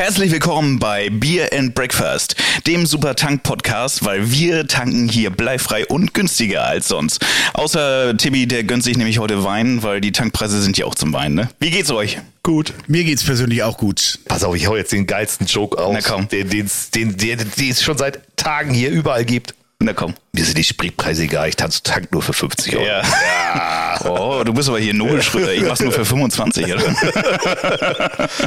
Herzlich 0.00 0.32
willkommen 0.32 0.78
bei 0.78 1.10
Beer 1.10 1.50
and 1.52 1.74
Breakfast, 1.74 2.34
dem 2.66 2.86
Super 2.86 3.14
Tank 3.16 3.42
Podcast, 3.42 4.02
weil 4.02 4.30
wir 4.32 4.66
tanken 4.66 5.10
hier 5.10 5.28
bleifrei 5.28 5.84
und 5.84 6.14
günstiger 6.14 6.64
als 6.66 6.88
sonst. 6.88 7.22
Außer 7.52 8.16
Tibi, 8.16 8.46
der 8.46 8.64
gönnt 8.64 8.82
sich 8.82 8.96
nämlich 8.96 9.18
heute 9.18 9.44
Wein, 9.44 9.82
weil 9.82 10.00
die 10.00 10.10
Tankpreise 10.10 10.62
sind 10.62 10.78
ja 10.78 10.86
auch 10.86 10.94
zum 10.94 11.12
Weinen, 11.12 11.34
ne? 11.34 11.50
Wie 11.58 11.70
geht's 11.70 11.90
euch? 11.90 12.16
Gut. 12.42 12.72
Mir 12.86 13.04
geht's 13.04 13.22
persönlich 13.22 13.62
auch 13.62 13.76
gut. 13.76 14.20
Pass 14.24 14.42
auf, 14.42 14.56
ich 14.56 14.66
hau 14.68 14.74
jetzt 14.76 14.90
den 14.92 15.06
geilsten 15.06 15.46
Joke 15.46 15.76
aus, 15.76 15.92
Na 15.92 16.00
komm. 16.00 16.28
den 16.28 16.48
den's- 16.48 16.90
den, 16.90 17.18
den, 17.18 17.38
den 17.58 17.70
es 17.70 17.82
schon 17.82 17.98
seit 17.98 18.20
Tagen 18.36 18.72
hier 18.72 18.90
überall 18.90 19.26
gibt. 19.26 19.54
Na 19.82 19.94
komm. 19.94 20.14
Mir 20.32 20.44
sind 20.44 20.58
die 20.58 20.64
Spritpreise 20.64 21.22
egal, 21.22 21.48
ich 21.48 21.56
tanze 21.56 21.82
Tank 21.82 22.12
nur 22.12 22.20
für 22.22 22.34
50 22.34 22.76
Euro. 22.76 22.86
Ja. 22.86 23.02
Oh, 24.02 24.42
du 24.44 24.54
bist 24.54 24.68
aber 24.70 24.78
hier 24.78 24.94
Nobelschritter. 24.94 25.52
Ich 25.52 25.62
mach's 25.62 25.80
nur 25.80 25.92
für 25.92 26.06
25, 26.06 26.64
oder? 26.72 26.80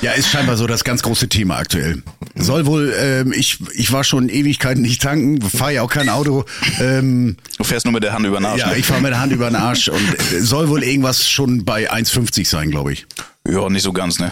Ja, 0.02 0.14
ist 0.14 0.30
scheinbar 0.30 0.58
so 0.58 0.66
das 0.66 0.84
ganz 0.84 1.04
große 1.04 1.30
Thema 1.30 1.58
aktuell. 1.58 2.02
Soll 2.34 2.66
wohl, 2.66 2.92
ähm, 3.00 3.34
ich, 3.36 3.60
ich 3.76 3.92
war 3.92 4.04
schon 4.04 4.30
Ewigkeiten 4.30 4.82
nicht 4.82 5.02
tanken, 5.04 5.42
fahre 5.48 5.74
ja 5.74 5.82
auch 5.84 5.92
kein 5.92 6.10
Auto. 6.10 6.46
Ähm, 6.80 7.38
Du 7.58 7.64
fährst 7.66 7.86
nur 7.86 7.94
mit 7.94 8.04
der 8.04 8.14
Hand 8.14 8.26
über 8.26 8.38
den 8.40 8.46
Arsch. 8.46 8.62
ja, 8.62 8.70
ne? 8.70 8.78
ich 8.78 8.86
fahre 8.86 9.02
mit 9.02 9.12
der 9.12 9.20
Hand 9.20 9.32
über 9.32 9.48
den 9.48 9.56
Arsch 9.58 9.90
und 9.90 10.02
äh, 10.34 10.40
soll 10.40 10.70
wohl 10.70 10.84
irgendwas 10.84 11.30
schon 11.30 11.66
bei 11.66 11.92
1,50 11.92 12.48
sein, 12.48 12.72
glaube 12.72 12.94
ich. 12.94 13.06
ja, 13.48 13.70
nicht 13.70 13.84
so 13.84 13.94
ganz, 13.94 14.18
ne? 14.20 14.32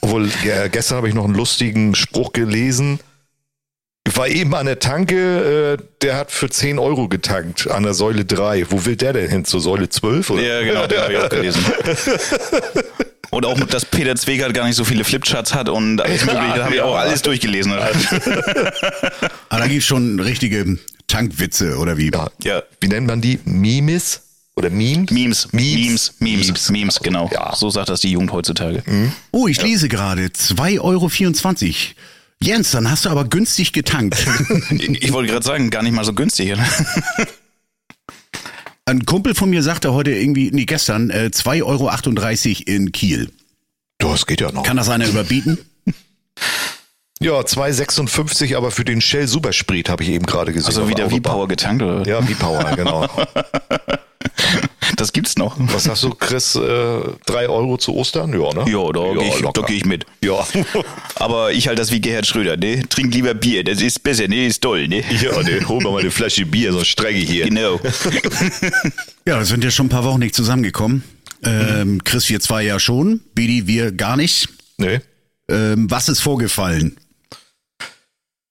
Obwohl, 0.00 0.28
ja, 0.44 0.66
gestern 0.66 0.96
habe 0.96 1.08
ich 1.08 1.14
noch 1.14 1.26
einen 1.26 1.34
lustigen 1.34 1.94
Spruch 1.94 2.32
gelesen. 2.32 2.98
Ich 4.06 4.16
war 4.18 4.28
eben 4.28 4.54
an 4.54 4.66
der 4.66 4.78
Tanke, 4.80 5.78
äh, 5.80 5.84
der 6.02 6.16
hat 6.16 6.30
für 6.30 6.50
10 6.50 6.78
Euro 6.78 7.08
getankt 7.08 7.70
an 7.70 7.84
der 7.84 7.94
Säule 7.94 8.26
3. 8.26 8.66
Wo 8.70 8.84
will 8.84 8.96
der 8.96 9.14
denn 9.14 9.30
hin? 9.30 9.44
Zur 9.46 9.62
Säule 9.62 9.88
12? 9.88 10.28
Oder? 10.30 10.42
Ja, 10.42 10.62
genau, 10.62 10.86
den 10.86 11.00
habe 11.00 11.12
ich 11.14 11.18
auch 11.18 11.28
gelesen. 11.30 11.64
Und 13.30 13.46
auch, 13.46 13.58
dass 13.60 13.84
Peter 13.86 14.14
Zwegert 14.14 14.52
gar 14.54 14.66
nicht 14.66 14.76
so 14.76 14.84
viele 14.84 15.02
Flipcharts 15.02 15.54
hat 15.54 15.68
und 15.68 16.00
alles 16.00 16.24
mögliche, 16.24 16.54
da 16.54 16.64
habe 16.66 16.74
ich 16.76 16.80
auch 16.82 16.94
alles 16.94 17.20
durchgelesen. 17.22 17.72
Aber 17.72 17.92
Ah, 19.48 19.58
da 19.58 19.66
gibt's 19.66 19.86
schon 19.86 20.20
richtige 20.20 20.78
Tankwitze 21.08 21.78
oder 21.78 21.96
wie? 21.96 22.12
Ja. 22.12 22.28
Ja. 22.44 22.62
Wie 22.80 22.86
nennt 22.86 23.08
man 23.08 23.20
die? 23.20 23.40
Memes? 23.44 24.20
Oder 24.54 24.70
Memes? 24.70 25.10
Memes, 25.10 25.48
Memes, 25.50 25.52
Memes, 25.52 26.14
Memes, 26.20 26.46
Memes. 26.46 26.70
Memes, 26.70 27.00
genau. 27.00 27.28
Ja. 27.32 27.56
So 27.56 27.70
sagt 27.70 27.88
das 27.88 28.02
die 28.02 28.12
Jugend 28.12 28.30
heutzutage. 28.30 28.84
Oh, 29.32 29.48
ich 29.48 29.60
lese 29.60 29.88
gerade 29.88 30.26
2,24 30.26 30.80
Euro. 30.80 31.10
Jens, 32.44 32.72
dann 32.72 32.90
hast 32.90 33.06
du 33.06 33.08
aber 33.08 33.24
günstig 33.24 33.72
getankt. 33.72 34.26
Ich 34.70 34.88
ich 35.04 35.12
wollte 35.12 35.32
gerade 35.32 35.46
sagen, 35.46 35.70
gar 35.70 35.82
nicht 35.82 35.94
mal 35.94 36.04
so 36.04 36.12
günstig. 36.12 36.54
Ein 38.84 39.06
Kumpel 39.06 39.34
von 39.34 39.48
mir 39.48 39.62
sagte 39.62 39.94
heute 39.94 40.10
irgendwie, 40.10 40.50
nee, 40.50 40.66
gestern, 40.66 41.08
äh, 41.08 41.30
2,38 41.32 41.62
Euro 41.64 41.90
in 42.66 42.92
Kiel. 42.92 43.30
Das 43.96 44.26
geht 44.26 44.42
ja 44.42 44.52
noch. 44.52 44.62
Kann 44.62 44.76
das 44.76 44.90
einer 44.90 45.08
überbieten? 45.08 45.58
Ja, 47.20 47.40
2,56, 47.40 48.56
aber 48.56 48.72
für 48.72 48.84
den 48.84 49.00
Shell 49.00 49.28
Supersprit 49.28 49.88
habe 49.88 50.02
ich 50.02 50.10
eben 50.10 50.26
gerade 50.26 50.52
gesehen. 50.52 50.66
Also 50.66 50.88
wieder 50.88 51.04
der 51.04 51.10
wie 51.10 51.14
Autobahn. 51.14 51.32
Power 51.32 51.48
getankt, 51.48 51.82
oder? 51.82 52.06
Ja, 52.06 52.28
wie 52.28 52.34
Power, 52.34 52.76
genau. 52.76 53.08
Das 54.96 55.12
gibt's 55.12 55.36
noch. 55.36 55.56
Was 55.58 55.84
sagst 55.84 56.02
du, 56.02 56.10
Chris? 56.10 56.54
Äh, 56.54 57.00
drei 57.26 57.48
Euro 57.48 57.76
zu 57.78 57.94
Ostern? 57.94 58.32
Ja, 58.32 58.52
ne? 58.52 58.70
Ja, 58.70 58.92
da 58.92 59.12
gehe 59.12 59.28
ich, 59.28 59.42
da 59.42 59.62
geh 59.62 59.74
ich 59.74 59.84
mit. 59.84 60.06
Ja. 60.22 60.46
Aber 61.16 61.52
ich 61.52 61.68
halte 61.68 61.80
das 61.80 61.90
wie 61.90 62.00
Gerhard 62.00 62.26
Schröder, 62.26 62.56
ne? 62.56 62.82
Trink 62.88 63.14
lieber 63.14 63.34
Bier, 63.34 63.64
das 63.64 63.80
ist 63.80 64.02
besser, 64.02 64.28
ne? 64.28 64.46
Ist 64.46 64.62
toll, 64.62 64.88
ne? 64.88 65.02
ja, 65.22 65.42
ne, 65.42 65.66
hol 65.68 65.82
mal 65.82 65.92
mal 65.92 66.00
eine 66.00 66.10
Flasche 66.10 66.46
Bier, 66.46 66.72
so 66.72 66.84
strenge 66.84 67.18
hier. 67.18 67.46
Genau. 67.46 67.80
Ja, 69.26 69.38
wir 69.38 69.46
sind 69.46 69.64
ja 69.64 69.70
schon 69.70 69.86
ein 69.86 69.88
paar 69.88 70.04
Wochen 70.04 70.18
nicht 70.18 70.34
zusammengekommen. 70.34 71.02
Ähm, 71.44 72.04
Chris, 72.04 72.28
wir 72.28 72.40
zwei 72.40 72.62
ja 72.62 72.78
schon. 72.78 73.22
Bidi, 73.34 73.66
wir 73.66 73.90
gar 73.90 74.18
nicht. 74.18 74.50
Nee. 74.76 75.00
Ähm, 75.48 75.90
was 75.90 76.10
ist 76.10 76.20
vorgefallen? 76.20 76.98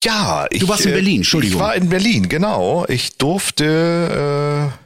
Ja, 0.03 0.47
ich, 0.49 0.61
Du 0.61 0.67
warst 0.67 0.85
in 0.85 0.91
äh, 0.91 0.95
Berlin, 0.95 1.17
Entschuldigung. 1.17 1.57
Ich 1.57 1.63
war 1.63 1.75
in 1.75 1.89
Berlin, 1.89 2.27
genau. 2.27 2.85
Ich 2.87 3.17
durfte 3.17 4.71
äh, 4.73 4.82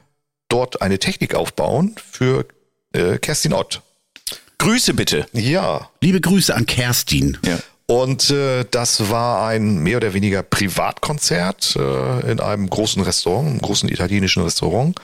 dort 0.49 0.81
eine 0.81 0.99
Technik 0.99 1.35
aufbauen 1.35 1.95
für 2.11 2.45
äh, 2.93 3.17
Kerstin 3.17 3.53
Ott. 3.53 3.81
Grüße 4.57 4.93
bitte. 4.93 5.27
Ja. 5.33 5.89
Liebe 6.01 6.19
Grüße 6.19 6.53
an 6.55 6.65
Kerstin. 6.65 7.37
Ja. 7.45 7.59
Und 7.85 8.31
äh, 8.31 8.65
das 8.69 9.09
war 9.09 9.47
ein 9.47 9.79
mehr 9.79 9.97
oder 9.97 10.13
weniger 10.13 10.43
Privatkonzert 10.43 11.75
äh, 11.77 12.31
in 12.31 12.39
einem 12.39 12.69
großen 12.69 13.01
Restaurant, 13.01 13.47
einem 13.47 13.61
großen 13.61 13.87
italienischen 13.89 14.43
Restaurant. 14.43 14.99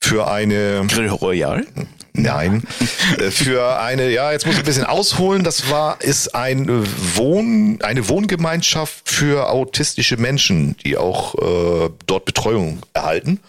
Für 0.00 0.28
eine 0.28 0.84
Grill 0.88 1.08
Royal. 1.08 1.66
Nein. 2.12 2.62
Äh, 3.18 3.30
Für 3.30 3.80
eine, 3.80 4.10
ja, 4.10 4.32
jetzt 4.32 4.44
muss 4.44 4.54
ich 4.54 4.60
ein 4.60 4.66
bisschen 4.66 4.84
ausholen. 4.84 5.42
Das 5.42 5.70
war, 5.70 6.00
ist 6.02 6.34
ein 6.34 6.68
äh, 6.68 6.86
Wohn, 7.16 7.78
eine 7.82 8.08
Wohngemeinschaft 8.08 9.08
für 9.08 9.48
autistische 9.48 10.18
Menschen, 10.18 10.76
die 10.84 10.98
auch 10.98 11.34
äh, 11.36 11.90
dort 12.06 12.26
Betreuung 12.26 12.80
erhalten. 12.92 13.40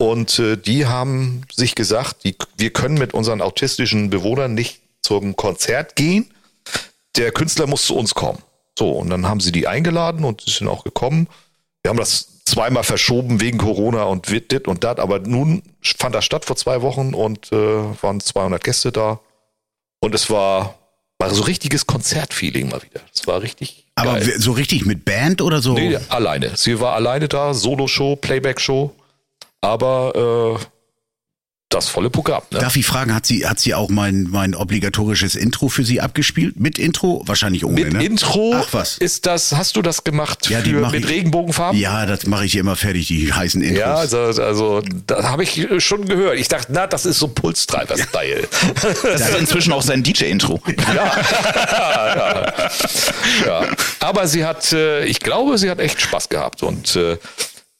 Und 0.00 0.38
äh, 0.38 0.56
die 0.56 0.86
haben 0.86 1.42
sich 1.52 1.74
gesagt, 1.74 2.24
die, 2.24 2.34
wir 2.56 2.70
können 2.72 2.94
mit 2.94 3.12
unseren 3.12 3.42
autistischen 3.42 4.08
Bewohnern 4.08 4.54
nicht 4.54 4.80
zum 5.02 5.36
Konzert 5.36 5.94
gehen. 5.94 6.30
Der 7.16 7.32
Künstler 7.32 7.66
muss 7.66 7.84
zu 7.84 7.94
uns 7.96 8.14
kommen. 8.14 8.38
So, 8.78 8.92
und 8.92 9.10
dann 9.10 9.28
haben 9.28 9.40
sie 9.40 9.52
die 9.52 9.66
eingeladen 9.66 10.24
und 10.24 10.40
sie 10.40 10.52
sind 10.52 10.68
auch 10.68 10.84
gekommen. 10.84 11.28
Wir 11.82 11.90
haben 11.90 11.98
das 11.98 12.40
zweimal 12.46 12.82
verschoben 12.82 13.42
wegen 13.42 13.58
Corona 13.58 14.04
und 14.04 14.30
dit 14.30 14.66
und 14.68 14.84
dat, 14.84 15.00
aber 15.00 15.18
nun 15.18 15.62
fand 15.82 16.14
das 16.14 16.24
statt 16.24 16.46
vor 16.46 16.56
zwei 16.56 16.80
Wochen 16.80 17.12
und 17.12 17.52
äh, 17.52 17.56
waren 18.02 18.20
200 18.20 18.64
Gäste 18.64 18.92
da 18.92 19.20
und 20.00 20.14
es 20.14 20.30
war 20.30 20.76
war 21.18 21.28
so 21.34 21.42
richtiges 21.42 21.86
Konzertfeeling 21.86 22.70
mal 22.70 22.82
wieder. 22.82 23.02
Es 23.14 23.26
war 23.26 23.42
richtig 23.42 23.84
Aber 23.96 24.14
geil. 24.14 24.34
so 24.38 24.52
richtig 24.52 24.86
mit 24.86 25.04
Band 25.04 25.42
oder 25.42 25.60
so? 25.60 25.74
Nee, 25.74 25.98
alleine. 26.08 26.56
Sie 26.56 26.80
war 26.80 26.94
alleine 26.94 27.28
da, 27.28 27.52
Solo-Show, 27.52 28.16
Playback-Show, 28.16 28.94
aber 29.60 30.58
äh, 30.60 30.64
das 31.72 31.88
volle 31.88 32.10
Programm. 32.10 32.42
Ne? 32.50 32.58
Darf 32.58 32.74
ich 32.74 32.84
fragen, 32.84 33.14
hat 33.14 33.26
sie, 33.26 33.46
hat 33.46 33.60
sie 33.60 33.74
auch 33.74 33.90
mein, 33.90 34.24
mein 34.24 34.56
obligatorisches 34.56 35.36
Intro 35.36 35.68
für 35.68 35.84
sie 35.84 36.00
abgespielt? 36.00 36.58
Mit 36.58 36.80
Intro? 36.80 37.22
Wahrscheinlich 37.26 37.64
ohne, 37.64 37.84
Mit 37.84 37.92
ne? 37.92 38.04
Intro 38.04 38.54
Ach 38.56 38.66
was. 38.72 38.98
ist 38.98 39.24
das, 39.26 39.52
hast 39.52 39.76
du 39.76 39.82
das 39.82 40.02
gemacht 40.02 40.50
Ja, 40.50 40.62
für, 40.62 40.88
mit 40.90 41.04
ich- 41.04 41.08
Regenbogenfarben? 41.08 41.78
Ja, 41.80 42.06
das 42.06 42.26
mache 42.26 42.44
ich 42.44 42.56
immer 42.56 42.74
fertig, 42.74 43.06
die 43.06 43.32
heißen 43.32 43.62
Intros. 43.62 43.78
Ja, 43.78 43.94
also, 43.94 44.18
also 44.18 44.82
da 45.06 45.22
habe 45.30 45.44
ich 45.44 45.68
schon 45.78 46.06
gehört. 46.06 46.38
Ich 46.40 46.48
dachte, 46.48 46.72
na, 46.72 46.88
das 46.88 47.06
ist 47.06 47.20
so 47.20 47.28
Pulstreiber-Style. 47.28 48.48
Das 49.04 49.28
ist 49.28 49.38
inzwischen 49.38 49.72
auch 49.72 49.82
sein 49.82 50.02
DJ-Intro. 50.02 50.60
ja. 50.94 52.52
ja. 53.46 53.62
Aber 54.00 54.26
sie 54.26 54.44
hat, 54.44 54.72
äh, 54.72 55.04
ich 55.04 55.20
glaube, 55.20 55.56
sie 55.58 55.70
hat 55.70 55.78
echt 55.78 56.00
Spaß 56.00 56.28
gehabt. 56.30 56.62
Und 56.64 56.96
äh, 56.96 57.16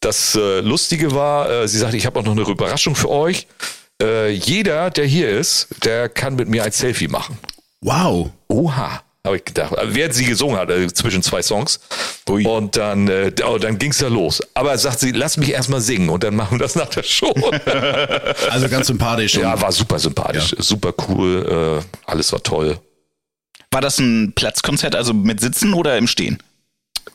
das 0.00 0.34
äh, 0.34 0.61
Lustige 0.61 1.15
war, 1.15 1.50
äh, 1.50 1.69
sie 1.69 1.78
sagte, 1.78 1.97
ich 1.97 2.06
habe 2.06 2.19
auch 2.19 2.25
noch 2.25 2.33
eine 2.33 2.43
Überraschung 2.43 2.94
für 2.94 3.11
euch. 3.11 3.47
Äh, 4.03 4.31
jeder, 4.31 4.91
der 4.91 5.05
hier 5.05 5.28
ist, 5.28 5.69
der 5.84 6.09
kann 6.09 6.37
mit 6.37 6.49
mir 6.49 6.65
ein 6.65 6.72
Selfie 6.72 7.09
machen. 7.09 7.38
Wow. 7.83 8.31
Oha. 8.49 9.03
Habe 9.27 9.37
ich 9.37 9.44
gedacht. 9.44 9.77
Also, 9.77 9.94
Während 9.94 10.15
sie 10.15 10.25
gesungen 10.25 10.56
hat, 10.56 10.71
also 10.71 10.87
zwischen 10.88 11.22
zwei 11.22 11.43
Songs. 11.43 11.81
Ui. 12.28 12.47
Und 12.47 12.78
dann, 12.78 13.06
äh, 13.09 13.31
oh, 13.47 13.59
dann 13.59 13.77
ging's 13.77 14.00
ja 14.00 14.09
los. 14.09 14.41
Aber 14.55 14.77
sagt 14.78 15.00
sie, 15.00 15.11
lass 15.11 15.37
mich 15.37 15.50
erstmal 15.50 15.83
singen 15.83 16.09
und 16.09 16.25
dann 16.25 16.34
machen 16.34 16.59
wir 16.59 16.62
das 16.62 16.75
nach 16.75 16.88
der 16.88 17.03
Show. 17.03 17.34
Also 18.50 18.69
ganz 18.69 18.87
sympathisch. 18.87 19.34
ja, 19.34 19.61
war 19.61 19.71
super 19.71 19.99
sympathisch, 19.99 20.55
super 20.59 20.93
cool, 21.09 21.81
äh, 21.81 22.11
alles 22.11 22.32
war 22.32 22.43
toll. 22.43 22.78
War 23.71 23.81
das 23.81 23.99
ein 23.99 24.32
Platzkonzert, 24.34 24.97
also 24.97 25.12
mit 25.12 25.41
Sitzen 25.41 25.75
oder 25.75 25.97
im 25.97 26.06
Stehen? 26.06 26.38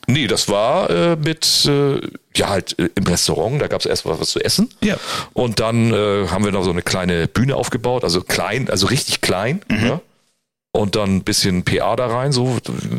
Nee, 0.06 0.26
das 0.26 0.48
war 0.48 0.88
äh, 0.90 1.16
mit, 1.16 1.64
äh, 1.66 2.00
ja, 2.36 2.48
halt 2.48 2.78
äh, 2.78 2.88
im 2.94 3.04
Restaurant, 3.04 3.60
da 3.60 3.66
gab 3.66 3.80
es 3.80 3.86
erst 3.86 4.06
mal 4.06 4.18
was 4.20 4.30
zu 4.30 4.40
essen. 4.40 4.68
Ja. 4.82 4.96
Und 5.32 5.58
dann 5.60 5.92
äh, 5.92 6.28
haben 6.28 6.44
wir 6.44 6.52
noch 6.52 6.64
so 6.64 6.70
eine 6.70 6.82
kleine 6.82 7.26
Bühne 7.26 7.56
aufgebaut, 7.56 8.04
also 8.04 8.20
klein, 8.22 8.70
also 8.70 8.86
richtig 8.86 9.20
klein. 9.20 9.62
Ja? 9.68 10.00
Und 10.72 10.94
dann 10.94 11.16
ein 11.16 11.24
bisschen 11.24 11.64
PA 11.64 11.96
da 11.96 12.06
rein, 12.06 12.32
so 12.32 12.58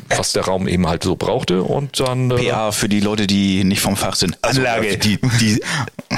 was 0.10 0.34
der 0.34 0.46
Raum 0.46 0.68
eben 0.68 0.88
halt 0.88 1.04
so 1.04 1.16
brauchte. 1.16 1.62
Und 1.62 2.00
dann. 2.00 2.32
Äh, 2.32 2.50
PA 2.50 2.72
für 2.72 2.90
die 2.90 3.00
Leute, 3.00 3.28
die 3.28 3.64
nicht 3.64 3.82
vom 3.82 3.96
Fach 3.96 4.16
sind. 4.16 4.36
also, 4.42 4.62
äh, 4.64 4.98
Die, 4.98 5.20
die 5.40 5.62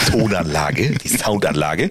Tonanlage, 0.09 0.91
die 0.91 1.09
Soundanlage. 1.09 1.89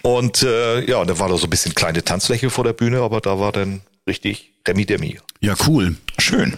Und 0.00 0.42
äh, 0.42 0.88
ja, 0.88 1.04
da 1.04 1.18
war 1.18 1.28
da 1.28 1.36
so 1.36 1.46
ein 1.46 1.50
bisschen 1.50 1.74
kleine 1.74 2.02
Tanzfläche 2.02 2.48
vor 2.48 2.64
der 2.64 2.72
Bühne, 2.72 3.00
aber 3.02 3.20
da 3.20 3.38
war 3.38 3.52
dann 3.52 3.82
richtig 4.06 4.52
Remi 4.66 4.86
Demi. 4.86 5.18
Ja, 5.40 5.54
cool. 5.66 5.96
Schön. 6.18 6.56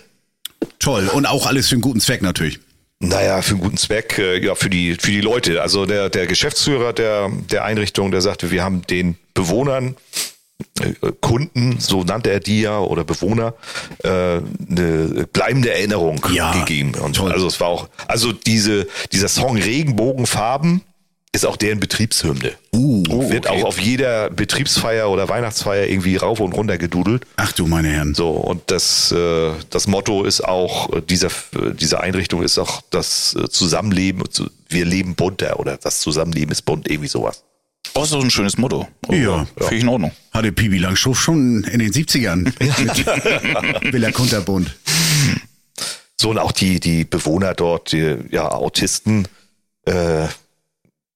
Toll. 0.78 1.08
Und 1.08 1.26
auch 1.26 1.46
alles 1.46 1.68
für 1.68 1.74
einen 1.74 1.82
guten 1.82 2.00
Zweck 2.00 2.22
natürlich. 2.22 2.60
Naja, 3.00 3.42
für 3.42 3.52
einen 3.52 3.60
guten 3.60 3.76
Zweck, 3.76 4.18
äh, 4.18 4.44
ja, 4.44 4.54
für 4.54 4.70
die, 4.70 4.94
für 4.94 5.10
die 5.10 5.20
Leute. 5.20 5.60
Also 5.62 5.84
der, 5.86 6.10
der 6.10 6.26
Geschäftsführer 6.26 6.92
der, 6.92 7.30
der 7.50 7.64
Einrichtung, 7.64 8.10
der 8.10 8.20
sagte, 8.20 8.50
wir 8.50 8.62
haben 8.62 8.82
den 8.86 9.16
Bewohnern, 9.34 9.96
äh, 10.80 10.92
Kunden, 11.20 11.80
so 11.80 12.04
nannte 12.04 12.30
er 12.30 12.40
die 12.40 12.62
ja, 12.62 12.78
oder 12.78 13.04
Bewohner, 13.04 13.54
äh, 14.02 14.08
eine 14.08 15.26
bleibende 15.32 15.72
Erinnerung 15.72 16.24
Ja, 16.32 16.52
gegeben. 16.52 16.94
Und 16.94 17.16
toll. 17.16 17.32
also 17.32 17.46
es 17.46 17.60
war 17.60 17.68
auch, 17.68 17.88
also 18.08 18.32
diese, 18.32 18.86
dieser 19.12 19.28
Song 19.28 19.56
Regenbogenfarben, 19.56 20.82
ist 21.34 21.44
auch 21.44 21.56
deren 21.56 21.80
Betriebshymne. 21.80 22.52
Uh, 22.72 23.02
Wird 23.30 23.46
okay. 23.48 23.60
auch 23.62 23.64
auf 23.66 23.78
jeder 23.80 24.30
Betriebsfeier 24.30 25.10
oder 25.10 25.28
Weihnachtsfeier 25.28 25.86
irgendwie 25.88 26.16
rauf 26.16 26.40
und 26.40 26.52
runter 26.52 26.78
gedudelt. 26.78 27.26
ach 27.36 27.52
du 27.52 27.66
meine 27.66 27.88
Herren. 27.88 28.14
So, 28.14 28.30
und 28.30 28.62
das, 28.70 29.10
äh, 29.12 29.50
das 29.70 29.86
Motto 29.86 30.24
ist 30.24 30.42
auch, 30.42 30.92
äh, 30.92 31.02
dieser, 31.02 31.26
äh, 31.28 31.74
diese 31.78 32.00
Einrichtung 32.00 32.42
ist 32.42 32.58
auch 32.58 32.80
das 32.90 33.36
Zusammenleben, 33.50 34.22
zu- 34.30 34.48
wir 34.68 34.84
leben 34.84 35.14
bunter 35.14 35.58
oder 35.60 35.76
das 35.76 36.00
Zusammenleben 36.00 36.52
ist 36.52 36.62
bunt, 36.62 36.88
irgendwie 36.88 37.08
sowas. 37.08 37.42
Oh, 37.94 38.02
ist 38.02 38.12
doch 38.12 38.22
ein 38.24 38.30
schönes 38.30 38.56
Motto. 38.56 38.88
Ja. 39.10 39.46
Finde 39.58 39.74
ich 39.76 39.82
in 39.82 39.88
Ordnung. 39.88 40.12
Hatte 40.32 40.50
Pibi 40.52 40.78
Langstrumpf 40.78 41.20
schon 41.20 41.64
in 41.64 41.78
den 41.80 41.92
70ern 41.92 42.44
mit 42.44 43.06
Villa 43.92 44.10
Kunterbund. 44.10 44.74
So, 46.20 46.30
und 46.30 46.38
auch 46.38 46.52
die, 46.52 46.80
die 46.80 47.04
Bewohner 47.04 47.54
dort, 47.54 47.92
die 47.92 48.16
ja, 48.30 48.50
Autisten, 48.50 49.28
äh, 49.84 50.26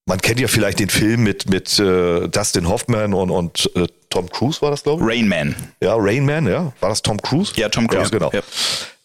man 0.08 0.20
kennt 0.20 0.40
ja 0.40 0.48
vielleicht 0.48 0.78
den 0.80 0.88
Film 0.88 1.22
mit, 1.22 1.48
mit 1.50 1.78
äh, 1.78 2.28
Dustin 2.28 2.68
Hoffman 2.68 3.14
und, 3.14 3.30
und 3.30 3.70
äh, 3.76 3.86
Tom 4.08 4.28
Cruise 4.30 4.60
war 4.62 4.70
das, 4.70 4.82
glaube 4.82 5.02
ich. 5.04 5.08
Rain 5.18 5.28
Man. 5.28 5.54
Ja, 5.80 5.94
Rain 5.96 6.24
Man, 6.24 6.46
ja. 6.46 6.72
War 6.80 6.88
das 6.88 7.02
Tom 7.02 7.20
Cruise? 7.20 7.52
Ja, 7.56 7.68
Tom 7.68 7.86
Cruise. 7.86 8.10
Ja, 8.10 8.18
genau. 8.18 8.32
Ja. 8.32 8.40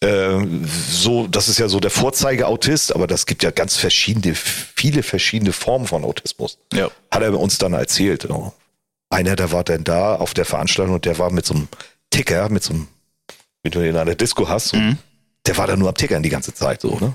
Ähm, 0.02 0.66
so, 0.90 1.28
das 1.28 1.48
ist 1.50 1.60
ja 1.60 1.68
so 1.68 1.80
der 1.82 1.92
Vorzeige-Autist, 1.92 2.96
aber 2.96 3.06
das 3.06 3.26
gibt 3.26 3.44
ja 3.44 3.52
ganz 3.52 3.76
verschiedene, 3.76 4.34
viele 4.36 5.04
verschiedene 5.04 5.52
Formen 5.52 5.88
von 5.88 6.04
Autismus. 6.06 6.58
Ja. 6.74 6.90
Hat 7.12 7.22
er 7.22 7.38
uns 7.38 7.58
dann 7.58 7.74
erzählt. 7.74 8.24
Ja. 8.30 8.54
Einer, 9.10 9.36
der 9.36 9.52
war 9.52 9.64
dann 9.66 9.84
da 9.84 10.16
auf 10.16 10.34
der 10.34 10.46
Veranstaltung 10.46 10.96
und 10.96 11.06
der 11.06 11.20
war 11.20 11.32
mit 11.32 11.46
so 11.46 11.54
einem 11.54 11.68
Ticker, 12.12 12.48
mit 12.50 12.64
so 12.64 12.74
einem, 12.74 12.88
wie 13.62 13.70
du 13.70 13.80
in 13.82 13.96
einer 13.98 14.16
Disco 14.16 14.48
hast, 14.48 14.74
Mhm. 14.74 14.98
der 15.46 15.58
war 15.58 15.68
da 15.68 15.76
nur 15.76 15.90
am 15.90 15.96
Tickern 15.96 16.24
die 16.24 16.30
ganze 16.30 16.54
Zeit, 16.54 16.82
so, 16.82 16.98
ne? 17.00 17.14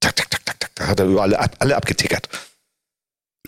Tak, 0.00 0.14
tak, 0.14 0.30
tak, 0.30 0.44
tak, 0.44 0.60
tak, 0.60 0.70
da 0.74 0.86
hat 0.88 1.00
er 1.00 1.06
über 1.06 1.22
alle, 1.22 1.38
alle 1.60 1.76
abgetickert. 1.76 2.28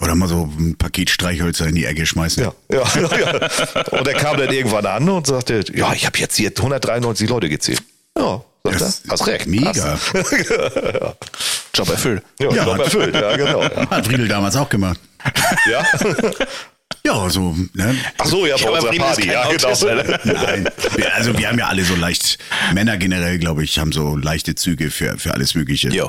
Oder 0.01 0.15
mal 0.15 0.29
so 0.29 0.45
ein 0.59 0.77
Paket 0.77 1.09
Streichhölzer 1.09 1.67
in 1.67 1.75
die 1.75 1.87
Ecke 1.87 2.05
schmeißen. 2.05 2.43
Ja, 2.43 2.53
ja, 2.71 2.83
ja. 3.19 3.89
Und 3.99 4.07
er 4.07 4.15
kam 4.15 4.37
dann 4.37 4.53
irgendwann 4.53 4.85
an 4.85 5.09
und 5.09 5.27
sagte, 5.27 5.65
ja, 5.75 5.93
ich 5.95 6.05
habe 6.05 6.19
jetzt 6.19 6.37
hier 6.37 6.51
193 6.51 7.29
Leute 7.31 7.49
gezählt. 7.49 7.83
Ja, 8.19 8.43
sagt 8.65 8.81
Das 8.81 9.01
er. 9.07 9.11
Hast 9.13 9.27
recht. 9.27 9.47
Mega. 9.47 9.73
Hast. 9.75 10.13
Job 11.75 11.89
erfüllt. 11.91 12.23
Ja, 12.41 12.51
Ja, 12.53 12.65
Job 12.65 12.75
hat- 12.75 12.85
erfüllt, 12.85 13.15
ja, 13.15 13.37
genau. 13.37 13.63
Ja. 13.63 13.91
Hat 13.91 14.07
Friedel 14.07 14.29
damals 14.29 14.57
auch 14.57 14.69
gemacht. 14.69 15.01
ja? 15.71 15.83
Ja, 17.05 17.31
so, 17.31 17.55
ne? 17.75 17.95
Ach 18.19 18.27
so, 18.27 18.47
ja, 18.47 18.57
bei 18.57 18.65
aber 18.67 18.75
unserer 18.91 18.95
Party, 18.97 19.29
ja, 19.29 19.49
genau. 19.51 20.19
Nein. 20.25 20.69
Wir- 20.97 21.15
Also 21.15 21.39
wir 21.39 21.49
haben 21.49 21.59
ja 21.59 21.69
alle 21.69 21.85
so 21.85 21.95
leicht, 21.95 22.39
Männer 22.75 22.97
generell, 22.99 23.39
glaube 23.39 23.63
ich, 23.65 23.79
haben 23.79 23.93
so 23.93 24.17
leichte 24.17 24.55
Züge 24.57 24.91
für, 24.91 25.17
für 25.19 25.33
alles 25.33 25.55
Mögliche. 25.55 25.89
Ja. 25.91 26.09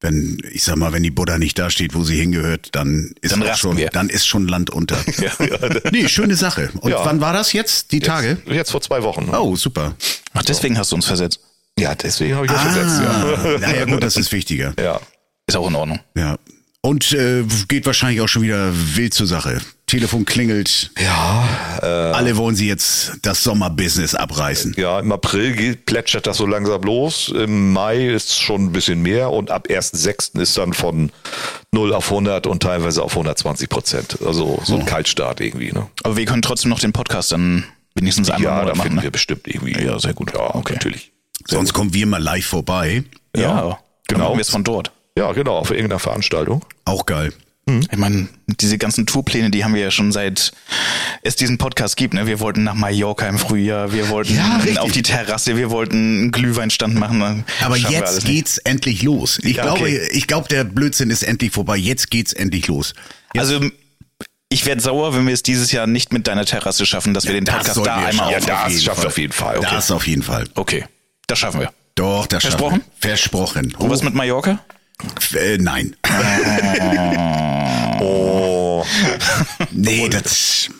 Wenn, 0.00 0.38
ich 0.52 0.62
sag 0.62 0.76
mal, 0.76 0.92
wenn 0.92 1.02
die 1.02 1.10
Buddha 1.10 1.38
nicht 1.38 1.58
da 1.58 1.70
steht, 1.70 1.92
wo 1.94 2.04
sie 2.04 2.16
hingehört, 2.16 2.68
dann 2.76 3.14
ist 3.20 3.32
Dann 3.32 3.56
schon, 3.56 3.76
wir. 3.76 3.88
dann 3.88 4.08
ist 4.08 4.26
schon 4.26 4.46
Land 4.46 4.70
unter. 4.70 4.96
nee, 5.90 6.08
schöne 6.08 6.36
Sache. 6.36 6.70
Und 6.80 6.92
Ja. 6.92 7.04
wann 7.04 7.20
war 7.20 7.32
das 7.32 7.52
jetzt? 7.52 7.90
Die 7.90 7.98
Tage? 7.98 8.38
Jetzt, 8.44 8.54
jetzt 8.54 8.70
vor 8.70 8.80
zwei 8.80 9.02
Wochen. 9.02 9.26
ne? 9.26 9.40
Oh, 9.40 9.56
super. 9.56 9.94
Ach, 10.34 10.44
deswegen 10.44 10.78
hast 10.78 10.92
du 10.92 10.96
uns 10.96 11.06
versetzt. 11.06 11.40
Ja, 11.78 11.94
deswegen 11.96 12.36
habe 12.36 12.46
ich 12.46 12.52
das 12.52 12.62
versetzt, 12.62 13.00
ja. 13.02 13.10
Ah, 13.10 13.58
naja 13.60 13.84
gut, 13.86 14.02
das 14.02 14.16
ist 14.16 14.30
wichtiger. 14.30 14.72
Ja. 14.80 15.00
Ist 15.48 15.56
auch 15.56 15.68
in 15.68 15.74
Ordnung. 15.74 15.98
Ja. 16.16 16.38
Und 16.80 17.10
äh, 17.12 17.42
geht 17.66 17.84
wahrscheinlich 17.86 18.20
auch 18.20 18.28
schon 18.28 18.42
wieder 18.42 18.70
wild 18.96 19.14
zur 19.14 19.26
Sache. 19.26 19.60
Telefon 19.88 20.24
klingelt. 20.24 20.90
Ja, 21.02 21.48
Alle 22.14 22.36
wollen 22.36 22.54
sie 22.54 22.68
jetzt 22.68 23.14
das 23.22 23.42
Sommerbusiness 23.42 24.14
abreißen. 24.14 24.74
ja, 24.76 25.00
im 25.00 25.10
April 25.10 25.56
geht, 25.56 25.86
plätschert 25.86 26.26
das 26.26 26.36
so 26.36 26.46
langsam 26.46 26.82
los. 26.82 27.28
Im 27.34 27.72
Mai 27.72 28.06
ist 28.08 28.38
schon 28.38 28.66
ein 28.66 28.72
bisschen 28.72 29.02
mehr 29.02 29.30
und 29.30 29.50
ab 29.50 29.66
1.6. 29.68 30.38
ist 30.40 30.56
dann 30.56 30.72
von 30.74 31.10
0 31.72 31.92
auf 31.94 32.10
100 32.10 32.46
und 32.46 32.62
teilweise 32.62 33.02
auf 33.02 33.12
120 33.12 33.68
Prozent. 33.68 34.18
Also 34.24 34.60
so 34.64 34.76
ein 34.76 34.86
Kaltstart 34.86 35.40
irgendwie. 35.40 35.72
Ne? 35.72 35.86
Aber 36.04 36.16
wir 36.16 36.24
können 36.26 36.42
trotzdem 36.42 36.70
noch 36.70 36.80
den 36.80 36.92
Podcast 36.92 37.32
dann 37.32 37.64
wenigstens 37.94 38.30
einmal 38.30 38.42
Ja, 38.44 38.50
da 38.56 38.60
Monat 38.62 38.76
machen. 38.76 38.82
finden 38.86 38.96
Ne? 38.98 39.02
wir 39.04 39.10
bestimmt 39.10 39.48
irgendwie. 39.48 39.82
Ja, 39.82 39.98
sehr 39.98 40.14
gut. 40.14 40.32
Ja, 40.34 40.54
Okay. 40.54 40.74
natürlich. 40.74 41.10
Sonst 41.46 41.72
kommen 41.72 41.92
wir 41.94 42.06
mal 42.06 42.22
live 42.22 42.46
vorbei. 42.46 43.04
Ja, 43.34 43.42
Ja, 43.42 43.50
genau. 43.60 43.78
genau. 44.08 44.24
machen 44.26 44.36
wir 44.36 44.42
es 44.42 44.50
von 44.50 44.64
dort. 44.64 44.92
Ja, 45.16 45.32
genau, 45.32 45.56
auf 45.58 45.70
irgendeiner 45.70 45.98
Veranstaltung. 45.98 46.64
Auch 46.84 47.06
geil. 47.06 47.32
Ich 47.90 47.98
meine, 47.98 48.28
diese 48.46 48.78
ganzen 48.78 49.06
Tourpläne, 49.06 49.50
die 49.50 49.62
haben 49.64 49.74
wir 49.74 49.82
ja 49.82 49.90
schon 49.90 50.10
seit 50.12 50.52
es 51.22 51.36
diesen 51.36 51.58
Podcast 51.58 51.96
gibt. 51.96 52.14
Ne? 52.14 52.26
Wir 52.26 52.40
wollten 52.40 52.64
nach 52.64 52.74
Mallorca 52.74 53.28
im 53.28 53.38
Frühjahr, 53.38 53.92
wir 53.92 54.08
wollten 54.08 54.34
Ja, 54.34 54.60
auf 54.80 54.92
die 54.92 55.02
Terrasse, 55.02 55.56
wir 55.56 55.70
wollten 55.70 55.96
einen 55.96 56.32
Glühweinstand 56.32 56.94
machen. 56.94 57.44
Aber 57.62 57.76
jetzt 57.76 57.92
alles 57.94 58.14
nicht. 58.24 58.26
geht's 58.26 58.58
endlich 58.58 59.02
los. 59.02 59.38
Ich 59.42 59.56
Ja, 59.56 59.64
glaube, 59.64 59.82
okay. 59.82 60.00
ich 60.12 60.26
glaube, 60.26 60.48
der 60.48 60.64
Blödsinn 60.64 61.10
ist 61.10 61.22
endlich 61.22 61.52
vorbei. 61.52 61.76
Jetzt 61.76 62.10
geht's 62.10 62.32
endlich 62.32 62.66
los. 62.68 62.94
Also 63.36 63.60
ich 64.50 64.64
werde 64.64 64.80
sauer, 64.80 65.14
wenn 65.14 65.26
wir 65.26 65.34
es 65.34 65.42
dieses 65.42 65.70
Jahr 65.72 65.86
nicht 65.86 66.12
mit 66.12 66.26
deiner 66.26 66.46
Terrasse 66.46 66.86
schaffen, 66.86 67.12
dass 67.12 67.26
wir 67.26 67.34
den 67.34 67.44
Das 67.44 67.56
Podcast 67.56 67.86
da 67.86 67.96
einmal 67.96 68.12
schaffen. 68.12 68.20
auf. 68.20 68.46
Ja, 68.48 68.62
das 68.64 68.72
jeden 68.72 68.82
schafft 68.84 68.98
Fall. 68.98 69.06
auf 69.08 69.18
jeden 69.18 69.32
Fall. 69.32 69.58
Okay. 69.58 69.68
Das 69.70 69.90
auf 69.90 70.06
jeden 70.06 70.22
Fall. 70.22 70.44
Okay, 70.54 70.84
das 71.26 71.38
schaffen 71.38 71.60
wir. 71.60 71.72
Doch, 71.96 72.26
das 72.26 72.42
schaffen 72.44 72.52
Versprochen? 72.58 72.80
wir. 73.00 73.08
Versprochen. 73.10 73.74
Und 73.76 73.90
was 73.90 74.02
mit 74.02 74.14
Mallorca? 74.14 74.60
Äh, 75.34 75.58
nein. 75.58 75.94
Oh, 78.00 78.84
Nee, 79.70 80.08
das. 80.08 80.70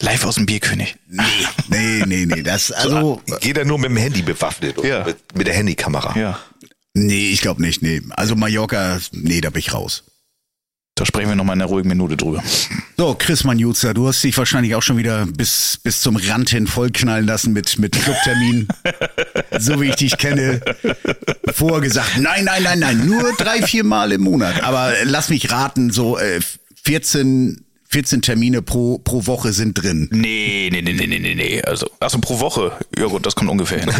Live 0.00 0.24
aus 0.24 0.36
dem 0.36 0.46
Bierkönig. 0.46 0.96
Nee, 1.08 1.22
nee, 1.68 2.04
nee, 2.06 2.26
nee. 2.26 2.42
Das, 2.42 2.70
also. 2.70 3.20
geht 3.40 3.56
er 3.56 3.64
nur 3.64 3.78
mit 3.78 3.90
dem 3.90 3.96
Handy 3.96 4.22
bewaffnet 4.22 4.78
oder 4.78 4.88
Ja. 4.88 5.04
mit, 5.04 5.36
mit 5.36 5.46
der 5.46 5.54
Handykamera? 5.54 6.16
Ja. 6.16 6.38
Nee, 6.94 7.30
ich 7.30 7.40
glaube 7.40 7.62
nicht. 7.62 7.82
Nee. 7.82 8.02
Also 8.10 8.36
Mallorca, 8.36 9.00
nee, 9.12 9.40
da 9.40 9.50
bin 9.50 9.58
ich 9.60 9.72
raus. 9.74 10.04
Da 10.98 11.06
sprechen 11.06 11.28
wir 11.28 11.36
nochmal 11.36 11.54
in 11.54 11.62
einer 11.62 11.70
ruhigen 11.70 11.88
Minute 11.88 12.16
drüber. 12.16 12.42
So, 12.96 13.14
Chris 13.16 13.44
Manjuza, 13.44 13.94
du 13.94 14.08
hast 14.08 14.24
dich 14.24 14.36
wahrscheinlich 14.36 14.74
auch 14.74 14.82
schon 14.82 14.96
wieder 14.96 15.26
bis, 15.26 15.78
bis 15.80 16.00
zum 16.00 16.16
Rand 16.16 16.50
hin 16.50 16.66
vollknallen 16.66 17.24
lassen 17.24 17.52
mit, 17.52 17.78
mit 17.78 17.92
Clubtermin. 17.92 18.66
so 19.60 19.80
wie 19.80 19.90
ich 19.90 19.94
dich 19.94 20.18
kenne. 20.18 20.60
Vorher 21.52 21.82
gesagt, 21.82 22.18
nein, 22.18 22.44
nein, 22.46 22.64
nein, 22.64 22.80
nein, 22.80 23.06
nur 23.06 23.32
drei, 23.36 23.62
vier 23.62 23.84
Mal 23.84 24.10
im 24.10 24.22
Monat. 24.22 24.64
Aber 24.64 24.92
lass 25.04 25.28
mich 25.28 25.52
raten, 25.52 25.92
so 25.92 26.18
äh, 26.18 26.40
14, 26.82 27.64
14 27.90 28.20
Termine 28.20 28.60
pro, 28.60 28.98
pro 28.98 29.24
Woche 29.26 29.54
sind 29.54 29.82
drin. 29.82 30.08
Nee, 30.12 30.68
nee, 30.70 30.82
nee, 30.82 30.92
nee, 30.92 31.06
nee, 31.06 31.18
nee, 31.18 31.34
nee. 31.34 31.62
Also, 31.62 31.90
achso, 32.00 32.18
pro 32.18 32.38
Woche. 32.38 32.72
Ja 32.98 33.06
gut, 33.06 33.24
das 33.24 33.34
kommt 33.34 33.48
ungefähr 33.50 33.80
hin. 33.80 33.88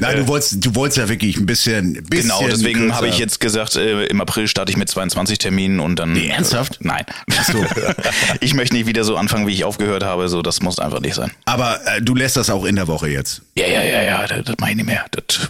Nein, 0.00 0.16
du 0.18 0.28
wolltest, 0.28 0.64
du 0.64 0.76
wolltest 0.76 0.98
ja 0.98 1.08
wirklich 1.08 1.38
ein 1.38 1.46
bisschen, 1.46 1.94
bisschen 2.04 2.28
Genau, 2.28 2.46
deswegen 2.46 2.94
habe 2.94 3.08
ich 3.08 3.18
jetzt 3.18 3.40
gesagt, 3.40 3.74
äh, 3.74 4.04
im 4.04 4.20
April 4.20 4.46
starte 4.46 4.70
ich 4.70 4.76
mit 4.78 4.88
22 4.88 5.38
Terminen 5.38 5.80
und 5.80 5.98
dann. 5.98 6.12
Nee, 6.12 6.28
ernsthaft? 6.28 6.74
Äh, 6.80 6.86
nein. 6.86 7.04
ich 8.40 8.54
möchte 8.54 8.76
nicht 8.76 8.86
wieder 8.86 9.02
so 9.02 9.16
anfangen, 9.16 9.48
wie 9.48 9.52
ich 9.52 9.64
aufgehört 9.64 10.04
habe. 10.04 10.28
So, 10.28 10.40
das 10.40 10.62
muss 10.62 10.78
einfach 10.78 11.00
nicht 11.00 11.14
sein. 11.14 11.32
Aber 11.46 11.80
äh, 11.84 12.00
du 12.00 12.14
lässt 12.14 12.36
das 12.36 12.48
auch 12.48 12.64
in 12.64 12.76
der 12.76 12.86
Woche 12.86 13.08
jetzt. 13.08 13.42
Ja, 13.56 13.66
ja, 13.66 13.82
ja, 13.82 14.02
ja, 14.02 14.24
das, 14.28 14.44
das 14.44 14.54
mache 14.60 14.70
ich 14.70 14.76
nicht 14.76 14.86
mehr. 14.86 15.04
Das, 15.10 15.48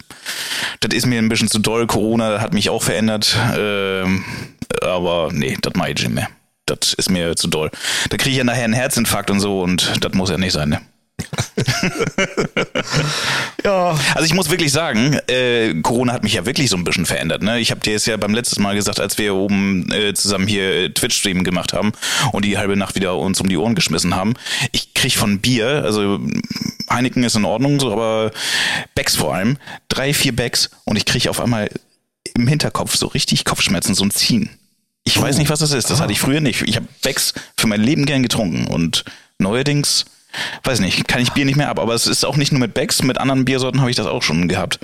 das 0.81 0.95
ist 0.95 1.05
mir 1.05 1.19
ein 1.19 1.29
bisschen 1.29 1.49
zu 1.49 1.59
doll. 1.59 1.87
Corona 1.87 2.41
hat 2.41 2.55
mich 2.55 2.71
auch 2.71 2.83
verändert. 2.83 3.37
Ähm, 3.55 4.25
aber 4.81 5.31
nee, 5.33 5.57
das 5.61 5.75
mache 5.75 5.91
ich 5.91 6.00
nicht 6.00 6.11
mehr. 6.11 6.29
Das 6.67 6.95
ist 6.95 7.11
mir 7.11 7.35
zu 7.37 7.49
doll. 7.49 7.71
Da 8.09 8.17
kriege 8.17 8.31
ich 8.31 8.37
ja 8.38 8.45
nachher 8.45 8.64
einen 8.64 8.73
Herzinfarkt 8.73 9.31
und 9.31 9.41
so 9.41 9.61
und 9.62 10.05
das 10.05 10.12
muss 10.14 10.31
ja 10.31 10.38
nicht 10.38 10.52
sein, 10.52 10.69
ne? 10.69 10.81
Ja. 13.64 13.97
Also 14.14 14.25
ich 14.25 14.35
muss 14.35 14.50
wirklich 14.50 14.73
sagen, 14.73 15.14
äh, 15.29 15.73
Corona 15.83 16.12
hat 16.12 16.25
mich 16.25 16.35
ja 16.35 16.45
wirklich 16.47 16.69
so 16.69 16.76
ein 16.76 16.83
bisschen 16.83 17.07
verändert. 17.07 17.43
Ne? 17.43 17.61
Ich 17.61 17.71
habe 17.71 17.81
dir 17.81 17.95
es 17.95 18.07
ja 18.07 18.17
beim 18.17 18.35
letzten 18.35 18.61
Mal 18.61 18.75
gesagt, 18.75 18.99
als 18.99 19.19
wir 19.19 19.37
oben 19.37 19.88
äh, 19.93 20.14
zusammen 20.14 20.49
hier 20.49 20.64
äh, 20.64 20.91
Twitch-Stream 20.91 21.45
gemacht 21.45 21.73
haben 21.73 21.93
und 22.33 22.45
die 22.45 22.59
halbe 22.59 22.76
Nacht 22.76 22.97
wieder 22.97 23.17
uns 23.17 23.41
um 23.41 23.49
die 23.49 23.57
Ohren 23.57 23.76
geschmissen 23.76 24.17
haben. 24.17 24.35
Ich 24.73 24.95
krieg 24.95 25.17
von 25.17 25.38
Bier, 25.38 25.83
also 25.85 26.19
Heineken 26.91 27.23
ist 27.23 27.37
in 27.37 27.45
Ordnung, 27.45 27.79
so, 27.79 27.93
aber 27.93 28.33
Becks 28.97 29.14
vor 29.17 29.35
allem, 29.35 29.59
drei, 29.88 30.12
vier 30.12 30.35
Becks 30.35 30.71
und 30.85 30.97
ich 30.97 31.05
krieg 31.05 31.29
auf 31.29 31.41
einmal 31.41 31.71
im 32.35 32.49
Hinterkopf 32.49 32.97
so 32.97 33.07
richtig 33.07 33.45
Kopfschmerzen, 33.45 33.95
so 33.95 34.05
ein 34.05 34.11
Ziehen. 34.11 34.50
Ich 35.05 35.21
weiß 35.21 35.39
nicht, 35.39 35.51
was 35.51 35.59
das 35.61 35.73
ist. 35.73 35.91
Das 35.91 36.01
hatte 36.01 36.13
ich 36.13 36.21
früher 36.21 36.41
nicht. 36.41 36.63
Ich 36.63 36.77
habe 36.77 36.87
Becks 37.03 37.35
für 37.57 37.67
mein 37.67 37.81
Leben 37.83 38.07
gern 38.07 38.23
getrunken 38.23 38.67
und 38.67 39.05
neuerdings, 39.39 40.05
weiß 40.65 40.81
nicht, 40.81 41.09
kann 41.09 41.21
ich 41.21 41.31
Bier 41.33 41.45
nicht 41.45 41.57
mehr 41.57 41.69
ab. 41.69 41.79
Aber 41.81 41.95
es 41.95 42.07
ist 42.07 42.25
auch 42.25 42.37
nicht 42.37 42.53
nur 42.53 42.61
mit 42.61 42.75
Becks, 42.75 43.03
mit 43.03 43.19
anderen 43.19 43.45
Biersorten 43.45 43.81
habe 43.81 43.91
ich 43.91 43.97
das 43.97 44.07
auch 44.07 44.23
schon 44.23 44.49
gehabt. 44.49 44.79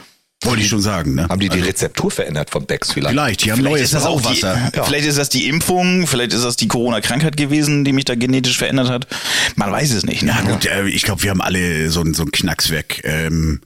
Wollte 0.45 0.63
ich 0.63 0.69
schon 0.69 0.81
sagen, 0.81 1.17
ne? 1.17 1.29
Haben 1.29 1.41
die 1.41 1.49
die 1.49 1.59
Rezeptur 1.59 2.13
verändert 2.13 2.51
von 2.51 2.65
Becks 2.65 2.93
vielleicht? 2.93 3.11
Vielleicht, 3.13 3.45
die 3.45 3.51
haben 3.51 3.59
Vielleicht 3.59 3.73
neues 3.73 3.85
ist, 3.87 3.95
das 3.95 4.05
auch 4.07 4.21
die, 4.21 4.41
Brauwasser. 4.41 4.71
Ja. 4.75 4.85
vielleicht 4.85 5.07
ist 5.09 5.19
das 5.19 5.29
die 5.31 5.49
Impfung, 5.49 6.07
vielleicht 6.07 6.33
ist 6.33 6.45
das 6.45 6.55
die 6.55 6.69
Corona-Krankheit 6.69 7.37
gewesen, 7.37 7.85
die 7.85 7.93
mich 7.93 8.05
da 8.05 8.15
genetisch 8.15 8.57
verändert 8.57 8.89
hat. 8.89 9.09
Man 9.57 9.73
weiß 9.73 9.91
es 9.93 10.05
nicht. 10.07 10.23
Ne? 10.23 10.31
Ja 10.31 10.41
gut, 10.43 10.65
äh, 10.67 10.87
ich 10.87 11.03
glaube, 11.03 11.25
wir 11.25 11.31
haben 11.31 11.41
alle 11.41 11.91
so, 11.91 12.03
ein- 12.03 12.15
so 12.15 12.23
einen 12.23 12.31
Knacks 12.31 12.71
weg. 12.71 13.01
Ähm, 13.05 13.63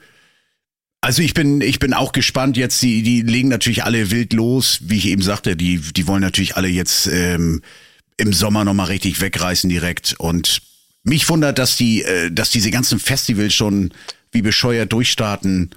also 1.03 1.21
ich 1.21 1.35
bin, 1.35 1.61
ich 1.61 1.81
bin 1.81 1.93
auch 1.95 2.13
gespannt 2.13 2.57
jetzt. 2.57 2.81
Die, 2.81 3.03
die 3.03 3.23
legen 3.23 3.49
natürlich 3.49 3.85
alle 3.85 4.11
wild 4.13 4.33
los, 4.33 4.79
wie 4.83 4.97
ich 4.97 5.09
eben 5.09 5.21
sagte. 5.21 5.57
Die, 5.57 5.79
die 5.79 6.07
wollen 6.07 6.23
natürlich 6.23 6.57
alle 6.57 6.69
jetzt 6.69 7.09
ähm, 7.09 7.61
im 8.17 8.33
Sommer 8.33 8.65
noch 8.65 8.73
mal 8.73 8.85
richtig 8.85 9.21
wegreißen 9.21 9.69
direkt. 9.69 10.15
Und 10.19 10.63
mich 11.03 11.29
wundert, 11.29 11.59
dass 11.59 11.77
die, 11.77 12.05
äh, 12.05 12.31
dass 12.31 12.51
diese 12.51 12.71
ganzen 12.71 13.01
Festivals 13.01 13.53
schon 13.53 13.91
wie 14.31 14.43
bescheuert 14.43 14.93
durchstarten. 14.93 15.71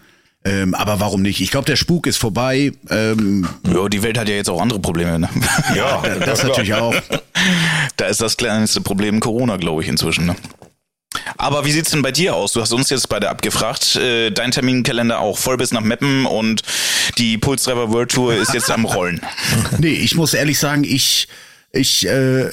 Ähm, 0.45 0.75
aber 0.75 0.99
warum 0.99 1.23
nicht? 1.23 1.41
Ich 1.41 1.49
glaube, 1.49 1.65
der 1.65 1.75
Spuk 1.75 2.05
ist 2.05 2.17
vorbei. 2.17 2.71
Ähm, 2.91 3.47
Ja, 3.67 3.89
die 3.89 4.03
Welt 4.03 4.19
hat 4.19 4.29
ja 4.29 4.35
jetzt 4.35 4.49
auch 4.49 4.61
andere 4.61 4.79
Probleme. 4.79 5.17
Ne? 5.17 5.29
Ja, 5.75 6.01
das 6.19 6.43
natürlich 6.43 6.75
auch. 6.75 6.95
Da 7.97 8.07
ist 8.07 8.21
das 8.21 8.37
kleinste 8.37 8.81
Problem 8.81 9.19
Corona, 9.19 9.57
glaube 9.57 9.83
ich, 9.83 9.87
inzwischen. 9.87 10.25
Ne? 10.25 10.35
Aber 11.37 11.65
wie 11.65 11.71
sieht's 11.71 11.91
denn 11.91 12.01
bei 12.01 12.11
dir 12.11 12.35
aus? 12.35 12.53
Du 12.53 12.61
hast 12.61 12.71
uns 12.71 12.89
jetzt 12.89 13.09
beide 13.09 13.29
abgefragt. 13.29 13.95
Äh, 13.95 14.31
dein 14.31 14.51
Terminkalender 14.51 15.19
auch 15.19 15.37
voll 15.37 15.57
bis 15.57 15.71
nach 15.71 15.81
Meppen 15.81 16.25
und 16.25 16.61
die 17.17 17.37
Pulsdriver 17.37 17.91
World 17.91 18.11
Tour 18.11 18.35
ist 18.35 18.53
jetzt 18.53 18.71
am 18.71 18.85
Rollen. 18.85 19.21
Nee, 19.79 19.93
ich 19.93 20.15
muss 20.15 20.33
ehrlich 20.33 20.57
sagen, 20.59 20.83
ich, 20.83 21.27
ich, 21.71 22.07
äh, 22.07 22.49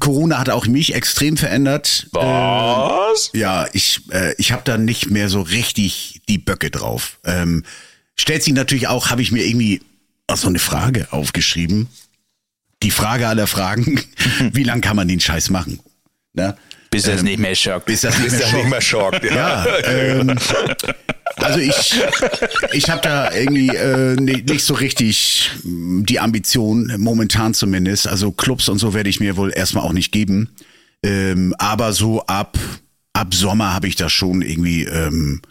Corona 0.00 0.38
hat 0.38 0.50
auch 0.50 0.66
mich 0.66 0.94
extrem 0.94 1.36
verändert. 1.36 2.08
Was? 2.12 3.30
Ja, 3.32 3.66
ich, 3.72 4.02
äh, 4.10 4.34
ich 4.38 4.52
habe 4.52 4.62
da 4.64 4.76
nicht 4.76 5.10
mehr 5.10 5.28
so 5.28 5.40
richtig 5.40 6.20
die 6.28 6.38
Böcke 6.38 6.70
drauf. 6.70 7.18
Ähm, 7.24 7.64
stellt 8.16 8.42
sich 8.42 8.52
natürlich 8.52 8.88
auch, 8.88 9.10
habe 9.10 9.22
ich 9.22 9.32
mir 9.32 9.44
irgendwie 9.44 9.80
auch 10.26 10.36
so 10.36 10.48
eine 10.48 10.58
Frage 10.58 11.08
aufgeschrieben. 11.10 11.88
Die 12.82 12.90
Frage 12.90 13.28
aller 13.28 13.46
Fragen, 13.46 14.00
wie 14.52 14.64
lang 14.64 14.80
kann 14.80 14.96
man 14.96 15.08
den 15.08 15.20
Scheiß 15.20 15.50
machen? 15.50 15.80
Ne? 16.34 16.56
Bis 16.90 17.06
es 17.06 17.22
nicht 17.22 17.38
mehr 17.38 17.54
schockt. 17.54 17.86
Bis 17.86 18.00
das 18.02 18.18
nicht 18.18 18.32
mehr 18.32 18.40
schockt. 18.40 18.54
nicht 18.54 18.70
mehr 18.70 18.80
schockt. 18.80 19.24
Ja, 19.24 19.66
ähm, 19.84 20.34
also 21.36 21.60
ich, 21.60 22.00
ich 22.72 22.90
habe 22.90 23.00
da 23.02 23.32
irgendwie 23.32 23.68
äh, 23.68 24.14
ni- 24.16 24.42
nicht 24.42 24.64
so 24.64 24.74
richtig 24.74 25.50
die 25.64 26.18
Ambition, 26.18 26.92
momentan 26.98 27.54
zumindest. 27.54 28.08
Also 28.08 28.32
Clubs 28.32 28.68
und 28.68 28.78
so 28.78 28.94
werde 28.94 29.10
ich 29.10 29.20
mir 29.20 29.36
wohl 29.36 29.52
erstmal 29.54 29.84
auch 29.84 29.92
nicht 29.92 30.12
geben. 30.12 30.48
Ähm, 31.04 31.54
aber 31.58 31.92
so 31.92 32.24
ab, 32.26 32.58
ab 33.12 33.34
Sommer 33.34 33.72
habe 33.74 33.86
ich 33.86 33.96
da 33.96 34.08
schon 34.08 34.42
irgendwie 34.42 34.84
ähm, 34.84 35.42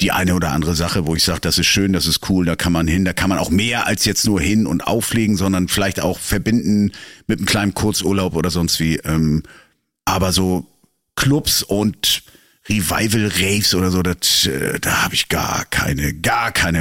die 0.00 0.10
eine 0.12 0.34
oder 0.34 0.52
andere 0.52 0.74
Sache, 0.74 1.06
wo 1.06 1.14
ich 1.14 1.22
sage, 1.22 1.40
das 1.40 1.58
ist 1.58 1.66
schön, 1.66 1.92
das 1.92 2.06
ist 2.06 2.28
cool, 2.28 2.46
da 2.46 2.56
kann 2.56 2.72
man 2.72 2.88
hin, 2.88 3.04
da 3.04 3.12
kann 3.12 3.28
man 3.28 3.38
auch 3.38 3.50
mehr 3.50 3.86
als 3.86 4.04
jetzt 4.04 4.24
nur 4.26 4.40
hin 4.40 4.66
und 4.66 4.86
auflegen, 4.86 5.36
sondern 5.36 5.68
vielleicht 5.68 6.00
auch 6.00 6.18
verbinden 6.18 6.92
mit 7.26 7.38
einem 7.38 7.46
kleinen 7.46 7.74
Kurzurlaub 7.74 8.34
oder 8.36 8.50
sonst 8.50 8.80
wie. 8.80 8.96
Ähm, 8.98 9.42
aber 10.04 10.32
so 10.32 10.66
Clubs 11.16 11.62
und 11.62 12.22
Revival 12.66 13.30
Raves 13.40 13.74
oder 13.74 13.90
so, 13.90 14.02
das, 14.02 14.46
äh, 14.46 14.80
da 14.80 15.02
habe 15.02 15.14
ich 15.14 15.28
gar 15.28 15.66
keine, 15.66 16.14
gar 16.14 16.50
keine. 16.50 16.80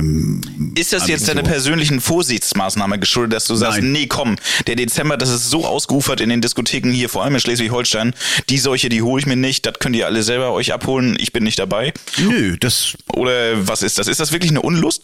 Ist 0.75 0.94
das 0.94 1.10
jetzt 1.10 1.27
deine 1.27 1.42
Ambition. 1.42 1.53
persönlichen 1.53 2.01
Vorsichtsmaßnahme 2.01 3.00
geschuldet, 3.00 3.34
dass 3.34 3.46
du 3.46 3.56
sagst, 3.56 3.80
Nein. 3.82 3.92
nee, 3.92 4.08
komm, 4.08 4.38
der 4.68 4.77
Dezember, 4.77 5.18
das 5.18 5.30
ist 5.30 5.50
so 5.50 5.65
ausgeufert 5.65 6.22
in 6.22 6.30
den 6.30 6.39
Diskotheken 6.39 6.92
hier, 6.92 7.10
vor 7.10 7.25
allem 7.25 7.34
in 7.34 7.42
Schleswig-Holstein, 7.42 8.13
die 8.50 8.60
solche, 8.60 8.88
die 8.88 9.01
hole 9.01 9.20
ich 9.20 9.25
mir 9.25 9.36
nicht, 9.36 9.65
das 9.65 9.80
könnt 9.80 9.98
ihr 9.98 10.06
alle 10.06 10.24
selber 10.24 10.53
euch 10.53 10.72
abholen, 10.72 11.18
ich 11.20 11.34
bin 11.34 11.44
nicht 11.44 11.60
dabei. 11.60 11.94
Nö, 12.18 12.56
das 12.58 12.96
Oder 13.13 13.68
was 13.68 13.84
ist 13.84 13.98
das? 13.98 14.08
Ist 14.08 14.22
das 14.22 14.32
wirklich 14.32 14.51
eine 14.51 14.62
Unlust? 14.62 15.03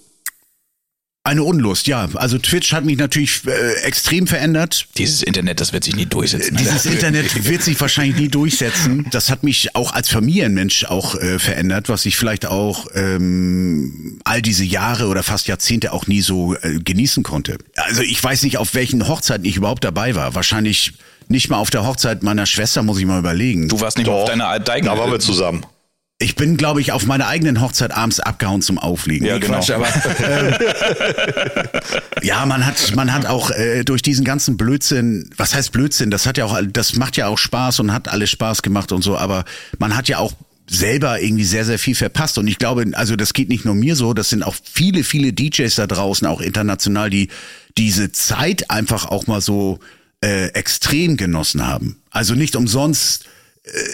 Eine 1.23 1.43
Unlust, 1.43 1.87
ja. 1.87 2.07
Also 2.15 2.37
Twitch 2.37 2.71
hat 2.71 2.85
mich 2.85 2.97
natürlich 2.97 3.41
äh, 3.45 3.73
extrem 3.83 4.25
verändert. 4.25 4.87
Dieses 4.97 5.21
Internet, 5.21 5.59
das 5.59 5.73
wird 5.73 5.83
sich 5.83 5.95
nie 5.95 6.05
durchsetzen. 6.05 6.55
Dieses 6.55 6.85
Internet 6.85 7.45
wird 7.45 7.61
sich 7.61 7.79
wahrscheinlich 7.79 8.15
nie 8.15 8.29
durchsetzen. 8.29 9.05
Das 9.11 9.29
hat 9.29 9.43
mich 9.43 9.75
auch 9.75 9.93
als 9.93 10.09
Familienmensch 10.09 10.85
auch 10.85 11.15
äh, 11.15 11.37
verändert, 11.37 11.89
was 11.89 12.05
ich 12.05 12.15
vielleicht 12.15 12.45
auch 12.45 12.87
ähm, 12.95 14.19
all 14.23 14.41
diese 14.41 14.63
Jahre 14.63 15.07
oder 15.07 15.21
fast 15.21 15.47
Jahrzehnte 15.47 15.91
auch 15.91 16.07
nie 16.07 16.21
so 16.21 16.55
äh, 16.55 16.79
genießen 16.79 17.21
konnte. 17.23 17.57
Also 17.75 18.01
ich 18.01 18.23
weiß 18.23 18.43
nicht, 18.43 18.57
auf 18.57 18.73
welchen 18.73 19.07
Hochzeiten 19.07 19.45
ich 19.45 19.57
überhaupt 19.57 19.83
dabei 19.83 20.15
war. 20.15 20.35
Wahrscheinlich 20.35 20.93
nicht 21.27 21.49
mal 21.49 21.57
auf 21.57 21.69
der 21.69 21.85
Hochzeit 21.85 22.23
meiner 22.23 22.45
Schwester, 22.45 22.81
muss 22.81 22.97
ich 22.97 23.05
mal 23.05 23.19
überlegen. 23.19 23.67
Du 23.67 23.79
warst 23.81 23.97
nicht 23.97 24.07
mal 24.07 24.13
auf 24.13 24.29
deiner 24.29 24.47
eigenen. 24.47 24.85
Da 24.85 24.97
waren 24.97 25.11
wir 25.11 25.19
zusammen. 25.19 25.65
Ich 26.21 26.35
bin, 26.35 26.57
glaube 26.57 26.81
ich, 26.81 26.91
auf 26.91 27.05
meiner 27.05 27.27
eigenen 27.27 27.61
Hochzeit 27.61 27.91
abends 27.91 28.19
abgehauen 28.19 28.61
zum 28.61 28.77
Auflegen. 28.77 29.25
Ja, 29.25 29.37
genau. 29.37 29.59
Quatsch, 29.59 29.71
aber, 29.71 29.87
ja, 32.21 32.45
man 32.45 32.65
hat, 32.65 32.93
man 32.93 33.13
hat 33.13 33.25
auch 33.25 33.51
äh, 33.51 33.85
durch 33.85 34.01
diesen 34.01 34.25
ganzen 34.25 34.57
Blödsinn, 34.57 35.29
was 35.37 35.55
heißt 35.55 35.71
Blödsinn? 35.71 36.11
Das 36.11 36.25
hat 36.25 36.37
ja 36.37 36.43
auch, 36.43 36.59
das 36.73 36.97
macht 36.97 37.15
ja 37.15 37.27
auch 37.27 37.37
Spaß 37.37 37.79
und 37.79 37.93
hat 37.93 38.09
alles 38.09 38.29
Spaß 38.31 38.63
gemacht 38.63 38.91
und 38.91 39.01
so, 39.01 39.17
aber 39.17 39.45
man 39.77 39.95
hat 39.95 40.09
ja 40.09 40.17
auch 40.17 40.33
selber 40.69 41.21
irgendwie 41.21 41.45
sehr, 41.45 41.63
sehr 41.63 41.79
viel 41.79 41.95
verpasst. 41.95 42.37
Und 42.37 42.47
ich 42.47 42.57
glaube, 42.57 42.85
also 42.95 43.15
das 43.15 43.31
geht 43.31 43.47
nicht 43.47 43.63
nur 43.63 43.75
mir 43.75 43.95
so, 43.95 44.13
das 44.13 44.27
sind 44.27 44.43
auch 44.43 44.55
viele, 44.61 45.05
viele 45.05 45.31
DJs 45.31 45.73
da 45.73 45.87
draußen, 45.87 46.27
auch 46.27 46.41
international, 46.41 47.09
die 47.09 47.29
diese 47.77 48.11
Zeit 48.11 48.69
einfach 48.69 49.05
auch 49.05 49.27
mal 49.27 49.39
so 49.39 49.79
äh, 50.21 50.47
extrem 50.47 51.15
genossen 51.15 51.65
haben. 51.65 52.01
Also 52.11 52.35
nicht 52.35 52.57
umsonst 52.57 53.23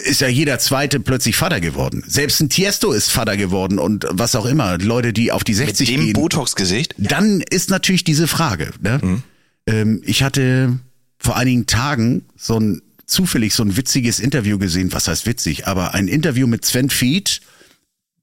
ist 0.04 0.20
ja 0.20 0.28
jeder 0.28 0.58
Zweite 0.58 1.00
plötzlich 1.00 1.36
Vater 1.36 1.60
geworden. 1.60 2.02
Selbst 2.06 2.40
ein 2.40 2.48
Tiesto 2.48 2.92
ist 2.92 3.10
Vater 3.10 3.36
geworden 3.36 3.78
und 3.78 4.06
was 4.10 4.34
auch 4.34 4.46
immer. 4.46 4.78
Leute, 4.78 5.12
die 5.12 5.32
auf 5.32 5.44
die 5.44 5.54
60 5.54 5.88
Dem 5.88 6.00
gehen. 6.00 6.12
Botox-Gesicht? 6.12 6.94
Dann 6.98 7.40
ist 7.40 7.70
natürlich 7.70 8.04
diese 8.04 8.28
Frage. 8.28 8.70
Ne? 8.80 9.22
Ähm, 9.66 10.02
ich 10.04 10.22
hatte 10.22 10.78
vor 11.18 11.36
einigen 11.36 11.66
Tagen 11.66 12.24
so 12.36 12.58
ein 12.58 12.82
zufällig 13.06 13.54
so 13.54 13.62
ein 13.62 13.76
witziges 13.76 14.18
Interview 14.18 14.58
gesehen. 14.58 14.92
Was 14.92 15.08
heißt 15.08 15.26
witzig? 15.26 15.66
Aber 15.66 15.94
ein 15.94 16.08
Interview 16.08 16.46
mit 16.46 16.64
Sven 16.64 16.90
Fied 16.90 17.40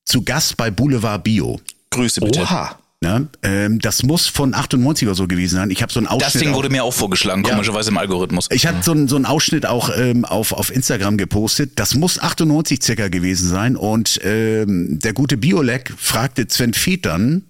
zu 0.05 0.24
Gast 0.24 0.57
bei 0.57 0.72
Boulevard 0.72 1.24
Bio. 1.24 1.62
Grüße 1.89 2.22
bitte. 2.22 2.41
Oha. 2.41 2.79
Ne? 3.03 3.27
Ähm, 3.41 3.79
das 3.79 4.01
muss 4.03 4.27
von 4.27 4.53
98 4.53 5.05
oder 5.10 5.13
so 5.15 5.27
gewesen 5.27 5.55
sein. 5.57 5.72
Ich 5.72 5.81
habe 5.81 5.91
so 5.91 6.00
einen 6.00 6.07
Ausschnitt. 6.07 6.36
Das 6.36 6.39
Ding 6.41 6.51
auch- 6.51 6.55
wurde 6.55 6.69
mir 6.69 6.86
auch 6.86 6.93
vorgeschlagen, 6.93 7.43
komischerweise 7.43 7.89
im 7.89 7.98
Algorithmus. 7.98 8.48
ich 8.50 8.65
hatte 8.65 8.81
so 8.81 8.93
einen, 8.93 9.10
so 9.10 9.17
einen 9.17 9.25
Ausschnitt 9.25 9.65
auch 9.65 9.89
ähm, 9.93 10.24
auf, 10.24 10.53
auf 10.53 10.74
Instagram 10.74 11.17
gepostet. 11.17 11.74
Das 11.75 11.95
muss 11.95 12.17
98 12.17 12.81
circa 12.81 13.10
gewesen 13.10 13.50
sein. 13.50 13.75
Und 13.75 14.22
ähm, 14.24 15.00
der 15.00 15.12
gute 15.12 15.36
Biolek 15.36 15.93
fragte 15.98 16.48
Sven 16.50 16.74
Fied 16.74 17.05
dann, 17.05 17.43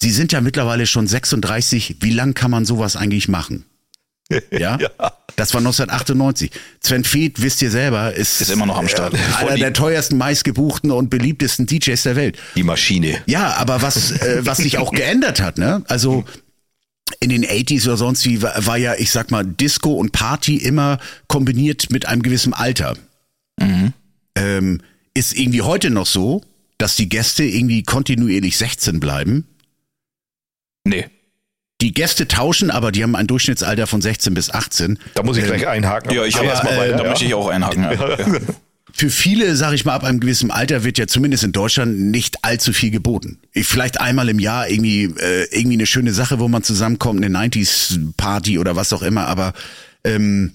Sie 0.00 0.10
sind 0.12 0.30
ja 0.32 0.40
mittlerweile 0.40 0.86
schon 0.86 1.06
36, 1.08 1.96
wie 2.00 2.12
lang 2.12 2.32
kann 2.34 2.50
man 2.52 2.64
sowas 2.64 2.94
eigentlich 2.96 3.28
machen? 3.28 3.66
Ja? 4.50 4.78
Das 5.36 5.54
war 5.54 5.60
1998. 5.60 6.50
Sven 6.80 7.04
Fied, 7.04 7.40
wisst 7.40 7.62
ihr 7.62 7.70
selber, 7.70 8.12
ist, 8.14 8.40
Ist 8.40 8.50
immer 8.50 8.66
noch 8.66 8.76
am 8.78 8.88
Start. 8.88 9.14
einer 9.38 9.56
der 9.56 9.72
teuersten, 9.72 10.18
meistgebuchten 10.18 10.90
und 10.90 11.08
beliebtesten 11.10 11.66
DJs 11.66 12.02
der 12.02 12.16
Welt. 12.16 12.38
Die 12.56 12.62
Maschine. 12.62 13.22
Ja, 13.26 13.54
aber 13.54 13.82
was, 13.82 14.12
äh, 14.12 14.40
was 14.44 14.58
sich 14.58 14.78
auch 14.78 14.92
geändert 14.92 15.40
hat, 15.40 15.58
ne? 15.58 15.82
Also 15.88 16.24
in 17.20 17.30
den 17.30 17.44
80s 17.44 17.86
oder 17.86 17.96
sonst 17.96 18.24
wie 18.24 18.42
war, 18.42 18.54
war 18.66 18.76
ja, 18.76 18.94
ich 18.96 19.10
sag 19.10 19.30
mal, 19.30 19.44
Disco 19.44 19.94
und 19.94 20.12
Party 20.12 20.56
immer 20.56 20.98
kombiniert 21.26 21.90
mit 21.90 22.06
einem 22.06 22.22
gewissen 22.22 22.52
Alter. 22.54 22.96
Ähm, 24.36 24.80
ist 25.14 25.36
irgendwie 25.36 25.62
heute 25.62 25.90
noch 25.90 26.06
so, 26.06 26.42
dass 26.78 26.96
die 26.96 27.08
Gäste 27.08 27.44
irgendwie 27.44 27.82
kontinuierlich 27.82 28.56
16 28.56 29.00
bleiben. 29.00 29.46
Nee. 30.84 31.06
Die 31.80 31.92
Gäste 31.94 32.28
tauschen, 32.28 32.70
aber 32.70 32.92
die 32.92 33.02
haben 33.02 33.16
ein 33.16 33.26
Durchschnittsalter 33.26 33.86
von 33.86 34.00
16 34.02 34.34
bis 34.34 34.50
18. 34.50 34.98
Da 35.14 35.22
muss 35.22 35.36
ich 35.36 35.44
gleich 35.44 35.66
einhaken. 35.66 36.12
Ja, 36.14 36.24
ich 36.24 36.36
Aber 36.36 36.44
erstmal 36.46 36.74
äh, 36.74 36.78
weiter, 36.78 36.96
da 36.96 37.02
ja. 37.04 37.08
möchte 37.10 37.24
ich 37.24 37.34
auch 37.34 37.48
einhaken. 37.48 37.84
Ja. 37.90 38.16
Für 38.92 39.08
viele, 39.08 39.54
sag 39.54 39.72
ich 39.72 39.84
mal, 39.84 39.94
ab 39.94 40.02
einem 40.02 40.18
gewissen 40.18 40.50
Alter 40.50 40.82
wird 40.82 40.98
ja 40.98 41.06
zumindest 41.06 41.44
in 41.44 41.52
Deutschland 41.52 41.98
nicht 41.98 42.44
allzu 42.44 42.72
viel 42.72 42.90
geboten. 42.90 43.38
Ich- 43.52 43.66
Vielleicht 43.68 44.00
einmal 44.00 44.28
im 44.28 44.40
Jahr 44.40 44.68
irgendwie 44.68 45.04
äh, 45.04 45.46
irgendwie 45.52 45.76
eine 45.76 45.86
schöne 45.86 46.12
Sache, 46.12 46.40
wo 46.40 46.48
man 46.48 46.64
zusammenkommt, 46.64 47.24
eine 47.24 47.34
90s 47.38 47.98
Party 48.16 48.58
oder 48.58 48.74
was 48.74 48.92
auch 48.92 49.02
immer, 49.02 49.26
aber 49.28 49.52
ähm, 50.02 50.52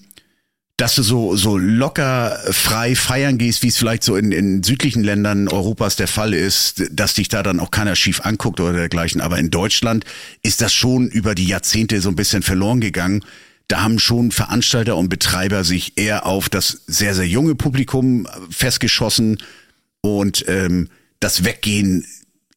dass 0.76 0.94
du 0.94 1.02
so 1.02 1.36
so 1.36 1.56
locker 1.56 2.38
frei 2.50 2.94
feiern 2.94 3.38
gehst, 3.38 3.62
wie 3.62 3.68
es 3.68 3.78
vielleicht 3.78 4.02
so 4.02 4.16
in, 4.16 4.30
in 4.30 4.62
südlichen 4.62 5.02
Ländern 5.02 5.48
Europas 5.48 5.96
der 5.96 6.08
Fall 6.08 6.34
ist, 6.34 6.84
dass 6.90 7.14
dich 7.14 7.28
da 7.28 7.42
dann 7.42 7.60
auch 7.60 7.70
keiner 7.70 7.96
schief 7.96 8.20
anguckt 8.20 8.60
oder 8.60 8.74
dergleichen. 8.74 9.22
Aber 9.22 9.38
in 9.38 9.50
Deutschland 9.50 10.04
ist 10.42 10.60
das 10.60 10.74
schon 10.74 11.08
über 11.08 11.34
die 11.34 11.46
Jahrzehnte 11.46 12.00
so 12.00 12.10
ein 12.10 12.16
bisschen 12.16 12.42
verloren 12.42 12.80
gegangen. 12.80 13.24
Da 13.68 13.82
haben 13.82 13.98
schon 13.98 14.30
Veranstalter 14.30 14.96
und 14.96 15.08
Betreiber 15.08 15.64
sich 15.64 15.98
eher 15.98 16.26
auf 16.26 16.48
das 16.48 16.82
sehr, 16.86 17.14
sehr 17.14 17.26
junge 17.26 17.54
Publikum 17.54 18.28
festgeschossen 18.50 19.38
und 20.02 20.44
ähm, 20.46 20.88
das 21.20 21.44
Weggehen 21.44 22.06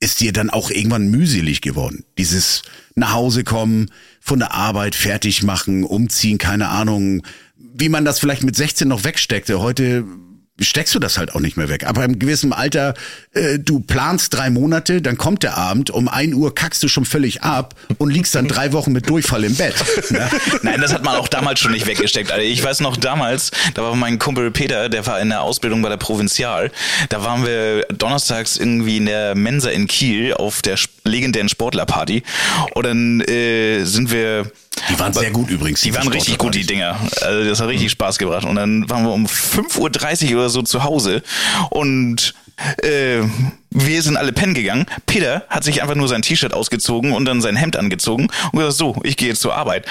ist 0.01 0.21
dir 0.21 0.31
dann 0.31 0.49
auch 0.49 0.69
irgendwann 0.69 1.09
mühselig 1.09 1.61
geworden. 1.61 2.05
Dieses 2.17 2.61
nach 2.95 3.13
Hause 3.13 3.43
kommen, 3.43 3.91
von 4.21 4.39
der 4.39 4.53
Arbeit 4.53 4.95
fertig 4.95 5.43
machen, 5.43 5.83
umziehen, 5.83 6.37
keine 6.37 6.69
Ahnung, 6.69 7.23
wie 7.59 7.89
man 7.89 8.05
das 8.05 8.19
vielleicht 8.19 8.43
mit 8.43 8.55
16 8.55 8.87
noch 8.87 9.03
wegsteckte. 9.03 9.59
Heute 9.59 10.05
steckst 10.61 10.93
du 10.95 10.99
das 10.99 11.17
halt 11.17 11.33
auch 11.35 11.39
nicht 11.39 11.57
mehr 11.57 11.69
weg. 11.69 11.85
Aber 11.85 12.03
im 12.03 12.19
gewissen 12.19 12.53
Alter, 12.53 12.93
äh, 13.33 13.59
du 13.59 13.79
planst 13.79 14.33
drei 14.33 14.49
Monate, 14.49 15.01
dann 15.01 15.17
kommt 15.17 15.43
der 15.43 15.57
Abend, 15.57 15.89
um 15.89 16.07
ein 16.07 16.33
Uhr 16.33 16.53
kackst 16.53 16.83
du 16.83 16.87
schon 16.87 17.05
völlig 17.05 17.43
ab 17.43 17.75
und 17.97 18.09
liegst 18.11 18.35
dann 18.35 18.47
drei 18.47 18.73
Wochen 18.73 18.91
mit 18.91 19.09
Durchfall 19.09 19.43
im 19.43 19.55
Bett. 19.55 19.75
Ne? 20.09 20.27
Nein, 20.63 20.81
das 20.81 20.91
hat 20.91 21.03
man 21.03 21.17
auch 21.17 21.27
damals 21.27 21.59
schon 21.59 21.71
nicht 21.71 21.85
weggesteckt. 21.85 22.31
Also 22.31 22.43
ich 22.43 22.63
weiß 22.63 22.79
noch 22.79 22.97
damals, 22.97 23.51
da 23.75 23.83
war 23.83 23.95
mein 23.95 24.17
Kumpel 24.17 24.49
Peter, 24.49 24.89
der 24.89 25.05
war 25.05 25.19
in 25.19 25.29
der 25.29 25.41
Ausbildung 25.41 25.81
bei 25.83 25.89
der 25.89 25.97
Provinzial. 25.97 26.71
Da 27.09 27.23
waren 27.23 27.45
wir 27.45 27.85
donnerstags 27.93 28.57
irgendwie 28.57 28.97
in 28.97 29.05
der 29.05 29.35
Mensa 29.35 29.69
in 29.69 29.85
Kiel 29.87 30.33
auf 30.33 30.61
der 30.63 30.79
legendären 31.03 31.47
Sportlerparty. 31.47 32.23
Und 32.73 32.85
dann 32.85 33.21
äh, 33.21 33.83
sind 33.83 34.11
wir 34.11 34.51
Die 34.89 34.99
waren 34.99 35.13
sehr 35.13 35.31
gut 35.31 35.49
übrigens. 35.49 35.81
Die 35.81 35.93
waren 35.95 36.07
richtig 36.07 36.37
gut, 36.37 36.55
die 36.55 36.65
Dinger. 36.65 36.97
Also 37.21 37.49
das 37.49 37.59
hat 37.59 37.67
richtig 37.67 37.91
Spaß 37.91 38.17
gebracht. 38.17 38.45
Und 38.45 38.55
dann 38.55 38.89
waren 38.89 39.03
wir 39.03 39.11
um 39.11 39.25
5.30 39.25 40.31
Uhr 40.31 40.39
oder 40.39 40.49
so 40.49 40.61
zu 40.61 40.83
Hause 40.83 41.23
und 41.69 42.33
äh, 42.81 43.21
wir 43.71 44.01
sind 44.01 44.17
alle 44.17 44.33
pennen 44.33 44.53
gegangen. 44.53 44.85
Peter 45.05 45.43
hat 45.49 45.63
sich 45.63 45.81
einfach 45.81 45.95
nur 45.95 46.07
sein 46.07 46.21
T-Shirt 46.21 46.53
ausgezogen 46.53 47.13
und 47.13 47.25
dann 47.25 47.41
sein 47.41 47.55
Hemd 47.55 47.77
angezogen 47.77 48.27
und 48.51 48.59
gesagt, 48.59 48.77
so, 48.77 48.95
ich 49.03 49.15
gehe 49.15 49.29
jetzt 49.29 49.41
zur 49.41 49.55
Arbeit. 49.55 49.85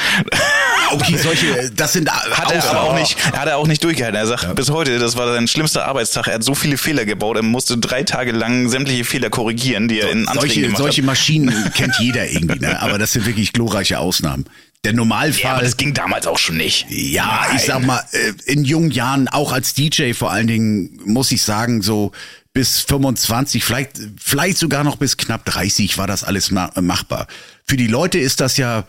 Okay, 0.90 1.16
solche, 1.16 1.70
das 1.76 1.92
sind 1.92 2.10
hat 2.10 2.50
er 2.50 2.68
aber 2.70 2.82
auch 2.82 2.94
nicht, 2.94 3.16
hat 3.32 3.46
er 3.46 3.56
auch 3.56 3.66
nicht 3.66 3.82
durchgehalten. 3.84 4.18
Er 4.18 4.26
sagt, 4.26 4.42
ja. 4.42 4.52
bis 4.52 4.70
heute, 4.70 4.98
das 4.98 5.16
war 5.16 5.32
sein 5.32 5.46
schlimmster 5.46 5.86
Arbeitstag. 5.86 6.26
Er 6.26 6.34
hat 6.34 6.44
so 6.44 6.54
viele 6.54 6.76
Fehler 6.76 7.04
gebaut, 7.04 7.36
er 7.36 7.42
musste 7.42 7.78
drei 7.78 8.02
Tage 8.02 8.32
lang 8.32 8.68
sämtliche 8.68 9.04
Fehler 9.04 9.30
korrigieren, 9.30 9.88
die 9.88 10.00
er 10.00 10.10
in 10.10 10.26
Anträgen 10.28 10.40
solche, 10.40 10.60
gemacht 10.62 10.78
solche 10.78 11.02
hat. 11.02 11.06
Maschinen 11.06 11.70
kennt 11.74 11.94
jeder 12.00 12.28
irgendwie, 12.28 12.58
ne? 12.58 12.80
aber 12.80 12.98
das 12.98 13.12
sind 13.12 13.26
wirklich 13.26 13.52
glorreiche 13.52 13.98
Ausnahmen. 13.98 14.44
Der 14.84 14.92
Normalfall. 14.92 15.42
Ja, 15.42 15.52
aber 15.54 15.62
das 15.62 15.76
ging 15.76 15.92
damals 15.92 16.26
auch 16.26 16.38
schon 16.38 16.56
nicht. 16.56 16.86
Ja, 16.88 17.46
Nein. 17.48 17.56
ich 17.56 17.62
sag 17.62 17.84
mal, 17.84 18.02
äh, 18.12 18.32
in 18.52 18.64
jungen 18.64 18.90
Jahren, 18.90 19.28
auch 19.28 19.52
als 19.52 19.74
DJ 19.74 20.12
vor 20.12 20.30
allen 20.30 20.46
Dingen, 20.46 21.00
muss 21.04 21.32
ich 21.32 21.42
sagen, 21.42 21.82
so 21.82 22.12
bis 22.52 22.80
25, 22.80 23.64
vielleicht, 23.64 24.00
vielleicht 24.18 24.58
sogar 24.58 24.84
noch 24.84 24.96
bis 24.96 25.16
knapp 25.16 25.44
30 25.44 25.98
war 25.98 26.06
das 26.06 26.24
alles 26.24 26.50
machbar. 26.50 27.26
Für 27.64 27.76
die 27.76 27.86
Leute 27.86 28.18
ist 28.18 28.40
das 28.40 28.56
ja, 28.56 28.84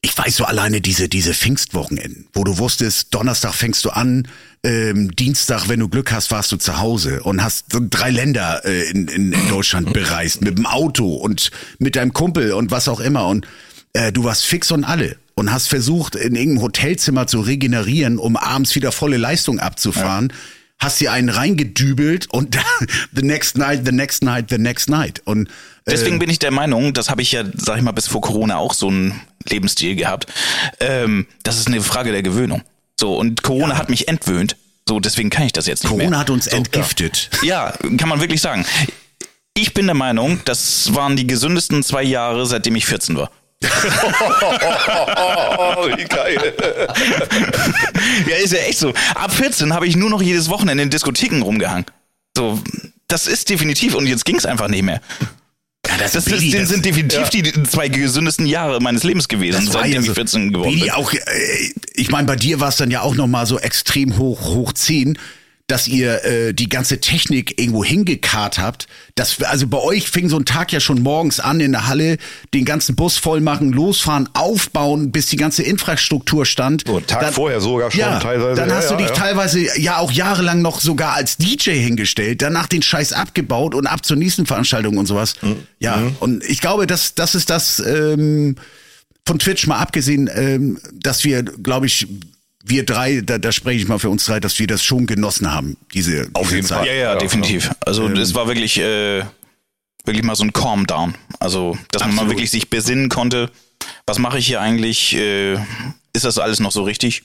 ich 0.00 0.16
weiß 0.16 0.36
so 0.36 0.44
alleine 0.44 0.80
diese, 0.80 1.08
diese 1.08 1.34
Pfingstwochenenden, 1.34 2.28
wo 2.32 2.44
du 2.44 2.58
wusstest, 2.58 3.14
Donnerstag 3.14 3.54
fängst 3.54 3.84
du 3.84 3.90
an, 3.90 4.28
ähm, 4.62 5.14
Dienstag, 5.16 5.68
wenn 5.68 5.80
du 5.80 5.88
Glück 5.88 6.12
hast, 6.12 6.30
warst 6.30 6.52
du 6.52 6.56
zu 6.56 6.78
Hause 6.78 7.22
und 7.22 7.42
hast 7.42 7.72
so 7.72 7.80
drei 7.82 8.10
Länder 8.10 8.64
äh, 8.64 8.88
in, 8.90 9.08
in, 9.08 9.32
in 9.32 9.48
Deutschland 9.48 9.92
bereist, 9.92 10.42
mit 10.42 10.58
dem 10.58 10.66
Auto 10.66 11.14
und 11.14 11.50
mit 11.78 11.96
deinem 11.96 12.12
Kumpel 12.12 12.52
und 12.52 12.70
was 12.70 12.88
auch 12.88 13.00
immer 13.00 13.26
und 13.26 13.46
äh, 13.94 14.12
du 14.12 14.24
warst 14.24 14.44
fix 14.44 14.70
und 14.70 14.84
alle 14.84 15.16
und 15.34 15.50
hast 15.52 15.68
versucht, 15.68 16.14
in 16.14 16.36
irgendeinem 16.36 16.62
Hotelzimmer 16.62 17.26
zu 17.26 17.40
regenerieren, 17.40 18.18
um 18.18 18.36
abends 18.36 18.74
wieder 18.74 18.92
volle 18.92 19.16
Leistung 19.16 19.58
abzufahren. 19.58 20.28
Ja 20.30 20.36
hast 20.78 21.00
dir 21.00 21.12
einen 21.12 21.28
reingedübelt 21.28 22.28
und 22.30 22.58
the 23.14 23.22
next 23.22 23.56
night, 23.56 23.84
the 23.84 23.92
next 23.92 24.22
night, 24.22 24.50
the 24.50 24.58
next 24.58 24.88
night. 24.88 25.22
Und 25.24 25.48
äh, 25.48 25.50
deswegen 25.90 26.18
bin 26.18 26.30
ich 26.30 26.38
der 26.38 26.50
Meinung, 26.50 26.92
das 26.92 27.10
habe 27.10 27.22
ich 27.22 27.32
ja, 27.32 27.44
sag 27.54 27.78
ich 27.78 27.82
mal, 27.82 27.92
bis 27.92 28.06
vor 28.06 28.20
Corona 28.20 28.56
auch 28.56 28.74
so 28.74 28.88
einen 28.88 29.20
Lebensstil 29.48 29.96
gehabt. 29.96 30.26
Ähm, 30.80 31.26
das 31.42 31.58
ist 31.58 31.68
eine 31.68 31.80
Frage 31.80 32.12
der 32.12 32.22
Gewöhnung. 32.22 32.62
So 32.98 33.16
und 33.16 33.42
Corona 33.42 33.74
ja. 33.74 33.78
hat 33.78 33.90
mich 33.90 34.08
entwöhnt. 34.08 34.56
So 34.86 35.00
deswegen 35.00 35.30
kann 35.30 35.44
ich 35.44 35.52
das 35.52 35.66
jetzt 35.66 35.84
nicht 35.84 35.90
Corona 35.90 36.10
mehr. 36.10 36.18
hat 36.18 36.30
uns 36.30 36.46
so, 36.46 36.56
entgiftet. 36.56 37.30
Ja. 37.42 37.72
ja, 37.82 37.96
kann 37.96 38.08
man 38.08 38.20
wirklich 38.20 38.40
sagen. 38.40 38.66
Ich 39.56 39.72
bin 39.72 39.86
der 39.86 39.94
Meinung, 39.94 40.40
das 40.44 40.94
waren 40.94 41.16
die 41.16 41.26
gesündesten 41.26 41.82
zwei 41.82 42.02
Jahre, 42.02 42.44
seitdem 42.44 42.74
ich 42.76 42.86
14 42.86 43.16
war. 43.16 43.30
Wie 45.96 46.04
geil. 46.04 46.54
ja, 48.28 48.36
ist 48.36 48.52
ja 48.52 48.58
echt 48.60 48.78
so. 48.78 48.92
Ab 49.14 49.32
14 49.32 49.72
habe 49.72 49.86
ich 49.86 49.96
nur 49.96 50.10
noch 50.10 50.22
jedes 50.22 50.48
Wochenende 50.48 50.82
in 50.82 50.90
Diskotheken 50.90 51.42
rumgehangen. 51.42 51.86
So, 52.36 52.60
das 53.08 53.26
ist 53.26 53.48
definitiv 53.50 53.94
und 53.94 54.06
jetzt 54.06 54.24
ging 54.24 54.36
es 54.36 54.46
einfach 54.46 54.68
nicht 54.68 54.82
mehr. 54.82 55.00
Ja, 55.86 55.98
das, 55.98 56.12
das, 56.12 56.24
das 56.24 56.40
sind 56.40 56.84
definitiv 56.84 57.28
ja. 57.32 57.42
die 57.42 57.62
zwei 57.64 57.88
gesündesten 57.88 58.46
Jahre 58.46 58.80
meines 58.80 59.04
Lebens 59.04 59.28
gewesen, 59.28 59.68
seitdem 59.70 59.92
ja 59.92 60.00
so, 60.02 60.12
ich 60.12 60.14
14 60.14 60.52
geworden 60.52 60.70
Bidi 60.70 60.82
bin. 60.82 60.90
Auch, 60.92 61.12
äh, 61.12 61.18
ich 61.94 62.10
meine, 62.10 62.26
bei 62.26 62.36
dir 62.36 62.58
war 62.60 62.68
es 62.68 62.76
dann 62.76 62.90
ja 62.90 63.02
auch 63.02 63.14
noch 63.14 63.26
mal 63.26 63.46
so 63.46 63.58
extrem 63.58 64.16
hoch, 64.16 64.40
hoch 64.54 64.72
10 64.72 65.18
dass 65.66 65.88
ihr 65.88 66.24
äh, 66.24 66.52
die 66.52 66.68
ganze 66.68 67.00
Technik 67.00 67.58
irgendwo 67.58 67.82
hingekarrt 67.82 68.58
habt. 68.58 68.86
Das, 69.14 69.42
also 69.42 69.66
bei 69.66 69.78
euch 69.78 70.10
fing 70.10 70.28
so 70.28 70.36
ein 70.36 70.44
Tag 70.44 70.72
ja 70.72 70.80
schon 70.80 71.02
morgens 71.02 71.40
an 71.40 71.58
in 71.60 71.72
der 71.72 71.86
Halle, 71.86 72.18
den 72.52 72.66
ganzen 72.66 72.96
Bus 72.96 73.16
voll 73.16 73.40
machen, 73.40 73.72
losfahren, 73.72 74.28
aufbauen, 74.34 75.10
bis 75.10 75.26
die 75.26 75.36
ganze 75.36 75.62
Infrastruktur 75.62 76.44
stand. 76.44 76.84
So, 76.86 77.00
Tag 77.00 77.20
dann, 77.20 77.32
vorher 77.32 77.62
sogar 77.62 77.90
schon 77.90 78.00
ja, 78.00 78.18
teilweise. 78.20 78.60
Dann 78.60 78.72
hast 78.72 78.90
ja, 78.90 78.96
du 78.96 79.02
dich 79.02 79.08
ja. 79.08 79.14
teilweise 79.14 79.80
ja 79.80 79.98
auch 79.98 80.12
jahrelang 80.12 80.60
noch 80.60 80.80
sogar 80.80 81.14
als 81.14 81.38
DJ 81.38 81.70
hingestellt, 81.70 82.42
danach 82.42 82.66
den 82.66 82.82
Scheiß 82.82 83.14
abgebaut 83.14 83.74
und 83.74 83.86
ab 83.86 84.04
zur 84.04 84.18
nächsten 84.18 84.44
Veranstaltung 84.44 84.98
und 84.98 85.06
sowas. 85.06 85.36
Mhm. 85.40 85.56
Ja, 85.78 85.96
mhm. 85.96 86.16
und 86.20 86.44
ich 86.44 86.60
glaube, 86.60 86.86
das, 86.86 87.14
das 87.14 87.34
ist 87.34 87.48
das, 87.48 87.78
ähm, 87.78 88.56
von 89.26 89.38
Twitch 89.38 89.66
mal 89.66 89.78
abgesehen, 89.78 90.28
ähm, 90.34 90.78
dass 90.92 91.24
wir, 91.24 91.42
glaube 91.42 91.86
ich, 91.86 92.06
wir 92.66 92.84
drei, 92.84 93.20
da, 93.20 93.38
da 93.38 93.52
spreche 93.52 93.80
ich 93.80 93.88
mal 93.88 93.98
für 93.98 94.08
uns 94.10 94.24
drei, 94.24 94.40
dass 94.40 94.58
wir 94.58 94.66
das 94.66 94.82
schon 94.82 95.06
genossen 95.06 95.52
haben, 95.52 95.76
diese, 95.92 96.28
Auf 96.32 96.50
jeden 96.50 96.66
Zeit. 96.66 96.78
Fall. 96.78 96.86
Ja, 96.88 96.94
ja, 96.94 97.12
ja 97.12 97.16
definitiv. 97.16 97.70
Also 97.80 98.06
ähm, 98.06 98.16
es 98.16 98.34
war 98.34 98.48
wirklich, 98.48 98.78
äh, 98.78 99.22
wirklich 100.04 100.24
mal 100.24 100.34
so 100.34 100.44
ein 100.44 100.52
Calm 100.52 100.86
Down. 100.86 101.14
Also, 101.40 101.76
dass 101.90 102.02
absolut. 102.02 102.16
man 102.16 102.26
mal 102.26 102.30
wirklich 102.32 102.50
sich 102.50 102.70
besinnen 102.70 103.10
konnte, 103.10 103.50
was 104.06 104.18
mache 104.18 104.38
ich 104.38 104.46
hier 104.46 104.60
eigentlich? 104.60 105.14
Äh, 105.14 105.54
ist 106.14 106.24
das 106.24 106.38
alles 106.38 106.58
noch 106.58 106.72
so 106.72 106.84
richtig? 106.84 107.22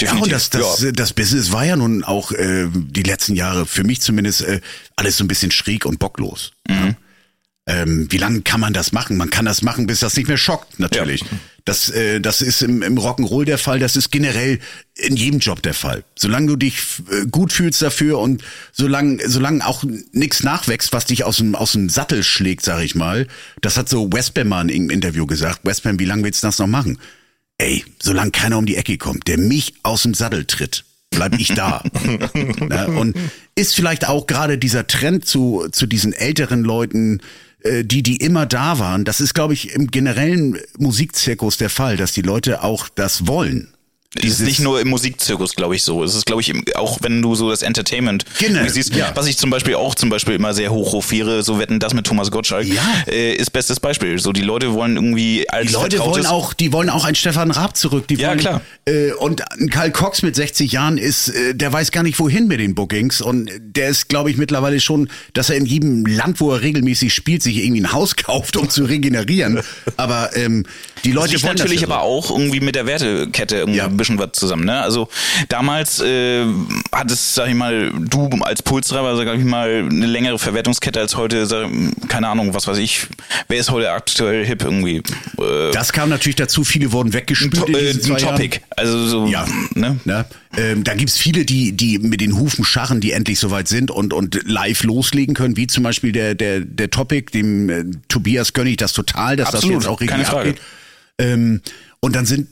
Definitiv. 0.00 0.18
Ja, 0.18 0.22
und 0.24 0.32
das, 0.32 0.50
das, 0.50 0.82
ja. 0.82 0.92
das 0.92 1.12
Business 1.12 1.52
war 1.52 1.66
ja 1.66 1.76
nun 1.76 2.02
auch 2.02 2.32
äh, 2.32 2.68
die 2.72 3.02
letzten 3.02 3.36
Jahre, 3.36 3.66
für 3.66 3.84
mich 3.84 4.00
zumindest, 4.00 4.42
äh, 4.42 4.60
alles 4.96 5.18
so 5.18 5.24
ein 5.24 5.28
bisschen 5.28 5.50
schräg 5.50 5.84
und 5.84 5.98
bocklos. 5.98 6.52
Mhm. 6.66 6.96
Ähm, 7.66 8.06
wie 8.10 8.16
lange 8.16 8.40
kann 8.40 8.60
man 8.60 8.72
das 8.72 8.92
machen? 8.92 9.16
Man 9.16 9.30
kann 9.30 9.44
das 9.44 9.62
machen, 9.62 9.86
bis 9.86 10.00
das 10.00 10.16
nicht 10.16 10.28
mehr 10.28 10.38
schockt, 10.38 10.80
natürlich. 10.80 11.20
Ja. 11.20 11.26
Das, 11.64 11.90
äh, 11.90 12.20
das 12.20 12.42
ist 12.42 12.62
im, 12.62 12.82
im 12.82 12.98
Rock'n'Roll 12.98 13.44
der 13.44 13.58
Fall, 13.58 13.78
das 13.78 13.94
ist 13.94 14.10
generell 14.10 14.58
in 14.96 15.16
jedem 15.16 15.38
Job 15.38 15.62
der 15.62 15.74
Fall. 15.74 16.02
Solange 16.16 16.48
du 16.48 16.56
dich 16.56 16.76
äh, 17.10 17.26
gut 17.30 17.52
fühlst 17.52 17.80
dafür 17.82 18.18
und 18.18 18.42
solange, 18.72 19.28
solange 19.28 19.64
auch 19.66 19.84
nichts 20.12 20.42
nachwächst, 20.42 20.92
was 20.92 21.06
dich 21.06 21.24
aus 21.24 21.36
dem, 21.36 21.54
aus 21.54 21.72
dem 21.72 21.88
Sattel 21.88 22.24
schlägt, 22.24 22.64
sag 22.64 22.82
ich 22.82 22.94
mal. 22.94 23.28
Das 23.60 23.76
hat 23.76 23.88
so 23.88 24.12
Westbam 24.12 24.48
mal 24.48 24.70
in 24.70 24.82
einem 24.82 24.90
Interview 24.90 25.26
gesagt. 25.26 25.60
Westbam, 25.62 26.00
wie 26.00 26.04
lange 26.04 26.24
willst 26.24 26.42
du 26.42 26.48
das 26.48 26.58
noch 26.58 26.66
machen? 26.66 26.98
Ey, 27.58 27.84
solange 28.02 28.32
keiner 28.32 28.58
um 28.58 28.66
die 28.66 28.76
Ecke 28.76 28.98
kommt, 28.98 29.28
der 29.28 29.38
mich 29.38 29.74
aus 29.84 30.02
dem 30.02 30.14
Sattel 30.14 30.46
tritt, 30.46 30.84
bleib 31.10 31.38
ich 31.38 31.48
da. 31.54 31.84
ja, 32.70 32.86
und 32.86 33.16
ist 33.54 33.76
vielleicht 33.76 34.08
auch 34.08 34.26
gerade 34.26 34.58
dieser 34.58 34.88
Trend 34.88 35.26
zu, 35.26 35.68
zu 35.70 35.86
diesen 35.86 36.12
älteren 36.12 36.64
Leuten, 36.64 37.20
äh, 37.64 37.84
die, 37.84 38.02
die 38.02 38.16
immer 38.16 38.46
da 38.46 38.78
waren, 38.78 39.04
das 39.04 39.20
ist, 39.20 39.34
glaube 39.34 39.54
ich, 39.54 39.74
im 39.74 39.88
generellen 39.88 40.58
Musikzirkus 40.78 41.56
der 41.56 41.70
Fall, 41.70 41.96
dass 41.96 42.12
die 42.12 42.22
Leute 42.22 42.62
auch 42.62 42.88
das 42.88 43.26
wollen. 43.26 43.72
Dieses 44.20 44.40
ist 44.40 44.46
nicht 44.46 44.60
nur 44.60 44.78
im 44.80 44.88
Musikzirkus, 44.88 45.54
glaube 45.54 45.74
ich, 45.74 45.84
so. 45.84 46.04
Es 46.04 46.14
ist, 46.14 46.26
glaube 46.26 46.42
ich, 46.42 46.52
auch 46.76 46.98
wenn 47.00 47.22
du 47.22 47.34
so 47.34 47.48
das 47.48 47.62
Entertainment 47.62 48.26
genau, 48.38 48.68
siehst, 48.68 48.94
ja. 48.94 49.10
was 49.14 49.26
ich 49.26 49.38
zum 49.38 49.48
Beispiel 49.48 49.74
auch 49.74 49.94
zum 49.94 50.10
Beispiel 50.10 50.34
immer 50.34 50.52
sehr 50.52 50.70
hochhofiere, 50.70 51.42
so 51.42 51.58
wetten 51.58 51.78
das 51.80 51.94
mit 51.94 52.06
Thomas 52.06 52.30
Gottschalk, 52.30 52.66
ja. 52.66 52.82
äh, 53.06 53.32
ist 53.32 53.50
bestes 53.50 53.80
Beispiel. 53.80 54.18
So 54.18 54.32
die 54.32 54.42
Leute 54.42 54.74
wollen 54.74 54.96
irgendwie 54.96 55.48
als 55.48 55.68
Die 55.68 55.72
Leute 55.72 55.98
wollen 56.00 56.26
auch, 56.26 56.52
die 56.52 56.74
wollen 56.74 56.90
auch 56.90 57.06
einen 57.06 57.14
Stefan 57.14 57.50
Raab 57.50 57.74
zurück. 57.74 58.06
Die 58.08 58.16
ja, 58.16 58.28
wollen, 58.28 58.38
klar. 58.40 58.60
Äh, 58.84 59.12
und 59.12 59.42
ein 59.58 59.70
Karl 59.70 59.90
Cox 59.90 60.20
mit 60.20 60.36
60 60.36 60.72
Jahren 60.72 60.98
ist, 60.98 61.28
äh, 61.28 61.54
der 61.54 61.72
weiß 61.72 61.90
gar 61.90 62.02
nicht 62.02 62.18
wohin 62.18 62.48
mit 62.48 62.60
den 62.60 62.74
Bookings 62.74 63.22
und 63.22 63.50
der 63.60 63.88
ist, 63.88 64.08
glaube 64.10 64.30
ich, 64.30 64.36
mittlerweile 64.36 64.80
schon, 64.80 65.08
dass 65.32 65.48
er 65.48 65.56
in 65.56 65.64
jedem 65.64 66.04
Land, 66.04 66.38
wo 66.40 66.52
er 66.52 66.60
regelmäßig 66.60 67.14
spielt, 67.14 67.42
sich 67.42 67.64
irgendwie 67.64 67.80
ein 67.80 67.92
Haus 67.92 68.16
kauft, 68.16 68.58
um 68.58 68.68
zu 68.68 68.84
regenerieren. 68.84 69.60
Aber 69.96 70.36
ähm, 70.36 70.64
die 71.04 71.12
Leute 71.12 71.32
das 71.32 71.42
wollen 71.44 71.56
natürlich 71.56 71.80
das 71.80 71.88
ja 71.88 71.96
aber 71.96 72.04
auch 72.04 72.30
irgendwie 72.30 72.60
mit 72.60 72.74
der 72.74 72.86
Wertekette 72.86 73.56
irgendwie 73.56 73.80
bisschen 74.02 74.18
was 74.18 74.32
zusammen. 74.32 74.64
Ne? 74.64 74.80
Also 74.80 75.08
damals 75.48 76.00
äh, 76.00 76.44
hat 76.92 77.10
es, 77.10 77.34
sag 77.34 77.48
ich 77.48 77.54
mal, 77.54 77.92
du 77.92 78.28
als 78.40 78.62
Pulstreiber, 78.62 79.16
sag 79.16 79.38
ich 79.38 79.44
mal, 79.44 79.86
eine 79.88 80.06
längere 80.06 80.38
Verwertungskette 80.38 81.00
als 81.00 81.16
heute, 81.16 81.46
sag, 81.46 81.68
keine 82.08 82.28
Ahnung, 82.28 82.54
was 82.54 82.66
weiß 82.66 82.78
ich. 82.78 83.06
Wer 83.48 83.58
ist 83.58 83.70
heute 83.70 83.90
aktuell 83.92 84.44
hip 84.44 84.62
irgendwie? 84.62 85.02
Äh, 85.38 85.72
das 85.72 85.92
kam 85.92 86.08
natürlich 86.08 86.36
dazu, 86.36 86.64
viele 86.64 86.92
wurden 86.92 87.12
weggespült. 87.12 87.68
Ein, 87.68 87.74
äh, 87.74 87.90
ein 87.90 88.18
Topic. 88.18 88.60
Also 88.76 89.06
so, 89.06 89.26
ja. 89.26 89.46
ne? 89.74 90.00
ne? 90.04 90.24
Ähm, 90.56 90.84
da 90.84 90.94
gibt's 90.94 91.16
viele, 91.16 91.44
die, 91.44 91.72
die 91.72 91.98
mit 91.98 92.20
den 92.20 92.38
Hufen 92.38 92.64
scharren, 92.64 93.00
die 93.00 93.12
endlich 93.12 93.38
soweit 93.38 93.68
sind 93.68 93.90
und, 93.90 94.12
und 94.12 94.40
live 94.44 94.82
loslegen 94.82 95.34
können, 95.34 95.56
wie 95.56 95.66
zum 95.66 95.82
Beispiel 95.82 96.12
der, 96.12 96.34
der, 96.34 96.60
der 96.60 96.90
Topic, 96.90 97.30
dem 97.32 97.70
äh, 97.70 97.84
Tobias 98.08 98.52
gönne 98.52 98.70
ich 98.70 98.76
das 98.76 98.92
total, 98.92 99.36
dass 99.36 99.54
Absolut, 99.54 99.76
das 99.76 99.84
jetzt 99.84 99.90
auch 99.90 100.00
richtig 100.00 100.28
abgeht. 100.28 100.60
Ähm, 101.18 101.62
und 102.00 102.16
dann 102.16 102.26
sind 102.26 102.48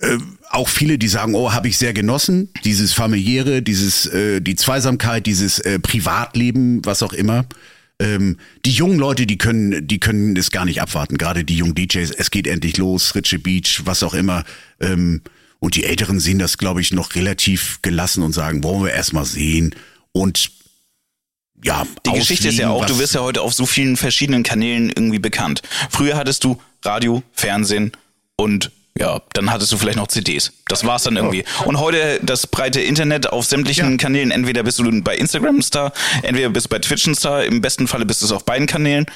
äh, 0.00 0.16
auch 0.50 0.68
viele, 0.68 0.98
die 0.98 1.08
sagen, 1.08 1.34
oh, 1.34 1.52
habe 1.52 1.68
ich 1.68 1.78
sehr 1.78 1.92
genossen, 1.92 2.52
dieses 2.64 2.92
familiäre, 2.92 3.62
dieses 3.62 4.06
äh, 4.06 4.40
die 4.40 4.56
Zweisamkeit, 4.56 5.26
dieses 5.26 5.60
äh, 5.60 5.78
Privatleben, 5.78 6.84
was 6.84 7.02
auch 7.02 7.12
immer. 7.12 7.46
Ähm, 8.00 8.38
die 8.64 8.72
jungen 8.72 8.98
Leute, 8.98 9.26
die 9.26 9.38
können, 9.38 9.86
die 9.86 10.00
können 10.00 10.36
es 10.36 10.50
gar 10.50 10.64
nicht 10.64 10.82
abwarten. 10.82 11.18
Gerade 11.18 11.44
die 11.44 11.56
jungen 11.56 11.74
DJs, 11.74 12.10
es 12.10 12.30
geht 12.30 12.46
endlich 12.46 12.76
los, 12.78 13.14
Ritchie 13.14 13.38
Beach, 13.38 13.82
was 13.84 14.02
auch 14.02 14.14
immer. 14.14 14.44
Ähm, 14.80 15.22
und 15.60 15.76
die 15.76 15.84
Älteren 15.84 16.18
sehen 16.18 16.38
das, 16.38 16.58
glaube 16.58 16.80
ich, 16.80 16.92
noch 16.92 17.14
relativ 17.14 17.78
gelassen 17.82 18.22
und 18.22 18.32
sagen, 18.32 18.64
wollen 18.64 18.82
wir 18.82 18.92
erst 18.92 19.12
mal 19.12 19.26
sehen 19.26 19.74
und 20.12 20.50
ja, 21.62 21.86
die 22.06 22.12
Geschichte 22.12 22.48
ist 22.48 22.58
ja 22.58 22.70
auch, 22.70 22.86
du 22.86 22.98
wirst 22.98 23.14
ja 23.14 23.20
heute 23.20 23.42
auf 23.42 23.52
so 23.52 23.66
vielen 23.66 23.98
verschiedenen 23.98 24.42
Kanälen 24.42 24.88
irgendwie 24.88 25.18
bekannt. 25.18 25.60
Früher 25.90 26.16
hattest 26.16 26.42
du 26.44 26.58
Radio, 26.82 27.22
Fernsehen 27.32 27.92
und 28.36 28.70
ja, 28.98 29.20
dann 29.32 29.50
hattest 29.50 29.72
du 29.72 29.78
vielleicht 29.78 29.96
noch 29.96 30.08
CDs. 30.08 30.52
Das 30.66 30.84
war's 30.84 31.04
dann 31.04 31.16
irgendwie. 31.16 31.44
Und 31.64 31.78
heute 31.78 32.20
das 32.22 32.46
breite 32.46 32.80
Internet 32.80 33.28
auf 33.32 33.46
sämtlichen 33.46 33.96
Kanälen. 33.98 34.30
Entweder 34.30 34.62
bist 34.62 34.78
du 34.78 35.02
bei 35.02 35.16
Instagram 35.16 35.56
ein 35.56 35.62
Star, 35.62 35.92
entweder 36.22 36.50
bist 36.50 36.66
du 36.66 36.70
bei 36.70 36.80
Twitch 36.80 37.06
ein 37.06 37.14
Star. 37.14 37.44
Im 37.44 37.60
besten 37.60 37.86
Falle 37.86 38.04
bist 38.04 38.20
du 38.20 38.26
es 38.26 38.32
auf 38.32 38.44
beiden 38.44 38.66
Kanälen. 38.66 39.06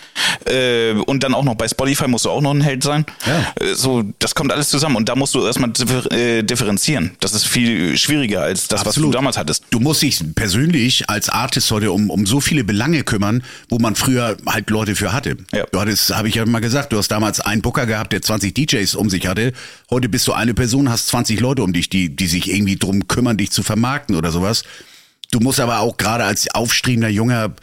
Äh, 0.46 0.92
und 0.92 1.22
dann 1.22 1.34
auch 1.34 1.44
noch 1.44 1.56
bei 1.56 1.68
Spotify 1.68 2.06
musst 2.06 2.24
du 2.24 2.30
auch 2.30 2.40
noch 2.40 2.52
ein 2.52 2.60
Held 2.60 2.82
sein. 2.82 3.04
Ja. 3.26 3.52
Äh, 3.60 3.74
so, 3.74 4.04
das 4.20 4.34
kommt 4.34 4.52
alles 4.52 4.70
zusammen. 4.70 4.96
Und 4.96 5.08
da 5.08 5.16
musst 5.16 5.34
du 5.34 5.44
erstmal 5.44 5.70
äh, 6.12 6.42
differenzieren. 6.42 7.16
Das 7.20 7.32
ist 7.32 7.46
viel 7.46 7.98
schwieriger 7.98 8.42
als 8.42 8.68
das, 8.68 8.80
was 8.80 8.88
Absolut. 8.88 9.12
du 9.12 9.18
damals 9.18 9.36
hattest. 9.36 9.64
Du 9.70 9.80
musst 9.80 10.02
dich 10.02 10.20
persönlich 10.34 11.10
als 11.10 11.28
Artist 11.28 11.70
heute 11.72 11.92
um, 11.92 12.10
um 12.10 12.26
so 12.26 12.40
viele 12.40 12.64
Belange 12.64 13.02
kümmern, 13.02 13.42
wo 13.68 13.78
man 13.78 13.96
früher 13.96 14.36
halt 14.46 14.70
Leute 14.70 14.94
für 14.94 15.12
hatte. 15.12 15.36
Ja. 15.52 15.66
Du 15.70 15.80
hattest, 15.80 16.14
habe 16.14 16.28
ich 16.28 16.36
ja 16.36 16.46
mal 16.46 16.60
gesagt, 16.60 16.92
du 16.92 16.98
hast 16.98 17.08
damals 17.08 17.40
einen 17.40 17.60
Booker 17.60 17.86
gehabt, 17.86 18.12
der 18.12 18.22
20 18.22 18.54
DJs 18.54 18.94
um 18.94 19.10
sich 19.10 19.26
hatte. 19.26 19.52
Heute 19.90 20.08
bist 20.08 20.26
du 20.28 20.32
eine 20.32 20.54
Person, 20.54 20.90
hast 20.90 21.08
20 21.08 21.40
Leute 21.40 21.62
um 21.62 21.72
dich, 21.72 21.88
die, 21.88 22.14
die 22.14 22.26
sich 22.26 22.50
irgendwie 22.50 22.76
drum 22.76 23.08
kümmern, 23.08 23.36
dich 23.36 23.50
zu 23.50 23.62
vermarkten 23.62 24.16
oder 24.16 24.30
sowas. 24.30 24.64
Du 25.30 25.40
musst 25.40 25.60
aber 25.60 25.80
auch 25.80 25.96
gerade 25.96 26.24
als 26.24 26.54
aufstrebender 26.54 27.08
junger 27.08 27.54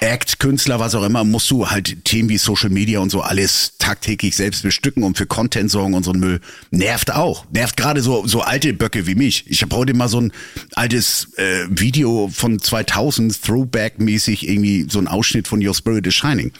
Act, 0.00 0.38
Künstler, 0.38 0.80
was 0.80 0.94
auch 0.94 1.02
immer, 1.02 1.24
musst 1.24 1.50
du 1.50 1.68
halt 1.68 2.04
Themen 2.06 2.30
wie 2.30 2.38
Social 2.38 2.70
Media 2.70 3.00
und 3.00 3.10
so 3.10 3.20
alles 3.20 3.76
tagtäglich 3.78 4.34
selbst 4.34 4.62
bestücken 4.62 5.02
und 5.02 5.18
für 5.18 5.26
Content 5.26 5.70
sorgen 5.70 5.92
und 5.92 6.04
so 6.04 6.12
ein 6.12 6.18
Müll. 6.18 6.40
Nervt 6.70 7.12
auch. 7.12 7.44
Nervt 7.52 7.76
gerade 7.76 8.00
so, 8.00 8.26
so 8.26 8.40
alte 8.40 8.72
Böcke 8.72 9.06
wie 9.06 9.14
mich. 9.14 9.44
Ich 9.46 9.60
habe 9.60 9.76
heute 9.76 9.92
mal 9.92 10.08
so 10.08 10.18
ein 10.20 10.32
altes 10.74 11.28
äh, 11.36 11.66
Video 11.68 12.30
von 12.32 12.58
2000, 12.58 13.42
Throwback-mäßig, 13.42 14.48
irgendwie 14.48 14.86
so 14.88 14.98
ein 14.98 15.06
Ausschnitt 15.06 15.46
von 15.46 15.64
Your 15.64 15.74
Spirit 15.74 16.06
is 16.06 16.14
Shining. 16.14 16.52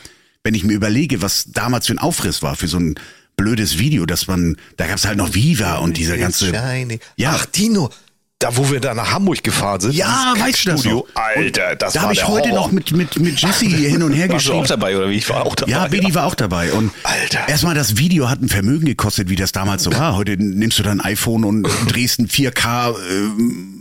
Wenn 0.44 0.54
ich 0.54 0.64
mir 0.64 0.74
überlege, 0.74 1.22
was 1.22 1.46
damals 1.50 1.86
für 1.86 1.94
ein 1.94 1.98
Aufriss 1.98 2.42
war, 2.42 2.56
für 2.56 2.68
so 2.68 2.78
ein 2.78 2.94
blödes 3.40 3.78
Video, 3.78 4.06
dass 4.06 4.26
man, 4.26 4.56
da 4.76 4.86
gab's 4.86 5.06
halt 5.06 5.16
noch 5.16 5.34
Viva 5.34 5.76
und 5.78 5.96
dieser 5.96 6.18
ganze... 6.18 6.46
Shiny. 6.54 7.00
Ja. 7.16 7.32
Ach, 7.36 7.46
Dino. 7.46 7.90
Da, 8.38 8.56
wo 8.56 8.70
wir 8.70 8.80
da 8.80 8.94
nach 8.94 9.12
Hamburg 9.12 9.42
gefahren 9.44 9.80
sind. 9.82 9.92
Ja, 9.94 10.32
weißt 10.38 10.64
du 10.64 10.70
das 10.70 10.84
noch? 10.86 11.04
Alter, 11.12 11.76
das 11.76 11.92
Da 11.92 11.98
war 11.98 12.02
habe 12.04 12.14
ich 12.14 12.26
heute 12.26 12.48
Horror. 12.48 12.60
noch 12.68 12.72
mit, 12.72 12.90
mit, 12.92 13.20
mit 13.20 13.38
Jesse 13.38 13.66
hin 13.66 14.02
und 14.02 14.12
her 14.14 14.30
Warst 14.30 14.46
du 14.46 14.52
geschrieben. 14.52 14.64
auch 14.64 14.66
dabei, 14.66 14.96
oder 14.96 15.10
wie? 15.10 15.16
Ich 15.16 15.28
war 15.28 15.44
auch 15.44 15.54
dabei. 15.54 15.70
Ja, 15.72 15.88
Bedi 15.88 16.14
war 16.14 16.24
auch 16.24 16.34
dabei. 16.34 16.72
Und 16.72 16.90
Alter. 17.02 17.46
erstmal 17.48 17.74
das 17.74 17.98
Video 17.98 18.30
hat 18.30 18.40
ein 18.40 18.48
Vermögen 18.48 18.86
gekostet, 18.86 19.28
wie 19.28 19.36
das 19.36 19.52
damals 19.52 19.82
so 19.82 19.92
war. 19.92 20.16
Heute 20.16 20.38
nimmst 20.38 20.78
du 20.78 20.82
dein 20.82 21.02
iPhone 21.02 21.44
und 21.44 21.68
drehst 21.88 22.18
ein 22.18 22.28
4K 22.28 22.94
ähm, 23.10 23.79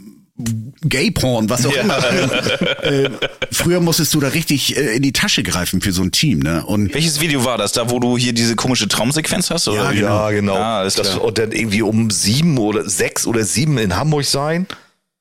Gay-Porn, 0.82 1.49
was 1.49 1.65
auch 1.65 1.75
Ja. 1.75 1.82
immer. 1.82 2.84
äh, 2.84 3.10
früher 3.52 3.80
musstest 3.82 4.13
du 4.13 4.19
da 4.19 4.30
richtig 4.30 4.78
äh, 4.78 4.95
in 4.95 5.02
die 5.02 5.12
Tasche 5.12 5.43
greifen 5.43 5.82
für 5.82 5.91
so 5.91 6.02
ein 6.02 6.12
Team. 6.12 6.39
Ne? 6.39 6.65
Und 6.65 6.93
Welches 6.93 7.19
Video 7.19 7.43
war 7.45 7.58
das? 7.58 7.73
Da, 7.73 7.89
wo 7.89 7.99
du 7.99 8.17
hier 8.17 8.34
diese 8.34 8.56
komische 8.56 8.88
Traumsequenz 8.88 9.49
hast? 9.52 9.67
Oder? 9.67 9.84
Ja, 9.86 9.93
wie? 9.93 9.99
Ja, 10.02 10.32
genau. 10.32 10.56
Ah, 10.56 10.84
das, 10.84 10.97
und 11.17 11.38
dann 11.38 11.52
irgendwie 11.52 11.82
um 11.82 12.10
sieben 12.10 12.58
oder 12.58 12.89
sechs 12.89 13.28
oder 13.28 13.43
sieben 13.43 13.78
in 13.78 13.95
Hamburg 13.97 14.25
sein. 14.25 14.67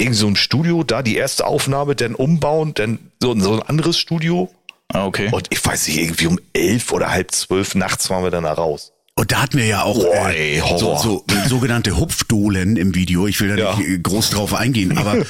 Irgend 0.01 0.17
so 0.17 0.29
ein 0.29 0.37
Studio, 0.37 0.85
da 0.85 1.03
die 1.03 1.17
erste 1.17 1.45
Aufnahme, 1.47 1.97
dann 1.97 2.15
umbauen, 2.15 2.73
dann 2.75 3.01
so, 3.21 3.37
so 3.41 3.55
ein 3.55 3.63
anderes 3.63 3.99
Studio. 3.99 4.49
Ah, 4.93 5.05
okay. 5.07 5.29
Und 5.33 5.49
ich 5.51 5.65
weiß 5.65 5.89
nicht, 5.89 5.99
irgendwie 5.99 6.29
um 6.29 6.39
elf 6.53 6.93
oder 6.93 7.11
halb 7.11 7.33
zwölf 7.33 7.75
nachts 7.75 8.09
waren 8.09 8.23
wir 8.23 8.31
dann 8.31 8.45
da 8.45 8.53
raus. 8.53 8.93
Und 9.19 9.33
da 9.33 9.43
hatten 9.43 9.59
wir 9.59 9.67
ja 9.67 9.83
auch 9.83 9.99
Boah, 10.01 10.31
äh, 10.31 10.59
ey, 10.61 10.63
so, 10.79 10.97
so 10.97 11.25
sogenannte 11.49 11.97
Hupfdohlen 11.97 12.77
im 12.77 12.95
Video. 12.95 13.27
Ich 13.27 13.41
will 13.41 13.49
da 13.49 13.57
Ja. 13.57 13.77
nicht 13.77 14.05
groß 14.05 14.31
drauf 14.31 14.55
eingehen, 14.55 14.97
aber 14.99 15.27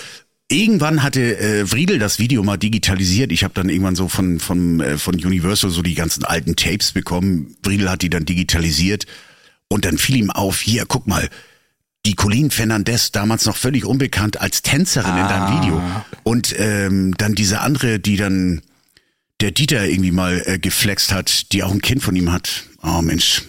irgendwann 0.48 1.02
hatte 1.02 1.38
äh, 1.38 1.66
Friedel 1.66 1.98
das 1.98 2.18
Video 2.18 2.42
mal 2.42 2.58
digitalisiert. 2.58 3.32
Ich 3.32 3.44
habe 3.44 3.54
dann 3.54 3.70
irgendwann 3.70 3.96
so 3.96 4.06
von 4.08 4.40
von 4.40 4.80
äh, 4.80 4.98
von 4.98 5.14
Universal 5.14 5.70
so 5.70 5.80
die 5.80 5.94
ganzen 5.94 6.22
alten 6.24 6.54
Tapes 6.54 6.92
bekommen. 6.92 7.56
Friedel 7.64 7.88
hat 7.90 8.02
die 8.02 8.10
dann 8.10 8.26
digitalisiert 8.26 9.06
und 9.68 9.86
dann 9.86 9.96
fiel 9.96 10.16
ihm 10.16 10.30
auf, 10.30 10.60
hier 10.60 10.84
guck 10.86 11.06
mal, 11.06 11.26
die 12.04 12.14
Colleen 12.14 12.50
Fernandez, 12.50 13.10
damals 13.10 13.46
noch 13.46 13.56
völlig 13.56 13.86
unbekannt 13.86 14.38
als 14.38 14.60
Tänzerin 14.60 15.16
in 15.16 15.28
deinem 15.28 15.62
Video. 15.62 15.82
Und 16.24 16.54
ähm, 16.58 17.14
dann 17.16 17.34
diese 17.34 17.60
andere, 17.60 17.98
die 17.98 18.16
dann 18.18 18.60
der 19.40 19.50
Dieter 19.50 19.86
irgendwie 19.86 20.10
mal 20.12 20.42
äh, 20.44 20.58
geflext 20.58 21.10
hat, 21.10 21.52
die 21.52 21.62
auch 21.62 21.72
ein 21.72 21.80
Kind 21.80 22.02
von 22.02 22.14
ihm 22.16 22.30
hat. 22.32 22.64
Oh 22.82 23.00
Mensch. 23.00 23.44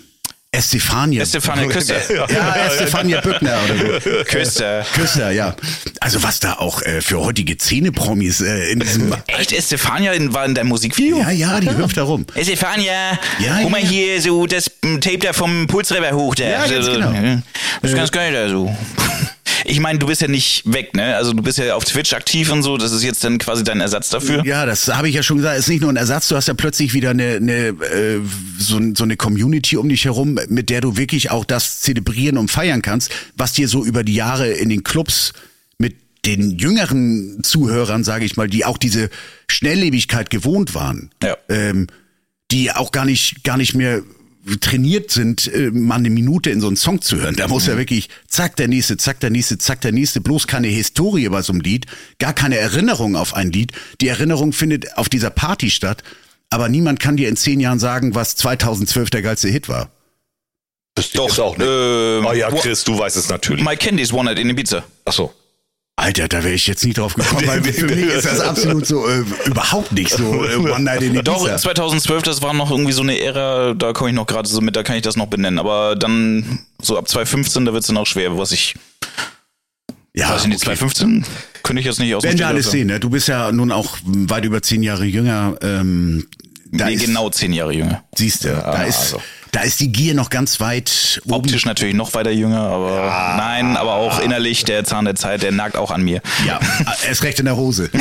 Estefania. 0.52 1.26
Stefania 1.26 1.68
Küster. 1.70 1.96
Ja, 2.14 2.56
Estefania 2.66 3.22
Bückner 3.22 3.56
oder 3.66 4.00
so. 4.02 4.24
Küster. 4.26 4.84
Küster, 4.96 5.32
ja. 5.32 5.56
Also 6.00 6.24
was 6.24 6.40
da 6.40 6.54
auch 6.54 6.82
äh, 6.82 7.02
für 7.02 7.20
heutige 7.20 7.58
Zähnepromis 7.58 8.42
äh, 8.42 8.72
in 8.72 8.80
diesem... 8.80 9.16
Echt? 9.28 9.52
Stefania 9.52 10.14
in, 10.14 10.34
war 10.34 10.46
in 10.46 10.56
deinem 10.56 10.70
Musikvideo? 10.70 11.20
Ja, 11.20 11.30
ja, 11.30 11.60
die 11.60 11.70
hüpft 11.70 11.98
da 11.98 12.04
rum. 12.04 12.26
Stefania, 12.42 13.20
Ja, 13.40 13.60
guck 13.62 13.70
mal 13.70 13.82
ja. 13.82 13.88
hier 13.88 14.22
so 14.22 14.48
das 14.48 14.72
Tape 15.02 15.20
da 15.20 15.34
vom 15.34 15.68
Pulsreber 15.68 16.12
hoch. 16.14 16.34
Da. 16.34 16.46
Ja, 16.46 16.66
ganz 16.68 16.88
genau. 16.88 17.12
ja. 17.12 17.42
Das 17.82 17.92
ist 17.92 17.98
ganz 17.98 18.12
geil 18.12 18.34
da 18.34 18.50
so. 18.50 18.76
Ich 19.66 19.80
meine, 19.80 20.00
du 20.00 20.08
bist 20.08 20.22
ja 20.22 20.28
nicht 20.28 20.64
weg, 20.66 20.96
ne? 20.96 21.16
Also 21.16 21.34
du 21.34 21.42
bist 21.44 21.58
ja 21.58 21.76
auf 21.76 21.86
Twitch 21.86 22.14
aktiv 22.14 22.52
und 22.52 22.64
so. 22.64 22.78
Das 22.78 22.92
ist 22.92 23.04
jetzt 23.04 23.24
dann 23.24 23.38
quasi 23.38 23.64
dein 23.64 23.82
Ersatz 23.82 24.10
dafür. 24.10 24.46
Ja, 24.46 24.66
das 24.66 24.88
habe 24.88 25.10
ich 25.10 25.16
ja 25.16 25.24
schon 25.24 25.38
gesagt. 25.38 25.58
Ist 25.60 25.70
nicht 25.70 25.82
nur 25.82 25.92
ein 25.92 25.96
Ersatz. 25.98 26.28
Du 26.28 26.36
hast 26.36 26.48
ja 26.48 26.54
plötzlich 26.54 26.94
wieder 26.94 27.12
eine, 27.12 27.36
eine 27.38 27.54
äh, 27.68 28.20
so, 28.58 28.80
so 28.96 29.04
eine 29.04 29.18
Community 29.18 29.78
um 29.78 29.90
dich 29.90 30.06
herum, 30.06 30.40
mit 30.50 30.70
der 30.70 30.82
du 30.82 30.98
wirklich 30.98 31.32
auch 31.32 31.46
das 31.46 31.82
zelebrieren 31.82 32.38
und 32.38 32.50
feiern 32.52 32.82
kannst, 32.82 33.12
was 33.36 33.54
dir 33.54 33.68
so 33.68 33.86
über 33.86 34.04
die 34.04 34.16
Jahre 34.16 34.50
in 34.50 34.70
den 34.70 34.84
Clubs 34.84 35.34
mit 35.78 35.96
den 36.26 36.58
jüngeren 36.58 37.40
Zuhörern, 37.44 38.04
sage 38.04 38.26
ich 38.26 38.36
mal, 38.38 38.48
die 38.50 38.66
auch 38.66 38.78
diese 38.78 39.10
Schnelllebigkeit 39.48 40.30
gewohnt 40.30 40.76
waren, 40.76 41.12
Ja. 41.24 41.38
ähm, 41.50 41.88
die 42.52 42.72
auch 42.72 42.92
gar 42.92 43.06
nicht 43.06 43.44
gar 43.44 43.58
nicht 43.58 43.76
mehr 43.76 44.02
trainiert 44.58 45.12
sind, 45.12 45.48
äh, 45.54 45.72
mal 45.72 45.96
eine 45.96 46.10
Minute 46.10 46.50
in 46.50 46.62
so 46.62 46.68
einen 46.68 46.76
Song 46.76 47.02
zu 47.02 47.18
hören. 47.18 47.36
Da 47.36 47.48
muss 47.48 47.68
ja 47.68 47.78
wirklich 47.78 48.10
zack 48.28 48.56
der 48.56 48.68
nächste, 48.68 48.98
zack 48.98 49.20
der 49.20 49.30
nächste, 49.30 49.58
zack 49.58 49.82
der 49.82 49.92
nächste, 49.92 50.22
bloß 50.22 50.48
keine 50.48 50.68
Historie 50.68 51.28
bei 51.30 51.42
so 51.42 51.54
einem 51.54 51.62
Lied, 51.62 51.86
gar 52.20 52.34
keine 52.34 52.58
Erinnerung 52.58 53.16
auf 53.16 53.34
ein 53.36 53.52
Lied. 53.52 53.72
Die 54.02 54.08
Erinnerung 54.08 54.54
findet 54.54 54.98
auf 54.98 55.10
dieser 55.10 55.30
Party 55.30 55.70
statt, 55.72 56.04
aber 56.50 56.70
niemand 56.70 57.00
kann 57.00 57.18
dir 57.18 57.30
in 57.30 57.36
zehn 57.36 57.60
Jahren 57.60 57.80
sagen, 57.80 58.16
was 58.16 58.36
2012 58.36 59.10
der 59.10 59.22
geilste 59.22 59.50
Hit 59.50 59.70
war. 59.70 59.90
Das 60.96 61.12
Doch, 61.12 61.30
ist 61.30 61.40
auch 61.40 61.58
nicht. 61.58 61.68
ähm, 61.68 62.26
oh 62.26 62.34
ja, 62.34 62.50
Chris, 62.52 62.84
du 62.84 62.98
weißt 62.98 63.16
es 63.16 63.30
natürlich. 63.30 63.64
My 63.64 63.78
Candy's 63.78 64.12
One 64.12 64.26
Night 64.26 64.40
in 64.40 64.50
Ibiza. 64.50 64.84
Ach 65.06 65.14
so. 65.14 65.34
Alter, 66.00 66.28
da 66.28 66.44
wäre 66.44 66.54
ich 66.54 66.66
jetzt 66.68 66.84
nie 66.86 66.94
drauf 66.94 67.14
gekommen, 67.16 67.46
weil 67.48 67.64
für 67.74 67.86
mich 67.86 68.06
ist 68.06 68.26
das 68.26 68.40
absolut 68.40 68.86
so 68.86 69.08
äh, 69.08 69.24
überhaupt 69.46 69.92
nicht 69.92 70.12
so 70.12 70.46
äh, 70.46 70.56
One 70.58 70.82
Night 70.84 71.02
in 71.02 71.22
Doch, 71.24 71.42
Ibiza. 71.42 71.58
2012, 71.58 72.24
das 72.24 72.42
war 72.42 72.54
noch 72.54 72.72
irgendwie 72.72 72.92
so 72.94 73.02
eine 73.02 73.20
Ära, 73.20 73.74
da 73.74 73.94
komme 73.94 74.10
ich 74.10 74.16
noch 74.16 74.28
gerade 74.28 74.48
so 74.48 74.62
mit, 74.62 74.76
da 74.76 74.84
kann 74.84 74.96
ich 74.96 75.02
das 75.02 75.16
noch 75.16 75.28
benennen. 75.28 75.60
Aber 75.60 75.96
dann, 75.96 76.60
so 76.82 76.98
ab 76.98 77.08
2015, 77.08 77.66
da 77.66 77.74
wird 77.74 77.82
es 77.82 77.88
dann 77.88 77.98
auch 77.98 78.08
schwer, 78.08 78.38
was 78.38 78.52
ich, 78.52 78.76
Ja, 80.14 80.30
weiß 80.30 80.42
ich 80.44 80.48
nicht, 80.48 80.58
okay. 80.66 80.76
2015 80.78 81.26
könnte 81.64 81.80
ich 81.82 81.86
jetzt 81.86 82.00
nicht 82.00 82.16
aus 82.16 82.24
dem 82.24 82.30
Werden 82.30 82.40
wir 82.40 82.48
alles 82.48 82.72
sehen, 82.72 82.88
ne? 82.88 83.00
Du 83.00 83.10
bist 83.10 83.28
ja 83.28 83.52
nun 83.52 83.72
auch 83.72 83.98
weit 84.04 84.46
über 84.46 84.62
zehn 84.62 84.82
Jahre 84.82 85.06
jünger. 85.06 85.56
Ähm, 85.62 86.28
da 86.72 86.86
Nee, 86.86 86.94
ist, 86.96 87.06
genau 87.06 87.30
zehn 87.30 87.52
Jahre 87.54 87.74
jünger. 87.74 88.04
Siehst 88.16 88.44
du, 88.46 88.50
da 88.50 88.84
ist, 88.84 88.98
also. 89.14 89.22
Da 89.52 89.62
ist 89.62 89.80
die 89.80 89.92
Gier 89.92 90.14
noch 90.14 90.30
ganz 90.30 90.60
weit 90.60 91.22
oben. 91.26 91.36
Optisch 91.36 91.66
natürlich 91.66 91.96
noch 91.96 92.14
weiter 92.14 92.32
jünger, 92.32 92.62
aber 92.62 93.36
nein, 93.38 93.78
aber 93.78 93.94
auch 93.94 94.20
innerlich 94.20 94.64
der 94.64 94.84
Zahn 94.84 95.06
der 95.06 95.16
Zeit, 95.16 95.42
der 95.42 95.52
nagt 95.52 95.76
auch 95.76 95.92
an 95.92 96.04
mir. 96.04 96.22
Ja, 96.46 96.60
erst 97.08 97.24
recht 97.24 97.40
in 97.40 97.46
der 97.46 97.58
Hose. 97.58 97.90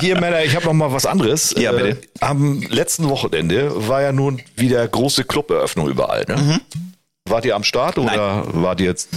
Hier, 0.00 0.20
Männer, 0.20 0.44
ich 0.44 0.54
habe 0.54 0.66
noch 0.66 0.74
mal 0.74 0.92
was 0.92 1.06
anderes. 1.06 1.54
Ja, 1.56 1.72
bitte. 1.72 1.88
Äh, 1.88 1.96
am 2.20 2.62
letzten 2.62 3.08
Wochenende 3.08 3.88
war 3.88 4.02
ja 4.02 4.12
nun 4.12 4.42
wieder 4.56 4.86
große 4.86 5.24
Cluberöffnung 5.24 5.88
überall. 5.88 6.24
Ne? 6.28 6.36
Mhm. 6.36 6.60
Wart 7.28 7.44
ihr 7.44 7.56
am 7.56 7.64
Start 7.64 7.98
oder 7.98 8.44
wart 8.54 8.80
ihr 8.80 8.86
jetzt 8.86 9.08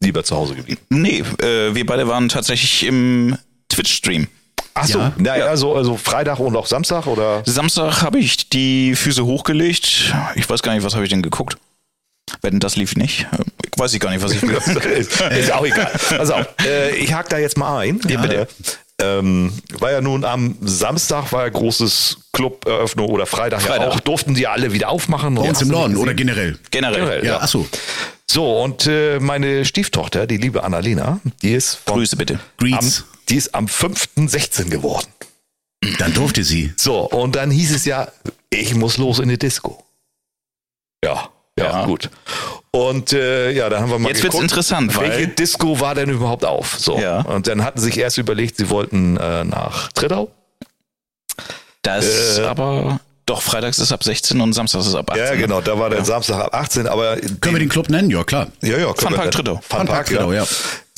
lieber 0.00 0.22
zu 0.24 0.36
Hause 0.36 0.54
geblieben? 0.54 0.80
Nee, 0.90 1.24
äh, 1.42 1.74
wir 1.74 1.84
beide 1.86 2.06
waren 2.06 2.28
tatsächlich 2.28 2.86
im 2.86 3.36
Twitch-Stream. 3.68 4.28
Ach 4.74 4.86
so, 4.86 4.98
Ja. 4.98 5.12
naja, 5.18 5.46
also, 5.46 5.74
also 5.74 5.96
Freitag 5.96 6.38
und 6.38 6.56
auch 6.56 6.66
Samstag 6.66 7.06
oder? 7.06 7.42
Samstag 7.46 8.02
habe 8.02 8.18
ich 8.18 8.48
die 8.48 8.94
Füße 8.94 9.24
hochgelegt. 9.24 10.14
Ich 10.36 10.48
weiß 10.48 10.62
gar 10.62 10.74
nicht, 10.74 10.84
was 10.84 10.94
habe 10.94 11.04
ich 11.04 11.10
denn 11.10 11.22
geguckt. 11.22 11.56
Wenn 12.42 12.60
das 12.60 12.76
lief 12.76 12.94
nicht, 12.96 13.26
äh, 13.32 13.42
ich 13.64 13.78
weiß 13.78 13.92
ich 13.94 14.00
gar 14.00 14.10
nicht, 14.10 14.22
was 14.22 14.32
ich 14.32 14.42
ist, 14.44 15.20
ist 15.20 15.52
auch 15.52 15.64
egal. 15.66 15.90
Also, 16.18 16.34
äh, 16.64 16.94
ich 16.96 17.12
hake 17.12 17.28
da 17.28 17.38
jetzt 17.38 17.56
mal 17.58 17.78
ein. 17.80 18.00
Ja, 18.08 18.20
bitte. 18.20 18.42
Äh, 18.42 18.46
ähm, 19.02 19.52
war 19.78 19.90
ja 19.90 20.00
nun 20.02 20.24
am 20.24 20.56
Samstag 20.60 21.32
war 21.32 21.44
ja 21.44 21.48
großes 21.48 22.18
Cluberöffnung 22.34 23.08
oder 23.08 23.24
Freitag, 23.26 23.62
Freitag. 23.62 23.80
ja 23.80 23.88
auch, 23.88 24.00
durften 24.00 24.34
die 24.34 24.46
alle 24.46 24.72
wieder 24.74 24.90
aufmachen. 24.90 25.34
Bei 25.36 25.48
uns 25.48 25.62
im 25.62 25.68
Norden 25.68 25.96
oder 25.96 26.12
generell. 26.14 26.58
generell. 26.70 27.00
Generell, 27.00 27.24
Ja, 27.24 27.32
ja. 27.32 27.38
ach 27.40 27.48
so. 27.48 28.62
Und 28.62 28.86
äh, 28.86 29.18
meine 29.18 29.64
Stieftochter, 29.64 30.26
die 30.28 30.36
liebe 30.36 30.62
Annalena, 30.62 31.18
die 31.42 31.52
ist 31.54 31.80
von, 31.84 31.94
Grüße 31.96 32.14
bitte. 32.16 32.38
Greets. 32.58 33.04
Die 33.28 33.36
ist 33.36 33.54
am 33.54 33.66
5.16 33.66 34.70
geworden. 34.70 35.06
Dann 35.98 36.12
durfte 36.14 36.44
sie. 36.44 36.72
So, 36.76 37.00
und 37.08 37.36
dann 37.36 37.50
hieß 37.50 37.74
es 37.74 37.84
ja, 37.84 38.08
ich 38.50 38.74
muss 38.74 38.98
los 38.98 39.18
in 39.18 39.28
die 39.28 39.38
Disco. 39.38 39.82
Ja, 41.04 41.28
ja, 41.58 41.64
Ja. 41.64 41.86
gut. 41.86 42.10
Und 42.72 43.12
äh, 43.12 43.50
ja, 43.52 43.68
da 43.68 43.80
haben 43.80 43.90
wir 43.90 43.98
mal 43.98 44.08
Jetzt 44.08 44.22
wird's 44.22 44.34
geguckt, 44.34 44.50
interessant, 44.50 44.94
weil- 44.96 45.10
welche 45.10 45.28
Disco 45.28 45.80
war 45.80 45.94
denn 45.94 46.10
überhaupt 46.10 46.44
auf? 46.44 46.78
So. 46.78 46.98
Ja. 46.98 47.20
Und 47.22 47.46
dann 47.46 47.64
hatten 47.64 47.78
sie 47.80 47.86
sich 47.86 47.98
erst 47.98 48.18
überlegt, 48.18 48.56
sie 48.58 48.68
wollten 48.70 49.16
äh, 49.16 49.44
nach 49.44 49.90
Trittau. 49.92 50.30
Das 51.82 52.38
Äh, 52.38 52.42
aber 52.42 53.00
Doch, 53.26 53.42
freitags 53.42 53.78
ist 53.78 53.92
ab 53.92 54.02
16 54.04 54.40
und 54.40 54.52
samstags 54.52 54.86
ist 54.86 54.94
ab 54.94 55.10
18. 55.10 55.24
Ja, 55.24 55.30
ne? 55.32 55.38
genau, 55.38 55.60
da 55.60 55.78
war 55.78 55.88
der 55.88 56.04
Samstag 56.04 56.44
ab 56.44 56.54
18, 56.54 56.86
aber 56.88 57.16
Können 57.16 57.54
wir 57.54 57.58
den 57.60 57.68
Club 57.68 57.88
nennen? 57.88 58.10
Ja, 58.10 58.24
klar. 58.24 58.48
ja, 58.60 58.76
ja, 58.76 58.92
Funpark 58.92 59.30
Trittau. 59.30 59.54
Funpark, 59.56 59.78
Funpark 59.86 60.06
Trittau, 60.06 60.32
ja. 60.32 60.44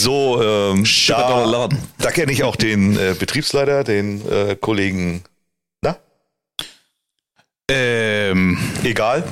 So, 0.02 0.42
ähm, 0.42 0.84
da, 1.06 1.44
Laden. 1.44 1.78
da 1.98 2.10
kenne 2.10 2.32
ich 2.32 2.42
auch 2.42 2.56
den 2.56 2.96
äh, 2.98 3.14
Betriebsleiter, 3.18 3.84
den 3.84 4.20
äh, 4.28 4.56
Kollegen, 4.56 5.22
na, 5.80 5.96
Ähm, 7.70 8.58
egal. 8.82 9.22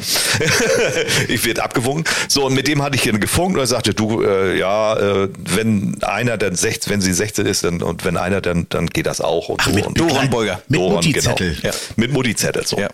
ich 1.29 1.45
werde 1.45 1.65
abgewunken. 1.65 2.05
So, 2.29 2.47
und 2.47 2.55
mit 2.55 2.69
dem 2.69 2.83
hatte 2.83 2.95
ich 2.95 3.05
ihn 3.07 3.19
gefunkt 3.19 3.55
und 3.55 3.61
er 3.61 3.67
sagte, 3.67 3.95
du, 3.95 4.23
äh, 4.23 4.57
ja, 4.59 4.97
äh, 4.97 5.29
wenn 5.41 6.01
einer 6.03 6.39
dann 6.39 6.55
16, 6.55 6.93
wenn 6.93 7.01
sie 7.01 7.13
16 7.13 7.47
ist 7.47 7.65
dann, 7.65 7.83
und 7.83 8.05
wenn 8.05 8.17
einer, 8.17 8.41
dann, 8.41 8.67
dann 8.69 8.87
geht 8.87 9.07
das 9.07 9.21
auch. 9.21 9.49
Und 9.49 9.61
so. 9.63 9.73
mit- 9.73 9.85
und 9.87 9.99
Doron 9.99 10.31
Beuger. 10.31 10.63
Mit 10.69 10.79
Doron, 10.79 10.95
Mutti-Zettel. 10.95 11.57
Genau. 11.61 11.75
Ja. 11.75 11.81
Mit 11.97 12.13
Mutti-Zettel, 12.13 12.65
so. 12.65 12.79
Ja. 12.79 12.89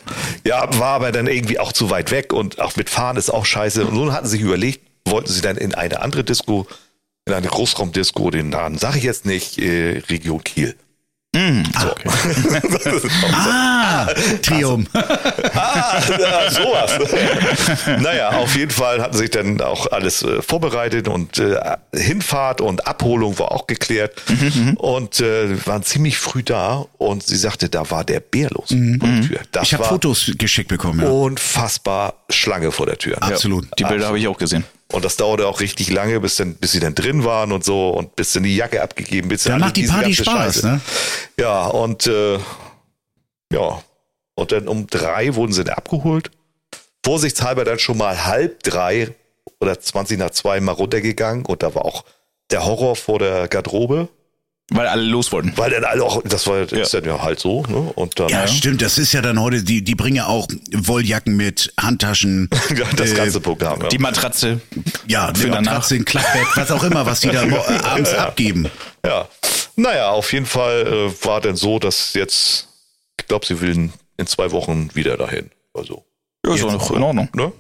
Ja. 0.45 0.67
war 0.79 0.95
aber 0.95 1.13
dann 1.13 1.27
irgendwie 1.27 1.59
auch 1.59 1.73
zu 1.73 1.91
weit 1.91 2.11
weg 2.11 2.33
und 2.33 2.59
auch 2.59 2.75
mit 2.77 2.89
Fahren 2.89 3.19
ist 3.19 3.29
auch 3.29 3.45
scheiße. 3.45 3.85
Und 3.85 3.95
nun 3.95 4.13
hatten 4.15 4.27
sie 4.27 4.39
sich 4.39 4.41
überlegt, 4.41 4.81
wollten 5.05 5.31
sie 5.31 5.43
dann 5.43 5.59
in 5.59 5.75
eine 5.75 6.01
andere 6.01 6.25
Disco, 6.25 6.67
in 7.27 7.33
eine 7.35 7.49
Großraumdisco, 7.49 8.31
den 8.31 8.51
Namen 8.51 8.79
sage 8.79 8.99
ich 8.99 9.05
jetzt 9.05 9.27
nicht, 9.27 9.59
äh, 9.59 10.03
Region 10.09 10.43
Kiel. 10.45 10.77
So. 11.37 11.95
Ah, 13.31 14.07
Trium. 14.41 14.87
Ah, 14.95 16.01
ja, 16.19 16.51
sowas. 16.51 16.93
naja, 18.01 18.31
auf 18.31 18.57
jeden 18.57 18.71
Fall 18.71 19.03
hatten 19.03 19.19
sich 19.19 19.29
dann 19.31 19.61
auch 19.61 19.93
alles 19.93 20.23
äh, 20.23 20.41
vorbereitet 20.41 21.09
und 21.09 21.39
äh, 21.39 21.61
Hinfahrt 21.95 22.63
und 22.63 22.87
Abholung 22.87 23.39
war 23.39 23.53
auch 23.53 23.67
geklärt 23.67 24.15
und 24.77 25.21
äh, 25.21 25.67
waren 25.67 25.83
ziemlich 25.83 26.17
früh 26.17 26.43
da 26.43 26.87
und 26.97 27.23
sie 27.23 27.37
sagte, 27.37 27.69
da 27.69 27.91
war 27.91 28.03
der 28.05 28.21
Bär 28.21 28.49
los 28.49 28.69
vor 28.69 29.09
der 29.09 29.21
Tür. 29.23 29.41
Das 29.53 29.65
Ich 29.65 29.75
habe 29.75 29.85
Fotos 29.85 30.33
geschickt 30.39 30.69
bekommen. 30.69 31.01
Ja. 31.01 31.09
unfassbar 31.11 32.15
Schlange 32.31 32.73
vor 32.73 32.87
der 32.87 32.97
Tür. 32.97 33.23
Absolut. 33.23 33.69
die 33.79 33.85
Bilder 33.85 34.07
habe 34.07 34.19
ich 34.19 34.27
auch 34.27 34.39
gesehen. 34.39 34.65
Und 34.93 35.05
das 35.05 35.17
dauerte 35.17 35.49
auch 35.49 35.61
richtig 35.61 35.91
lange, 35.91 36.21
bis, 36.21 36.37
dann, 36.37 36.55
bis 36.55 36.73
sie 36.73 36.81
dann 36.81 36.95
drin 36.95 37.25
waren 37.25 37.51
und 37.51 37.65
so 37.65 37.91
und 37.91 38.15
bis 38.15 38.33
dann 38.33 38.45
die 38.45 38.55
Jacke 38.55 38.83
abgegeben, 38.83 39.29
bis 39.29 39.43
Da 39.43 39.51
dann 39.51 39.61
macht 39.61 39.77
die 39.77 39.87
Party 39.87 40.15
Spaß, 40.15 40.27
Scheiße. 40.55 40.67
ne? 40.67 40.81
Ja, 41.39 41.67
und 41.67 42.07
äh, 42.07 42.39
ja. 43.53 43.83
Und 44.37 44.53
dann 44.53 44.69
um 44.69 44.87
drei 44.87 45.35
wurden 45.35 45.53
sie 45.53 45.65
dann 45.65 45.75
abgeholt. 45.77 46.31
Vorsichtshalber 47.05 47.65
dann 47.65 47.79
schon 47.79 47.99
mal 47.99 48.27
halb 48.27 48.63
drei 48.63 49.15
oder 49.61 49.81
20 49.81 50.19
nach 50.19 50.31
zwei 50.31 50.61
mal 50.61 50.73
runtergegangen 50.73 51.47
und 51.47 51.63
da 51.63 51.75
war 51.75 51.85
auch 51.85 52.05
der 52.51 52.65
Horror 52.65 52.95
vor 52.97 53.19
der 53.19 53.49
Garderobe, 53.49 54.09
Weil 54.71 54.89
alle 54.89 55.03
los 55.05 55.31
wollten. 55.31 55.53
weil 55.57 55.71
dann 55.71 55.85
alle 55.85 56.03
auch, 56.03 56.21
das 56.25 56.47
war 56.49 56.61
ist 56.61 56.93
dann 56.93 57.05
ja 57.05 57.23
halt 57.23 57.39
so, 57.39 57.63
ne? 57.63 57.77
Und 57.77 58.19
dann 58.19 58.29
Ja, 58.29 58.49
stimmt. 58.49 58.83
Das 58.83 58.99
ist 58.99 59.13
ja 59.13 59.23
dann 59.23 59.41
heute, 59.41 59.63
die, 59.63 59.85
die 59.85 59.95
bringen 59.95 60.17
ja 60.17 60.27
auch 60.27 60.49
Wolljacken 60.73 61.37
mit, 61.37 61.73
Handtaschen. 61.81 62.51
ja, 62.77 62.85
das 62.97 63.13
äh, 63.13 63.15
ganze 63.15 63.41
Programm. 63.41 63.83
Ja. 63.83 63.89
Die 63.89 63.99
Matratze. 63.99 64.61
Ja, 65.07 65.29
Für 65.35 65.51
danach. 65.51 65.61
Matratze, 65.61 65.95
ein 65.95 66.05
Klappbett, 66.05 66.47
was 66.57 66.73
auch 66.73 66.83
immer, 66.83 67.07
was 67.07 67.21
die 67.21 67.29
da 67.29 67.45
äh, 67.47 67.79
abends 67.85 68.13
abgeben. 68.13 68.69
Ja, 69.05 69.29
naja, 69.77 70.11
auf 70.11 70.33
jeden 70.33 70.47
Fall 70.47 70.85
äh, 71.13 71.25
war 71.25 71.41
dann 71.41 71.55
so, 71.55 71.79
dass 71.79 72.15
jetzt, 72.15 72.67
ich 73.21 73.29
glaube, 73.29 73.47
sie 73.47 73.61
will 73.61 73.91
in 74.17 74.27
zwei 74.27 74.51
Wochen 74.51 74.91
wieder 74.95 75.17
dahin. 75.17 75.51
Also, 75.75 76.05
Ja, 76.45 76.55
ist 76.55 76.65
doch 76.65 76.73
noch 76.73 76.91
in 76.91 77.03
Ordnung. 77.05 77.29
ne? 77.35 77.53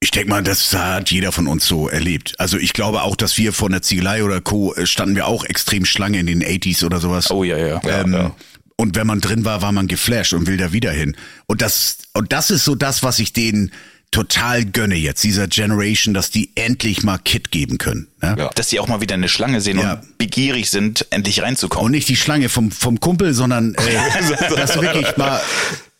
Ich 0.00 0.12
denke 0.12 0.28
mal, 0.30 0.42
das 0.44 0.72
hat 0.74 1.10
jeder 1.10 1.32
von 1.32 1.48
uns 1.48 1.66
so 1.66 1.88
erlebt. 1.88 2.34
Also 2.38 2.56
ich 2.56 2.72
glaube 2.72 3.02
auch, 3.02 3.16
dass 3.16 3.36
wir 3.36 3.52
von 3.52 3.72
der 3.72 3.82
Ziegelei 3.82 4.22
oder 4.22 4.40
Co. 4.40 4.72
äh, 4.74 4.86
standen 4.86 5.16
wir 5.16 5.26
auch 5.26 5.44
extrem 5.44 5.84
Schlange 5.84 6.20
in 6.20 6.26
den 6.26 6.42
80s 6.42 6.84
oder 6.84 7.00
sowas. 7.00 7.30
Oh 7.32 7.42
ja, 7.42 7.56
ja. 7.58 7.80
ähm, 7.84 8.12
ja. 8.12 8.36
Und 8.76 8.94
wenn 8.94 9.08
man 9.08 9.20
drin 9.20 9.44
war, 9.44 9.60
war 9.60 9.72
man 9.72 9.88
geflasht 9.88 10.34
und 10.34 10.46
will 10.46 10.56
da 10.56 10.72
wieder 10.72 10.92
hin. 10.92 11.16
Und 11.46 11.62
das, 11.62 11.98
und 12.14 12.32
das 12.32 12.50
ist 12.50 12.64
so 12.64 12.76
das, 12.76 13.02
was 13.02 13.18
ich 13.18 13.32
denen 13.32 13.72
total 14.12 14.64
gönne 14.64 14.94
jetzt, 14.94 15.24
dieser 15.24 15.48
Generation, 15.48 16.14
dass 16.14 16.30
die 16.30 16.52
endlich 16.54 17.02
mal 17.02 17.18
Kit 17.18 17.50
geben 17.50 17.76
können. 17.78 18.06
Ne? 18.22 18.36
Ja. 18.38 18.50
Dass 18.54 18.68
die 18.68 18.78
auch 18.78 18.86
mal 18.86 19.00
wieder 19.00 19.14
eine 19.14 19.28
Schlange 19.28 19.60
sehen 19.60 19.80
Ja. 19.80 19.94
und 19.94 20.16
begierig 20.16 20.70
sind, 20.70 21.06
endlich 21.10 21.38
Und 21.40 21.44
reinzukommen. 21.46 21.90
nicht 21.90 22.08
die 22.08 22.16
Schlange 22.16 22.48
vom, 22.48 22.70
vom 22.70 23.00
Kumpel, 23.00 23.34
sondern 23.34 23.74
äh, 23.74 24.54
dass 24.56 24.80
wirklich 24.80 25.16
mal 25.16 25.40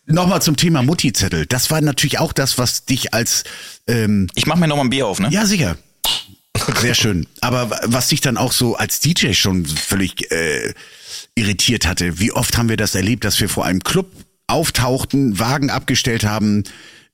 nochmal 0.09 0.43
zum 0.43 0.57
Thema 0.57 0.83
Mutti-Zettel. 0.83 1.47
Das 1.47 1.71
war 1.71 1.81
natürlich 1.81 2.19
auch 2.19 2.33
das, 2.33 2.59
was 2.59 2.85
dich 2.85 3.15
als 3.15 3.45
ähm, 3.87 4.29
Ich 4.35 4.47
mache 4.47 4.59
mir 4.59 4.69
noch 4.69 4.77
mal 4.77 4.83
ein 4.83 4.91
Bier 4.91 5.07
auf, 5.07 5.21
ne? 5.21 5.29
ja 5.31 5.47
sicher. 5.47 5.77
Sehr 6.81 6.95
schön. 6.95 7.27
Aber 7.41 7.71
was 7.85 8.09
dich 8.09 8.21
dann 8.21 8.37
auch 8.37 8.53
so 8.53 8.77
als 8.77 9.01
DJ 9.01 9.33
schon 9.33 9.65
völlig 9.67 10.31
äh, 10.31 10.75
irritiert 11.35 11.87
hatte, 11.87 12.19
wie 12.19 12.33
oft 12.33 12.57
haben 12.59 12.69
wir 12.69 12.77
das 12.77 12.95
erlebt, 12.95 13.25
dass 13.25 13.41
wir 13.41 13.49
vor 13.49 13.65
einem 13.65 13.83
Club 13.83 14.11
auftauchten, 14.47 15.39
Wagen 15.39 15.71
abgestellt 15.71 16.25
haben, 16.25 16.65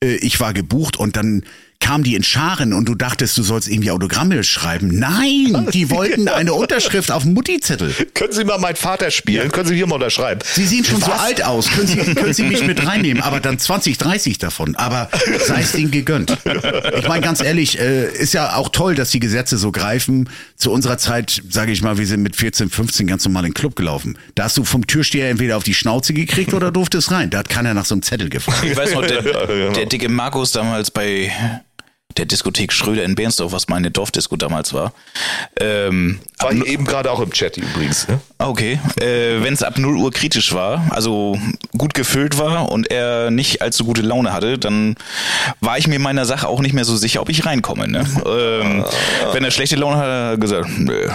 äh, 0.03 0.15
ich 0.17 0.41
war 0.41 0.55
gebucht 0.55 0.97
und 0.97 1.17
dann 1.17 1.45
kamen 1.81 2.03
die 2.03 2.15
in 2.15 2.23
Scharen 2.23 2.73
und 2.73 2.89
du 2.89 2.95
dachtest, 2.95 3.37
du 3.37 3.43
sollst 3.43 3.69
irgendwie 3.69 3.91
Autogramme 3.91 4.43
schreiben. 4.43 4.99
Nein, 4.99 5.69
die 5.73 5.91
wollten 5.91 6.29
eine 6.29 6.55
Unterschrift 6.55 7.11
auf 7.11 7.25
dem 7.25 7.35
Mutti-Zettel. 7.35 7.95
Können 8.15 8.33
Sie 8.33 8.45
mal 8.45 8.59
meinen 8.59 8.77
Vater 8.77 9.11
spielen? 9.11 9.53
Können 9.53 9.69
Sie 9.69 9.75
hier 9.75 9.87
mal 9.87 9.97
unterschreiben? 9.97 10.41
Sie 10.45 10.65
sehen 10.65 10.85
schon 10.85 11.01
so 11.01 11.09
Was? 11.09 11.21
alt 11.21 11.45
aus. 11.45 11.69
Können 11.71 11.87
Sie, 11.87 11.97
können 12.15 12.33
Sie 12.33 12.45
mich 12.45 12.67
mit 12.67 12.87
reinnehmen? 12.87 13.23
Aber 13.23 13.41
dann 13.41 13.59
20, 13.59 13.99
30 13.99 14.39
davon. 14.39 14.77
Aber 14.77 15.11
sei 15.47 15.61
es 15.61 15.75
Ihnen 15.75 15.91
gegönnt. 15.91 16.37
Ich 16.97 17.07
meine, 17.07 17.21
ganz 17.21 17.43
ehrlich, 17.43 17.79
äh, 17.79 18.11
ist 18.11 18.33
ja 18.33 18.57
auch 18.57 18.71
toll, 18.71 18.95
dass 18.95 19.11
die 19.11 19.21
Gesetze 19.21 19.59
so 19.59 19.71
greifen. 19.71 20.31
Zu 20.57 20.71
unserer 20.71 20.97
Zeit, 20.97 21.43
sage 21.51 21.73
ich 21.73 21.83
mal, 21.83 21.99
wir 21.99 22.07
sind 22.07 22.23
mit 22.23 22.37
14, 22.37 22.71
15 22.71 23.07
ganz 23.07 23.25
normal 23.25 23.45
in 23.45 23.51
den 23.51 23.55
Club 23.55 23.77
gelaufen. 23.77 24.17
Da 24.35 24.45
hast 24.45 24.57
du 24.57 24.65
vom 24.65 24.87
Türsteher 24.87 25.29
entweder 25.29 25.57
auf 25.59 25.65
die 25.65 25.75
Schnauze 25.75 26.15
gekriegt 26.15 26.55
oder 26.55 26.71
durftest 26.71 27.11
rein. 27.11 27.29
Da 27.31 27.39
hat 27.39 27.49
keiner 27.49 27.75
nach 27.75 27.85
so 27.85 27.95
einem 27.95 28.03
Zettel 28.03 28.31
gefragt. 28.31 28.65
Ich 28.65 28.77
weiß 28.77 28.95
noch, 28.95 29.07
der, 29.07 29.23
genau. 29.47 29.73
der 29.73 29.87
dicke 29.87 30.09
Markus 30.09 30.53
damals 30.53 30.91
bei 30.91 31.31
der 32.17 32.27
Diskothek 32.27 32.73
Schröder 32.73 33.05
in 33.05 33.15
Bernsdorf, 33.15 33.53
was 33.53 33.69
meine 33.69 33.91
Dorfdisco 33.91 34.37
damals 34.37 34.73
war. 34.73 34.93
Ähm, 35.61 36.21
War 36.39 36.53
hier 36.53 36.67
eben 36.67 36.85
gerade 36.85 37.11
auch 37.11 37.21
im 37.21 37.33
Chat 37.33 37.57
übrigens. 37.57 38.09
Ne? 38.09 38.21
okay, 38.39 38.79
äh, 39.01 39.43
wenn 39.43 39.55
es 39.55 39.63
ab 39.63 39.79
0 39.79 39.97
Uhr 39.97 40.11
kritisch 40.11 40.53
war, 40.53 40.87
also 40.91 41.39
gut 41.77 41.95
gefüllt 41.95 42.39
war 42.39 42.71
und 42.71 42.91
er 42.91 43.31
nicht 43.31 43.63
allzu 43.63 43.85
gute 43.85 44.03
Laune 44.03 44.33
hatte, 44.33 44.59
dann 44.59 44.97
war 45.61 45.79
ich 45.79 45.87
mir 45.87 45.99
meiner 45.99 46.25
Sache 46.25 46.47
auch 46.49 46.61
nicht 46.61 46.75
mehr 46.75 46.85
so 46.85 46.97
sicher, 46.97 47.21
ob 47.23 47.29
ich 47.31 47.47
reinkomme. 47.47 47.89
Ne? 47.89 48.01
ähm, 48.27 48.85
wenn 49.33 49.45
er 49.45 49.51
schlechte 49.51 49.77
Laune 49.77 49.97
hatte, 49.97 50.13
hat 50.13 50.31
er 50.33 50.39
gesagt, 50.39 50.69
nö, 50.79 51.09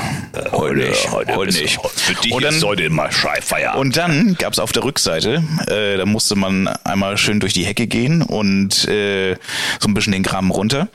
heute 0.52 0.76
nicht, 0.90 1.12
heute, 1.12 1.46
nicht. 1.46 1.80
Für 1.96 2.14
dich 2.16 2.32
Und 2.34 2.44
dann- 2.44 2.56
ist 2.56 2.64
heute 2.64 2.90
mal 2.90 3.12
Schreifeierabend. 3.12 3.80
Und 3.80 3.98
dann 3.98 4.36
gab 4.36 4.54
es 4.54 4.60
auf 4.60 4.72
der 4.72 4.84
Rückseite, 4.84 5.44
äh, 5.68 5.98
da 5.98 6.06
musste 6.06 6.36
man 6.36 6.68
einmal 6.84 7.18
schön 7.18 7.40
durch 7.40 7.54
die 7.54 7.64
Hecke 7.64 7.88
gehen 7.88 8.22
und 8.22 8.88
äh, 8.88 9.36
so 9.80 9.88
ein 9.88 9.94
bisschen 9.94 10.14
den 10.14 10.24
Graben 10.24 10.52
runter. 10.52 10.89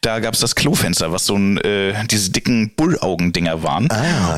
Da 0.00 0.20
gab 0.20 0.34
es 0.34 0.40
das 0.40 0.54
Klofenster, 0.54 1.12
was 1.12 1.26
so 1.26 1.36
ein, 1.36 1.58
äh, 1.58 1.94
diese 2.10 2.30
dicken 2.30 2.70
Bullaugendinger 2.76 3.62
waren. 3.62 3.88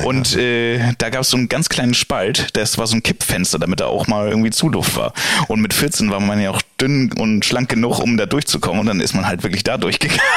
und 0.05 0.35
äh, 0.35 0.93
da 0.97 1.09
gab 1.09 1.21
es 1.21 1.29
so 1.29 1.37
einen 1.37 1.49
ganz 1.49 1.69
kleinen 1.69 1.93
Spalt, 1.93 2.49
das 2.53 2.77
war 2.77 2.87
so 2.87 2.95
ein 2.95 3.03
Kippfenster, 3.03 3.59
damit 3.59 3.79
da 3.79 3.85
auch 3.87 4.07
mal 4.07 4.27
irgendwie 4.29 4.49
Zuluft 4.51 4.95
war. 4.95 5.13
Und 5.47 5.61
mit 5.61 5.73
14 5.73 6.09
war 6.09 6.19
man 6.19 6.41
ja 6.41 6.51
auch 6.51 6.61
dünn 6.79 7.11
und 7.13 7.45
schlank 7.45 7.69
genug, 7.69 7.99
um 7.99 8.17
da 8.17 8.25
durchzukommen. 8.25 8.81
Und 8.81 8.87
dann 8.87 8.99
ist 8.99 9.13
man 9.13 9.25
halt 9.27 9.43
wirklich 9.43 9.63
da 9.63 9.77
durchgegangen. 9.77 10.21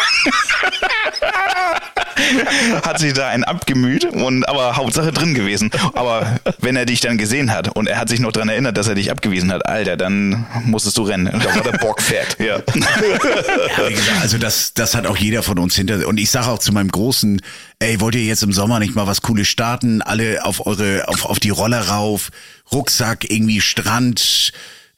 hat 2.82 2.98
sich 2.98 3.12
da 3.12 3.28
einen 3.28 3.44
abgemüht 3.44 4.04
und 4.04 4.48
aber 4.48 4.76
Hauptsache 4.76 5.12
drin 5.12 5.34
gewesen. 5.34 5.70
Aber 5.94 6.40
wenn 6.58 6.76
er 6.76 6.86
dich 6.86 7.00
dann 7.00 7.18
gesehen 7.18 7.52
hat 7.52 7.74
und 7.76 7.86
er 7.86 7.98
hat 7.98 8.08
sich 8.08 8.20
noch 8.20 8.32
dran 8.32 8.48
erinnert, 8.48 8.76
dass 8.76 8.88
er 8.88 8.94
dich 8.94 9.10
abgewiesen 9.10 9.52
hat, 9.52 9.66
Alter, 9.66 9.96
dann 9.96 10.46
musstest 10.64 10.96
du 10.96 11.02
rennen. 11.02 11.30
Da 11.32 11.54
war 11.54 11.62
der 11.62 11.78
Bock 11.78 12.00
fett. 12.00 12.36
Ja. 12.44 12.58
Ja, 12.58 13.88
gesagt, 13.88 14.20
also 14.20 14.38
das, 14.38 14.74
das 14.74 14.94
hat 14.94 15.06
auch 15.06 15.16
jeder 15.16 15.42
von 15.42 15.58
uns 15.58 15.76
hinter. 15.76 16.06
Und 16.06 16.18
ich 16.18 16.30
sage 16.30 16.48
auch 16.48 16.58
zu 16.58 16.72
meinem 16.72 16.90
Großen, 16.90 17.40
ey, 17.78 18.00
wollt 18.00 18.16
ihr 18.16 18.24
jetzt 18.24 18.42
im 18.42 18.52
Sommer 18.52 18.80
nicht 18.80 18.94
mal 18.94 19.06
was 19.06 19.22
Cooles 19.22 19.48
starten? 19.48 20.02
Alle 20.02 20.44
auf 20.44 20.66
eure, 20.66 21.08
auf, 21.08 21.24
auf 21.24 21.40
die 21.40 21.50
Roller 21.50 21.88
rauf, 21.88 22.30
Rucksack, 22.70 23.30
irgendwie 23.30 23.60
Strand, 23.60 24.52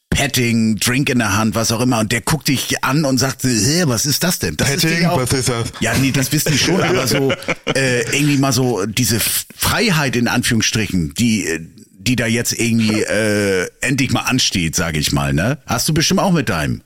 Petting, 0.09 0.77
Drink 0.77 1.09
in 1.09 1.19
der 1.19 1.37
Hand, 1.37 1.53
was 1.55 1.71
auch 1.71 1.81
immer. 1.81 1.99
Und 1.99 2.11
der 2.11 2.21
guckt 2.21 2.47
dich 2.47 2.83
an 2.83 3.05
und 3.05 3.17
sagt, 3.17 3.43
hä, 3.43 3.83
was 3.85 4.05
ist 4.05 4.23
das 4.23 4.39
denn? 4.39 4.57
Das 4.57 4.69
Petting? 4.69 4.89
Ding 4.97 5.05
auch- 5.05 5.17
Was 5.21 5.33
ist 5.33 5.49
das? 5.49 5.67
Ja, 5.79 5.93
nee, 5.95 6.11
das 6.11 6.31
wissen 6.31 6.51
die 6.53 6.57
schon, 6.57 6.81
aber 6.81 7.07
so 7.07 7.31
äh, 7.75 8.01
irgendwie 8.15 8.37
mal 8.37 8.51
so 8.53 8.85
diese 8.85 9.19
Freiheit 9.19 10.15
in 10.15 10.27
Anführungsstrichen, 10.27 11.13
die 11.13 11.59
die 11.99 12.15
da 12.15 12.25
jetzt 12.25 12.53
irgendwie 12.57 13.01
äh, 13.01 13.67
endlich 13.81 14.11
mal 14.11 14.21
ansteht, 14.21 14.75
sage 14.77 14.97
ich 14.97 15.11
mal, 15.11 15.33
ne? 15.33 15.57
Hast 15.65 15.89
du 15.89 15.93
bestimmt 15.93 16.21
auch 16.21 16.31
mit 16.31 16.47
deinem. 16.47 16.81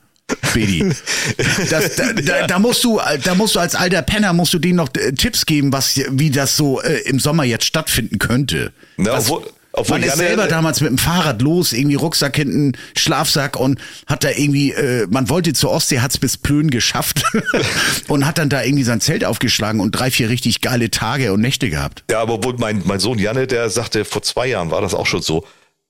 Bedi. 0.53 0.91
Das, 1.69 1.95
da, 1.95 2.13
da, 2.25 2.47
da 2.47 2.57
musst 2.57 2.83
du, 2.83 2.99
da 3.23 3.35
musst 3.35 3.53
du 3.53 3.59
als 3.59 3.75
alter 3.75 4.01
Penner 4.01 4.33
musst 4.33 4.51
du 4.53 4.57
denen 4.59 4.77
noch 4.77 4.89
äh, 4.95 5.11
Tipps 5.11 5.45
geben, 5.45 5.71
was, 5.73 5.99
wie 6.09 6.31
das 6.31 6.57
so 6.57 6.81
äh, 6.81 7.01
im 7.01 7.19
Sommer 7.19 7.43
jetzt 7.43 7.65
stattfinden 7.65 8.17
könnte. 8.17 8.71
Na, 8.97 9.11
Was- 9.11 9.29
obwohl- 9.29 9.47
obwohl 9.73 9.99
man 9.99 10.09
ist 10.09 10.17
selber 10.17 10.47
damals 10.47 10.81
mit 10.81 10.89
dem 10.89 10.97
Fahrrad 10.97 11.41
los, 11.41 11.71
irgendwie 11.73 11.95
Rucksack 11.95 12.35
hinten, 12.35 12.73
Schlafsack 12.95 13.57
und 13.57 13.79
hat 14.05 14.23
da 14.23 14.29
irgendwie, 14.29 14.71
äh, 14.71 15.07
man 15.09 15.29
wollte 15.29 15.53
zur 15.53 15.71
Ostsee, 15.71 15.99
hat's 15.99 16.17
bis 16.17 16.37
Plön 16.37 16.69
geschafft 16.69 17.23
und 18.07 18.25
hat 18.25 18.37
dann 18.37 18.49
da 18.49 18.63
irgendwie 18.63 18.83
sein 18.83 18.99
Zelt 18.99 19.23
aufgeschlagen 19.23 19.79
und 19.79 19.91
drei, 19.91 20.11
vier 20.11 20.29
richtig 20.29 20.61
geile 20.61 20.91
Tage 20.91 21.31
und 21.31 21.41
Nächte 21.41 21.69
gehabt. 21.69 22.03
Ja, 22.11 22.21
aber 22.21 22.43
wohl 22.43 22.55
mein, 22.57 22.81
mein 22.85 22.99
Sohn 22.99 23.17
Janne, 23.17 23.47
der 23.47 23.69
sagte, 23.69 24.03
vor 24.03 24.21
zwei 24.23 24.47
Jahren 24.47 24.71
war 24.71 24.81
das 24.81 24.93
auch 24.93 25.05
schon 25.05 25.21
so. 25.21 25.45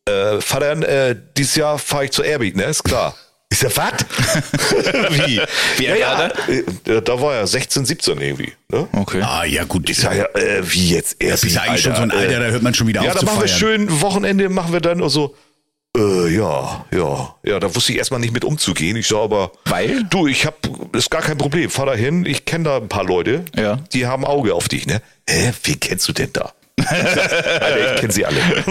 Äh, 0.05 0.41
Vater, 0.41 0.87
äh, 0.87 1.15
dieses 1.37 1.55
Jahr 1.55 1.79
fahre 1.79 2.05
ich 2.05 2.11
zur 2.11 2.25
Airbeat, 2.25 2.55
ne? 2.55 2.63
Ist 2.63 2.83
klar. 2.83 3.15
Ist 3.51 3.63
er 3.65 3.77
was? 3.77 3.91
Wie? 5.11 5.41
Wie 5.77 5.83
ja, 5.85 5.91
alt 5.91 5.99
ja, 5.99 6.17
war 6.87 6.95
äh, 6.95 7.01
Da 7.01 7.21
war 7.21 7.35
er 7.35 7.45
16, 7.45 7.85
17 7.85 8.19
irgendwie. 8.21 8.53
Ne? 8.69 8.87
Okay. 8.93 9.21
Ah, 9.21 9.43
ja, 9.43 9.65
gut. 9.65 9.89
Ich 9.89 9.97
sag 9.97 10.15
ja, 10.15 10.23
äh, 10.39 10.61
wie 10.63 10.91
jetzt? 10.95 11.17
das 11.21 11.43
ist 11.43 11.53
ja 11.55 11.61
eigentlich 11.63 11.81
schon 11.81 11.95
so 11.95 12.01
ein 12.01 12.11
Alter, 12.11 12.39
da 12.39 12.45
hört 12.45 12.63
man 12.63 12.73
schon 12.73 12.87
wieder 12.87 13.01
Ja, 13.03 13.09
auf 13.09 13.13
da 13.15 13.19
zu 13.19 13.25
machen 13.25 13.41
wir 13.41 13.47
feiern. 13.49 13.59
schön 13.59 14.01
Wochenende, 14.01 14.47
machen 14.49 14.71
wir 14.71 14.79
dann 14.79 15.07
so. 15.09 15.35
Äh, 15.97 16.29
ja, 16.33 16.85
ja, 16.93 17.35
ja, 17.43 17.59
da 17.59 17.75
wusste 17.75 17.91
ich 17.91 17.97
erstmal 17.97 18.21
nicht 18.21 18.31
mit 18.33 18.45
umzugehen. 18.45 18.95
Ich 18.95 19.07
sag 19.09 19.17
aber, 19.17 19.51
Weil? 19.65 20.05
du, 20.09 20.27
ich 20.27 20.45
hab, 20.45 20.55
ist 20.95 21.11
gar 21.11 21.21
kein 21.21 21.37
Problem. 21.37 21.69
Fahr 21.69 21.87
da 21.87 21.93
hin, 21.93 22.25
ich 22.25 22.45
kenne 22.45 22.63
da 22.63 22.77
ein 22.77 22.87
paar 22.87 23.03
Leute, 23.03 23.43
Ja. 23.57 23.79
die 23.91 24.05
haben 24.07 24.23
Auge 24.23 24.53
auf 24.55 24.69
dich, 24.69 24.87
ne? 24.87 25.01
Hä, 25.29 25.51
wen 25.65 25.79
kennst 25.81 26.07
du 26.07 26.13
denn 26.13 26.31
da? 26.31 26.53
Ich 26.77 26.85
sag, 26.87 27.61
Alter, 27.61 27.93
ich 27.95 27.99
kenne 27.99 28.13
sie 28.13 28.25
alle. 28.25 28.37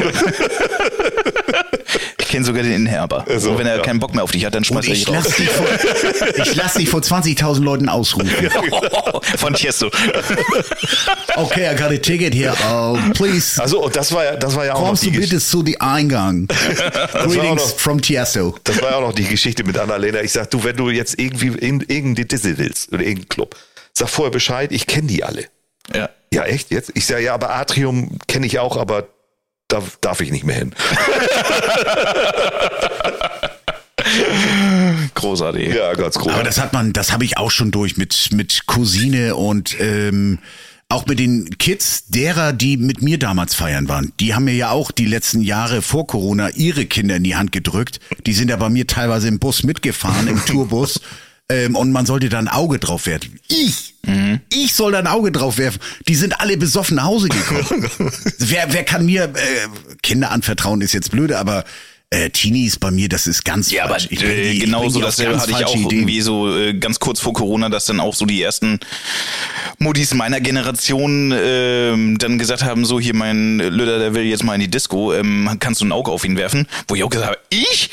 Ich 2.31 2.33
kenne 2.33 2.47
sogar 2.47 2.62
den 2.62 2.87
Inhaber. 2.87 3.25
Also, 3.29 3.51
und 3.51 3.59
wenn 3.59 3.66
er 3.66 3.79
ja. 3.79 3.83
keinen 3.83 3.99
Bock 3.99 4.14
mehr 4.14 4.23
auf 4.23 4.31
dich 4.31 4.45
hat, 4.45 4.55
dann 4.55 4.62
schmeißt 4.62 4.87
er 4.87 4.95
ich 4.95 5.05
dich 5.05 5.12
raus. 5.12 5.25
lass, 5.27 5.35
dich 5.35 5.51
vor, 5.51 5.66
ich 6.45 6.55
lass 6.55 6.75
dich 6.75 6.88
vor 6.88 7.01
20.000 7.01 7.61
Leuten 7.61 7.88
ausrufen. 7.88 8.31
Von 9.37 9.55
Tiesto. 9.55 9.90
Okay, 11.37 11.73
I 11.73 11.77
got 11.77 11.90
a 11.90 11.97
ticket 11.97 12.33
here. 12.33 12.55
Oh, 12.71 12.97
please. 13.14 13.61
Also, 13.61 13.88
das 13.88 14.12
war 14.12 14.25
ja, 14.25 14.37
das 14.37 14.55
war 14.55 14.64
ja 14.64 14.75
auch 14.75 14.81
noch 14.81 14.87
Kommst 14.88 15.05
die 15.05 15.11
du 15.11 15.21
bitte 15.21 15.40
zu 15.40 15.64
die 15.64 15.81
Eingang. 15.81 16.47
Greetings 17.12 17.43
noch- 17.73 17.79
from 17.79 18.01
Tiesto. 18.01 18.55
Das 18.62 18.81
war 18.81 18.90
ja 18.90 18.97
auch 18.99 19.01
noch 19.09 19.14
die 19.14 19.25
Geschichte 19.25 19.64
mit 19.64 19.77
Annalena. 19.77 20.21
Ich 20.21 20.31
sag, 20.31 20.51
du, 20.53 20.62
wenn 20.62 20.77
du 20.77 20.90
jetzt 20.90 21.19
irgendwie 21.19 21.49
in 21.49 21.81
irgendeine 21.81 22.27
Disney 22.27 22.59
willst 22.59 22.93
oder 22.93 23.03
irgendeinen 23.03 23.29
Club, 23.29 23.57
sag 23.93 24.09
vorher 24.09 24.31
Bescheid, 24.31 24.71
ich 24.71 24.87
kenne 24.87 25.09
die 25.09 25.25
alle. 25.25 25.47
Ja. 25.93 26.11
Ja, 26.33 26.45
echt 26.45 26.71
jetzt? 26.71 26.93
Ich 26.95 27.07
sage, 27.07 27.25
ja, 27.25 27.35
aber 27.35 27.51
Atrium 27.55 28.19
kenne 28.29 28.47
ich 28.47 28.61
auch, 28.61 28.77
aber 28.77 29.09
da 29.71 29.83
darf 30.01 30.21
ich 30.21 30.31
nicht 30.31 30.45
mehr 30.45 30.57
hin. 30.57 30.75
Großartig. 35.15 35.75
Ja, 35.75 35.95
ganz 35.95 36.19
groß. 36.19 36.33
Aber 36.33 36.43
das 36.43 36.61
hat 36.61 36.73
man, 36.73 36.93
das 36.93 37.13
habe 37.13 37.25
ich 37.25 37.39
auch 37.39 37.51
schon 37.51 37.71
durch 37.71 37.97
mit, 37.97 38.31
mit 38.33 38.67
Cousine 38.67 39.37
und 39.37 39.77
ähm, 39.81 40.39
auch 40.89 41.07
mit 41.07 41.21
den 41.21 41.57
Kids 41.59 42.07
derer, 42.09 42.53
die 42.53 42.77
mit 42.77 43.01
mir 43.01 43.19
damals 43.19 43.55
feiern 43.55 43.89
waren. 43.89 44.13
Die 44.19 44.35
haben 44.35 44.45
mir 44.45 44.55
ja 44.55 44.71
auch 44.71 44.91
die 44.91 45.07
letzten 45.07 45.41
Jahre 45.41 45.83
vor 45.83 46.07
Corona 46.07 46.51
ihre 46.51 46.87
Kinder 46.87 47.17
in 47.17 47.23
die 47.23 47.37
Hand 47.37 47.53
gedrückt. 47.53 48.01
Die 48.27 48.33
sind 48.33 48.49
ja 48.49 48.57
bei 48.57 48.69
mir 48.69 48.87
teilweise 48.87 49.29
im 49.29 49.39
Bus 49.39 49.63
mitgefahren, 49.63 50.27
im 50.27 50.45
Tourbus. 50.47 51.01
Ähm, 51.51 51.75
und 51.75 51.91
man 51.91 52.07
sollte 52.07 52.29
da 52.29 52.39
ein 52.39 52.47
Auge 52.47 52.79
drauf 52.79 53.07
werfen. 53.07 53.41
Ich, 53.49 53.97
ich 54.51 54.75
soll 54.75 54.93
da 54.93 55.01
ein 55.01 55.09
Auge 55.09 55.33
drauf 55.33 55.59
werfen. 55.59 55.81
Die 56.07 56.15
sind 56.15 56.41
alle 56.41 56.57
besoffen 56.57 56.97
nach 56.97 57.05
Hause 57.05 57.29
gekommen. 57.29 57.91
wer, 58.39 58.73
wer 58.73 58.85
kann 58.85 59.05
mir 59.05 59.25
äh, 59.25 59.97
Kinder 60.01 60.31
anvertrauen, 60.31 60.81
ist 60.81 60.93
jetzt 60.93 61.11
blöde, 61.11 61.39
aber 61.39 61.65
äh, 62.12 62.29
Teenies 62.31 62.77
bei 62.77 62.90
mir, 62.90 63.09
das 63.09 63.29
ist 63.29 63.44
ganz 63.44 63.70
Ja, 63.70 63.85
aber 63.85 63.92
falsch. 63.94 64.09
Die- 64.09 64.16
äh, 64.25 64.59
genauso 64.59 64.99
die 64.99 65.05
auf 65.05 65.11
dasselbe 65.11 65.31
ganz 65.33 65.42
hatte 65.44 65.53
ich 65.62 65.64
auch 65.66 65.77
Ideen. 65.77 65.90
irgendwie 65.90 66.20
so 66.20 66.57
äh, 66.57 66.75
ganz 66.75 66.99
kurz 66.99 67.20
vor 67.20 67.33
Corona, 67.33 67.68
dass 67.68 67.85
dann 67.85 68.01
auch 68.01 68.14
so 68.16 68.27
die 68.27 68.42
ersten 68.42 68.81
Modis 69.79 70.12
meiner 70.14 70.40
Generation 70.40 71.33
ähm, 71.37 72.18
dann 72.18 72.37
gesagt 72.40 72.64
haben, 72.64 72.85
so 72.85 72.99
hier 72.99 73.14
mein 73.14 73.59
Lüder, 73.61 74.01
der 74.01 74.12
will 74.14 74.25
jetzt 74.25 74.42
mal 74.42 74.55
in 74.55 74.61
die 74.61 74.68
Disco, 74.70 75.14
ähm, 75.14 75.49
kannst 75.61 75.81
du 75.83 75.85
ein 75.85 75.92
Auge 75.92 76.11
auf 76.11 76.25
ihn 76.25 76.37
werfen? 76.37 76.66
Wo 76.88 76.96
ich 76.96 77.05
auch 77.05 77.11
gesagt 77.11 77.29
habe, 77.29 77.38
ich? 77.49 77.90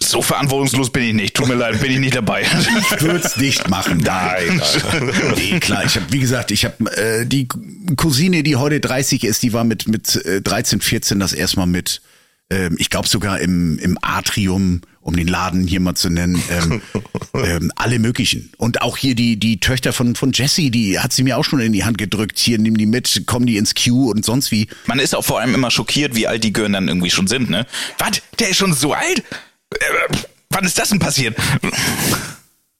So 0.00 0.22
verantwortungslos 0.22 0.90
bin 0.90 1.04
ich 1.04 1.14
nicht, 1.14 1.34
tut 1.34 1.46
mir 1.46 1.54
leid, 1.54 1.80
bin 1.80 1.92
ich 1.92 1.98
nicht 2.00 2.16
dabei. 2.16 2.42
Ich 2.42 3.00
würde 3.00 3.20
es 3.24 3.36
nicht 3.36 3.68
machen. 3.70 3.98
Nein. 4.04 4.60
nee, 5.36 5.60
klar. 5.60 5.84
Ich 5.86 5.94
habe, 5.94 6.06
wie 6.10 6.18
gesagt, 6.18 6.50
ich 6.50 6.64
habe 6.64 6.90
äh, 6.96 7.24
die 7.26 7.46
Cousine, 7.96 8.42
die 8.42 8.56
heute 8.56 8.80
30 8.80 9.22
ist, 9.22 9.44
die 9.44 9.52
war 9.52 9.62
mit 9.62 9.86
mit 9.86 10.16
äh, 10.26 10.42
13, 10.42 10.80
14 10.80 11.20
das 11.20 11.32
erstmal 11.32 11.68
mit. 11.68 12.02
Ähm, 12.50 12.76
ich 12.78 12.90
glaube 12.90 13.08
sogar 13.08 13.40
im 13.40 13.78
im 13.78 13.98
Atrium, 14.02 14.82
um 15.00 15.16
den 15.16 15.28
Laden 15.28 15.66
hier 15.66 15.80
mal 15.80 15.94
zu 15.94 16.10
nennen, 16.10 16.42
ähm, 16.50 16.82
ähm, 17.34 17.72
alle 17.76 17.98
möglichen. 17.98 18.52
Und 18.58 18.82
auch 18.82 18.96
hier 18.96 19.14
die 19.14 19.38
die 19.38 19.60
Töchter 19.60 19.92
von 19.92 20.14
von 20.14 20.32
Jessie, 20.32 20.70
die 20.70 20.98
hat 20.98 21.12
sie 21.12 21.22
mir 21.22 21.38
auch 21.38 21.44
schon 21.44 21.60
in 21.60 21.72
die 21.72 21.84
Hand 21.84 21.98
gedrückt. 21.98 22.38
Hier 22.38 22.58
nimm 22.58 22.76
die 22.76 22.86
mit, 22.86 23.26
kommen 23.26 23.46
die 23.46 23.56
ins 23.56 23.74
Queue 23.74 24.10
und 24.10 24.24
sonst 24.24 24.50
wie. 24.50 24.68
Man 24.86 24.98
ist 24.98 25.14
auch 25.14 25.24
vor 25.24 25.40
allem 25.40 25.54
immer 25.54 25.70
schockiert, 25.70 26.14
wie 26.14 26.26
alt 26.26 26.44
die 26.44 26.52
Gören 26.52 26.72
dann 26.74 26.88
irgendwie 26.88 27.10
schon 27.10 27.26
sind, 27.26 27.50
ne? 27.50 27.66
Was? 27.98 28.22
Der 28.38 28.50
ist 28.50 28.56
schon 28.56 28.74
so 28.74 28.92
alt? 28.92 29.20
Äh, 29.74 30.14
wann 30.50 30.64
ist 30.64 30.78
das 30.78 30.90
denn 30.90 30.98
passiert? 30.98 31.36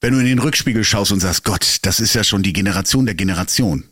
Wenn 0.01 0.15
du 0.15 0.19
in 0.19 0.27
den 0.27 0.41
Rückspiegel 0.41 0.83
schaust 0.83 1.13
und 1.13 1.21
sagst, 1.21 1.45
Gott, 1.45 1.79
das 1.83 2.01
ist 2.01 2.15
ja 2.15 2.25
schon 2.25 2.43
die 2.43 2.53
Generation 2.53 3.07
der 3.07 3.15
Generation. 3.15 3.85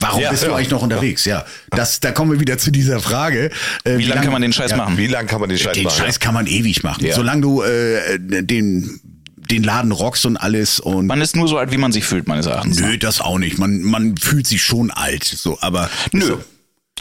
Warum 0.00 0.20
Ja, 0.20 0.30
bist 0.30 0.42
du 0.42 0.48
ja. 0.48 0.56
eigentlich 0.56 0.70
noch 0.70 0.82
unterwegs? 0.82 1.24
Ja, 1.24 1.44
das, 1.70 2.00
da 2.00 2.10
kommen 2.10 2.32
wir 2.32 2.40
wieder 2.40 2.58
zu 2.58 2.70
dieser 2.70 3.00
Frage. 3.00 3.50
Äh, 3.84 3.98
Wie 3.98 4.04
lange 4.04 4.22
kann 4.22 4.32
man 4.32 4.42
den 4.42 4.52
Scheiß 4.52 4.76
machen? 4.76 4.98
Wie 4.98 5.06
lange 5.06 5.28
kann 5.28 5.40
man 5.40 5.48
den 5.48 5.58
Scheiß 5.58 5.74
Den 5.74 5.84
machen? 5.84 5.98
Scheiß 5.98 6.20
kann 6.20 6.34
man 6.34 6.46
ewig 6.46 6.82
machen. 6.82 7.04
Ja. 7.04 7.14
Solange 7.14 7.42
du 7.42 7.62
äh, 7.62 8.18
den, 8.18 9.00
den 9.36 9.62
Laden 9.62 9.92
rockst 9.92 10.26
und 10.26 10.36
alles 10.36 10.80
und 10.80 11.06
Man 11.06 11.20
ist 11.20 11.36
nur 11.36 11.48
so 11.48 11.58
alt, 11.58 11.70
wie 11.70 11.76
man 11.78 11.92
sich 11.92 12.04
fühlt, 12.04 12.26
meines 12.26 12.46
Erachtens. 12.46 12.80
Nö, 12.80 12.98
das 12.98 13.20
auch 13.20 13.38
nicht. 13.38 13.58
Man, 13.58 13.82
man 13.82 14.16
fühlt 14.16 14.46
sich 14.46 14.62
schon 14.62 14.90
alt, 14.90 15.24
so, 15.24 15.58
aber 15.60 15.88
Nö. 16.12 16.38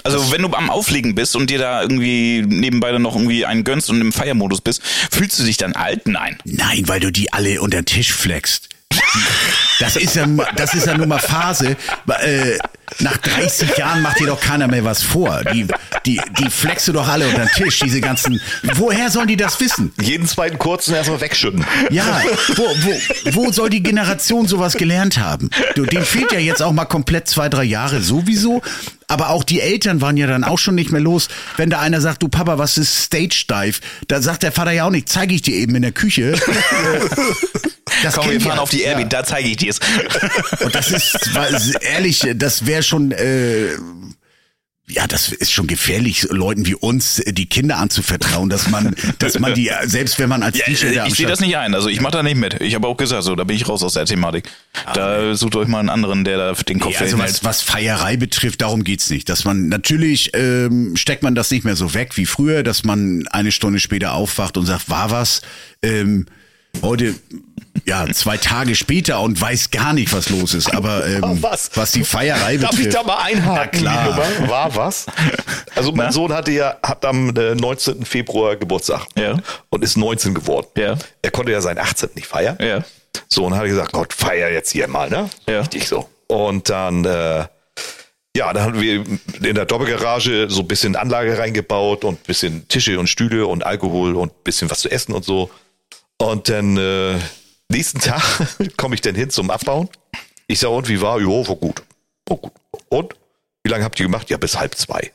Also 0.04 0.32
wenn 0.32 0.42
du 0.42 0.50
am 0.54 0.70
Auflegen 0.70 1.16
bist 1.16 1.36
und 1.36 1.50
dir 1.50 1.60
da 1.60 1.82
irgendwie 1.82 2.44
nebenbei 2.46 2.92
dann 2.92 3.04
noch 3.04 3.16
irgendwie 3.16 3.46
einen 3.46 3.64
gönnst 3.64 3.90
und 3.90 4.02
im 4.02 4.12
Feiermodus 4.12 4.60
bist, 4.62 4.82
fühlst 4.84 5.40
du 5.40 5.44
dich 5.44 5.58
dann 5.58 5.74
alt? 5.74 6.08
Nein. 6.08 6.38
Nein, 6.46 6.84
weil 6.88 7.00
du 7.00 7.12
die 7.12 7.32
alle 7.32 7.62
unter 7.62 7.82
den 7.82 7.86
Tisch 7.86 8.12
flexst. 8.12 8.70
Das 9.80 9.96
ist 9.96 10.16
ja, 10.16 10.26
nun 10.26 10.38
mal- 10.38 10.48
das 10.56 10.74
ist 10.74 10.86
ja 10.88 10.96
nun 10.98 11.10
mal 11.10 11.20
Phase. 11.20 11.76
Äh, 12.22 12.58
nach 13.00 13.18
30 13.18 13.76
Jahren 13.78 14.02
macht 14.04 14.20
dir 14.20 14.28
doch 14.28 14.40
keiner 14.40 14.68
mehr 14.68 14.86
was 14.86 15.02
vor. 15.02 15.42
Die, 15.52 15.66
die, 16.06 16.22
die 16.40 16.50
flext 16.50 16.88
du 16.88 16.94
doch 16.94 17.08
alle 17.08 17.26
unter 17.28 17.40
den 17.40 17.50
Tisch, 17.50 17.80
diese 17.80 18.00
ganzen. 18.02 18.40
Woher 18.76 19.10
sollen 19.10 19.28
die 19.28 19.36
das 19.36 19.60
wissen? 19.60 19.92
Jeden 20.00 20.28
zweiten 20.28 20.60
kurzen 20.60 20.94
erstmal 20.94 21.20
wegschütten. 21.20 21.66
Ja, 21.90 22.22
wo, 22.56 22.64
wo, 22.64 23.02
wo 23.46 23.52
soll 23.52 23.70
die 23.72 23.82
Generation 23.82 24.48
sowas 24.48 24.76
gelernt 24.76 25.18
haben? 25.18 25.50
Du, 25.76 25.86
dem 25.86 26.04
fehlt 26.04 26.32
ja 26.32 26.40
jetzt 26.40 26.62
auch 26.62 26.72
mal 26.72 26.86
komplett 26.86 27.28
zwei, 27.28 27.50
drei 27.50 27.64
Jahre 27.64 28.02
sowieso. 28.02 28.62
Aber 29.08 29.30
auch 29.30 29.44
die 29.44 29.60
Eltern 29.60 30.02
waren 30.02 30.16
ja 30.18 30.28
dann 30.28 30.44
auch 30.44 30.60
schon 30.60 30.76
nicht 30.76 30.92
mehr 30.92 31.02
los. 31.02 31.30
Wenn 31.58 31.70
da 31.72 31.80
einer 31.80 32.00
sagt, 32.00 32.22
du 32.24 32.28
Papa, 32.30 32.58
was 32.60 32.78
ist 32.78 32.96
Stage 33.06 33.46
Dive? 33.50 33.80
Da 34.08 34.22
sagt 34.22 34.44
der 34.44 34.52
Vater 34.52 34.72
ja 34.72 34.86
auch 34.86 34.92
nicht, 34.92 35.10
zeige 35.10 35.34
ich 35.34 35.42
dir 35.42 35.56
eben 35.56 35.76
in 35.76 35.82
der 35.82 35.92
Küche. 35.92 36.34
Das 38.02 38.16
Komm, 38.16 38.32
wir 38.32 38.42
fahren 38.42 38.60
auf 38.60 38.70
die 38.70 38.82
Ja. 38.82 38.90
Airbeat, 38.90 39.14
da 39.14 39.24
zeige 39.24 39.50
ich 39.50 39.58
dir's. 39.58 39.80
Und 40.64 40.74
das 40.74 40.92
ist, 40.92 41.36
war- 41.36 41.48
ehrlich, 41.82 42.26
das 42.36 42.66
wäre 42.66 42.84
schon, 42.84 43.12
äh, 43.12 43.68
ja, 44.90 45.08
das 45.08 45.30
ist 45.30 45.52
schon 45.54 45.66
gefährlich, 45.68 46.24
Leuten 46.30 46.66
wie 46.68 46.76
uns 46.76 47.22
die 47.26 47.46
Kinder 47.46 47.78
anzuvertrauen, 47.78 48.50
dass 48.50 48.70
man, 48.70 48.94
dass 49.18 49.40
man 49.40 49.54
die, 49.56 49.72
selbst 49.86 50.20
wenn 50.20 50.28
man 50.28 50.44
als 50.44 50.58
Ja, 50.58 50.66
am 50.66 51.08
ich 51.08 51.16
sehe 51.16 51.26
das 51.26 51.40
nicht 51.40 51.56
ein. 51.56 51.74
Also 51.74 51.88
ich 51.88 52.02
mache 52.02 52.12
da 52.12 52.22
nicht 52.24 52.36
mit. 52.36 52.60
Ich 52.62 52.76
habe 52.76 52.88
auch 52.88 52.98
gesagt, 52.98 53.24
so, 53.24 53.34
da 53.36 53.46
bin 53.46 53.56
ich 53.56 53.68
raus 53.70 53.82
aus 53.82 53.94
der 53.94 54.06
Thematik. 54.06 54.50
Da 54.94 55.36
sucht 55.36 55.56
euch 55.56 55.70
mal 55.70 55.80
einen 55.80 55.90
anderen, 55.90 56.26
der 56.26 56.38
da 56.38 56.52
den 56.54 56.82
Kopf 56.82 57.00
Nee, 57.00 57.06
also 57.06 57.18
was, 57.18 57.46
was 57.46 57.62
Feierei 57.62 58.18
betrifft, 58.18 58.62
darum 58.62 58.84
geht's 58.84 59.10
nicht. 59.10 59.30
Dass 59.30 59.46
man 59.46 59.70
natürlich 59.70 60.32
ähm, 60.34 60.98
steckt 60.98 61.24
man 61.24 61.34
das 61.34 61.50
nicht 61.50 61.64
mehr 61.64 61.78
so 61.78 61.94
weg 61.94 62.18
wie 62.18 62.26
früher, 62.26 62.62
dass 62.62 62.84
man 62.84 63.26
eine 63.30 63.54
Stunde 63.54 63.80
später 63.80 64.12
aufwacht 64.14 64.58
und 64.58 64.66
sagt, 64.66 64.90
war 64.90 65.12
was. 65.12 65.44
Ähm, 65.82 66.26
heute 66.82 67.16
ja 67.86 68.06
zwei 68.14 68.38
Tage 68.38 68.76
später 68.76 69.20
und 69.22 69.40
weiß 69.40 69.72
gar 69.72 69.94
nicht, 69.94 70.14
was 70.14 70.30
los 70.30 70.54
ist. 70.54 70.74
Aber 70.74 71.06
ähm, 71.06 71.22
War 71.22 71.42
was? 71.52 71.72
was 71.76 71.92
die 71.92 72.04
Feierei 72.04 72.58
Darf 72.58 72.72
betrifft, 72.72 72.88
ich 72.88 72.94
da 72.94 73.04
mal 73.04 73.18
einhaken? 73.24 73.82
Na 73.84 74.08
klar. 74.08 74.50
War 74.50 74.76
was? 74.76 75.06
Also 75.76 75.92
mein 75.92 76.08
Na? 76.08 76.12
Sohn 76.12 76.34
hatte 76.34 76.52
ja, 76.52 76.78
hat 76.84 77.04
am 77.06 77.36
äh, 77.36 77.56
19. 77.56 78.06
Februar 78.06 78.56
Geburtstag. 78.56 79.06
Ja. 79.16 79.38
Und 79.70 79.84
ist 79.84 79.98
19 79.98 80.34
geworden. 80.34 80.68
Ja. 80.78 80.98
Er 81.22 81.32
konnte 81.32 81.52
ja 81.52 81.62
seinen 81.62 81.80
18. 81.80 82.12
nicht 82.16 82.28
feiern. 82.28 82.58
Ja. 82.60 82.84
So, 83.28 83.46
und 83.46 83.56
hat 83.56 83.66
gesagt, 83.66 83.92
Gott, 83.92 84.14
feier 84.14 84.50
jetzt 84.52 84.72
hier 84.72 84.88
mal, 84.88 85.10
ne? 85.10 85.30
Ja. 85.48 85.62
Richtig 85.62 85.88
so. 85.88 86.10
Und 86.28 86.70
dann, 86.70 87.06
äh, 87.06 87.46
ja, 88.36 88.52
dann 88.54 88.64
haben 88.64 88.82
wir 88.82 89.04
in 89.44 89.56
der 89.56 89.66
Doppelgarage 89.66 90.48
so 90.50 90.62
ein 90.62 90.68
bisschen 90.68 90.96
Anlage 90.96 91.38
reingebaut 91.38 92.04
und 92.04 92.16
ein 92.16 92.26
bisschen 92.26 92.68
Tische 92.68 93.00
und 93.00 93.08
Stühle 93.08 93.46
und 93.46 93.66
Alkohol 93.66 94.16
und 94.16 94.32
ein 94.32 94.44
bisschen 94.44 94.70
was 94.72 94.80
zu 94.80 94.90
essen 94.90 95.14
und 95.14 95.24
so. 95.24 95.52
Und 96.18 96.50
dann 96.50 96.78
äh, 96.78 97.16
nächsten 97.74 98.00
Tag 98.00 98.22
komme 98.78 98.96
ich 98.96 99.02
dann 99.02 99.16
hin 99.16 99.30
zum 99.30 99.50
Abbauen. 99.52 99.90
Ich 100.48 100.60
sage, 100.60 100.74
und 100.74 100.88
wie 100.88 101.02
war? 101.02 101.20
Jo, 101.20 101.48
war 101.48 101.56
gut. 101.56 101.84
War 102.28 102.38
gut. 102.38 102.52
Und? 102.90 103.14
Wie 103.64 103.70
lange 103.72 103.84
habt 103.84 104.00
ihr 104.00 104.06
gemacht? 104.06 104.30
Ja, 104.30 104.38
bis 104.38 104.58
halb 104.58 104.76
zwei. 104.76 105.12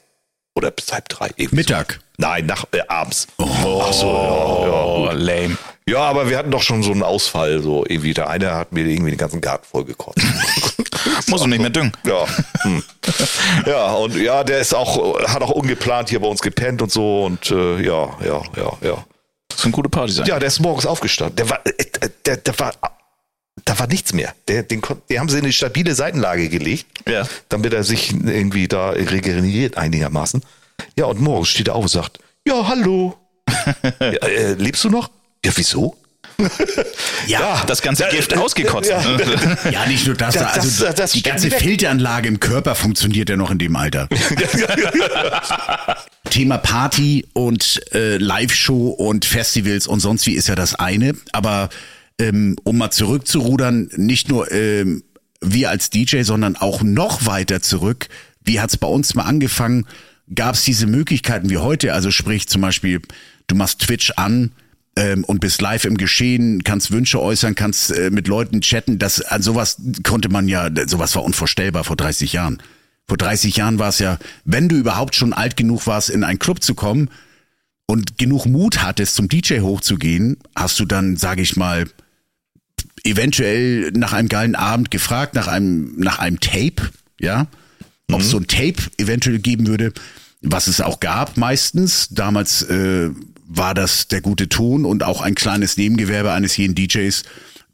Oder 0.54 0.70
bis 0.70 0.92
halb 0.92 1.08
drei. 1.08 1.30
Mittag. 1.50 1.92
So. 1.94 1.98
Nein, 2.26 2.46
nach, 2.46 2.64
äh, 2.72 2.80
abends. 2.88 3.28
Ach 3.38 3.92
so, 3.92 4.06
ja, 4.06 4.66
ja, 4.66 4.84
Oh, 4.84 5.10
lame. 5.12 5.56
ja, 5.88 6.00
aber 6.00 6.28
wir 6.28 6.36
hatten 6.36 6.50
doch 6.50 6.62
schon 6.62 6.82
so 6.82 6.90
einen 6.90 7.04
Ausfall, 7.04 7.60
so 7.62 7.84
irgendwie. 7.86 8.12
Der 8.14 8.28
eine 8.28 8.52
hat 8.54 8.72
mir 8.72 8.84
irgendwie 8.84 9.12
den 9.12 9.18
ganzen 9.18 9.40
Garten 9.40 9.64
vollgekotzt. 9.70 10.18
Muss 11.28 11.42
du 11.42 11.46
nicht 11.46 11.60
mehr 11.60 11.70
düngen. 11.70 11.92
ja. 12.04 12.26
Hm. 12.62 12.82
Ja, 13.66 13.92
und 13.92 14.16
ja, 14.16 14.42
der 14.42 14.58
ist 14.58 14.74
auch, 14.74 15.20
hat 15.28 15.42
auch 15.42 15.50
ungeplant 15.50 16.08
hier 16.08 16.20
bei 16.20 16.26
uns 16.26 16.40
gepennt 16.40 16.82
und 16.82 16.90
so 16.90 17.24
und 17.26 17.50
äh, 17.52 17.80
ja, 17.82 18.08
ja, 18.24 18.42
ja, 18.56 18.72
ja. 18.80 19.04
Das 19.48 19.62
sind 19.62 19.72
gute 19.72 19.88
Partys. 19.88 20.18
Ja, 20.26 20.38
der 20.38 20.46
ist 20.48 20.60
morgens 20.60 20.86
aufgestanden. 20.86 21.36
Der 21.36 21.50
war, 21.50 21.60
äh, 21.66 22.08
der, 22.26 22.36
der 22.36 22.58
war, 22.58 22.72
da 23.64 23.78
war 23.78 23.86
nichts 23.86 24.12
mehr. 24.12 24.34
Der, 24.46 24.62
den, 24.62 24.82
die 25.10 25.18
haben 25.18 25.28
sie 25.28 25.38
in 25.38 25.44
eine 25.44 25.52
stabile 25.52 25.94
Seitenlage 25.94 26.48
gelegt, 26.48 26.86
Ja. 27.08 27.26
damit 27.48 27.72
er 27.72 27.82
sich 27.84 28.12
irgendwie 28.12 28.68
da 28.68 28.90
regeneriert 28.90 29.76
einigermaßen. 29.76 30.42
Ja, 30.96 31.06
und 31.06 31.20
morgens 31.20 31.48
steht 31.48 31.68
er 31.68 31.74
auf 31.74 31.82
und 31.82 31.88
sagt, 31.88 32.18
ja, 32.46 32.66
hallo. 32.68 33.16
ja, 34.00 34.08
äh, 34.10 34.52
lebst 34.54 34.84
du 34.84 34.90
noch? 34.90 35.10
Ja, 35.44 35.52
wieso? 35.54 35.96
Ja, 37.26 37.64
das 37.66 37.82
ganze 37.82 38.06
Gift 38.10 38.36
ausgekotzt. 38.36 38.88
Ja. 38.98 39.00
ja, 39.70 39.86
nicht 39.86 40.06
nur 40.06 40.14
das, 40.14 40.34
das 40.34 40.54
also 40.54 40.84
das, 40.84 40.94
das, 40.94 41.12
die 41.12 41.22
ganze 41.22 41.50
Filteranlage 41.50 42.28
im 42.28 42.40
Körper 42.40 42.74
funktioniert 42.74 43.28
ja 43.28 43.36
noch 43.36 43.50
in 43.50 43.58
dem 43.58 43.76
Alter. 43.76 44.08
Thema 46.30 46.58
Party 46.58 47.26
und 47.32 47.80
äh, 47.92 48.16
Live-Show 48.16 48.90
und 48.90 49.24
Festivals 49.24 49.86
und 49.86 50.00
sonst 50.00 50.26
wie 50.26 50.34
ist 50.34 50.48
ja 50.48 50.54
das 50.54 50.74
eine, 50.74 51.14
aber 51.32 51.68
ähm, 52.18 52.56
um 52.64 52.78
mal 52.78 52.90
zurückzurudern, 52.90 53.90
nicht 53.96 54.28
nur 54.28 54.50
ähm, 54.52 55.02
wir 55.40 55.70
als 55.70 55.90
DJ, 55.90 56.22
sondern 56.22 56.56
auch 56.56 56.82
noch 56.82 57.26
weiter 57.26 57.60
zurück. 57.60 58.08
Wie 58.42 58.60
hat's 58.60 58.76
bei 58.76 58.88
uns 58.88 59.14
mal 59.14 59.24
angefangen? 59.24 59.86
Gab 60.34 60.54
es 60.54 60.64
diese 60.64 60.86
Möglichkeiten 60.86 61.50
wie 61.50 61.58
heute? 61.58 61.92
Also 61.92 62.10
sprich 62.10 62.48
zum 62.48 62.62
Beispiel, 62.62 63.00
du 63.48 63.54
machst 63.54 63.80
Twitch 63.80 64.12
an 64.16 64.52
ähm, 64.98 65.22
und 65.22 65.38
bist 65.38 65.62
live 65.62 65.84
im 65.84 65.96
Geschehen, 65.96 66.64
kannst 66.64 66.90
Wünsche 66.90 67.22
äußern, 67.22 67.54
kannst 67.54 67.92
äh, 67.92 68.10
mit 68.10 68.26
Leuten 68.26 68.60
chatten. 68.60 68.98
Das 68.98 69.20
an 69.20 69.42
sowas 69.42 69.80
konnte 70.02 70.28
man 70.28 70.48
ja, 70.48 70.68
sowas 70.88 71.14
war 71.14 71.22
unvorstellbar 71.22 71.84
vor 71.84 71.94
30 71.94 72.32
Jahren. 72.32 72.60
Vor 73.06 73.16
30 73.16 73.56
Jahren 73.56 73.78
war 73.78 73.90
es 73.90 74.00
ja, 74.00 74.18
wenn 74.44 74.68
du 74.68 74.74
überhaupt 74.74 75.14
schon 75.14 75.32
alt 75.32 75.56
genug 75.56 75.86
warst, 75.86 76.10
in 76.10 76.24
einen 76.24 76.40
Club 76.40 76.64
zu 76.64 76.74
kommen 76.74 77.10
und 77.86 78.18
genug 78.18 78.46
Mut 78.46 78.82
hattest, 78.82 79.14
zum 79.14 79.28
DJ 79.28 79.60
hochzugehen, 79.60 80.36
hast 80.56 80.80
du 80.80 80.84
dann, 80.84 81.16
sage 81.16 81.42
ich 81.42 81.56
mal, 81.56 81.86
eventuell 83.04 83.92
nach 83.92 84.12
einem 84.12 84.28
geilen 84.28 84.56
Abend 84.56 84.90
gefragt, 84.90 85.36
nach 85.36 85.46
einem, 85.46 85.94
nach 85.96 86.18
einem 86.18 86.40
Tape, 86.40 86.90
ja, 87.20 87.46
ob 88.10 88.20
es 88.20 88.26
mhm. 88.26 88.30
so 88.30 88.36
ein 88.38 88.46
Tape 88.48 88.90
eventuell 88.98 89.38
geben 89.38 89.68
würde, 89.68 89.92
was 90.42 90.66
es 90.66 90.80
auch 90.80 90.98
gab 90.98 91.36
meistens. 91.36 92.08
Damals 92.10 92.62
äh, 92.62 93.10
war 93.48 93.74
das 93.74 94.08
der 94.08 94.20
gute 94.20 94.48
Ton 94.48 94.84
und 94.84 95.02
auch 95.02 95.20
ein 95.22 95.34
kleines 95.34 95.76
Nebengewerbe 95.76 96.32
eines 96.32 96.56
jeden 96.56 96.74
DJs, 96.74 97.22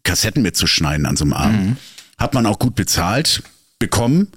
Kassetten 0.05 0.43
mitzuschneiden 0.43 1.05
an 1.05 1.16
so 1.16 1.25
einem 1.25 1.33
Abend. 1.33 1.62
Mhm. 1.62 1.77
Hat 2.16 2.33
man 2.33 2.47
auch 2.47 2.59
gut 2.59 2.77
bezahlt 2.77 3.43
bekommen. 3.79 4.29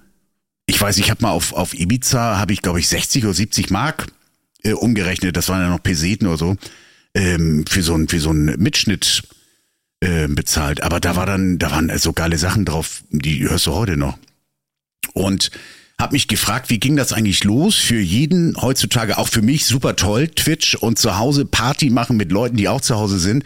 Ich 0.65 0.81
weiß, 0.81 0.97
ich 0.97 1.11
habe 1.11 1.21
mal 1.21 1.31
auf, 1.31 1.53
auf 1.53 1.73
Ibiza, 1.73 2.38
habe 2.38 2.53
ich 2.53 2.61
glaube 2.61 2.79
ich 2.79 2.88
60 2.88 3.23
oder 3.25 3.33
70 3.33 3.69
Mark 3.69 4.07
äh, 4.63 4.73
umgerechnet, 4.73 5.38
das 5.38 5.47
waren 5.47 5.61
ja 5.61 5.69
noch 5.69 5.83
Peseten 5.83 6.27
oder 6.27 6.38
so, 6.38 6.57
ähm, 7.13 7.65
für 7.69 7.83
so 7.83 7.95
ein 7.95 8.07
für 8.07 8.19
so 8.19 8.31
ein 8.31 8.45
Mitschnitt 8.57 9.23
äh, 9.99 10.27
bezahlt. 10.27 10.81
Aber 10.81 10.99
da 10.99 11.15
war 11.15 11.25
dann, 11.25 11.59
da 11.59 11.71
waren 11.71 11.95
so 11.97 12.13
geile 12.13 12.38
Sachen 12.38 12.65
drauf, 12.65 13.03
die 13.11 13.47
hörst 13.47 13.67
du 13.67 13.73
heute 13.73 13.95
noch. 13.95 14.17
Und 15.13 15.51
hab 15.99 16.11
mich 16.11 16.27
gefragt, 16.27 16.69
wie 16.69 16.79
ging 16.79 16.95
das 16.95 17.11
eigentlich 17.11 17.43
los? 17.43 17.75
Für 17.75 17.99
jeden 17.99 18.55
heutzutage, 18.61 19.17
auch 19.17 19.27
für 19.27 19.41
mich, 19.41 19.65
super 19.65 19.95
toll, 19.95 20.27
Twitch 20.27 20.75
und 20.75 20.99
zu 20.99 21.17
Hause 21.17 21.45
Party 21.45 21.89
machen 21.89 22.17
mit 22.17 22.31
Leuten, 22.31 22.55
die 22.55 22.69
auch 22.69 22.81
zu 22.81 22.95
Hause 22.95 23.17
sind. 23.19 23.43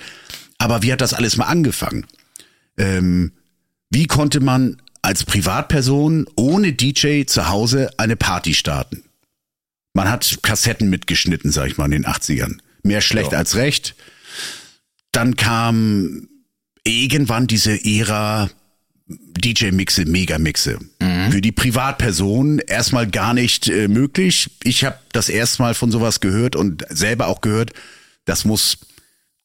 Aber 0.57 0.83
wie 0.83 0.91
hat 0.91 1.01
das 1.01 1.13
alles 1.13 1.37
mal 1.37 1.45
angefangen? 1.45 2.05
Ähm, 2.77 3.31
wie 3.89 4.05
konnte 4.05 4.41
man 4.41 4.81
als 5.01 5.23
Privatperson 5.23 6.27
ohne 6.35 6.73
DJ 6.73 7.23
zu 7.23 7.47
Hause 7.47 7.89
eine 7.97 8.17
Party 8.17 8.53
starten? 8.53 9.03
Man 9.93 10.09
hat 10.09 10.39
Kassetten 10.41 10.89
mitgeschnitten, 10.89 11.51
sag 11.51 11.67
ich 11.67 11.77
mal, 11.77 11.85
in 11.85 11.91
den 11.91 12.05
80ern. 12.05 12.57
Mehr 12.83 13.01
schlecht 13.01 13.31
ja. 13.31 13.37
als 13.37 13.55
recht. 13.55 13.95
Dann 15.11 15.35
kam 15.35 16.27
irgendwann 16.83 17.47
diese 17.47 17.73
Ära 17.83 18.49
DJ-Mixe, 19.37 20.05
Megamixe. 20.05 20.79
Mhm. 20.99 21.31
Für 21.31 21.41
die 21.41 21.51
Privatperson 21.51 22.59
erstmal 22.59 23.09
gar 23.09 23.33
nicht 23.33 23.67
äh, 23.67 23.87
möglich. 23.87 24.51
Ich 24.63 24.83
habe 24.83 24.97
das 25.11 25.29
erstmal 25.29 25.73
von 25.73 25.91
sowas 25.91 26.19
gehört 26.19 26.55
und 26.55 26.85
selber 26.89 27.27
auch 27.27 27.41
gehört, 27.41 27.71
das 28.25 28.45
muss 28.45 28.77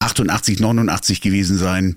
88, 0.00 0.60
89 0.60 1.20
gewesen 1.20 1.58
sein. 1.58 1.96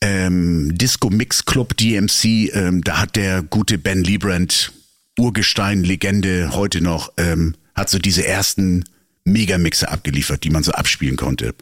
Ähm, 0.00 0.76
Disco 0.76 1.08
Mix 1.08 1.44
Club 1.44 1.76
DMC, 1.76 2.50
ähm, 2.52 2.84
da 2.84 3.00
hat 3.00 3.16
der 3.16 3.42
gute 3.42 3.78
Ben 3.78 4.04
Liebrand, 4.04 4.72
Urgestein, 5.18 5.84
Legende, 5.84 6.50
heute 6.52 6.80
noch, 6.80 7.12
ähm, 7.16 7.54
hat 7.74 7.88
so 7.88 7.98
diese 7.98 8.26
ersten 8.26 8.84
Megamixe 9.24 9.88
abgeliefert, 9.88 10.44
die 10.44 10.50
man 10.50 10.62
so 10.62 10.72
abspielen 10.72 11.16
konnte. 11.16 11.54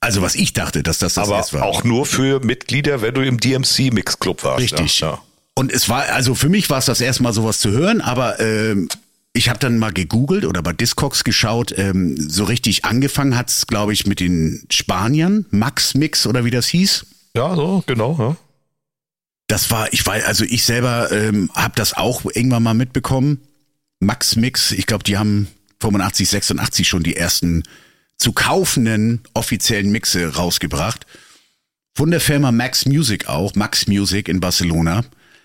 Also 0.00 0.22
was 0.22 0.34
ich 0.34 0.52
dachte, 0.52 0.82
dass 0.82 0.98
das 0.98 1.14
das 1.14 1.28
Aber 1.28 1.44
war. 1.52 1.62
auch 1.66 1.84
nur 1.84 2.06
für 2.06 2.40
Mitglieder, 2.40 3.02
wenn 3.02 3.14
du 3.14 3.24
im 3.24 3.38
DMC 3.38 3.92
Mix 3.92 4.18
Club 4.18 4.44
warst. 4.44 4.60
Richtig. 4.60 5.00
Ja. 5.00 5.20
Und 5.54 5.72
es 5.72 5.88
war, 5.88 6.04
also 6.10 6.34
für 6.36 6.48
mich 6.48 6.70
war 6.70 6.78
es 6.78 6.84
das 6.84 7.00
erste 7.00 7.22
Mal 7.24 7.32
sowas 7.32 7.58
zu 7.58 7.70
hören, 7.72 8.00
aber 8.00 8.38
ähm, 8.38 8.88
ich 9.32 9.48
habe 9.48 9.58
dann 9.58 9.78
mal 9.78 9.92
gegoogelt 9.92 10.44
oder 10.44 10.62
bei 10.62 10.72
Discogs 10.72 11.24
geschaut. 11.24 11.76
Ähm, 11.76 12.16
so 12.16 12.44
richtig 12.44 12.84
angefangen 12.84 13.36
hat's, 13.36 13.66
glaube 13.66 13.92
ich, 13.92 14.06
mit 14.06 14.20
den 14.20 14.64
Spaniern, 14.70 15.46
Max 15.50 15.94
Mix 15.94 16.26
oder 16.26 16.44
wie 16.44 16.50
das 16.50 16.68
hieß. 16.68 17.06
Ja, 17.36 17.54
so 17.56 17.82
genau. 17.86 18.16
Ja. 18.18 18.36
Das 19.48 19.70
war, 19.70 19.92
ich 19.92 20.04
weiß, 20.06 20.24
also 20.24 20.44
ich 20.44 20.64
selber 20.64 21.10
ähm, 21.10 21.50
habe 21.54 21.74
das 21.74 21.94
auch 21.94 22.24
irgendwann 22.24 22.62
mal 22.62 22.74
mitbekommen. 22.74 23.40
Max 23.98 24.36
Mix, 24.36 24.72
ich 24.72 24.86
glaube, 24.86 25.04
die 25.04 25.18
haben 25.18 25.48
85, 25.80 26.28
86 26.28 26.88
schon 26.88 27.02
die 27.02 27.16
ersten 27.16 27.64
zu 28.18 28.32
kaufenden 28.32 29.22
offiziellen 29.34 29.90
Mixe 29.90 30.34
rausgebracht. 30.34 31.06
Von 31.94 32.10
der 32.10 32.20
Firma 32.20 32.52
Max 32.52 32.86
Music 32.86 33.28
auch, 33.28 33.54
Max 33.54 33.86
Music 33.86 34.28
in 34.28 34.40
Barcelona. 34.40 35.04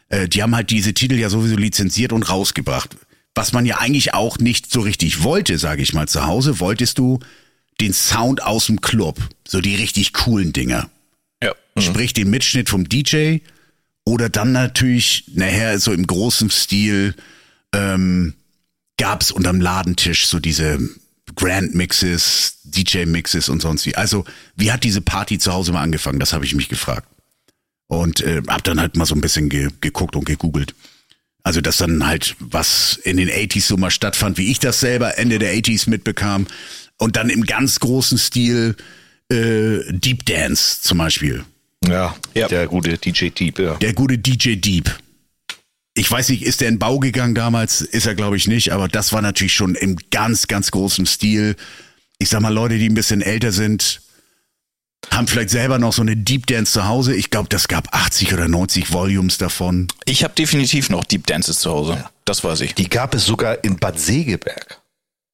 Äh, 0.10 0.28
die 0.28 0.44
haben 0.44 0.56
halt 0.56 0.70
diese 0.70 0.94
Titel 0.94 1.16
ja 1.16 1.30
sowieso 1.30 1.56
lizenziert 1.56 2.14
und 2.14 2.24
rausgebracht. 2.24 2.96
Was 3.36 3.54
man 3.54 3.66
ja 3.66 3.78
eigentlich 3.78 4.14
auch 4.14 4.38
nicht 4.38 4.72
so 4.72 4.82
richtig 4.82 5.24
wollte, 5.24 5.58
sage 5.58 5.82
ich 5.82 5.94
mal. 5.94 6.08
Zu 6.08 6.26
Hause 6.26 6.60
wolltest 6.60 7.00
du 7.00 7.20
den 7.82 7.94
Sound 7.94 8.44
aus 8.44 8.68
dem 8.68 8.82
Club, 8.82 9.18
so 9.48 9.62
die 9.62 9.76
richtig 9.76 10.14
coolen 10.14 10.54
Dinger. 10.54 10.90
Ja. 11.42 11.54
Mhm. 11.76 11.82
Sprich 11.82 12.14
den 12.14 12.30
Mitschnitt 12.30 12.70
vom 12.70 12.88
DJ 12.88 13.38
oder 14.06 14.30
dann 14.30 14.52
natürlich 14.52 15.26
nachher 15.34 15.80
so 15.80 15.92
im 15.92 16.06
großen 16.06 16.50
Stil 16.50 17.16
ähm, 17.74 18.36
gab's 18.98 19.32
unterm 19.32 19.62
Ladentisch 19.62 20.28
so 20.28 20.40
diese 20.40 20.80
Grand 21.36 21.76
Mixes, 21.76 22.60
DJ 22.64 23.06
Mixes 23.06 23.50
und 23.50 23.62
sonst 23.62 23.86
wie. 23.86 23.96
Also, 23.96 24.26
wie 24.56 24.72
hat 24.72 24.84
diese 24.84 25.02
Party 25.02 25.40
zu 25.40 25.54
Hause 25.54 25.72
mal 25.72 25.82
angefangen? 25.82 26.20
Das 26.20 26.34
habe 26.34 26.46
ich 26.46 26.56
mich 26.56 26.70
gefragt. 26.70 27.08
Und 27.88 28.22
äh, 28.22 28.42
hab 28.48 28.64
dann 28.64 28.80
halt 28.80 28.96
mal 28.96 29.06
so 29.06 29.16
ein 29.16 29.22
bisschen 29.22 29.50
ge 29.50 29.70
geguckt 29.82 30.16
und 30.16 30.26
gegoogelt. 30.26 30.74
Also, 31.44 31.62
dass 31.62 31.78
dann 31.78 32.06
halt 32.06 32.36
was 32.40 33.00
in 33.04 33.18
den 33.18 33.30
80s 33.30 33.64
so 33.64 33.78
mal 33.78 33.92
stattfand, 33.92 34.38
wie 34.38 34.52
ich 34.52 34.60
das 34.60 34.80
selber 34.80 35.18
Ende 35.18 35.40
der 35.40 35.54
80s 35.54 35.90
mitbekam. 35.90 36.48
Und 36.98 37.16
dann 37.16 37.30
im 37.30 37.46
ganz 37.46 37.80
großen 37.80 38.18
Stil 38.18 38.76
äh, 39.30 39.80
Deep 39.90 40.26
Dance 40.26 40.82
zum 40.82 41.00
Beispiel. 41.00 41.44
Ja, 41.86 42.16
ja. 42.34 42.48
der 42.48 42.68
gute 42.68 42.98
DJ 42.98 43.30
Deep, 43.30 43.60
ja. 43.60 43.76
Der 43.76 43.94
gute 43.94 44.18
DJ 44.18 44.56
Deep 44.56 44.90
ich 45.96 46.10
weiß 46.10 46.30
nicht, 46.30 46.44
ist 46.44 46.62
der 46.62 46.70
in 46.70 46.80
Bau 46.80 47.00
gegangen 47.00 47.36
damals? 47.36 47.82
Ist 47.82 48.08
er, 48.08 48.16
glaube 48.16 48.38
ich, 48.38 48.48
nicht, 48.48 48.72
aber 48.72 48.88
das 48.88 49.14
war 49.14 49.22
natürlich 49.22 49.54
schon 49.54 49.76
im 49.76 49.98
ganz, 50.12 50.48
ganz 50.48 50.72
großen 50.72 51.06
Stil. 51.06 51.56
Ich 52.18 52.30
sag 52.30 52.42
mal, 52.42 52.54
Leute, 52.54 52.78
die 52.78 52.90
ein 52.90 52.96
bisschen 52.96 53.22
älter 53.22 53.52
sind, 53.52 54.02
haben 55.12 55.28
vielleicht 55.28 55.50
selber 55.50 55.80
noch 55.80 55.94
so 55.94 56.02
eine 56.02 56.16
Deep 56.16 56.48
Dance 56.48 56.72
zu 56.72 56.88
Hause. 56.88 57.16
Ich 57.16 57.30
glaube, 57.30 57.50
das 57.50 57.68
gab 57.68 57.94
80 57.94 58.34
oder 58.34 58.48
90 58.48 58.92
Volumes 58.92 59.38
davon. 59.38 59.88
Ich 60.06 60.24
habe 60.24 60.34
definitiv 60.34 60.90
noch 60.90 61.04
Deep 61.04 61.28
Dances 61.28 61.60
zu 61.60 61.70
Hause. 61.70 61.94
Ja. 61.94 62.10
Das 62.26 62.44
weiß 62.44 62.62
ich. 62.62 62.74
Die 62.74 62.88
gab 62.88 63.14
es 63.14 63.26
sogar 63.26 63.64
in 63.64 63.76
Bad 63.78 64.00
Segeberg 64.00 64.82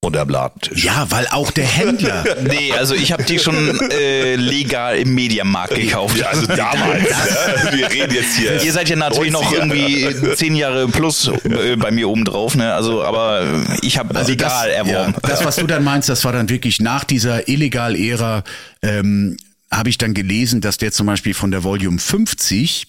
unterm 0.02 0.30
Ladentisch. 0.30 0.84
Ja, 0.84 1.08
weil 1.10 1.28
auch 1.28 1.52
der 1.52 1.66
Händler. 1.66 2.24
nee, 2.42 2.72
also 2.72 2.96
ich 2.96 3.12
habe 3.12 3.24
die 3.24 3.38
schon 3.38 3.80
äh, 3.92 4.36
legal 4.36 4.98
im 4.98 5.14
Mediamarkt 5.14 5.76
gekauft. 5.76 6.18
Ja, 6.18 6.28
also 6.28 6.48
damals. 6.48 7.04
ne? 7.04 7.72
Wir 7.72 7.92
reden 7.92 8.14
jetzt 8.14 8.36
hier. 8.36 8.62
Ihr 8.64 8.72
seid 8.72 8.90
ja 8.90 8.96
natürlich 8.96 9.32
noch 9.32 9.52
irgendwie 9.52 10.08
zehn 10.36 10.56
Jahre 10.56 10.88
plus 10.88 11.30
äh, 11.44 11.76
bei 11.76 11.92
mir 11.92 12.08
oben 12.08 12.24
drauf, 12.24 12.56
ne? 12.56 12.74
Also, 12.74 13.04
aber 13.04 13.46
ich 13.82 13.98
habe 13.98 14.16
also 14.16 14.30
legal 14.30 14.70
das, 14.70 14.78
erworben. 14.78 15.14
Ja, 15.22 15.30
das, 15.30 15.44
was 15.44 15.58
du 15.58 15.68
dann 15.68 15.84
meinst, 15.84 16.08
das 16.08 16.24
war 16.24 16.32
dann 16.32 16.50
wirklich 16.50 16.80
nach 16.80 17.04
dieser 17.04 17.50
illegal-Ära, 17.50 18.44
ähm, 18.82 19.38
habe 19.72 19.90
ich 19.90 19.98
dann 19.98 20.14
gelesen, 20.14 20.62
dass 20.62 20.78
der 20.78 20.92
zum 20.92 21.08
Beispiel 21.08 21.34
von 21.34 21.52
der 21.52 21.64
Volume 21.64 22.00
50 22.00 22.88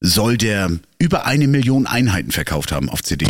soll 0.00 0.36
der 0.36 0.70
über 0.98 1.26
eine 1.26 1.46
Million 1.46 1.86
Einheiten 1.86 2.32
verkauft 2.32 2.72
haben 2.72 2.90
auf 2.90 3.02
CD. 3.02 3.26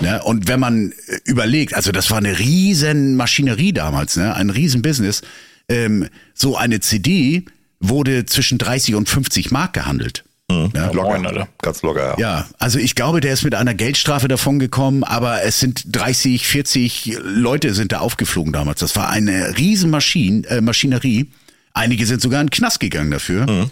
Ne? 0.00 0.22
Und 0.22 0.48
wenn 0.48 0.60
man 0.60 0.92
äh, 0.92 1.18
überlegt, 1.24 1.74
also 1.74 1.92
das 1.92 2.10
war 2.10 2.18
eine 2.18 2.38
riesen 2.38 3.16
Maschinerie 3.16 3.72
damals, 3.72 4.16
ne? 4.16 4.34
ein 4.34 4.50
riesen 4.50 4.82
Business, 4.82 5.22
ähm, 5.68 6.08
so 6.34 6.56
eine 6.56 6.80
CD 6.80 7.44
wurde 7.80 8.26
zwischen 8.26 8.58
30 8.58 8.94
und 8.94 9.08
50 9.08 9.50
Mark 9.50 9.72
gehandelt. 9.72 10.24
Mhm. 10.50 10.72
Ja, 10.74 10.90
locker, 10.90 11.18
Moin, 11.18 11.46
ganz 11.62 11.82
locker. 11.82 12.16
Ja. 12.18 12.38
ja, 12.38 12.48
also 12.58 12.78
ich 12.78 12.94
glaube, 12.94 13.20
der 13.20 13.32
ist 13.32 13.44
mit 13.44 13.54
einer 13.54 13.74
Geldstrafe 13.74 14.28
davon 14.28 14.58
gekommen, 14.58 15.04
aber 15.04 15.42
es 15.42 15.60
sind 15.60 15.84
30, 15.86 16.46
40 16.46 17.18
Leute 17.22 17.72
sind 17.74 17.92
da 17.92 18.00
aufgeflogen 18.00 18.52
damals. 18.52 18.80
Das 18.80 18.96
war 18.96 19.08
eine 19.10 19.56
riesen 19.56 19.90
Maschine, 19.90 20.46
äh, 20.48 20.60
Maschinerie. 20.60 21.30
Einige 21.72 22.04
sind 22.06 22.20
sogar 22.20 22.40
in 22.40 22.48
den 22.48 22.50
Knast 22.50 22.80
gegangen 22.80 23.10
dafür. 23.10 23.50
Mhm. 23.50 23.70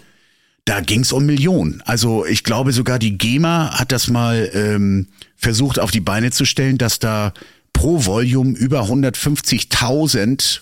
Da 0.65 0.81
ging's 0.81 1.11
um 1.11 1.25
Millionen. 1.25 1.81
Also 1.85 2.25
ich 2.25 2.43
glaube 2.43 2.71
sogar 2.71 2.99
die 2.99 3.17
GEMA 3.17 3.77
hat 3.77 3.91
das 3.91 4.07
mal 4.07 4.49
ähm, 4.53 5.07
versucht 5.39 5.79
auf 5.79 5.91
die 5.91 6.01
Beine 6.01 6.31
zu 6.31 6.45
stellen, 6.45 6.77
dass 6.77 6.99
da 6.99 7.33
pro 7.73 8.05
Volume 8.05 8.57
über 8.57 8.83
150.000 8.83 10.59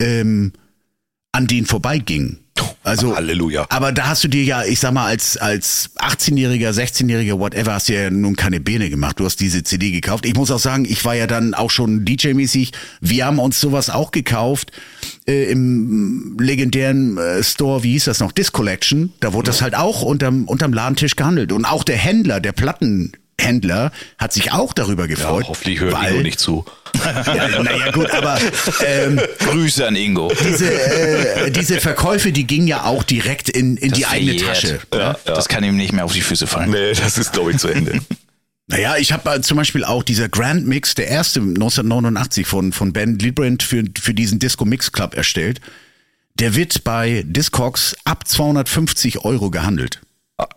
ähm, 0.00 0.52
an 1.32 1.46
denen 1.46 1.66
vorbeiging. 1.66 2.38
Also, 2.82 3.14
Halleluja. 3.14 3.66
Aber 3.68 3.92
da 3.92 4.08
hast 4.08 4.24
du 4.24 4.28
dir 4.28 4.42
ja, 4.42 4.64
ich 4.64 4.80
sag 4.80 4.92
mal, 4.92 5.06
als, 5.06 5.36
als 5.36 5.90
18-Jähriger, 5.98 6.70
16-Jähriger, 6.70 7.38
whatever, 7.38 7.74
hast 7.74 7.88
du 7.88 7.94
ja 7.94 8.10
nun 8.10 8.36
keine 8.36 8.60
Birne 8.60 8.90
gemacht. 8.90 9.20
Du 9.20 9.24
hast 9.24 9.36
diese 9.36 9.62
CD 9.62 9.92
gekauft. 9.92 10.26
Ich 10.26 10.34
muss 10.34 10.50
auch 10.50 10.58
sagen, 10.58 10.84
ich 10.84 11.04
war 11.04 11.14
ja 11.14 11.26
dann 11.26 11.54
auch 11.54 11.70
schon 11.70 12.04
DJ-mäßig. 12.04 12.72
Wir 13.00 13.26
haben 13.26 13.38
uns 13.38 13.60
sowas 13.60 13.90
auch 13.90 14.10
gekauft 14.10 14.72
äh, 15.26 15.50
im 15.50 16.36
legendären 16.38 17.16
äh, 17.18 17.42
Store, 17.42 17.82
wie 17.82 17.92
hieß 17.92 18.06
das 18.06 18.20
noch, 18.20 18.32
Disc 18.32 18.52
Collection. 18.52 19.12
Da 19.20 19.32
wurde 19.32 19.46
das 19.46 19.62
halt 19.62 19.74
auch 19.74 20.02
unterm, 20.02 20.44
unterm 20.44 20.72
Ladentisch 20.72 21.16
gehandelt. 21.16 21.52
Und 21.52 21.64
auch 21.64 21.84
der 21.84 21.96
Händler, 21.96 22.40
der 22.40 22.52
Plattenhändler, 23.40 23.92
hat 24.18 24.32
sich 24.32 24.52
auch 24.52 24.72
darüber 24.72 25.02
Ja, 25.04 25.08
gefreut. 25.08 25.46
hoffentlich 25.48 25.80
hört 25.80 25.92
weil, 25.94 26.12
Ingo 26.12 26.22
nicht 26.22 26.38
zu. 26.40 26.64
Ja, 27.04 27.62
naja, 27.62 27.90
gut, 27.92 28.10
aber 28.10 28.38
ähm, 28.84 29.20
Grüße 29.38 29.86
an 29.86 29.94
Ingo. 29.96 30.30
diese, 30.44 30.70
äh, 30.72 31.50
diese 31.50 31.80
Verkäufe, 31.80 32.32
die 32.32 32.46
gingen 32.46 32.66
ja 32.66 32.84
auch 32.84 33.04
direkt 33.04 33.48
in, 33.48 33.76
in 33.76 33.92
die 33.92 34.06
eigene 34.06 34.38
verjährt. 34.38 34.62
Tasche. 34.62 34.80
Ja, 34.92 35.16
Das 35.24 35.48
kann 35.48 35.62
ihm 35.64 35.76
nicht 35.76 35.92
mehr 35.92 36.04
auf 36.04 36.12
die 36.12 36.20
Füße 36.20 36.46
fallen. 36.46 36.70
Nee, 36.70 36.92
das 36.92 37.16
ist, 37.16 37.32
glaube 37.32 37.52
ich, 37.52 37.58
zu 37.58 37.68
Ende. 37.68 38.00
Naja, 38.66 38.96
ich 38.98 39.10
habe 39.12 39.28
äh, 39.34 39.40
zum 39.40 39.56
Beispiel 39.56 39.82
auch 39.82 40.04
dieser 40.04 40.28
Grand 40.28 40.64
Mix, 40.64 40.94
der 40.94 41.08
erste 41.08 41.40
1989 41.40 42.46
von, 42.46 42.72
von 42.72 42.92
Ben 42.92 43.18
Librand 43.18 43.64
für, 43.64 43.82
für 44.00 44.14
diesen 44.14 44.38
Disco 44.38 44.64
Mix 44.64 44.92
Club 44.92 45.16
erstellt. 45.16 45.60
Der 46.36 46.54
wird 46.54 46.84
bei 46.84 47.24
Discogs 47.26 47.96
ab 48.04 48.28
250 48.28 49.24
Euro 49.24 49.50
gehandelt. 49.50 50.00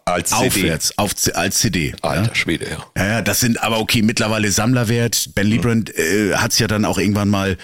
Als 0.06 0.30
CD. 0.30 0.46
Aufwärts, 0.46 0.98
auf, 0.98 1.14
als 1.34 1.60
CD. 1.60 1.94
Alter 2.02 2.36
Schwede, 2.36 2.70
ja. 2.70 2.86
Ja, 2.98 3.06
ja, 3.06 3.22
das 3.22 3.40
sind 3.40 3.62
aber 3.62 3.80
okay, 3.80 4.02
mittlerweile 4.02 4.52
Sammlerwert. 4.52 5.30
Ben 5.36 5.48
Librand 5.48 5.96
äh, 5.96 6.36
hat's 6.36 6.60
ja 6.60 6.68
dann 6.68 6.86
auch 6.86 6.98
irgendwann 6.98 7.30
mal, 7.30 7.58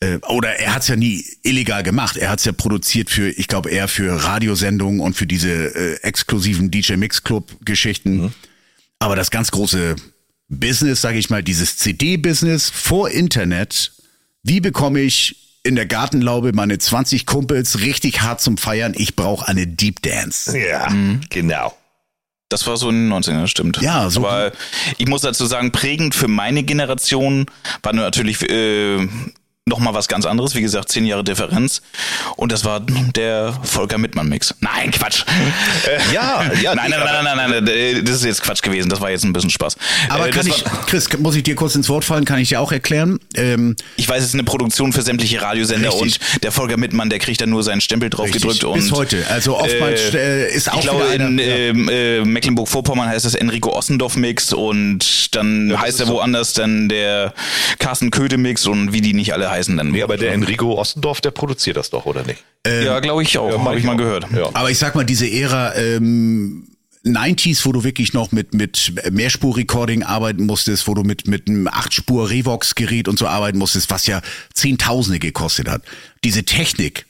äh, 0.00 0.18
oder 0.28 0.56
er 0.58 0.74
hat's 0.74 0.88
ja 0.88 0.96
nie 0.96 1.24
illegal 1.42 1.82
gemacht. 1.82 2.16
Er 2.16 2.30
hat's 2.30 2.44
ja 2.44 2.52
produziert 2.52 3.10
für, 3.10 3.28
ich 3.28 3.48
glaube, 3.48 3.70
eher 3.70 3.88
für 3.88 4.24
Radiosendungen 4.24 5.00
und 5.00 5.14
für 5.14 5.26
diese 5.26 5.50
äh, 5.50 6.00
exklusiven 6.02 6.70
DJ 6.70 6.94
Mix 6.94 7.24
Club 7.24 7.56
Geschichten. 7.64 8.34
Aber 8.98 9.16
das 9.16 9.30
ganz 9.30 9.50
große 9.50 9.96
Business, 10.48 11.00
sage 11.00 11.18
ich 11.18 11.30
mal, 11.30 11.42
dieses 11.42 11.76
CD-Business 11.76 12.70
vor 12.70 13.10
Internet, 13.10 13.92
wie 14.42 14.60
bekomme 14.60 15.00
ich 15.00 15.45
in 15.66 15.76
der 15.76 15.86
Gartenlaube 15.86 16.52
meine 16.54 16.78
20 16.78 17.26
Kumpels 17.26 17.80
richtig 17.80 18.22
hart 18.22 18.40
zum 18.40 18.56
Feiern? 18.56 18.94
Ich 18.96 19.16
brauche 19.16 19.46
eine 19.48 19.66
Deep 19.66 20.00
Dance. 20.02 20.56
Ja, 20.58 20.88
genau. 21.30 21.76
Das 22.48 22.64
war 22.68 22.76
so 22.76 22.88
in 22.90 23.08
den 23.10 23.12
90ern, 23.12 23.40
das 23.40 23.50
stimmt. 23.50 23.82
Ja, 23.82 24.08
so- 24.08 24.20
Aber 24.26 24.52
ich 24.98 25.08
muss 25.08 25.22
dazu 25.22 25.46
sagen, 25.46 25.72
prägend 25.72 26.14
für 26.14 26.28
meine 26.28 26.62
Generation 26.62 27.46
war 27.82 27.92
natürlich 27.92 28.40
äh, 28.48 29.08
noch 29.68 29.80
mal 29.80 29.94
was 29.94 30.06
ganz 30.06 30.26
anderes. 30.26 30.54
Wie 30.54 30.60
gesagt, 30.62 30.90
zehn 30.90 31.04
Jahre 31.06 31.24
Differenz. 31.24 31.82
Und 32.36 32.52
das 32.52 32.64
war 32.64 32.78
der 32.80 33.52
Volker 33.64 33.98
Mittmann-Mix. 33.98 34.54
Nein, 34.60 34.92
Quatsch. 34.92 35.24
Äh, 35.86 35.98
Ja, 36.14 36.44
ja, 36.62 36.72
nein, 36.76 36.88
nein, 36.90 37.00
nein, 37.04 37.24
nein, 37.24 37.36
nein, 37.36 37.50
nein, 37.64 37.66
äh, 37.66 38.02
das 38.04 38.16
ist 38.18 38.24
jetzt 38.24 38.42
Quatsch 38.44 38.62
gewesen. 38.62 38.88
Das 38.90 39.00
war 39.00 39.10
jetzt 39.10 39.24
ein 39.24 39.32
bisschen 39.32 39.50
Spaß. 39.50 39.76
Aber 40.08 40.28
Äh, 40.28 40.30
kann 40.30 40.46
ich, 40.46 40.62
Chris, 40.86 41.08
muss 41.18 41.34
ich 41.34 41.42
dir 41.42 41.56
kurz 41.56 41.74
ins 41.74 41.88
Wort 41.88 42.04
fallen? 42.04 42.24
Kann 42.24 42.38
ich 42.38 42.50
dir 42.50 42.60
auch 42.60 42.70
erklären? 42.70 43.18
Ähm, 43.34 43.74
Ich 43.96 44.08
weiß, 44.08 44.20
es 44.22 44.28
ist 44.28 44.34
eine 44.34 44.44
Produktion 44.44 44.92
für 44.92 45.02
sämtliche 45.02 45.42
Radiosender 45.42 45.88
Richtig. 45.92 46.20
und 46.36 46.44
der 46.44 46.52
Volker 46.52 46.76
Mittmann, 46.76 47.10
der 47.10 47.18
kriegt 47.18 47.40
dann 47.40 47.50
nur 47.50 47.64
seinen 47.64 47.80
Stempel 47.80 48.08
drauf 48.08 48.26
Richtig, 48.26 48.42
gedrückt 48.42 48.62
und 48.62 48.78
bis 48.78 48.92
heute. 48.92 49.26
Also 49.28 49.56
oftmals 49.58 50.14
äh, 50.14 50.48
ist 50.54 50.70
auch 50.70 50.76
ich 50.76 50.82
glaube, 50.82 51.06
wieder 51.12 51.14
in 51.16 51.22
einer, 51.22 51.42
ähm, 51.42 51.88
äh, 51.88 52.20
Mecklenburg-Vorpommern 52.24 53.08
heißt 53.08 53.24
das 53.24 53.34
Enrico 53.34 53.76
Ossendorf-Mix 53.76 54.52
und 54.52 55.34
dann 55.34 55.70
das 55.70 55.80
heißt 55.80 56.00
er 56.00 56.06
so. 56.06 56.12
woanders 56.12 56.52
dann 56.52 56.88
der 56.88 57.34
Carsten 57.80 58.12
Köde-Mix 58.12 58.66
und 58.68 58.92
wie 58.92 59.00
die 59.00 59.12
nicht 59.12 59.32
alle 59.34 59.50
heißen 59.50 59.55
dann. 59.76 59.90
Nee, 59.90 60.02
aber 60.02 60.16
der 60.16 60.32
Enrico 60.32 60.78
Ostendorf, 60.78 61.20
der 61.20 61.30
produziert 61.30 61.76
das 61.76 61.90
doch, 61.90 62.06
oder 62.06 62.22
nicht? 62.24 62.42
ja, 62.66 63.00
glaube 63.00 63.22
ich 63.22 63.38
auch, 63.38 63.50
Ja, 63.50 63.58
habe 63.64 63.78
ich 63.78 63.84
mal 63.84 63.96
gehört. 63.96 64.26
Ja. 64.34 64.48
aber 64.52 64.70
ich 64.70 64.78
sag 64.78 64.94
mal, 64.94 65.04
diese 65.04 65.30
Ära 65.30 65.74
ähm, 65.76 66.68
90s, 67.04 67.64
wo 67.64 67.72
du 67.72 67.84
wirklich 67.84 68.12
noch 68.12 68.32
mit, 68.32 68.52
mit 68.52 68.92
Mehrspur-Recording 69.10 70.02
arbeiten 70.02 70.44
musstest, 70.46 70.88
wo 70.88 70.94
du 70.94 71.02
mit, 71.02 71.28
mit 71.28 71.48
einem 71.48 71.68
8-Spur-Revox-Gerät 71.68 73.08
und 73.08 73.18
so 73.18 73.26
arbeiten 73.28 73.58
musstest, 73.58 73.90
was 73.90 74.06
ja 74.06 74.20
Zehntausende 74.54 75.18
gekostet 75.20 75.68
hat. 75.68 75.82
Diese 76.24 76.44
Technik 76.44 77.06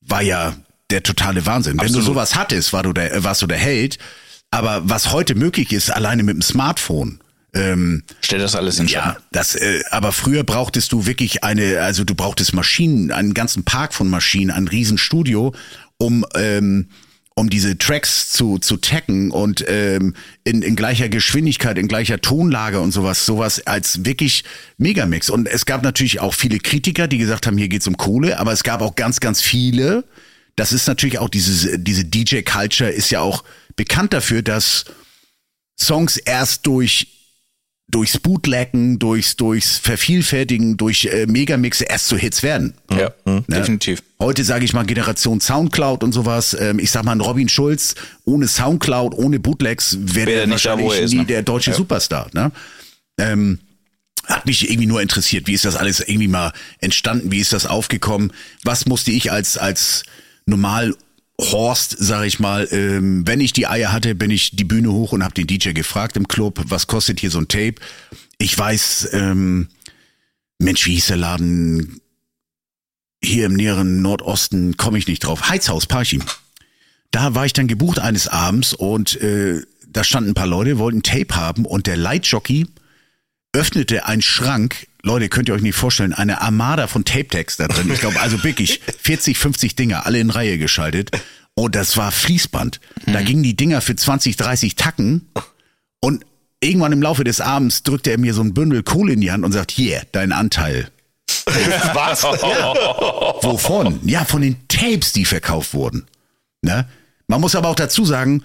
war 0.00 0.22
ja 0.22 0.54
der 0.90 1.02
totale 1.02 1.44
Wahnsinn. 1.46 1.72
Wenn 1.72 1.78
du 1.92 1.98
Absolut. 1.98 2.06
sowas 2.06 2.36
hattest, 2.36 2.72
war 2.72 2.82
du 2.84 2.92
der, 2.92 3.24
warst 3.24 3.42
du 3.42 3.46
der 3.46 3.58
Held. 3.58 3.98
Aber 4.50 4.82
was 4.84 5.12
heute 5.12 5.34
möglich 5.34 5.72
ist, 5.72 5.90
alleine 5.90 6.22
mit 6.22 6.34
dem 6.34 6.42
Smartphone, 6.42 7.20
ähm, 7.54 8.02
Stell 8.22 8.38
das 8.38 8.54
alles 8.54 8.78
in 8.78 8.86
Ja, 8.86 9.02
Schatten. 9.02 9.22
das, 9.32 9.54
äh, 9.54 9.82
aber 9.90 10.12
früher 10.12 10.44
brauchtest 10.44 10.92
du 10.92 11.06
wirklich 11.06 11.44
eine, 11.44 11.80
also 11.80 12.04
du 12.04 12.14
brauchtest 12.14 12.54
Maschinen, 12.54 13.10
einen 13.10 13.34
ganzen 13.34 13.64
Park 13.64 13.92
von 13.94 14.08
Maschinen, 14.08 14.50
ein 14.50 14.68
Riesenstudio, 14.68 15.54
um 15.98 16.24
ähm, 16.34 16.88
um 17.34 17.48
diese 17.48 17.78
Tracks 17.78 18.28
zu 18.30 18.58
zu 18.58 18.76
taggen 18.76 19.30
und 19.30 19.64
ähm, 19.66 20.14
in, 20.44 20.60
in 20.62 20.76
gleicher 20.76 21.08
Geschwindigkeit, 21.08 21.78
in 21.78 21.88
gleicher 21.88 22.20
Tonlage 22.20 22.78
und 22.80 22.92
sowas, 22.92 23.24
sowas 23.24 23.66
als 23.66 24.04
wirklich 24.04 24.44
Megamix. 24.76 25.30
Und 25.30 25.48
es 25.48 25.64
gab 25.64 25.82
natürlich 25.82 26.20
auch 26.20 26.34
viele 26.34 26.58
Kritiker, 26.58 27.08
die 27.08 27.16
gesagt 27.18 27.46
haben, 27.46 27.56
hier 27.56 27.68
geht's 27.68 27.86
um 27.86 27.96
Kohle, 27.96 28.38
aber 28.38 28.52
es 28.52 28.64
gab 28.64 28.82
auch 28.82 28.96
ganz, 28.96 29.20
ganz 29.20 29.40
viele. 29.40 30.04
Das 30.56 30.72
ist 30.72 30.86
natürlich 30.86 31.18
auch 31.18 31.30
dieses, 31.30 31.68
diese 31.78 32.04
DJ-Culture 32.04 32.90
ist 32.90 33.10
ja 33.10 33.20
auch 33.20 33.44
bekannt 33.76 34.12
dafür, 34.12 34.42
dass 34.42 34.84
Songs 35.80 36.18
erst 36.18 36.66
durch 36.66 37.21
durchs 37.88 38.18
Bootleggen, 38.18 38.98
durchs, 38.98 39.36
durchs 39.36 39.78
Vervielfältigen, 39.78 40.76
durch 40.76 41.04
äh, 41.04 41.26
Megamixe 41.26 41.84
erst 41.84 42.08
zu 42.08 42.16
Hits 42.16 42.42
werden. 42.42 42.74
Ja, 42.90 43.12
definitiv. 43.48 44.02
Heute 44.18 44.44
sage 44.44 44.64
ich 44.64 44.72
mal 44.72 44.84
Generation 44.84 45.40
Soundcloud 45.40 46.02
und 46.02 46.12
sowas. 46.12 46.56
Ähm, 46.58 46.78
ich 46.78 46.90
sag 46.90 47.04
mal, 47.04 47.20
Robin 47.20 47.48
Schulz 47.48 47.94
ohne 48.24 48.48
Soundcloud, 48.48 49.14
ohne 49.14 49.40
Bootlegs 49.40 49.98
wäre 50.00 50.46
wo 50.46 50.50
wahrscheinlich 50.52 50.92
er 50.92 51.00
ist, 51.00 51.12
nie 51.12 51.18
ne? 51.18 51.26
der 51.26 51.42
deutsche 51.42 51.74
Superstar. 51.74 52.28
Ne? 52.32 52.50
Ähm, 53.18 53.58
hat 54.24 54.46
mich 54.46 54.68
irgendwie 54.70 54.86
nur 54.86 55.02
interessiert, 55.02 55.46
wie 55.46 55.52
ist 55.52 55.64
das 55.64 55.76
alles 55.76 56.00
irgendwie 56.00 56.28
mal 56.28 56.52
entstanden, 56.78 57.32
wie 57.32 57.40
ist 57.40 57.52
das 57.52 57.66
aufgekommen, 57.66 58.32
was 58.62 58.86
musste 58.86 59.10
ich 59.10 59.32
als 59.32 59.58
als 59.58 60.04
normal 60.46 60.94
Horst, 61.42 61.96
sag 61.98 62.24
ich 62.24 62.38
mal, 62.38 62.68
ähm, 62.70 63.26
wenn 63.26 63.40
ich 63.40 63.52
die 63.52 63.66
Eier 63.66 63.92
hatte, 63.92 64.14
bin 64.14 64.30
ich 64.30 64.54
die 64.54 64.64
Bühne 64.64 64.92
hoch 64.92 65.12
und 65.12 65.24
habe 65.24 65.34
den 65.34 65.46
DJ 65.46 65.72
gefragt 65.72 66.16
im 66.16 66.28
Club, 66.28 66.62
was 66.66 66.86
kostet 66.86 67.20
hier 67.20 67.30
so 67.30 67.38
ein 67.38 67.48
Tape? 67.48 67.74
Ich 68.38 68.56
weiß, 68.56 69.10
ähm, 69.12 69.68
Mensch, 70.58 70.86
wie 70.86 70.94
hieß 70.94 71.06
der 71.06 71.16
Laden? 71.16 72.00
Hier 73.24 73.46
im 73.46 73.54
näheren 73.54 74.02
Nordosten 74.02 74.76
komme 74.76 74.98
ich 74.98 75.06
nicht 75.06 75.20
drauf. 75.20 75.48
Heizhaus 75.48 75.86
Parchim. 75.86 76.22
Da 77.10 77.34
war 77.34 77.46
ich 77.46 77.52
dann 77.52 77.68
gebucht 77.68 77.98
eines 77.98 78.26
Abends 78.26 78.72
und 78.72 79.20
äh, 79.20 79.62
da 79.86 80.02
standen 80.02 80.30
ein 80.30 80.34
paar 80.34 80.46
Leute, 80.46 80.78
wollten 80.78 81.02
Tape 81.02 81.36
haben 81.36 81.66
und 81.66 81.86
der 81.86 81.96
Lightjockey 81.96 82.66
öffnete 83.52 84.06
einen 84.06 84.22
Schrank. 84.22 84.88
Leute, 85.02 85.28
könnt 85.28 85.48
ihr 85.48 85.54
euch 85.54 85.62
nicht 85.62 85.74
vorstellen, 85.74 86.12
eine 86.12 86.40
Armada 86.40 86.86
von 86.86 87.04
Tape-Decks 87.04 87.56
da 87.56 87.66
drin. 87.66 87.90
Ich 87.92 88.00
glaube, 88.00 88.20
also 88.20 88.42
wirklich 88.44 88.80
40, 89.02 89.36
50 89.36 89.74
Dinger, 89.74 90.06
alle 90.06 90.20
in 90.20 90.30
Reihe 90.30 90.58
geschaltet. 90.58 91.10
Und 91.54 91.74
das 91.74 91.96
war 91.96 92.12
Fließband. 92.12 92.80
Da 93.06 93.20
gingen 93.22 93.42
die 93.42 93.56
Dinger 93.56 93.80
für 93.80 93.94
20, 93.94 94.36
30 94.36 94.76
Tacken. 94.76 95.28
Und 96.00 96.24
irgendwann 96.60 96.92
im 96.92 97.02
Laufe 97.02 97.24
des 97.24 97.40
Abends 97.40 97.82
drückte 97.82 98.10
er 98.10 98.18
mir 98.18 98.32
so 98.32 98.42
ein 98.42 98.54
Bündel 98.54 98.82
Kohle 98.82 99.12
in 99.12 99.20
die 99.20 99.32
Hand 99.32 99.44
und 99.44 99.52
sagt, 99.52 99.70
hier, 99.70 100.02
dein 100.12 100.32
Anteil. 100.32 100.88
Was? 101.94 102.22
Wovon? 102.22 104.00
Ja, 104.04 104.24
von 104.24 104.40
den 104.40 104.56
Tapes, 104.68 105.12
die 105.12 105.24
verkauft 105.24 105.74
wurden. 105.74 106.06
Ne? 106.62 106.86
Man 107.26 107.40
muss 107.40 107.54
aber 107.54 107.68
auch 107.68 107.74
dazu 107.74 108.04
sagen, 108.04 108.42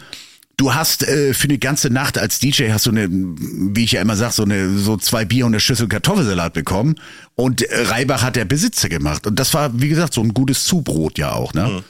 du 0.57 0.73
hast 0.73 1.07
äh, 1.07 1.33
für 1.33 1.45
eine 1.45 1.59
ganze 1.59 1.89
Nacht 1.89 2.17
als 2.17 2.39
DJ 2.39 2.71
hast 2.71 2.87
du 2.87 2.89
eine, 2.89 3.07
wie 3.09 3.83
ich 3.83 3.93
ja 3.93 4.01
immer 4.01 4.15
sag, 4.15 4.33
so 4.33 4.43
eine 4.43 4.77
so 4.77 4.97
zwei 4.97 5.23
Bier 5.23 5.45
und 5.45 5.53
eine 5.53 5.59
Schüssel 5.59 5.87
Kartoffelsalat 5.87 6.53
bekommen 6.53 6.95
und 7.35 7.61
äh, 7.61 7.83
Reibach 7.83 8.23
hat 8.23 8.35
der 8.35 8.45
Besitzer 8.45 8.89
gemacht 8.89 9.27
und 9.27 9.39
das 9.39 9.53
war 9.53 9.79
wie 9.79 9.89
gesagt 9.89 10.13
so 10.13 10.21
ein 10.21 10.33
gutes 10.33 10.65
Zubrot 10.65 11.17
ja 11.17 11.31
auch, 11.31 11.53
ne? 11.53 11.83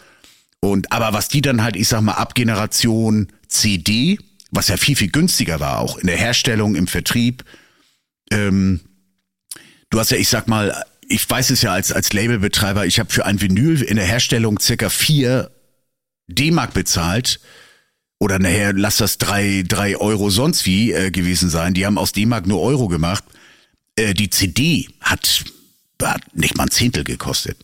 Und 0.59 0.91
aber 0.91 1.13
was 1.13 1.27
die 1.27 1.41
dann 1.41 1.63
halt, 1.63 1.75
ich 1.75 1.87
sag 1.87 2.01
mal 2.01 2.13
ab 2.13 2.33
Generation 2.33 3.27
CD, 3.47 4.19
was 4.51 4.67
ja 4.67 4.77
viel 4.77 4.95
viel 4.95 5.09
günstiger 5.09 5.59
war 5.59 5.79
auch 5.79 5.97
in 5.97 6.07
der 6.07 6.17
Herstellung, 6.17 6.75
im 6.75 6.87
Vertrieb, 6.87 7.43
ähm, 8.31 8.81
du 9.89 9.99
hast 9.99 10.11
ja, 10.11 10.17
ich 10.17 10.29
sag 10.29 10.47
mal, 10.47 10.83
ich 11.07 11.29
weiß 11.29 11.51
es 11.51 11.61
ja 11.61 11.71
als, 11.71 11.91
als 11.91 12.11
Labelbetreiber, 12.11 12.85
ich 12.85 12.99
habe 12.99 13.09
für 13.11 13.25
ein 13.25 13.39
Vinyl 13.39 13.81
in 13.81 13.95
der 13.95 14.05
Herstellung 14.05 14.59
circa 14.59 14.89
vier 14.89 15.51
D-Mark 16.27 16.73
bezahlt. 16.73 17.39
Oder 18.19 18.39
nachher, 18.39 18.73
lass 18.73 18.97
das 18.97 19.17
drei, 19.17 19.63
drei 19.67 19.97
Euro 19.97 20.29
sonst 20.29 20.65
wie 20.65 20.91
äh, 20.91 21.11
gewesen 21.11 21.49
sein. 21.49 21.73
Die 21.73 21.85
haben 21.85 21.97
aus 21.97 22.13
D-Mark 22.13 22.47
nur 22.47 22.61
Euro 22.61 22.87
gemacht. 22.87 23.23
Äh, 23.95 24.13
die 24.13 24.29
CD 24.29 24.89
hat, 25.01 25.45
hat 26.01 26.21
nicht 26.35 26.57
mal 26.57 26.63
ein 26.63 26.71
Zehntel 26.71 27.03
gekostet. 27.03 27.57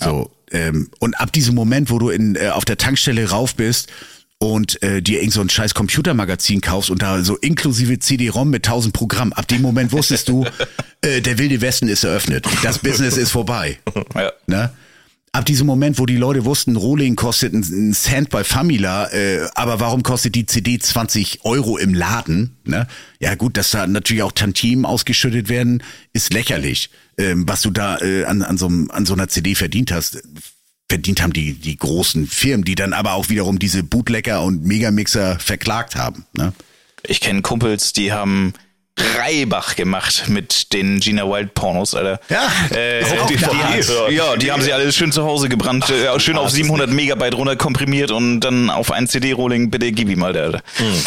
So, 0.00 0.30
ähm, 0.50 0.90
und 0.98 1.20
ab 1.20 1.32
diesem 1.32 1.54
Moment, 1.54 1.90
wo 1.90 1.98
du 1.98 2.08
in, 2.10 2.36
äh, 2.36 2.48
auf 2.48 2.64
der 2.64 2.78
Tankstelle 2.78 3.28
rauf 3.30 3.54
bist 3.54 3.90
und 4.38 4.82
äh, 4.82 5.00
dir 5.02 5.20
irgend 5.20 5.32
so 5.32 5.40
ein 5.40 5.48
scheiß 5.48 5.74
Computermagazin 5.74 6.60
kaufst 6.60 6.90
und 6.90 7.02
da 7.02 7.22
so 7.22 7.36
inklusive 7.36 7.98
CD-ROM 7.98 8.50
mit 8.50 8.66
1000 8.66 8.92
Programm, 8.94 9.32
ab 9.32 9.48
dem 9.48 9.62
Moment 9.62 9.92
wusstest 9.92 10.28
du, 10.28 10.44
äh, 11.00 11.20
der 11.20 11.38
wilde 11.38 11.60
Westen 11.60 11.88
ist 11.88 12.04
eröffnet. 12.04 12.46
Das 12.62 12.78
Business 12.78 13.16
ist 13.16 13.30
vorbei. 13.30 13.78
Ja. 14.14 14.32
Ne? 14.46 14.72
Ab 15.34 15.44
diesem 15.44 15.66
Moment, 15.66 15.98
wo 15.98 16.06
die 16.06 16.16
Leute 16.16 16.44
wussten, 16.44 16.76
Rohling 16.76 17.16
kostet 17.16 17.52
ein 17.52 17.92
Cent 17.92 18.30
bei 18.30 18.44
Famila, 18.44 19.10
äh, 19.12 19.48
aber 19.54 19.80
warum 19.80 20.04
kostet 20.04 20.36
die 20.36 20.46
CD 20.46 20.78
20 20.78 21.44
Euro 21.44 21.76
im 21.76 21.92
Laden? 21.92 22.56
Ne? 22.64 22.86
Ja 23.18 23.34
gut, 23.34 23.56
dass 23.56 23.70
da 23.70 23.86
natürlich 23.86 24.22
auch 24.22 24.32
Tantiemen 24.32 24.84
ausgeschüttet 24.84 25.48
werden, 25.48 25.82
ist 26.12 26.32
lächerlich. 26.32 26.90
Ähm, 27.18 27.48
was 27.48 27.62
du 27.62 27.70
da 27.70 27.98
äh, 27.98 28.24
an, 28.24 28.42
an, 28.42 28.56
so, 28.56 28.66
an 28.66 29.06
so 29.06 29.14
einer 29.14 29.28
CD 29.28 29.56
verdient 29.56 29.90
hast, 29.90 30.22
verdient 30.88 31.20
haben 31.20 31.32
die, 31.32 31.54
die 31.54 31.76
großen 31.76 32.28
Firmen, 32.28 32.64
die 32.64 32.76
dann 32.76 32.92
aber 32.92 33.14
auch 33.14 33.28
wiederum 33.28 33.58
diese 33.58 33.82
Bootlegger 33.82 34.42
und 34.42 34.64
Megamixer 34.64 35.40
verklagt 35.40 35.96
haben. 35.96 36.26
Ne? 36.36 36.52
Ich 37.04 37.20
kenne 37.20 37.42
Kumpels, 37.42 37.92
die 37.92 38.12
haben 38.12 38.52
Reibach 38.98 39.76
gemacht 39.76 40.24
mit 40.28 40.72
den 40.72 41.00
Gina 41.00 41.24
Wild 41.24 41.54
Pornos, 41.54 41.94
Alter. 41.94 42.20
Ja, 42.28 42.46
äh, 42.74 43.02
auch 43.18 43.26
die, 43.26 43.36
die, 43.36 44.14
ja, 44.14 44.36
die 44.36 44.52
haben 44.52 44.62
sie 44.62 44.72
alle 44.72 44.92
schön 44.92 45.12
zu 45.12 45.24
Hause 45.24 45.48
gebrannt, 45.48 45.92
Ach, 46.08 46.20
schön 46.20 46.36
auf 46.36 46.50
700 46.50 46.90
Megabyte 46.90 47.34
runterkomprimiert 47.34 48.10
und 48.10 48.40
dann 48.40 48.70
auf 48.70 48.92
ein 48.92 49.08
CD-Rolling, 49.08 49.70
bitte 49.70 49.90
gib 49.92 50.08
ihm 50.08 50.20
mal, 50.20 50.36
Alter. 50.36 50.60
Hm 50.76 51.02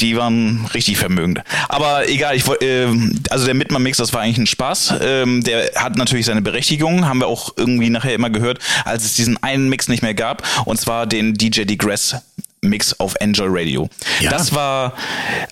die 0.00 0.16
waren 0.16 0.66
richtig 0.74 0.98
vermögend. 0.98 1.40
Aber 1.68 2.08
egal, 2.08 2.34
ich 2.36 2.46
äh, 2.60 2.86
also 3.30 3.46
der 3.46 3.54
Mitman-Mix, 3.54 3.98
das 3.98 4.12
war 4.12 4.20
eigentlich 4.20 4.38
ein 4.38 4.46
Spaß. 4.46 4.94
Ähm, 5.00 5.42
der 5.42 5.70
hat 5.76 5.96
natürlich 5.96 6.26
seine 6.26 6.42
Berechtigung, 6.42 7.06
haben 7.06 7.20
wir 7.20 7.28
auch 7.28 7.54
irgendwie 7.56 7.90
nachher 7.90 8.14
immer 8.14 8.30
gehört, 8.30 8.58
als 8.84 9.04
es 9.04 9.14
diesen 9.14 9.42
einen 9.42 9.68
Mix 9.68 9.88
nicht 9.88 10.02
mehr 10.02 10.14
gab, 10.14 10.42
und 10.66 10.80
zwar 10.80 11.06
den 11.06 11.34
DJ 11.34 11.62
Degress 11.62 12.16
Mix 12.68 12.98
auf 12.98 13.14
Enjoy 13.20 13.48
Radio. 13.48 13.88
Ja. 14.20 14.30
Das 14.30 14.54
war 14.54 14.94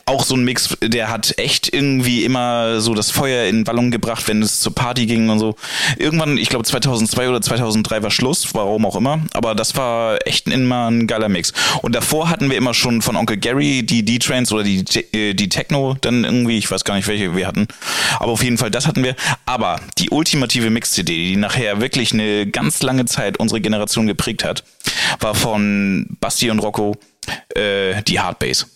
auch 0.07 0.25
so 0.25 0.35
ein 0.35 0.45
Mix, 0.45 0.77
der 0.83 1.11
hat 1.11 1.39
echt 1.39 1.73
irgendwie 1.73 2.25
immer 2.25 2.81
so 2.81 2.95
das 2.95 3.11
Feuer 3.11 3.47
in 3.49 3.67
Wallung 3.67 3.91
gebracht, 3.91 4.29
wenn 4.29 4.43
es 4.43 4.61
zur 4.61 4.75
Party 4.75 5.07
ging 5.07 5.29
und 5.31 5.39
so. 5.39 5.55
Irgendwann, 5.99 6.39
ich 6.39 6.49
glaube 6.49 6.65
2002 6.65 7.29
oder 7.29 7.41
2003 7.41 8.03
war 8.03 8.11
Schluss, 8.11 8.55
warum 8.55 8.85
auch 8.87 8.97
immer, 8.97 9.21
aber 9.33 9.55
das 9.55 9.77
war 9.77 10.19
echt 10.27 10.49
immer 10.49 10.91
ein 10.91 11.07
geiler 11.07 11.29
Mix. 11.29 11.53
Und 11.83 11.95
davor 11.95 12.29
hatten 12.29 12.51
wir 12.51 12.57
immer 12.57 12.75
schon 12.75 13.03
von 13.03 13.17
Onkel 13.17 13.37
Gary 13.37 13.83
die 13.85 14.05
D-Trains 14.05 14.53
oder 14.53 14.65
die, 14.65 14.85
äh, 15.13 15.35
die 15.35 15.49
Techno 15.49 15.97
dann 16.01 16.25
irgendwie, 16.25 16.59
ich 16.59 16.71
weiß 16.71 16.85
gar 16.85 16.95
nicht, 16.95 17.09
welche 17.09 17.37
wir 17.37 17.47
hatten, 17.47 17.67
aber 18.19 18.33
auf 18.33 18.43
jeden 18.43 18.59
Fall 18.59 18.71
das 18.71 18.87
hatten 18.87 19.05
wir. 19.05 19.15
Aber 19.47 19.81
die 19.99 20.11
ultimative 20.11 20.71
Mix-CD, 20.71 21.13
die 21.13 21.37
nachher 21.37 21.81
wirklich 21.81 22.13
eine 22.13 22.47
ganz 22.47 22.83
lange 22.83 23.05
Zeit 23.05 23.39
unsere 23.39 23.61
Generation 23.61 24.07
geprägt 24.07 24.45
hat, 24.45 24.65
war 25.21 25.35
von 25.35 26.07
Basti 26.21 26.51
und 26.51 26.59
Rocco 26.59 26.97
äh, 27.55 28.03
die 28.03 28.21
Hardbase. 28.21 28.67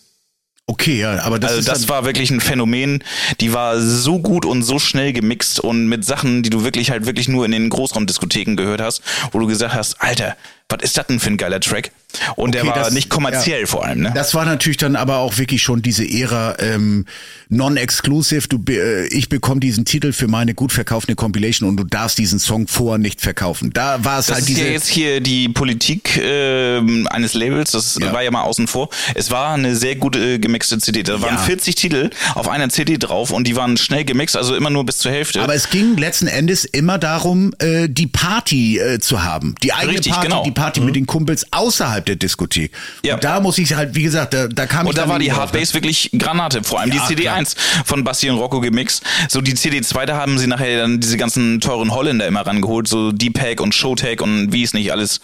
Okay, 0.69 0.99
ja, 0.99 1.23
aber 1.23 1.39
das, 1.39 1.53
also 1.53 1.71
das 1.71 1.87
war 1.87 2.03
wirklich 2.03 2.29
ein 2.29 2.41
Phänomen. 2.41 3.01
Die 3.39 3.53
war 3.53 3.79
so 3.79 4.19
gut 4.19 4.45
und 4.45 4.63
so 4.63 4.79
schnell 4.79 5.13
gemixt 5.13 5.61
und 5.61 5.87
mit 5.87 6.03
Sachen, 6.03 6.43
die 6.43 6.49
du 6.49 6.65
wirklich 6.65 6.91
halt 6.91 7.05
wirklich 7.05 7.29
nur 7.29 7.45
in 7.45 7.53
den 7.53 7.69
Großraumdiskotheken 7.69 8.57
gehört 8.57 8.81
hast, 8.81 9.01
wo 9.31 9.39
du 9.39 9.47
gesagt 9.47 9.73
hast, 9.73 10.01
Alter, 10.01 10.35
was 10.69 10.83
ist 10.83 10.97
das 10.97 11.07
denn 11.07 11.19
für 11.19 11.29
ein 11.29 11.37
geiler 11.37 11.59
Track? 11.59 11.91
Und 12.35 12.55
okay, 12.55 12.63
der 12.63 12.67
war 12.67 12.75
das, 12.75 12.93
nicht 12.93 13.09
kommerziell 13.09 13.61
ja, 13.61 13.65
vor 13.67 13.85
allem. 13.85 14.01
Ne? 14.01 14.11
Das 14.15 14.33
war 14.33 14.45
natürlich 14.45 14.77
dann 14.77 14.95
aber 14.95 15.17
auch 15.17 15.37
wirklich 15.37 15.61
schon 15.61 15.81
diese 15.81 16.03
Ära 16.09 16.55
ähm, 16.59 17.05
non-exclusive. 17.49 18.47
Du, 18.47 18.59
äh, 18.71 19.07
ich 19.07 19.29
bekomme 19.29 19.59
diesen 19.59 19.85
Titel 19.85 20.13
für 20.13 20.27
meine 20.27 20.53
gut 20.53 20.71
verkaufte 20.71 21.15
Compilation 21.15 21.69
und 21.69 21.77
du 21.77 21.83
darfst 21.83 22.17
diesen 22.17 22.39
Song 22.39 22.67
vorher 22.67 22.97
nicht 22.97 23.21
verkaufen. 23.21 23.71
Da 23.73 24.03
war 24.03 24.19
es 24.19 24.31
halt 24.31 24.47
diese. 24.47 24.59
Das 24.59 24.61
ist 24.61 24.67
ja 24.67 24.73
jetzt 24.73 24.87
hier 24.87 25.21
die 25.21 25.49
Politik 25.49 26.17
äh, 26.17 26.79
eines 27.07 27.33
Labels. 27.33 27.71
Das 27.71 27.97
ja. 28.01 28.11
war 28.11 28.23
ja 28.23 28.31
mal 28.31 28.43
außen 28.43 28.67
vor. 28.67 28.89
Es 29.13 29.29
war 29.29 29.53
eine 29.53 29.75
sehr 29.75 29.95
gute 29.95 30.19
äh, 30.19 30.39
gemixte 30.39 30.79
CD. 30.79 31.03
Da 31.03 31.21
waren 31.21 31.37
40 31.37 31.75
Titel 31.75 32.09
auf 32.35 32.47
einer 32.47 32.69
CD 32.69 32.97
drauf 32.97 33.31
und 33.31 33.45
die 33.47 33.55
waren 33.55 33.77
schnell 33.77 34.05
gemixt, 34.05 34.35
also 34.35 34.55
immer 34.55 34.69
nur 34.69 34.85
bis 34.85 34.97
zur 34.97 35.11
Hälfte. 35.11 35.41
Aber 35.41 35.53
es 35.53 35.69
ging 35.69 35.97
letzten 35.97 36.27
Endes 36.27 36.65
immer 36.65 36.97
darum, 36.97 37.53
äh, 37.59 37.87
die 37.89 38.07
Party 38.07 38.79
äh, 38.79 38.99
zu 38.99 39.23
haben, 39.23 39.55
die 39.61 39.73
eigene 39.73 39.93
Richtig, 39.93 40.13
Party, 40.13 40.27
genau. 40.27 40.43
die 40.43 40.51
Party 40.57 40.79
mhm. 40.79 40.87
mit 40.87 40.95
den 40.95 41.05
Kumpels 41.05 41.45
außerhalb 41.51 42.05
der 42.05 42.15
Diskothek. 42.15 42.71
Ja. 43.05 43.13
Und 43.13 43.23
da 43.23 43.39
muss 43.39 43.57
ich 43.59 43.73
halt, 43.75 43.93
wie 43.95 44.03
gesagt, 44.03 44.33
da, 44.33 44.47
da 44.47 44.65
kam 44.65 44.87
und 44.87 44.93
ich 44.93 44.99
Und 44.99 45.05
da 45.05 45.09
war 45.09 45.19
die 45.19 45.31
Hardbase 45.31 45.73
wirklich 45.75 46.09
Granate, 46.17 46.63
vor 46.63 46.79
allem 46.79 46.91
ja, 46.91 47.05
die 47.07 47.15
CD1 47.15 47.55
klar. 47.55 47.85
von 47.85 48.03
Basti 48.03 48.29
und 48.29 48.39
Rocco 48.39 48.59
gemixt. 48.59 49.03
So 49.29 49.41
die 49.41 49.53
CD2, 49.53 50.05
da 50.05 50.17
haben 50.17 50.39
sie 50.39 50.47
nachher 50.47 50.79
dann 50.79 50.99
diese 50.99 51.15
ganzen 51.17 51.61
teuren 51.61 51.93
Holländer 51.93 52.25
immer 52.25 52.41
rangeholt, 52.41 52.87
so 52.87 53.11
Deepak 53.11 53.61
und 53.61 53.75
Showtech 53.75 54.19
und 54.21 54.51
wie 54.51 54.63
es 54.63 54.73
nicht 54.73 54.91
alles 54.91 55.21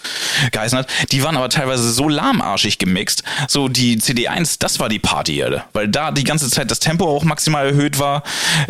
geheißen 0.51 0.77
hat. 0.77 0.87
Die 1.11 1.23
waren 1.23 1.35
aber 1.35 1.49
teilweise 1.49 1.91
so 1.91 2.07
lahmarschig 2.07 2.77
gemixt. 2.77 3.23
So 3.47 3.67
die 3.67 3.97
CD1, 3.97 4.57
das 4.59 4.79
war 4.79 4.87
die 4.87 4.99
Party, 4.99 5.41
Alter. 5.41 5.65
Weil 5.73 5.87
da 5.87 6.11
die 6.11 6.23
ganze 6.23 6.49
Zeit 6.49 6.69
das 6.69 6.79
Tempo 6.79 7.05
auch 7.05 7.23
maximal 7.23 7.65
erhöht 7.65 7.97
war, 7.97 8.21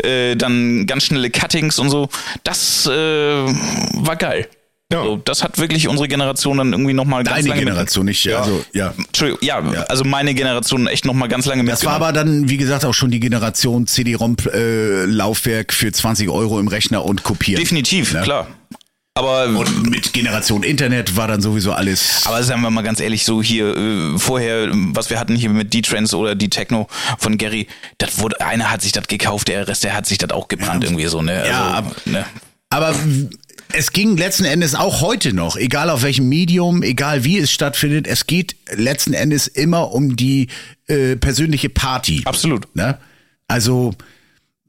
äh, 0.02 0.34
dann 0.34 0.86
ganz 0.86 1.04
schnelle 1.04 1.28
Cuttings 1.30 1.78
und 1.78 1.90
so. 1.90 2.08
Das 2.42 2.86
äh, 2.86 2.90
war 2.90 4.16
geil. 4.16 4.48
Ja. 4.92 5.02
So, 5.02 5.16
das 5.16 5.42
hat 5.42 5.58
wirklich 5.58 5.88
unsere 5.88 6.08
Generation 6.08 6.58
dann 6.58 6.72
irgendwie 6.72 6.92
nochmal 6.92 7.24
ganz 7.24 7.36
Deine 7.36 7.48
lange 7.48 7.60
Generation, 7.64 8.04
nicht, 8.04 8.24
ja. 8.24 8.40
also, 8.40 8.64
ja. 8.74 8.92
Entschuldigung, 8.96 9.40
ja, 9.42 9.60
ja, 9.72 9.82
also 9.84 10.04
meine 10.04 10.34
Generation 10.34 10.86
echt 10.86 11.04
nochmal 11.04 11.28
ganz 11.28 11.46
lange 11.46 11.64
Das 11.64 11.84
war 11.84 11.94
aber 11.94 12.12
dann, 12.12 12.48
wie 12.48 12.58
gesagt, 12.58 12.84
auch 12.84 12.92
schon 12.92 13.10
die 13.10 13.18
Generation 13.18 13.86
CD-ROM-Laufwerk 13.86 15.72
äh, 15.72 15.74
für 15.74 15.90
20 15.90 16.28
Euro 16.28 16.60
im 16.60 16.68
Rechner 16.68 17.04
und 17.04 17.22
kopieren. 17.22 17.60
Definitiv, 17.60 18.12
ja. 18.12 18.22
klar. 18.22 18.46
Aber 19.16 19.46
und 19.46 19.90
mit 19.90 20.12
Generation 20.12 20.64
Internet 20.64 21.16
war 21.16 21.28
dann 21.28 21.40
sowieso 21.40 21.72
alles. 21.72 22.26
Aber 22.26 22.42
sagen 22.42 22.62
wir 22.62 22.70
mal 22.70 22.82
ganz 22.82 22.98
ehrlich, 22.98 23.24
so 23.24 23.40
hier 23.40 23.76
äh, 23.76 24.18
vorher, 24.18 24.68
was 24.72 25.08
wir 25.08 25.20
hatten 25.20 25.36
hier 25.36 25.50
mit 25.50 25.72
D-Trends 25.72 26.14
oder 26.14 26.34
die 26.34 26.50
Techno 26.50 26.88
von 27.18 27.38
Gary, 27.38 27.68
das 27.98 28.18
wurde, 28.18 28.40
einer 28.40 28.72
hat 28.72 28.82
sich 28.82 28.90
das 28.90 29.06
gekauft, 29.06 29.46
der 29.46 29.68
Rest, 29.68 29.84
der 29.84 29.94
hat 29.94 30.06
sich 30.06 30.18
das 30.18 30.30
auch 30.30 30.48
gebrannt 30.48 30.82
ja. 30.82 30.90
irgendwie 30.90 31.06
so, 31.06 31.22
ne? 31.22 31.42
Also, 31.42 31.48
ja, 31.48 31.82
ne? 32.06 32.26
aber 32.70 32.94
es 33.72 33.92
ging 33.92 34.16
letzten 34.16 34.44
Endes 34.44 34.74
auch 34.74 35.00
heute 35.00 35.32
noch, 35.32 35.56
egal 35.56 35.90
auf 35.90 36.02
welchem 36.02 36.28
Medium, 36.28 36.82
egal 36.82 37.24
wie 37.24 37.38
es 37.38 37.50
stattfindet, 37.50 38.06
es 38.06 38.26
geht 38.26 38.56
letzten 38.74 39.14
Endes 39.14 39.46
immer 39.46 39.92
um 39.92 40.16
die 40.16 40.48
äh, 40.86 41.16
persönliche 41.16 41.68
Party. 41.68 42.22
Absolut. 42.24 42.74
Ne? 42.76 42.98
Also 43.48 43.94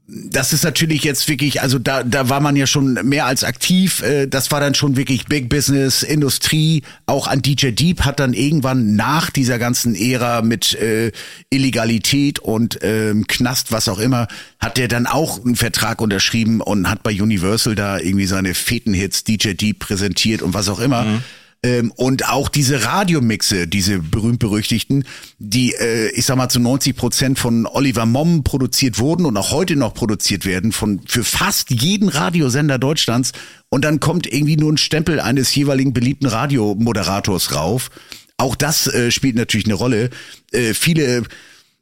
das 0.08 0.54
ist 0.54 0.64
natürlich 0.64 1.04
jetzt 1.04 1.28
wirklich, 1.28 1.64
also 1.64 1.80
da, 1.80 2.04
da 2.04 2.30
war 2.30 2.40
man 2.40 2.56
ja 2.56 2.68
schon 2.68 2.94
mehr 2.94 3.26
als 3.26 3.44
aktiv. 3.44 4.04
Äh, 4.04 4.28
das 4.28 4.52
war 4.52 4.60
dann 4.60 4.76
schon 4.76 4.98
wirklich 4.98 5.26
Big 5.26 5.50
Business, 5.50 6.04
Industrie. 6.04 6.84
Auch 7.08 7.28
an 7.28 7.42
DJ 7.42 7.72
Deep 7.72 8.02
hat 8.02 8.20
dann 8.20 8.34
irgendwann 8.34 8.96
nach 8.96 9.32
dieser 9.32 9.58
ganzen 9.58 9.96
Ära 9.96 10.44
mit 10.44 10.76
äh, 10.76 11.12
Illegalität 11.50 12.38
und 12.38 12.80
ähm, 12.84 13.26
Knast, 13.26 13.72
was 13.72 13.90
auch 13.90 13.98
immer, 13.98 14.28
hat 14.60 14.78
der 14.78 14.88
dann 14.88 15.08
auch 15.08 15.44
einen 15.44 15.56
Vertrag 15.56 16.02
unterschrieben 16.02 16.62
und 16.62 16.88
hat 16.88 17.02
bei 17.02 17.12
Universal 17.12 17.74
da 17.74 17.98
irgendwie 17.98 18.28
seine 18.28 18.54
Fetenhits 18.54 19.24
DJ 19.24 19.54
Deep 19.54 19.80
präsentiert 19.80 20.44
und 20.44 20.54
was 20.54 20.70
auch 20.70 20.80
immer. 20.80 21.04
Mhm. 21.04 21.24
Ähm, 21.66 21.92
und 21.96 22.30
auch 22.30 22.48
diese 22.48 22.84
Radiomixe, 22.84 23.68
diese 23.68 23.98
berühmt-berüchtigten, 23.98 25.04
die, 25.40 25.74
äh, 25.74 26.10
ich 26.12 26.28
sag 26.28 26.38
mal, 26.38 26.48
zu 26.48 26.60
90 26.60 26.96
Prozent 26.96 27.40
von 27.40 27.66
Oliver 27.66 28.06
Momm 28.06 28.44
produziert 28.44 29.00
wurden 29.00 29.26
und 29.26 29.36
auch 29.36 29.50
heute 29.50 29.76
noch 29.76 29.96
produziert 29.96 30.46
werden 30.46 30.72
von 30.72 31.02
für 31.08 31.24
fast 31.24 31.72
jeden 31.72 32.10
Radiosender 32.10 32.78
Deutschlands. 32.78 33.32
Und 33.70 33.84
dann 33.84 34.00
kommt 34.00 34.32
irgendwie 34.32 34.58
nur 34.58 34.72
ein 34.72 34.78
Stempel 34.78 35.20
eines 35.20 35.56
jeweiligen 35.56 35.92
beliebten 35.92 36.28
Radiomoderators 36.28 37.56
rauf. 37.56 37.90
Auch 38.38 38.56
das 38.56 38.86
äh, 38.86 39.10
spielt 39.10 39.36
natürlich 39.36 39.66
eine 39.66 39.74
Rolle. 39.74 40.12
Äh, 40.52 40.76
viele 40.76 41.24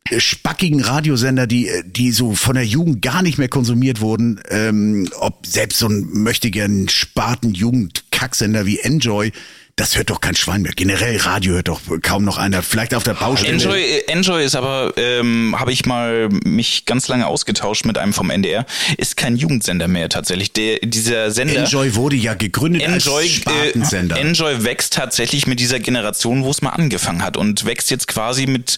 äh, 0.10 0.20
spackigen 0.20 0.80
Radiosender, 0.80 1.46
die 1.46 1.70
die 1.86 2.14
so 2.14 2.36
von 2.36 2.56
der 2.56 2.66
Jugend 2.66 3.02
gar 3.02 3.22
nicht 3.22 3.38
mehr 3.38 3.50
konsumiert 3.50 4.00
wurden, 4.00 4.40
ähm, 4.48 5.10
ob 5.20 5.46
selbst 5.46 5.80
so 5.80 5.90
ein 5.90 6.08
möchte 6.14 6.52
gern 6.52 6.88
Sparten 6.88 7.54
Jugend 7.54 8.06
Kacksender 8.12 8.66
wie 8.66 8.80
Enjoy 8.80 9.34
das 9.76 9.98
hört 9.98 10.12
doch 10.12 10.22
kein 10.22 10.36
Schwein 10.36 10.62
mehr. 10.62 10.74
Generell 10.76 11.18
Radio 11.18 11.54
hört 11.56 11.68
doch 11.68 11.82
kaum 12.04 12.24
noch 12.24 12.38
einer. 12.38 12.62
Vielleicht 12.62 12.94
auf 12.94 13.04
der 13.04 13.16
Baustelle. 13.16 13.54
Enjoy, 13.54 14.04
Enjoy 14.08 14.46
ist 14.46 14.56
aber, 14.56 14.94
ähm, 14.98 15.56
habe 15.60 15.72
ich 15.72 15.88
mal 15.88 16.30
mich 16.46 16.86
ganz 16.86 17.08
lange 17.08 17.26
ausgetauscht 17.26 17.86
mit 17.86 17.98
einem 17.98 18.14
vom 18.14 18.30
NDR, 18.30 18.68
ist 18.98 19.18
kein 19.18 19.36
Jugendsender 19.36 19.88
mehr 19.88 20.10
tatsächlich. 20.10 20.54
Der, 20.54 20.78
dieser 20.84 21.32
Sender. 21.32 21.56
Enjoy 21.56 21.96
wurde 21.96 22.16
ja 22.16 22.36
gegründet 22.36 22.84
Enjoy, 22.84 23.24
als 23.24 23.32
Spartensender. 23.32 24.18
Äh, 24.18 24.22
Enjoy 24.22 24.64
wächst 24.64 24.94
tatsächlich 24.94 25.48
mit 25.48 25.60
dieser 25.60 25.80
Generation, 25.80 26.44
wo 26.44 26.52
es 26.52 26.62
mal 26.62 26.72
angefangen 26.72 27.24
hat 27.24 27.36
und 27.36 27.66
wächst 27.66 27.90
jetzt 27.90 28.08
quasi 28.08 28.46
mit 28.46 28.78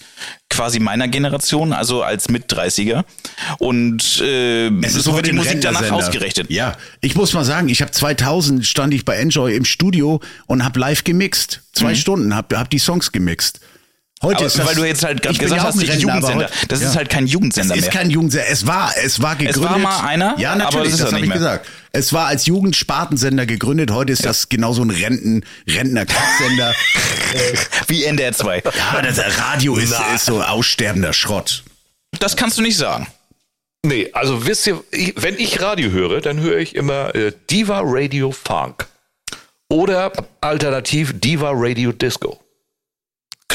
quasi 0.56 0.80
meiner 0.80 1.08
Generation, 1.08 1.74
also 1.74 2.02
als 2.02 2.30
Mit-30er. 2.30 3.04
Und 3.60 4.22
äh, 4.22 4.72
so 4.88 5.16
wird 5.16 5.28
die 5.28 5.34
Musik 5.34 5.62
danach 5.62 5.92
ausgerichtet. 5.92 6.50
Ja, 6.50 6.78
ich 7.02 7.16
muss 7.16 7.34
mal 7.34 7.44
sagen, 7.44 7.68
ich 7.70 7.82
habe 7.82 7.92
2000 7.92 8.66
stand 8.66 8.94
ich 8.94 9.04
bei 9.04 9.18
Enjoy 9.18 9.56
im 9.56 9.66
Studio 9.66 10.22
und 10.48 10.64
habe 10.64 10.80
live 10.80 11.04
gemixt. 11.04 11.62
Zwei 11.74 11.92
mhm. 11.92 11.96
Stunden, 11.96 12.36
habe 12.36 12.58
hab 12.58 12.70
die 12.70 12.80
Songs 12.80 13.12
gemixt. 13.12 13.60
Heute 14.26 14.38
aber 14.38 14.48
ist 14.48 14.58
das, 14.58 14.66
weil 14.66 14.76
du 14.76 14.84
jetzt 14.86 15.04
halt 15.04 15.22
gerade 15.22 15.38
gesagt 15.38 15.62
ja 15.62 15.68
hast, 15.68 15.80
Rentner, 15.80 15.96
Jugendsender. 15.96 16.46
Heute, 16.46 16.68
das 16.68 16.82
ja. 16.82 16.90
ist 16.90 16.96
halt 16.96 17.10
kein 17.10 17.28
Jugendsender 17.28 17.76
mehr. 17.76 17.80
Es 17.80 17.88
ist 17.88 17.94
kein 17.94 18.10
Jugendsender. 18.10 18.48
Es 18.50 18.66
war, 18.66 18.92
es 19.04 19.22
war 19.22 19.36
gegründet. 19.36 19.58
Es 19.58 19.70
war 19.70 19.78
mal 19.78 20.00
einer. 20.00 20.36
Ja, 20.40 20.56
natürlich. 20.56 20.76
Aber 20.76 20.90
das, 20.90 20.98
das 20.98 21.14
habe 21.14 21.26
ich 21.26 21.32
gesagt. 21.32 21.68
Es 21.92 22.12
war 22.12 22.26
als 22.28 22.48
Jugendspartensender 22.48 23.46
gegründet. 23.46 23.92
Heute 23.92 24.14
ist 24.14 24.24
ja. 24.24 24.30
das 24.30 24.50
genauso 24.50 24.82
ein 24.82 24.90
Renten, 24.90 25.46
Rentner-Kacksender. 25.68 26.74
Wie 27.88 28.04
NDR 28.04 28.34
2. 28.34 28.64
Ja, 28.66 29.02
das 29.02 29.20
Radio 29.40 29.76
ist, 29.76 29.96
ist 30.16 30.26
so 30.26 30.42
aussterbender 30.42 31.14
Schrott. 31.14 31.64
Das 32.20 32.36
kannst 32.36 32.58
du 32.58 32.64
nicht 32.64 32.78
sagen. 32.78 33.08
Nee, 33.84 34.10
also 34.14 34.48
wisst 34.48 34.66
ihr, 34.66 34.84
wenn 35.16 35.36
ich 35.38 35.62
Radio 35.62 35.92
höre, 35.92 36.20
dann 36.20 36.40
höre 36.40 36.58
ich 36.58 36.76
immer 36.76 37.14
äh, 37.14 37.32
Diva 37.52 37.82
Radio 37.84 38.32
Funk. 38.32 38.88
Oder 39.70 40.12
alternativ 40.42 41.20
Diva 41.20 41.52
Radio 41.54 41.92
Disco. 41.92 42.40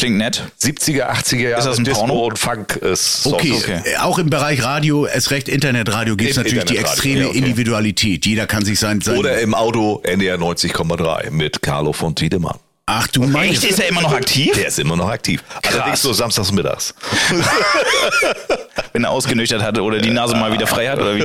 Klingt 0.00 0.16
nett. 0.16 0.42
70er, 0.60 1.10
80er 1.10 1.36
Jahre 1.50 1.58
Ist 1.58 1.66
das 1.66 1.78
ein 1.78 1.84
Disco 1.84 2.00
Porno? 2.06 2.24
und 2.26 2.38
Funk 2.38 2.76
ist 2.76 3.26
Okay, 3.26 3.52
Okay. 3.52 3.80
äh, 3.84 3.96
auch 3.98 4.18
im 4.18 4.30
Bereich 4.30 4.64
Radio, 4.64 5.04
es 5.06 5.30
recht 5.30 5.48
Internetradio, 5.48 6.16
gibt 6.16 6.30
es 6.30 6.36
natürlich 6.38 6.64
die 6.64 6.76
Internetradio, 6.76 6.92
extreme 6.92 7.20
ja, 7.20 7.28
okay. 7.28 7.38
Individualität. 7.38 8.24
Jeder 8.26 8.46
kann 8.46 8.64
sich 8.64 8.78
sein... 8.80 9.00
sein 9.02 9.18
Oder 9.18 9.40
im 9.40 9.54
Auto 9.54 10.00
NDR 10.02 10.38
90,3 10.38 11.30
mit 11.30 11.60
Carlo 11.62 11.92
von 11.92 12.14
Tiedemann. 12.14 12.56
Ach 12.92 13.06
du 13.06 13.22
meinst... 13.22 13.62
Echt? 13.62 13.72
Ist 13.72 13.78
er 13.78 13.88
immer 13.88 14.02
noch 14.02 14.12
aktiv? 14.12 14.52
Der 14.56 14.66
ist 14.66 14.80
immer 14.80 14.96
noch 14.96 15.08
aktiv. 15.08 15.44
Allerdings 15.62 16.02
so 16.02 16.12
samstags 16.12 16.50
mittags. 16.50 16.92
Wenn 18.92 19.04
er 19.04 19.10
ausgenüchtert 19.10 19.62
hatte 19.62 19.82
oder 19.84 19.98
die 19.98 20.10
Nase 20.10 20.34
mal 20.34 20.52
wieder 20.52 20.66
frei 20.66 20.88
hat 20.88 20.98
oder 20.98 21.14
wie? 21.14 21.24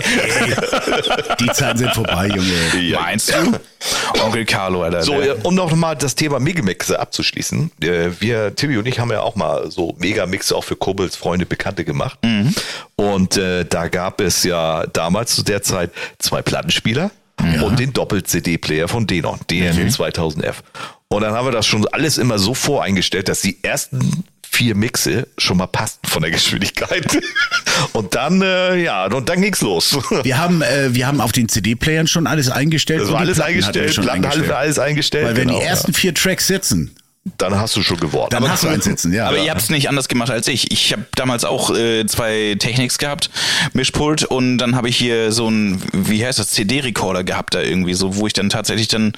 Die 1.39 1.51
Zeiten 1.53 1.79
sind 1.79 1.91
vorbei, 1.95 2.27
Junge. 2.27 2.99
Meinst 2.99 3.33
du? 3.33 3.59
Onkel 4.23 4.45
Carlo, 4.45 4.83
Alter. 4.83 5.01
So, 5.01 5.19
äh, 5.19 5.35
um 5.41 5.55
noch 5.55 5.73
mal 5.73 5.95
das 5.95 6.13
Thema 6.13 6.39
Megamixe 6.39 6.99
abzuschließen. 6.99 7.71
Äh, 7.81 8.11
Wir, 8.19 8.55
Timmy 8.55 8.77
und 8.77 8.85
ich, 8.87 8.99
haben 8.99 9.09
ja 9.09 9.21
auch 9.21 9.35
mal 9.35 9.71
so 9.71 9.95
Megamixe 9.97 10.55
auch 10.55 10.63
für 10.63 10.75
Kumpels, 10.75 11.15
Freunde, 11.15 11.47
Bekannte 11.47 11.83
gemacht. 11.83 12.19
Und 12.95 13.37
äh, 13.37 13.65
da 13.65 13.87
gab 13.87 14.21
es 14.21 14.43
ja 14.43 14.85
damals 14.93 15.35
zu 15.35 15.41
der 15.41 15.63
Zeit 15.63 15.89
zwei 16.19 16.43
Plattenspieler 16.43 17.09
und 17.63 17.79
den 17.79 17.91
Doppel-CD-Player 17.91 18.87
von 18.87 19.07
Denon, 19.07 19.39
DN 19.49 19.89
2000F. 19.89 20.55
Und 21.15 21.21
dann 21.21 21.33
haben 21.33 21.47
wir 21.47 21.53
das 21.53 21.65
schon 21.65 21.87
alles 21.87 22.17
immer 22.17 22.37
so 22.39 22.53
voreingestellt, 22.53 23.29
dass 23.29 23.39
die 23.39 23.63
ersten 23.63 24.25
vier 24.51 24.75
Mixe 24.75 25.29
schon 25.37 25.55
mal 25.55 25.67
passten 25.67 26.09
von 26.09 26.21
der 26.21 26.29
Geschwindigkeit. 26.29 27.05
Und 27.93 28.15
dann, 28.15 28.41
äh, 28.41 28.75
ja, 28.75 29.05
und 29.05 29.27
dann 29.27 29.41
ging's 29.41 29.61
los. 29.61 29.97
Wir 30.23 30.37
haben, 30.37 30.61
äh, 30.61 30.93
wir 30.93 31.07
haben 31.07 31.19
auf 31.19 31.33
den 31.33 31.49
CD-Playern 31.49 32.07
schon 32.07 32.25
alles 32.25 32.49
eingestellt. 32.49 33.01
Das 33.01 33.07
und 33.07 33.13
war 33.13 33.21
die 33.21 33.27
alles 33.27 33.37
Platten 33.37 33.51
eingestellt, 33.51 33.93
schon 33.93 34.03
Platten 34.05 34.23
eingestellt. 34.23 34.51
alles, 34.51 34.77
alles 34.77 34.79
eingestellt. 34.79 35.25
Weil 35.27 35.37
wenn 35.37 35.47
genau, 35.47 35.59
die 35.59 35.65
ersten 35.65 35.93
vier 35.93 36.13
Tracks 36.13 36.47
sitzen, 36.47 36.95
ja. 37.25 37.33
dann 37.37 37.55
hast 37.59 37.75
du 37.75 37.81
schon 37.81 37.99
gewonnen. 37.99 38.27
dann 38.29 38.49
hast 38.49 38.63
du 38.63 38.67
eins 38.67 38.85
sitzen, 38.85 39.13
ja. 39.13 39.27
Aber 39.27 39.37
ihr 39.37 39.51
habt 39.51 39.61
es 39.61 39.69
nicht 39.69 39.89
anders 39.89 40.07
gemacht 40.07 40.31
als 40.31 40.47
ich. 40.47 40.71
Ich 40.71 40.93
habe 40.93 41.05
damals 41.15 41.43
auch 41.43 41.75
äh, 41.75 42.05
zwei 42.05 42.55
Techniks 42.59 42.97
gehabt, 42.97 43.29
Mischpult 43.73 44.23
und 44.23 44.57
dann 44.57 44.75
habe 44.75 44.89
ich 44.89 44.97
hier 44.97 45.31
so 45.31 45.49
ein, 45.49 45.81
wie 45.93 46.25
heißt 46.25 46.39
das, 46.39 46.51
CD-Recorder 46.51 47.23
gehabt 47.23 47.55
da 47.55 47.61
irgendwie 47.61 47.93
so, 47.93 48.15
wo 48.15 48.27
ich 48.27 48.33
dann 48.33 48.49
tatsächlich 48.49 48.87
dann 48.87 49.13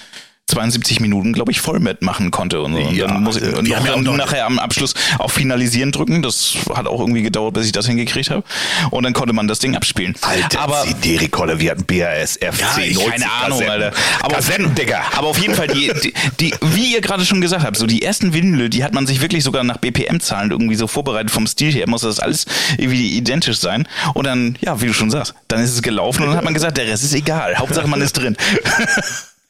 72 0.48 1.02
Minuten, 1.02 1.34
glaube 1.34 1.52
ich, 1.52 1.60
voll 1.60 1.80
mitmachen 1.80 2.32
konnte 2.32 2.62
und 2.62 2.74
so. 2.74 2.80
Und 2.80 2.96
Ja, 2.96 3.08
dann 3.08 3.22
muss 3.24 3.36
ich 3.36 3.44
und 3.44 3.66
wir 3.66 3.76
noch, 3.78 3.86
haben 3.86 3.86
ja 3.86 4.02
noch- 4.12 4.16
nachher 4.18 4.46
am 4.46 4.60
Abschluss 4.60 4.94
auf 5.20 5.34
Finalisieren 5.34 5.92
drücken. 5.92 6.22
Das 6.22 6.56
hat 6.74 6.88
auch 6.88 7.00
irgendwie 7.02 7.22
gedauert, 7.22 7.54
bis 7.54 7.66
ich 7.66 7.74
das 7.74 7.86
hingekriegt 7.88 8.30
habe. 8.30 8.44
Und 8.90 9.04
dann 9.04 9.12
konnte 9.14 9.34
man 9.34 9.48
das 9.48 9.60
Ding 9.60 9.76
abspielen. 9.76 10.16
Alter, 10.22 10.60
aber 10.62 10.84
CD-Rekorder, 10.84 11.60
wir 11.60 11.72
hatten 11.72 11.84
BAS, 11.86 12.38
FC, 12.38 12.60
ja, 12.62 12.78
ich, 12.84 12.96
90 12.96 13.12
keine 13.12 13.32
Ahnung, 13.32 13.60
Kassetten. 13.60 13.84
Alter. 13.84 13.98
Aber 14.22 14.36
Kassetten, 14.36 14.76
Digga. 14.76 15.02
Aber 15.18 15.28
auf 15.28 15.38
jeden 15.38 15.54
Fall, 15.54 15.68
die, 15.68 15.92
die, 16.04 16.14
die, 16.40 16.54
wie 16.62 16.94
ihr 16.94 17.02
gerade 17.02 17.26
schon 17.26 17.42
gesagt 17.42 17.66
habt, 17.66 17.76
so 17.78 17.86
die 17.86 18.02
ersten 18.02 18.34
Vinyl, 18.34 18.70
die 18.70 18.84
hat 18.84 18.94
man 18.94 19.06
sich 19.06 19.22
wirklich 19.22 19.44
sogar 19.44 19.64
nach 19.66 19.78
BPM-Zahlen 19.78 20.52
irgendwie 20.52 20.76
so 20.76 20.88
vorbereitet. 20.88 21.30
Vom 21.32 21.46
Stil 21.46 21.74
her 21.74 21.86
muss 21.90 22.02
das 22.02 22.20
alles 22.20 22.46
irgendwie 22.78 23.18
identisch 23.18 23.58
sein. 23.60 23.88
Und 24.14 24.26
dann, 24.26 24.58
ja, 24.62 24.80
wie 24.82 24.88
du 24.88 24.94
schon 24.94 25.12
sagst, 25.12 25.34
dann 25.50 25.60
ist 25.62 25.74
es 25.74 25.82
gelaufen 25.82 26.24
und 26.24 26.30
dann 26.30 26.38
hat 26.38 26.46
man 26.46 26.54
gesagt, 26.54 26.78
der 26.78 26.88
Rest 26.88 27.04
ist 27.04 27.14
egal. 27.14 27.58
Hauptsache 27.58 27.88
man 27.88 28.02
ist 28.02 28.14
drin. 28.14 28.38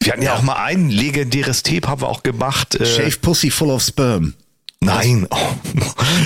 Wir 0.01 0.13
hatten 0.13 0.21
ja 0.21 0.35
auch 0.35 0.41
mal 0.41 0.55
ein 0.63 0.89
legendäres 0.89 1.63
Tape, 1.63 1.87
haben 1.87 2.01
wir 2.01 2.07
auch 2.07 2.23
gemacht. 2.23 2.75
Äh, 2.75 2.85
Shave 2.85 3.17
Pussy 3.21 3.49
Full 3.51 3.69
of 3.69 3.83
Sperm. 3.83 4.33
nein. 4.79 5.27
Oh. 5.29 5.37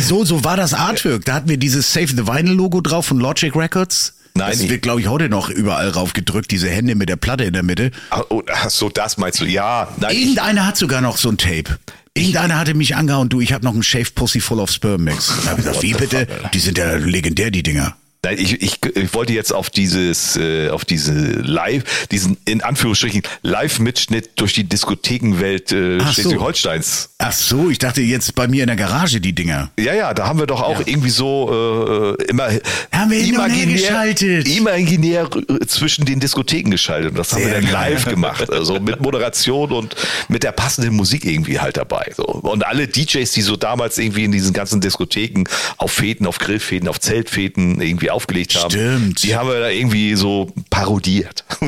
So, 0.01 0.23
so 0.25 0.43
war 0.43 0.57
das 0.57 0.73
Artwork. 0.73 1.25
Da 1.25 1.33
hatten 1.35 1.49
wir 1.49 1.57
dieses 1.57 1.91
Save 1.93 2.07
the 2.07 2.27
Vinyl 2.27 2.53
Logo 2.53 2.81
drauf 2.81 3.07
von 3.07 3.19
Logic 3.19 3.55
Records. 3.55 4.15
Nein, 4.33 4.51
das 4.51 4.69
wird, 4.69 4.81
glaube 4.81 5.01
ich, 5.01 5.07
heute 5.07 5.27
noch 5.29 5.49
überall 5.49 5.89
raufgedrückt, 5.89 6.51
diese 6.51 6.69
Hände 6.69 6.95
mit 6.95 7.09
der 7.09 7.17
Platte 7.17 7.43
in 7.43 7.53
der 7.53 7.63
Mitte. 7.63 7.91
Ah, 8.11 8.21
oh, 8.29 8.41
ach 8.49 8.69
so, 8.69 8.89
das 8.89 9.17
meinst 9.17 9.41
du? 9.41 9.45
Ja, 9.45 9.89
nein. 9.97 10.15
Irgendeiner 10.15 10.65
hat 10.65 10.77
sogar 10.77 11.01
noch 11.01 11.17
so 11.17 11.29
ein 11.29 11.37
Tape. 11.37 11.77
Irgendeiner 12.13 12.57
hatte 12.57 12.73
mich 12.73 12.95
angehauen, 12.95 13.27
du, 13.29 13.41
ich 13.41 13.51
habe 13.51 13.65
noch 13.65 13.73
einen 13.73 13.83
Shave 13.83 14.11
Pussy 14.15 14.39
Full 14.39 14.59
of 14.59 14.71
Sperm 14.71 15.03
Mix. 15.03 15.27
Da 15.43 15.51
hab 15.51 15.59
ich 15.59 15.65
gesagt, 15.65 15.81
wie 15.83 15.93
bitte? 15.93 16.27
Die 16.53 16.59
sind 16.59 16.77
ja 16.77 16.93
legendär, 16.95 17.51
die 17.51 17.63
Dinger. 17.63 17.95
Nein, 18.23 18.37
ich, 18.37 18.61
ich, 18.61 18.77
ich 18.85 19.13
wollte 19.15 19.33
jetzt 19.33 19.51
auf 19.51 19.71
dieses, 19.71 20.37
äh, 20.37 20.69
auf 20.69 20.85
diese 20.85 21.11
Live, 21.11 22.05
diesen 22.11 22.37
in 22.45 22.61
Anführungsstrichen 22.61 23.23
Live-Mitschnitt 23.41 24.31
durch 24.35 24.53
die 24.53 24.63
Diskothekenwelt 24.63 25.71
äh, 25.71 25.97
so. 25.97 26.05
Schleswig-Holsteins. 26.05 27.09
Ach 27.17 27.31
so, 27.31 27.71
ich 27.71 27.79
dachte 27.79 28.01
jetzt 28.03 28.35
bei 28.35 28.47
mir 28.47 28.61
in 28.61 28.67
der 28.67 28.75
Garage 28.75 29.19
die 29.21 29.33
Dinger. 29.33 29.71
Ja, 29.79 29.95
ja, 29.95 30.13
da 30.13 30.27
haben 30.27 30.37
wir 30.37 30.45
doch 30.45 30.61
auch 30.61 30.81
irgendwie 30.85 31.09
so 31.09 32.15
äh, 32.19 32.23
immer 32.25 32.49
Haben 32.91 33.09
wir 33.09 33.23
her 33.23 33.65
geschaltet. 33.65 34.47
imaginär 34.47 35.27
äh, 35.49 35.65
zwischen 35.65 36.05
den 36.05 36.19
Diskotheken 36.19 36.69
geschaltet. 36.69 37.11
Und 37.11 37.17
das 37.17 37.31
haben 37.33 37.41
Sehr 37.41 37.53
wir 37.53 37.61
dann 37.61 37.71
geil. 37.71 37.93
live 37.93 38.05
gemacht, 38.05 38.51
also 38.51 38.79
mit 38.79 39.01
Moderation 39.01 39.71
und 39.71 39.95
mit 40.27 40.43
der 40.43 40.51
passenden 40.51 40.93
Musik 40.95 41.25
irgendwie 41.25 41.59
halt 41.59 41.77
dabei. 41.77 42.11
So. 42.15 42.25
Und 42.25 42.67
alle 42.67 42.87
DJs, 42.87 43.31
die 43.31 43.41
so 43.41 43.55
damals 43.55 43.97
irgendwie 43.97 44.25
in 44.25 44.31
diesen 44.31 44.53
ganzen 44.53 44.79
Diskotheken 44.79 45.45
auf 45.77 45.91
Feten, 45.91 46.27
auf 46.27 46.37
Grillfäden, 46.37 46.87
auf 46.87 46.99
Zeltfäden 46.99 47.81
irgendwie 47.81 48.10
aufgelegt 48.11 48.55
haben, 48.55 48.69
Stimmt. 48.71 49.23
die 49.23 49.35
haben 49.35 49.49
wir 49.49 49.59
da 49.59 49.69
irgendwie 49.69 50.15
so 50.15 50.51
parodiert. 50.69 51.43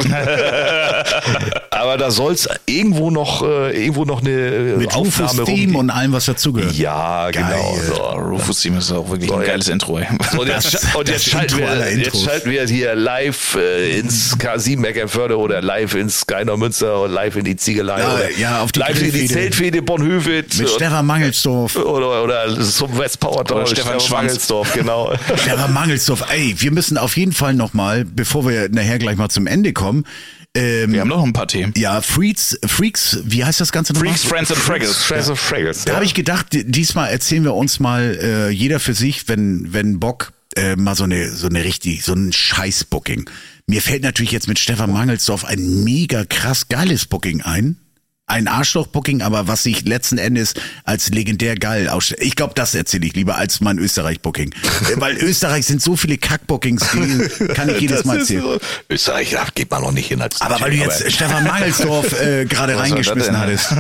Aber 1.69 1.97
da 1.97 2.11
soll's 2.11 2.47
irgendwo 2.65 3.09
noch 3.11 3.41
äh, 3.43 3.71
irgendwo 3.83 4.05
noch 4.05 4.21
eine 4.21 4.29
äh, 4.31 4.77
Mit 4.77 4.95
Rufus 4.95 5.21
Aufnahme 5.29 5.43
Theme 5.45 5.49
rumgeben. 5.57 5.75
und 5.75 5.89
allem, 5.89 6.13
was 6.13 6.25
dazugehört. 6.25 6.73
Ja, 6.75 7.29
genau. 7.31 7.75
So. 7.87 8.01
Oh, 8.03 8.11
Rufus 8.17 8.61
Team 8.61 8.77
ist 8.77 8.91
auch 8.91 9.09
wirklich 9.09 9.29
So, 9.29 9.35
ein 9.35 9.41
ja. 9.41 9.47
geiles 9.47 9.67
Intro. 9.67 9.97
ey. 9.99 10.07
Und 10.37 10.47
jetzt, 10.47 10.73
Das- 10.73 10.95
und 10.95 11.09
jetzt, 11.09 11.29
schalten, 11.29 11.57
wir, 11.57 11.97
jetzt 11.97 12.23
schalten 12.23 12.49
wir 12.51 12.65
hier 12.65 12.95
live 12.95 13.55
äh, 13.55 13.99
ins 13.99 14.37
K7 14.37 14.77
Mecklenförde 14.79 15.37
oder 15.37 15.61
live 15.61 15.95
ins 15.95 16.21
Skyner 16.21 16.57
Münster 16.57 16.99
oder 17.01 17.11
live 17.13 17.35
in 17.35 17.43
die 17.45 17.55
Ziegelei 17.55 17.99
Ja, 17.99 18.13
oder 18.15 18.31
ja, 18.37 18.61
auf 18.61 18.71
die 18.71 18.79
live 18.79 18.89
in 18.89 18.95
die 19.05 19.11
Grillfehde. 19.11 19.33
Zeltfehde 19.33 19.81
Bonhövet 19.81 20.57
Mit 20.57 20.67
und- 20.67 20.75
Stefan 20.75 21.05
Mangelsdorf. 21.05 21.75
oder, 21.75 22.23
oder 22.23 22.59
zum 22.61 22.97
West 22.97 23.19
Power 23.19 23.39
Oder 23.41 23.65
Stefan 23.67 23.99
Schwanz. 23.99 24.09
Mangelsdorf, 24.09 24.73
genau. 24.73 25.13
Stefan 25.35 25.73
Mangelsdorf, 25.73 26.23
ey, 26.33 26.55
wir 26.57 26.71
müssen 26.71 26.97
auf 26.97 27.15
jeden 27.17 27.31
Fall 27.31 27.53
nochmal, 27.53 28.05
bevor 28.05 28.47
wir 28.47 28.69
nachher 28.69 28.99
gleich 28.99 29.17
mal 29.17 29.29
zum 29.29 29.47
Ende 29.47 29.73
kommen, 29.73 30.05
ähm, 30.55 30.93
Wir 30.93 31.01
haben 31.01 31.07
noch 31.07 31.23
ein 31.23 31.33
paar 31.33 31.47
Themen. 31.47 31.73
ja, 31.77 32.01
Freaks, 32.01 32.59
Freaks, 32.65 33.19
wie 33.23 33.43
heißt 33.43 33.59
das 33.59 33.71
Ganze 33.71 33.93
nochmal? 33.93 34.09
Freaks, 34.13 34.23
Friends 34.23 34.51
and 34.51 34.59
Fraggles. 34.59 34.97
Friends 35.03 35.29
of 35.29 35.39
Fraggles. 35.39 35.85
Da 35.85 35.95
habe 35.95 36.05
ich 36.05 36.13
gedacht, 36.13 36.53
di- 36.53 36.63
diesmal 36.69 37.09
erzählen 37.09 37.43
wir 37.43 37.55
uns 37.55 37.79
mal 37.79 38.17
äh, 38.21 38.49
jeder 38.49 38.79
für 38.79 38.93
sich, 38.93 39.27
wenn 39.27 39.73
wenn 39.73 39.99
Bock 39.99 40.31
äh, 40.55 40.75
mal 40.75 40.93
so 40.95 41.05
eine 41.05 41.31
so 41.31 41.47
eine 41.47 41.63
richtig 41.63 42.03
so 42.03 42.13
ein 42.13 42.31
Scheiß 42.31 42.83
Booking. 42.83 43.27
Mir 43.65 43.81
fällt 43.81 44.03
natürlich 44.03 44.31
jetzt 44.31 44.47
mit 44.47 44.59
Stefan 44.59 44.91
Mangelsdorf 44.91 45.43
ein 45.45 45.83
mega 45.83 46.23
krass 46.25 46.67
geiles 46.67 47.07
Booking 47.07 47.41
ein. 47.41 47.77
Ein 48.25 48.47
Arschloch-Booking, 48.47 49.21
aber 49.21 49.49
was 49.49 49.63
sich 49.63 49.83
letzten 49.85 50.17
Endes 50.17 50.53
als 50.85 51.09
legendär 51.09 51.55
geil 51.55 51.89
ausstellt. 51.89 52.21
Ich 52.23 52.37
glaube, 52.37 52.53
das 52.55 52.73
erzähle 52.73 53.05
ich 53.05 53.13
lieber 53.15 53.35
als 53.35 53.59
mein 53.59 53.77
Österreich-Booking. 53.79 54.51
Äh, 54.53 55.01
Weil 55.01 55.17
Österreich 55.21 55.65
sind 55.65 55.81
so 55.81 55.97
viele 55.97 56.17
Kack-Bookings, 56.17 56.83
die 56.93 57.47
kann 57.53 57.67
ich 57.67 57.79
jedes 57.81 57.97
Das 57.97 58.05
Mal 58.05 58.19
erzählen. 58.19 58.41
so- 58.43 58.59
Österreich, 58.89 59.31
da 59.31 59.45
geht 59.53 59.69
man 59.69 59.81
noch 59.81 59.91
nicht 59.91 60.07
hin 60.07 60.21
als 60.21 60.39
Aber 60.39 60.59
weil 60.61 60.71
du 60.71 60.77
jetzt 60.77 61.11
Stefan 61.11 61.43
Mangelsdorf 61.43 62.19
äh, 62.21 62.45
gerade 62.49 62.77
reingeschmissen 62.77 63.37
hattest. 63.37 63.73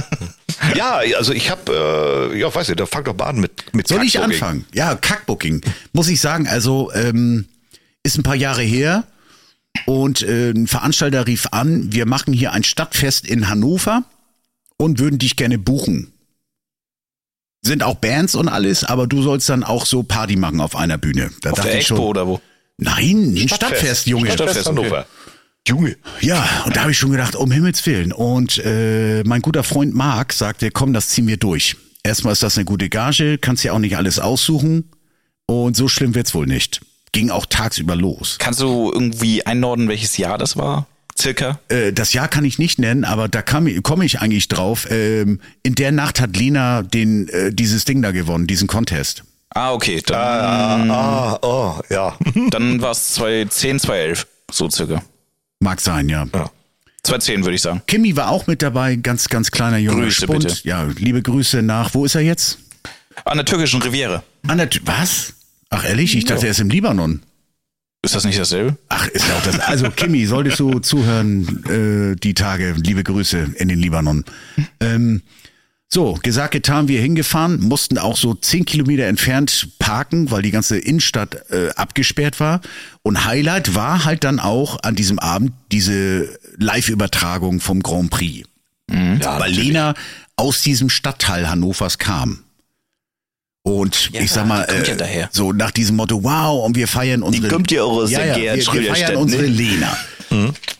Ja, 0.75 0.99
also 1.17 1.31
ich 1.31 1.49
habe, 1.49 2.31
äh, 2.33 2.37
ja, 2.39 2.53
weiß 2.53 2.67
nicht, 2.67 2.79
da 2.81 2.85
fang 2.85 3.05
doch 3.05 3.15
mal 3.17 3.27
an 3.27 3.39
mit 3.39 3.73
mit 3.73 3.87
Soll 3.87 4.03
ich 4.03 4.19
anfangen? 4.19 4.65
Ja, 4.73 4.93
Kackbooking. 4.95 5.61
Muss 5.93 6.09
ich 6.09 6.19
sagen, 6.19 6.47
also 6.49 6.91
ähm, 6.93 7.45
ist 8.03 8.17
ein 8.17 8.23
paar 8.23 8.35
Jahre 8.35 8.61
her 8.61 9.05
und 9.85 10.21
äh, 10.21 10.51
ein 10.51 10.67
Veranstalter 10.67 11.27
rief 11.27 11.47
an, 11.51 11.93
wir 11.93 12.05
machen 12.05 12.33
hier 12.33 12.51
ein 12.51 12.63
Stadtfest 12.65 13.25
in 13.25 13.47
Hannover 13.49 14.03
und 14.77 14.99
würden 14.99 15.19
dich 15.19 15.35
gerne 15.35 15.57
buchen. 15.57 16.13
Sind 17.61 17.81
auch 17.83 17.95
Bands 17.95 18.35
und 18.35 18.49
alles, 18.49 18.83
aber 18.83 19.07
du 19.07 19.21
sollst 19.21 19.47
dann 19.49 19.63
auch 19.63 19.85
so 19.85 20.03
Party 20.03 20.35
machen 20.35 20.59
auf 20.59 20.75
einer 20.75 20.97
Bühne. 20.97 21.31
Da 21.41 21.51
Auf 21.51 21.61
der 21.61 21.71
ich 21.71 21.89
Expo 21.89 22.07
oder 22.07 22.27
wo? 22.27 22.41
nein, 22.77 23.35
ein 23.37 23.47
Stadtfest, 23.49 24.07
Junge. 24.07 24.31
Stadtfest. 24.31 24.67
Hannover. 24.67 25.05
Junge. 25.65 25.95
Ja, 26.19 26.45
und 26.65 26.75
da 26.75 26.81
habe 26.81 26.91
ich 26.91 26.97
schon 26.97 27.11
gedacht, 27.11 27.37
um 27.37 27.51
Himmels 27.51 27.85
Willen. 27.85 28.11
Und 28.11 28.57
äh, 28.65 29.23
mein 29.23 29.41
guter 29.41 29.63
Freund 29.63 29.95
Marc 29.95 30.33
sagte, 30.33 30.71
komm, 30.71 30.91
das 30.91 31.07
ziehen 31.09 31.27
wir 31.27 31.37
durch. 31.37 31.77
Erstmal 32.03 32.33
ist 32.33 32.43
das 32.43 32.57
eine 32.57 32.65
gute 32.65 32.89
Gage, 32.89 33.37
kannst 33.37 33.63
ja 33.63 33.71
auch 33.71 33.79
nicht 33.79 33.95
alles 33.95 34.19
aussuchen. 34.19 34.91
Und 35.45 35.77
so 35.77 35.87
schlimm 35.87 36.15
wird's 36.15 36.33
wohl 36.35 36.47
nicht. 36.47 36.81
Ging 37.13 37.29
auch 37.29 37.45
tagsüber 37.45 37.95
los. 37.95 38.37
Kannst 38.39 38.59
du 38.59 38.91
irgendwie 38.91 39.45
einordnen, 39.45 39.87
welches 39.87 40.17
Jahr 40.17 40.37
das 40.37 40.57
war? 40.57 40.87
Circa? 41.19 41.59
Äh, 41.69 41.93
das 41.93 42.13
Jahr 42.13 42.27
kann 42.27 42.45
ich 42.45 42.59
nicht 42.59 42.79
nennen, 42.79 43.03
aber 43.03 43.27
da 43.27 43.41
komme 43.41 43.81
komm 43.81 44.01
ich 44.01 44.19
eigentlich 44.19 44.47
drauf. 44.47 44.87
Ähm, 44.89 45.39
in 45.61 45.75
der 45.75 45.91
Nacht 45.91 46.19
hat 46.19 46.35
Lena 46.35 46.81
den, 46.81 47.27
äh, 47.29 47.51
dieses 47.53 47.85
Ding 47.85 48.01
da 48.01 48.11
gewonnen, 48.11 48.47
diesen 48.47 48.67
Contest. 48.67 49.23
Ah, 49.49 49.71
okay. 49.73 50.01
Dann, 50.05 50.89
Ah, 50.89 51.37
oh, 51.41 51.79
ja. 51.89 52.17
dann 52.49 52.81
war 52.81 52.91
es 52.91 53.13
2010, 53.13 53.79
2011. 53.79 54.27
So 54.51 54.69
circa. 54.69 55.03
Mag 55.59 55.79
sein, 55.79 56.09
ja. 56.09 56.25
ja. 56.33 56.49
2010 57.03 57.43
würde 57.43 57.55
ich 57.55 57.61
sagen. 57.61 57.81
Kimmy 57.85 58.15
war 58.15 58.29
auch 58.29 58.47
mit 58.47 58.61
dabei, 58.61 58.95
ganz, 58.95 59.27
ganz 59.29 59.51
kleiner 59.51 59.77
Junge. 59.77 60.03
Grüße, 60.03 60.23
Spund. 60.23 60.47
bitte. 60.47 60.67
Ja, 60.67 60.83
liebe 60.83 61.21
Grüße 61.21 61.61
nach, 61.61 61.93
wo 61.93 62.05
ist 62.05 62.15
er 62.15 62.21
jetzt? 62.21 62.57
An 63.25 63.37
der 63.37 63.45
türkischen 63.45 63.81
Riviere. 63.81 64.23
An 64.47 64.57
der, 64.57 64.69
was? 64.85 65.33
Ach 65.69 65.85
ehrlich, 65.85 66.15
ich 66.15 66.25
dachte, 66.25 66.45
er 66.45 66.51
ist 66.51 66.59
im 66.59 66.69
Libanon. 66.69 67.21
Ist 68.03 68.15
das 68.15 68.25
nicht 68.25 68.37
dasselbe? 68.37 68.77
Ach, 68.89 69.07
ist 69.07 69.27
ja 69.27 69.35
auch 69.35 69.43
das. 69.43 69.59
Also, 69.61 69.89
Kimi, 69.89 70.25
solltest 70.25 70.59
du 70.59 70.79
zuhören, 70.79 72.13
äh, 72.13 72.15
die 72.17 72.33
Tage, 72.33 72.73
liebe 72.73 73.01
Grüße 73.01 73.53
in 73.55 73.69
den 73.69 73.79
Libanon. 73.79 74.25
Ähm, 74.81 75.21
so, 75.87 76.19
gesagt, 76.21 76.51
getan, 76.51 76.89
wir 76.89 76.99
hingefahren, 76.99 77.61
mussten 77.61 77.97
auch 77.97 78.17
so 78.17 78.33
zehn 78.33 78.65
Kilometer 78.65 79.05
entfernt 79.05 79.69
parken, 79.79 80.31
weil 80.31 80.41
die 80.41 80.51
ganze 80.51 80.77
Innenstadt 80.77 81.49
äh, 81.51 81.69
abgesperrt 81.75 82.41
war. 82.41 82.59
Und 83.03 83.25
Highlight 83.25 83.73
war 83.73 84.03
halt 84.03 84.25
dann 84.25 84.39
auch 84.39 84.83
an 84.83 84.95
diesem 84.95 85.19
Abend 85.19 85.53
diese 85.71 86.37
Live-Übertragung 86.57 87.61
vom 87.61 87.81
Grand 87.81 88.09
Prix. 88.09 88.47
Ja, 88.91 89.39
weil 89.39 89.51
Lena 89.51 89.93
aus 90.35 90.61
diesem 90.61 90.89
Stadtteil 90.89 91.49
Hannovers 91.49 91.99
kam. 91.99 92.39
Und 93.63 94.11
Ja, 94.11 94.21
ich 94.21 94.31
sag 94.31 94.45
mal, 94.45 94.67
die 94.69 94.87
ja 94.89 94.93
äh, 94.93 94.97
daher. 94.97 95.29
so 95.31 95.53
nach 95.53 95.71
diesem 95.71 95.95
Motto, 95.95 96.21
wow, 96.23 96.65
und 96.65 96.75
wir 96.75 96.87
feiern 96.87 97.23
unsere... 97.23 97.47
kommt 97.47 97.71
ja 97.71 97.83
auch 97.83 98.03
aus 98.03 98.11
ja, 98.11 98.19
der 98.19 98.37
ja, 98.37 98.55
wir, 98.55 98.73
wir 98.81 98.93
feiern 98.93 99.15
unsere 99.15 99.43
ne? 99.43 99.47
Lena. 99.47 99.97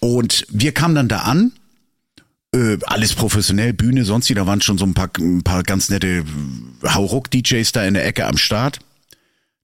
Und 0.02 0.46
wir 0.50 0.74
kamen 0.74 0.96
dann 0.96 1.08
da 1.08 1.20
an, 1.20 1.54
äh, 2.54 2.78
alles 2.86 3.14
professionell, 3.14 3.72
Bühne, 3.74 4.04
sonst 4.04 4.30
wie, 4.30 4.34
da 4.34 4.46
waren 4.48 4.62
schon 4.62 4.78
so 4.78 4.86
ein 4.86 4.94
paar, 4.94 5.10
ein 5.18 5.44
paar 5.44 5.64
ganz 5.64 5.90
nette 5.90 6.24
Hauruck-DJs 6.86 7.72
da 7.72 7.86
in 7.86 7.94
der 7.94 8.06
Ecke 8.06 8.26
am 8.26 8.38
Start, 8.38 8.80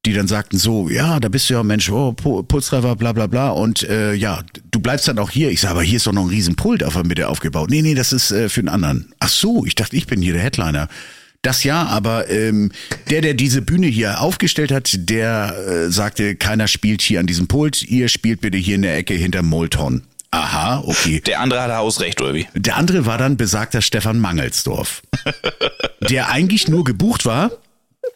die 0.06 0.14
dann 0.14 0.28
sagten 0.30 0.58
so, 0.58 0.90
ja, 0.90 1.20
da 1.20 1.28
bist 1.28 1.50
du 1.50 1.56
ja 1.56 1.64
Mensch, 1.64 1.90
oh, 1.90 2.12
Pu- 2.16 2.44
Pulstreiber, 2.44 2.96
bla 2.96 3.12
bla 3.12 3.28
bla 3.28 3.50
und 3.50 3.84
äh, 3.84 4.14
ja, 4.14 4.44
du 4.72 4.80
bleibst 4.80 5.08
dann 5.10 5.20
auch 5.20 5.30
hier. 5.30 5.50
Ich 5.52 5.60
sage, 5.60 5.72
aber 5.74 5.84
hier 5.84 5.98
ist 5.98 6.08
doch 6.08 6.14
noch 6.14 6.24
ein 6.24 6.30
riesen 6.30 6.56
Pult 6.56 6.84
auf 6.86 6.94
der 6.94 7.06
Mitte 7.06 7.28
aufgebaut. 7.28 7.70
Nee, 7.70 7.82
nee, 7.82 7.96
das 7.96 8.14
ist 8.14 8.32
äh, 8.32 8.48
für 8.48 8.62
den 8.62 8.70
anderen. 8.70 9.12
Ach 9.20 9.28
so, 9.30 9.66
ich 9.66 9.76
dachte, 9.76 9.98
ich 9.98 10.08
bin 10.08 10.22
hier 10.22 10.34
der 10.34 10.42
Headliner. 10.44 10.88
Das 11.42 11.64
ja, 11.64 11.86
aber 11.86 12.30
ähm, 12.30 12.72
der, 13.10 13.22
der 13.22 13.34
diese 13.34 13.62
Bühne 13.62 13.88
hier 13.88 14.20
aufgestellt 14.22 14.72
hat, 14.72 14.92
der 14.94 15.56
äh, 15.68 15.92
sagte, 15.92 16.36
keiner 16.36 16.68
spielt 16.68 17.02
hier 17.02 17.22
an 17.22 17.28
diesem 17.28 17.48
Pult, 17.48 17.82
ihr 17.84 18.10
spielt 18.10 18.42
bitte 18.42 18.58
hier 18.58 18.76
in 18.76 18.82
der 18.82 18.98
Ecke 18.98 19.14
hinter 19.14 19.42
Molton. 19.42 20.04
Aha, 20.32 20.84
okay. 20.86 21.22
Der 21.22 21.40
andere 21.40 21.62
hatte 21.62 21.78
Hausrecht, 21.78 22.22
oder 22.22 22.34
wie? 22.34 22.48
Der 22.54 22.76
andere 22.76 23.06
war 23.06 23.18
dann 23.18 23.38
besagter 23.38 23.82
Stefan 23.82 24.20
Mangelsdorf, 24.20 25.02
der 26.10 26.30
eigentlich 26.30 26.68
nur 26.68 26.84
gebucht 26.84 27.26
war, 27.26 27.52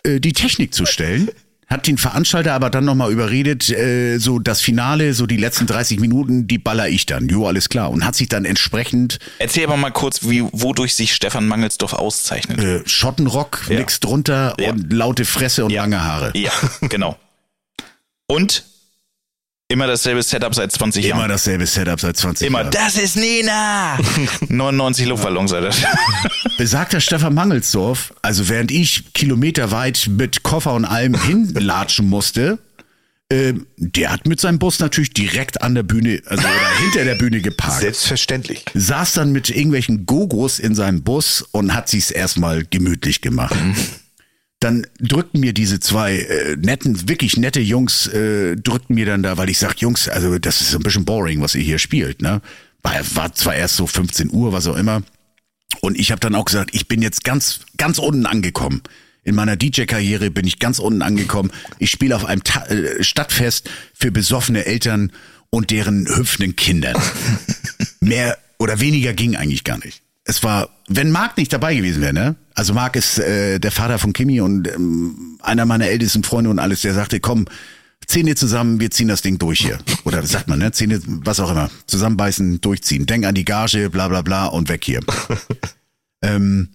äh, 0.03 0.19
die 0.19 0.33
Technik 0.33 0.73
zu 0.73 0.85
stellen. 0.85 1.29
Hat 1.73 1.87
den 1.87 1.97
Veranstalter 1.97 2.53
aber 2.53 2.69
dann 2.69 2.85
nochmal 2.85 3.11
überredet, 3.11 3.67
äh, 3.71 4.19
so 4.19 4.37
das 4.37 4.61
Finale, 4.61 5.15
so 5.15 5.25
die 5.25 5.37
letzten 5.37 5.65
30 5.65 5.99
Minuten, 5.99 6.45
die 6.45 6.59
baller 6.59 6.87
ich 6.87 7.07
dann. 7.07 7.27
Jo, 7.29 7.47
alles 7.47 7.67
klar. 7.67 7.89
Und 7.89 8.05
hat 8.05 8.13
sich 8.13 8.29
dann 8.29 8.45
entsprechend 8.45 9.17
Erzähl 9.39 9.63
aber 9.65 9.75
mal 9.75 9.89
kurz, 9.89 10.21
wie, 10.29 10.43
wodurch 10.51 10.93
sich 10.93 11.15
Stefan 11.15 11.47
Mangelsdorf 11.47 11.93
auszeichnet. 11.93 12.59
äh, 12.59 12.81
Schottenrock, 12.87 13.65
Ja. 13.69 13.79
nix 13.79 13.99
drunter 13.99 14.55
Ja. 14.59 14.69
und 14.69 14.93
laute 14.93 15.25
Fresse 15.25 15.65
und 15.65 15.71
Ja. 15.71 15.81
lange 15.81 16.03
Haare. 16.03 16.31
Ja, 16.35 16.51
genau. 16.81 17.17
Und 18.27 18.65
immer 19.73 19.87
dasselbe 19.87 20.21
Setup 20.21 20.53
seit 20.53 20.71
20 20.71 21.03
Immer 21.05 21.17
Jahren. 21.17 21.29
dasselbe 21.29 21.65
Setup 21.65 21.99
seit 21.99 22.15
20 22.15 22.47
Immer, 22.47 22.59
Jahren. 22.59 22.71
das 22.71 22.95
ist 22.95 23.17
Nina! 23.17 23.97
99 24.47 25.07
Luftballons, 25.07 25.51
Alter. 25.51 25.75
Besagter 26.57 27.01
Stefan 27.01 27.33
Mangelsdorf, 27.33 28.13
also 28.21 28.47
während 28.49 28.71
ich 28.71 29.13
kilometerweit 29.13 30.07
mit 30.11 30.43
Koffer 30.43 30.73
und 30.73 30.85
allem 30.85 31.19
hinlatschen 31.19 32.07
musste, 32.07 32.59
ähm, 33.31 33.65
der 33.77 34.11
hat 34.11 34.27
mit 34.27 34.39
seinem 34.39 34.59
Bus 34.59 34.77
natürlich 34.77 35.11
direkt 35.11 35.63
an 35.63 35.73
der 35.73 35.81
Bühne, 35.83 36.21
also 36.27 36.43
oder 36.43 36.53
hinter 36.83 37.05
der 37.05 37.15
Bühne 37.15 37.41
geparkt. 37.41 37.81
Selbstverständlich. 37.81 38.65
Saß 38.75 39.13
dann 39.13 39.31
mit 39.31 39.49
irgendwelchen 39.49 40.05
Gogos 40.05 40.59
in 40.59 40.75
seinem 40.75 41.01
Bus 41.01 41.43
und 41.51 41.73
hat 41.73 41.89
sich's 41.89 42.11
erstmal 42.11 42.63
gemütlich 42.63 43.21
gemacht. 43.21 43.55
Dann 44.63 44.87
drückten 44.97 45.41
mir 45.41 45.51
diese 45.51 45.81
zwei 45.81 46.19
äh, 46.19 46.55
netten, 46.55 47.09
wirklich 47.09 47.35
nette 47.35 47.59
Jungs, 47.59 48.07
äh, 48.07 48.55
drückten 48.55 48.95
mir 48.95 49.05
dann 49.05 49.21
da, 49.21 49.35
weil 49.35 49.49
ich 49.49 49.57
sag, 49.57 49.81
Jungs, 49.81 50.07
also 50.07 50.39
das 50.39 50.61
ist 50.61 50.71
so 50.71 50.77
ein 50.77 50.83
bisschen 50.83 51.03
boring, 51.03 51.41
was 51.41 51.53
ihr 51.53 51.61
hier 51.61 51.79
spielt, 51.79 52.21
ne? 52.21 52.41
War, 52.81 52.93
war 53.13 53.33
zwar 53.33 53.55
erst 53.55 53.75
so 53.75 53.87
15 53.87 54.31
Uhr, 54.31 54.53
was 54.53 54.67
auch 54.67 54.77
immer. 54.77 55.03
Und 55.81 55.99
ich 55.99 56.11
habe 56.11 56.21
dann 56.21 56.33
auch 56.33 56.45
gesagt, 56.45 56.69
ich 56.71 56.87
bin 56.87 57.01
jetzt 57.01 57.25
ganz, 57.25 57.59
ganz 57.75 57.97
unten 57.97 58.25
angekommen. 58.25 58.81
In 59.25 59.35
meiner 59.35 59.57
DJ-Karriere 59.57 60.31
bin 60.31 60.47
ich 60.47 60.59
ganz 60.59 60.79
unten 60.79 61.01
angekommen. 61.01 61.51
Ich 61.79 61.91
spiele 61.91 62.15
auf 62.15 62.23
einem 62.23 62.45
Ta 62.45 62.65
äh, 62.67 63.03
Stadtfest 63.03 63.69
für 63.93 64.11
besoffene 64.11 64.65
Eltern 64.65 65.11
und 65.49 65.71
deren 65.71 66.07
hüpfenden 66.07 66.55
Kindern. 66.55 66.95
Mehr 67.99 68.37
oder 68.59 68.79
weniger 68.79 69.11
ging 69.11 69.35
eigentlich 69.35 69.65
gar 69.65 69.79
nicht. 69.79 70.02
Es 70.25 70.43
war, 70.43 70.69
wenn 70.87 71.11
Marc 71.11 71.37
nicht 71.37 71.51
dabei 71.51 71.75
gewesen 71.75 72.01
wäre, 72.01 72.13
ne? 72.13 72.35
Also 72.55 72.73
Marc 72.73 72.95
ist 72.95 73.19
äh, 73.19 73.59
der 73.59 73.71
Vater 73.71 73.99
von 73.99 74.13
Kimi 74.13 74.39
und 74.39 74.67
ähm, 74.67 75.37
einer 75.41 75.65
meiner 75.65 75.87
ältesten 75.87 76.23
Freunde 76.23 76.49
und 76.49 76.59
alles, 76.59 76.81
der 76.81 76.93
sagte, 76.93 77.19
komm, 77.19 77.45
Zähne 78.07 78.35
zusammen, 78.35 78.79
wir 78.79 78.91
ziehen 78.91 79.07
das 79.07 79.21
Ding 79.21 79.37
durch 79.37 79.59
hier. 79.59 79.79
Oder 80.03 80.23
was 80.23 80.31
sagt 80.31 80.47
man, 80.47 80.59
ne? 80.59 80.71
Zähne, 80.71 81.01
was 81.05 81.39
auch 81.39 81.51
immer. 81.51 81.69
Zusammenbeißen, 81.87 82.61
durchziehen. 82.61 83.05
Denk 83.05 83.25
an 83.25 83.35
die 83.35 83.45
Gage, 83.45 83.89
bla 83.89 84.07
bla 84.07 84.21
bla 84.21 84.45
und 84.45 84.69
weg 84.69 84.83
hier. 84.83 85.01
ähm, 86.21 86.69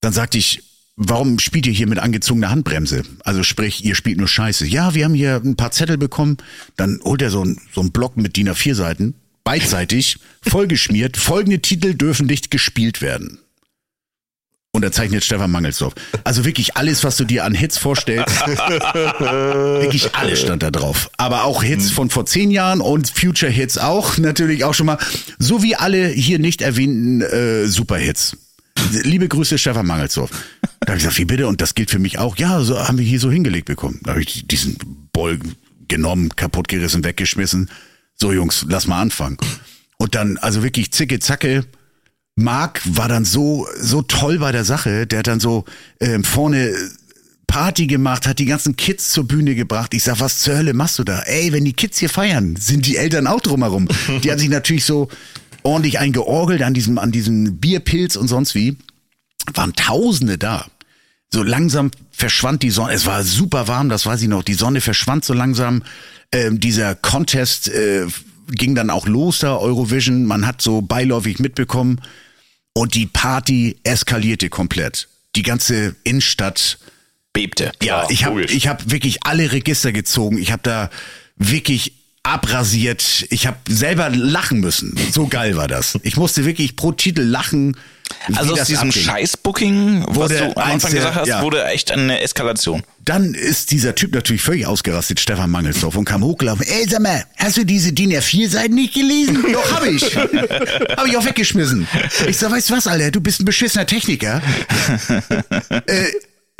dann 0.00 0.12
sagte 0.12 0.38
ich, 0.38 0.62
warum 0.96 1.38
spielt 1.38 1.66
ihr 1.66 1.72
hier 1.72 1.86
mit 1.86 1.98
angezogener 1.98 2.50
Handbremse? 2.50 3.02
Also 3.24 3.42
sprich, 3.42 3.84
ihr 3.84 3.94
spielt 3.94 4.18
nur 4.18 4.28
Scheiße. 4.28 4.66
Ja, 4.66 4.94
wir 4.94 5.04
haben 5.04 5.14
hier 5.14 5.40
ein 5.42 5.56
paar 5.56 5.70
Zettel 5.70 5.98
bekommen. 5.98 6.38
Dann 6.76 7.00
holt 7.04 7.22
er 7.22 7.30
so 7.30 7.44
ein, 7.44 7.60
so 7.72 7.80
ein 7.80 7.92
Block 7.92 8.16
mit 8.16 8.36
DIN 8.36 8.48
A4 8.48 8.74
Seiten, 8.74 9.14
beidseitig, 9.44 10.18
vollgeschmiert. 10.46 11.16
Folgende 11.16 11.60
Titel 11.60 11.94
dürfen 11.94 12.26
nicht 12.26 12.50
gespielt 12.50 13.02
werden. 13.02 13.38
Unterzeichnet 14.74 15.22
Stefan 15.22 15.50
Mangelsdorf. 15.50 15.92
Also 16.24 16.46
wirklich 16.46 16.78
alles, 16.78 17.04
was 17.04 17.18
du 17.18 17.24
dir 17.24 17.44
an 17.44 17.52
Hits 17.52 17.76
vorstellst. 17.76 18.34
wirklich 18.46 20.14
alles 20.14 20.40
stand 20.40 20.62
da 20.62 20.70
drauf. 20.70 21.10
Aber 21.18 21.44
auch 21.44 21.62
Hits 21.62 21.90
von 21.90 22.08
vor 22.08 22.24
zehn 22.24 22.50
Jahren 22.50 22.80
und 22.80 23.10
Future 23.10 23.52
Hits 23.52 23.76
auch. 23.76 24.16
Natürlich 24.16 24.64
auch 24.64 24.72
schon 24.72 24.86
mal. 24.86 24.96
So 25.38 25.62
wie 25.62 25.76
alle 25.76 26.08
hier 26.08 26.38
nicht 26.38 26.62
erwähnten 26.62 27.20
äh, 27.20 27.66
Superhits. 27.66 28.38
Liebe 29.04 29.28
Grüße, 29.28 29.58
Stefan 29.58 29.86
Mangelsdorf. 29.86 30.30
Da 30.80 30.88
habe 30.88 30.96
ich 30.96 31.04
gesagt, 31.04 31.18
wie 31.18 31.26
bitte? 31.26 31.46
Und 31.48 31.60
das 31.60 31.74
gilt 31.74 31.90
für 31.90 31.98
mich 31.98 32.18
auch. 32.18 32.38
Ja, 32.38 32.60
so 32.62 32.78
haben 32.78 32.96
wir 32.96 33.04
hier 33.04 33.20
so 33.20 33.30
hingelegt 33.30 33.66
bekommen. 33.66 34.00
Da 34.04 34.12
habe 34.12 34.22
ich 34.22 34.46
diesen 34.46 34.78
Boll 35.12 35.38
genommen, 35.86 36.30
kaputtgerissen, 36.34 37.04
weggeschmissen. 37.04 37.68
So, 38.16 38.32
Jungs, 38.32 38.64
lass 38.68 38.86
mal 38.86 39.00
anfangen. 39.00 39.36
Und 39.98 40.14
dann, 40.14 40.38
also 40.38 40.62
wirklich 40.62 40.92
zicke, 40.92 41.18
zacke. 41.18 41.64
Marc 42.34 42.80
war 42.84 43.08
dann 43.08 43.24
so, 43.24 43.66
so 43.78 44.02
toll 44.02 44.38
bei 44.38 44.52
der 44.52 44.64
Sache. 44.64 45.06
Der 45.06 45.20
hat 45.20 45.26
dann 45.26 45.40
so 45.40 45.64
ähm, 46.00 46.24
vorne 46.24 46.74
Party 47.46 47.86
gemacht, 47.86 48.26
hat 48.26 48.38
die 48.38 48.46
ganzen 48.46 48.76
Kids 48.76 49.10
zur 49.10 49.28
Bühne 49.28 49.54
gebracht. 49.54 49.92
Ich 49.92 50.04
sag, 50.04 50.20
was 50.20 50.38
zur 50.38 50.56
Hölle 50.56 50.72
machst 50.72 50.98
du 50.98 51.04
da? 51.04 51.20
Ey, 51.20 51.52
wenn 51.52 51.64
die 51.66 51.74
Kids 51.74 51.98
hier 51.98 52.08
feiern, 52.08 52.56
sind 52.56 52.86
die 52.86 52.96
Eltern 52.96 53.26
auch 53.26 53.40
drumherum. 53.40 53.88
Die 54.24 54.30
haben 54.30 54.38
sich 54.38 54.48
natürlich 54.48 54.86
so 54.86 55.08
ordentlich 55.62 55.98
eingeorgelt 55.98 56.62
an 56.62 56.72
diesem, 56.72 56.98
an 56.98 57.12
diesem 57.12 57.58
Bierpilz 57.58 58.16
und 58.16 58.28
sonst 58.28 58.54
wie. 58.54 58.78
Waren 59.52 59.74
Tausende 59.74 60.38
da. 60.38 60.66
So 61.32 61.42
langsam 61.42 61.90
verschwand 62.10 62.62
die 62.62 62.70
Sonne. 62.70 62.92
Es 62.92 63.06
war 63.06 63.24
super 63.24 63.66
warm, 63.66 63.88
das 63.88 64.04
weiß 64.04 64.20
ich 64.22 64.28
noch. 64.28 64.42
Die 64.42 64.54
Sonne 64.54 64.80
verschwand 64.80 65.24
so 65.24 65.32
langsam. 65.32 65.82
Ähm, 66.30 66.60
dieser 66.60 66.94
Contest 66.94 67.68
äh, 67.68 68.06
ging 68.48 68.74
dann 68.74 68.90
auch 68.90 69.06
los 69.06 69.38
da, 69.38 69.56
Eurovision. 69.56 70.24
Man 70.26 70.46
hat 70.46 70.60
so 70.60 70.82
beiläufig 70.82 71.38
mitbekommen. 71.38 72.00
Und 72.74 72.94
die 72.94 73.06
Party 73.06 73.78
eskalierte 73.82 74.50
komplett. 74.50 75.08
Die 75.36 75.42
ganze 75.42 75.96
Innenstadt 76.04 76.78
Bebte. 77.32 77.72
ja, 77.82 78.02
Ja, 78.02 78.10
ich 78.10 78.24
habe 78.24 78.44
ich 78.44 78.68
hab 78.68 78.90
wirklich 78.90 79.24
alle 79.24 79.52
Register 79.52 79.92
gezogen. 79.92 80.36
Ich 80.36 80.52
habe 80.52 80.62
da 80.62 80.90
wirklich 81.36 81.94
abrasiert. 82.22 83.26
Ich 83.30 83.46
habe 83.46 83.56
selber 83.68 84.10
lachen 84.10 84.60
müssen. 84.60 84.96
So 85.12 85.26
geil 85.26 85.56
war 85.56 85.68
das. 85.68 85.98
Ich 86.02 86.16
musste 86.16 86.44
wirklich 86.44 86.76
pro 86.76 86.92
Titel 86.92 87.22
lachen. 87.22 87.76
Also 88.36 88.52
aus 88.54 88.66
diesem. 88.66 88.92
Scheiß-Booking, 88.92 90.04
was 90.08 90.28
du 90.32 90.56
am 90.56 90.72
Anfang 90.72 90.90
der- 90.92 91.00
gesagt 91.00 91.16
hast, 91.16 91.28
ja. 91.28 91.42
wurde 91.42 91.64
echt 91.64 91.90
eine 91.90 92.20
Eskalation. 92.20 92.82
Dann 93.04 93.34
ist 93.34 93.70
dieser 93.70 93.94
Typ 93.94 94.14
natürlich 94.14 94.42
völlig 94.42 94.66
ausgerastet, 94.66 95.18
Stefan 95.18 95.50
Mangelsdorf, 95.50 95.96
und 95.96 96.04
kam 96.04 96.22
hochgelaufen. 96.22 96.64
Ey, 96.66 96.86
sag 96.88 97.00
mal, 97.00 97.24
hast 97.38 97.56
du 97.56 97.64
diese 97.64 97.92
DIN 97.92 98.12
A4-Seiten 98.12 98.74
nicht 98.74 98.94
gelesen? 98.94 99.44
Doch, 99.52 99.72
hab 99.72 99.84
ich. 99.86 100.14
hab 100.14 101.06
ich 101.06 101.16
auch 101.16 101.24
weggeschmissen. 101.24 101.88
Ich 102.28 102.36
sag, 102.36 102.52
weißt 102.52 102.70
du 102.70 102.74
was, 102.74 102.86
Alter, 102.86 103.10
du 103.10 103.20
bist 103.20 103.40
ein 103.40 103.44
beschissener 103.46 103.86
Techniker. 103.86 104.40
äh, 105.86 106.04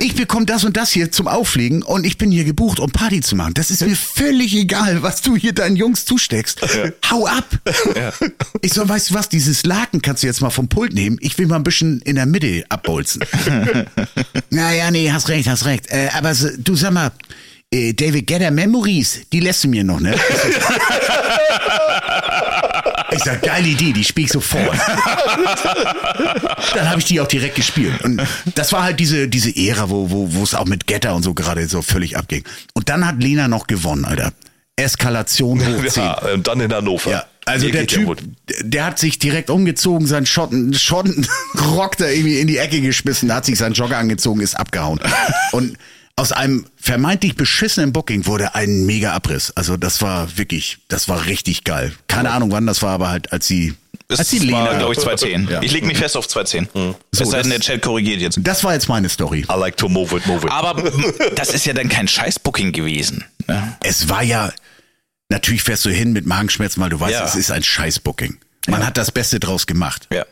ich 0.03 0.17
bekomme 0.17 0.47
das 0.47 0.65
und 0.65 0.77
das 0.77 0.91
hier 0.91 1.13
zum 1.13 1.29
Auflegen 1.29 1.83
und 1.83 2.05
ich 2.05 2.19
bin 2.19 2.33
hier 2.33 2.45
gebucht, 2.45 2.81
um 2.81 2.91
Party 2.91 3.21
zu 3.21 3.37
machen. 3.37 3.55
Das 3.55 3.71
ist 3.71 3.87
mir 3.87 3.95
völlig 4.15 4.55
egal, 4.55 5.03
was 5.03 5.23
du 5.23 5.37
hier 5.37 5.53
deinen 5.53 5.77
Jungs 5.77 6.05
zusteckst. 6.05 6.61
Hau 7.09 7.27
ab. 7.27 7.47
Ich 8.61 8.73
so, 8.73 8.89
weißt 8.89 9.11
du 9.11 9.15
was, 9.15 9.29
dieses 9.29 9.65
Laken 9.65 10.03
kannst 10.03 10.23
du 10.23 10.27
jetzt 10.27 10.41
mal 10.41 10.51
vom 10.51 10.69
Pult 10.69 10.93
nehmen. 10.93 11.19
Ich 11.21 11.39
will 11.39 11.47
mal 11.47 11.57
ein 11.57 11.63
bisschen 11.63 12.01
in 12.03 12.17
der 12.17 12.27
Mitte 12.27 12.65
abbolzen. 12.69 13.25
naja, 14.51 14.91
nee, 14.91 15.13
hast 15.13 15.29
recht, 15.29 15.49
hast 15.49 15.67
recht. 15.67 15.87
Äh, 15.89 16.09
aber 16.15 16.35
so, 16.35 16.49
du 16.59 16.75
sag 16.75 16.93
mal, 16.93 17.13
äh, 17.71 17.95
David 17.95 18.27
Gedder 18.27 18.51
Memories, 18.51 19.21
die 19.33 19.41
lässt 19.41 19.65
du 19.65 19.69
mir 19.69 19.85
noch, 19.85 20.01
ne? 20.01 20.15
Ich 23.15 23.23
sag, 23.25 23.43
geile 23.43 23.69
Idee, 23.69 23.93
die 23.93 24.05
spiel 24.05 24.25
ich 24.25 24.33
sofort. 24.33 24.77
Dann 26.75 26.89
habe 26.91 26.99
ich 27.01 27.05
die 27.07 27.21
auch 27.21 27.27
direkt 27.29 27.57
gespielt. 27.57 28.01
Und 28.03 28.23
das 28.55 28.73
war 28.73 28.83
halt 28.85 29.01
diese, 29.01 29.29
diese 29.29 29.55
Ära, 29.57 29.91
wo, 29.91 30.11
wo, 30.11 30.33
wo 30.35 30.43
es 30.43 30.55
auch 30.55 30.67
mit 30.67 30.87
Getter 30.87 31.15
und 31.15 31.23
so 31.23 31.35
gerade 31.35 31.67
so 31.69 31.83
völlig 31.83 32.17
abging. 32.17 32.45
Und 32.75 32.89
dann 32.89 33.07
hat 33.07 33.23
Lena 33.23 33.49
noch 33.49 33.67
gewonnen, 33.67 34.05
Alter. 34.05 34.33
Eskalation 34.77 35.61
hoch 35.61 35.85
10. 35.87 36.03
Ja, 36.03 36.15
und 36.33 36.47
dann 36.49 36.61
in 36.61 36.73
Hannover. 36.73 37.11
Ja, 37.11 37.25
also 37.45 37.65
Hier 37.67 37.73
der 37.73 37.87
Typ, 37.87 38.07
wohl- 38.07 38.17
der 38.63 38.87
hat 38.87 38.99
sich 38.99 39.19
direkt 39.19 39.51
umgezogen, 39.51 40.07
seinen 40.07 40.25
Schotten, 40.27 40.73
Schottenrock 40.75 41.97
da 41.99 42.07
irgendwie 42.09 42.39
in 42.41 42.47
die 42.49 42.57
Ecke 42.57 42.81
geschmissen, 42.81 43.33
hat 43.35 43.45
sich 43.45 43.59
seinen 43.59 43.75
Jogger 43.75 43.99
angezogen, 43.99 44.41
ist 44.41 44.55
abgehauen. 44.55 44.99
Und 45.53 45.77
aus 46.17 46.31
einem 46.33 46.67
vermeintlich 46.77 47.37
beschissenen 47.37 47.93
Booking 47.93 48.27
wurde 48.27 48.55
ein 48.55 48.85
mega 48.85 49.13
Abriss. 49.13 49.51
Also 49.57 49.77
das 49.77 50.03
war 50.03 50.37
wirklich, 50.37 50.79
das 50.89 51.09
war 51.09 51.27
richtig 51.27 51.65
geil. 51.65 51.93
Keine 52.09 52.31
Ahnung 52.31 52.51
wann 52.53 52.67
das 52.67 52.83
war, 52.83 52.91
aber 52.93 53.09
halt 53.09 53.33
als 53.33 53.47
sie, 53.47 53.75
Das 54.09 54.19
als 54.19 54.29
die 54.29 54.39
Lena. 54.41 54.75
glaube 54.79 54.93
ich, 54.93 54.99
210. 55.01 55.49
Ja. 55.51 55.63
Ich 55.63 55.73
leg 55.73 55.85
mich 55.87 55.97
fest 55.99 56.17
auf 56.17 56.29
210. 56.29 56.69
Mhm. 56.75 56.95
So, 57.13 57.25
es 57.25 57.31
sei 57.31 57.43
denn, 57.43 57.51
das- 57.51 57.61
der 57.67 57.75
Chat 57.75 57.83
korrigiert 57.83 58.21
jetzt. 58.21 58.39
Das 58.43 58.63
war 58.63 58.75
jetzt 58.75 58.89
meine 58.89 59.09
Story. 59.09 59.47
I 59.51 59.59
like 59.59 59.77
to 59.79 59.89
move 59.89 60.15
it, 60.17 60.27
move 60.27 60.47
it. 60.47 60.53
Aber 60.53 60.75
das 61.35 61.51
ist 61.55 61.65
ja 61.65 61.73
dann 61.73 61.89
kein 61.89 62.07
Scheiß-Booking 62.09 62.73
gewesen. 62.73 63.25
ne? 63.49 63.77
Es 63.83 64.09
war 64.11 64.23
ja, 64.23 64.53
natürlich 65.31 65.63
fährst 65.63 65.85
du 65.87 65.91
hin 65.91 66.13
mit 66.13 66.27
Magenschmerzen, 66.27 66.81
weil 66.83 66.91
du 66.91 67.01
weißt, 67.01 67.13
Ja. 67.15 67.25
es 67.25 67.35
ist 67.37 67.51
ein 67.51 67.63
Scheiß-Booking. 67.63 68.37
Man 68.69 68.87
hat 68.87 68.97
das 68.99 69.11
Beste 69.11 69.41
draus 69.41 69.67
gemacht. 69.67 70.09
Ja. 70.13 70.25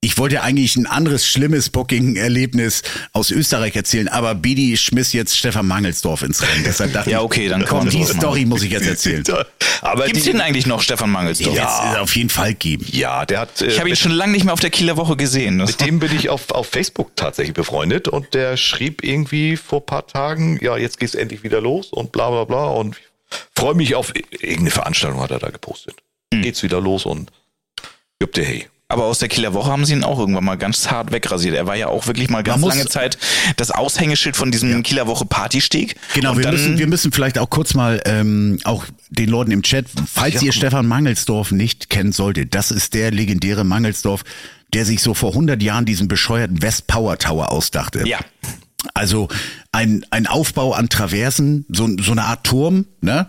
Ich 0.00 0.16
wollte 0.16 0.36
ja 0.36 0.42
eigentlich 0.42 0.76
ein 0.76 0.86
anderes 0.86 1.26
schlimmes 1.26 1.70
Booking-Erlebnis 1.70 2.82
aus 3.12 3.32
Österreich 3.32 3.74
erzählen, 3.74 4.06
aber 4.06 4.36
Bidi 4.36 4.76
schmiss 4.76 5.12
jetzt 5.12 5.36
Stefan 5.36 5.66
Mangelsdorf 5.66 6.22
ins 6.22 6.40
Rennen. 6.40 6.62
Deshalb 6.64 6.92
dachte 6.92 7.10
Ja, 7.10 7.18
ich, 7.18 7.24
okay, 7.24 7.48
dann 7.48 7.64
kann 7.64 7.80
komm, 7.80 7.90
die. 7.90 8.04
Story 8.04 8.44
muss 8.44 8.62
ich 8.62 8.70
jetzt 8.70 8.86
erzählen. 8.86 9.24
Aber 9.80 10.06
Gibt's 10.06 10.22
die, 10.24 10.32
den 10.32 10.40
eigentlich 10.40 10.66
noch, 10.66 10.82
Stefan 10.82 11.10
Mangelsdorf? 11.10 11.54
Jetzt 11.54 11.64
ist 11.64 11.94
er 11.94 12.02
auf 12.02 12.14
jeden 12.16 12.30
Fall 12.30 12.54
geben. 12.54 12.86
ja, 12.92 13.24
der 13.26 13.40
hat. 13.40 13.60
äh, 13.60 13.66
Ich 13.66 13.78
habe 13.80 13.88
ihn 13.88 13.96
schon 13.96 14.10
lange 14.12 14.32
nicht 14.32 14.44
mehr 14.44 14.52
auf 14.52 14.60
der 14.60 14.70
Kieler 14.70 14.96
Woche 14.96 15.16
gesehen. 15.16 15.58
Das 15.58 15.70
Mit 15.70 15.80
dem 15.80 15.98
bin 16.00 16.14
ich 16.14 16.28
auf, 16.28 16.50
auf 16.52 16.68
Facebook 16.68 17.14
tatsächlich 17.16 17.54
befreundet 17.54 18.06
und 18.08 18.34
der 18.34 18.56
schrieb 18.56 19.02
irgendwie 19.04 19.56
vor 19.56 19.84
paar 19.84 20.06
Tagen, 20.06 20.58
ja, 20.62 20.76
jetzt 20.76 20.98
geht's 21.00 21.14
endlich 21.16 21.42
wieder 21.42 21.60
los 21.60 21.88
und 21.92 22.10
bla 22.12 22.30
bla 22.30 22.44
bla 22.44 22.66
und 22.66 22.96
freue 23.56 23.74
mich 23.74 23.94
auf 23.96 24.12
irgendeine 24.14 24.70
Veranstaltung 24.70 25.20
hat 25.20 25.30
er 25.32 25.38
da 25.40 25.50
gepostet. 25.50 25.96
Hm. 26.32 26.42
Geht's 26.42 26.62
wieder 26.62 26.80
los 26.80 27.04
und 27.04 27.30
jupp 28.20 28.32
der 28.32 28.44
hey. 28.44 28.66
Aber 28.90 29.04
aus 29.04 29.18
der 29.18 29.28
Kieler 29.28 29.52
Woche 29.52 29.70
haben 29.70 29.84
sie 29.84 29.92
ihn 29.92 30.02
auch 30.02 30.18
irgendwann 30.18 30.44
mal 30.44 30.56
ganz 30.56 30.90
hart 30.90 31.12
wegrasiert. 31.12 31.54
Er 31.54 31.66
war 31.66 31.76
ja 31.76 31.88
auch 31.88 32.06
wirklich 32.06 32.30
mal 32.30 32.42
ganz 32.42 32.64
lange 32.64 32.86
Zeit 32.86 33.18
das 33.56 33.70
Aushängeschild 33.70 34.34
von 34.34 34.50
diesem 34.50 34.82
Kieler 34.82 35.06
Woche 35.06 35.26
Partysteg. 35.26 35.96
Genau, 36.14 36.38
wir 36.38 36.50
müssen, 36.50 36.78
wir 36.78 36.86
müssen 36.86 37.12
vielleicht 37.12 37.38
auch 37.38 37.50
kurz 37.50 37.74
mal 37.74 38.00
ähm, 38.06 38.58
auch 38.64 38.86
den 39.10 39.28
Leuten 39.28 39.50
im 39.50 39.62
Chat, 39.62 39.84
falls 40.10 40.36
Ja, 40.36 40.42
ihr. 40.42 40.52
Stefan 40.52 40.86
Mangelsdorf 40.86 41.52
nicht 41.52 41.90
kennen 41.90 42.12
solltet, 42.12 42.54
das 42.54 42.70
ist 42.70 42.94
der 42.94 43.10
legendäre 43.10 43.62
Mangelsdorf, 43.62 44.24
der 44.72 44.86
sich 44.86 45.02
so 45.02 45.12
vor 45.12 45.30
100 45.32 45.62
Jahren 45.62 45.84
diesen 45.84 46.08
bescheuerten 46.08 46.62
West 46.62 46.86
Power 46.86 47.18
Tower 47.18 47.52
ausdachte. 47.52 48.08
Ja. 48.08 48.20
Also 48.94 49.28
ein, 49.70 50.06
ein 50.08 50.26
Aufbau 50.26 50.72
an 50.72 50.88
Traversen, 50.88 51.66
so, 51.68 51.86
so 52.00 52.12
eine 52.12 52.24
Art 52.24 52.44
Turm, 52.44 52.86
ne? 53.02 53.26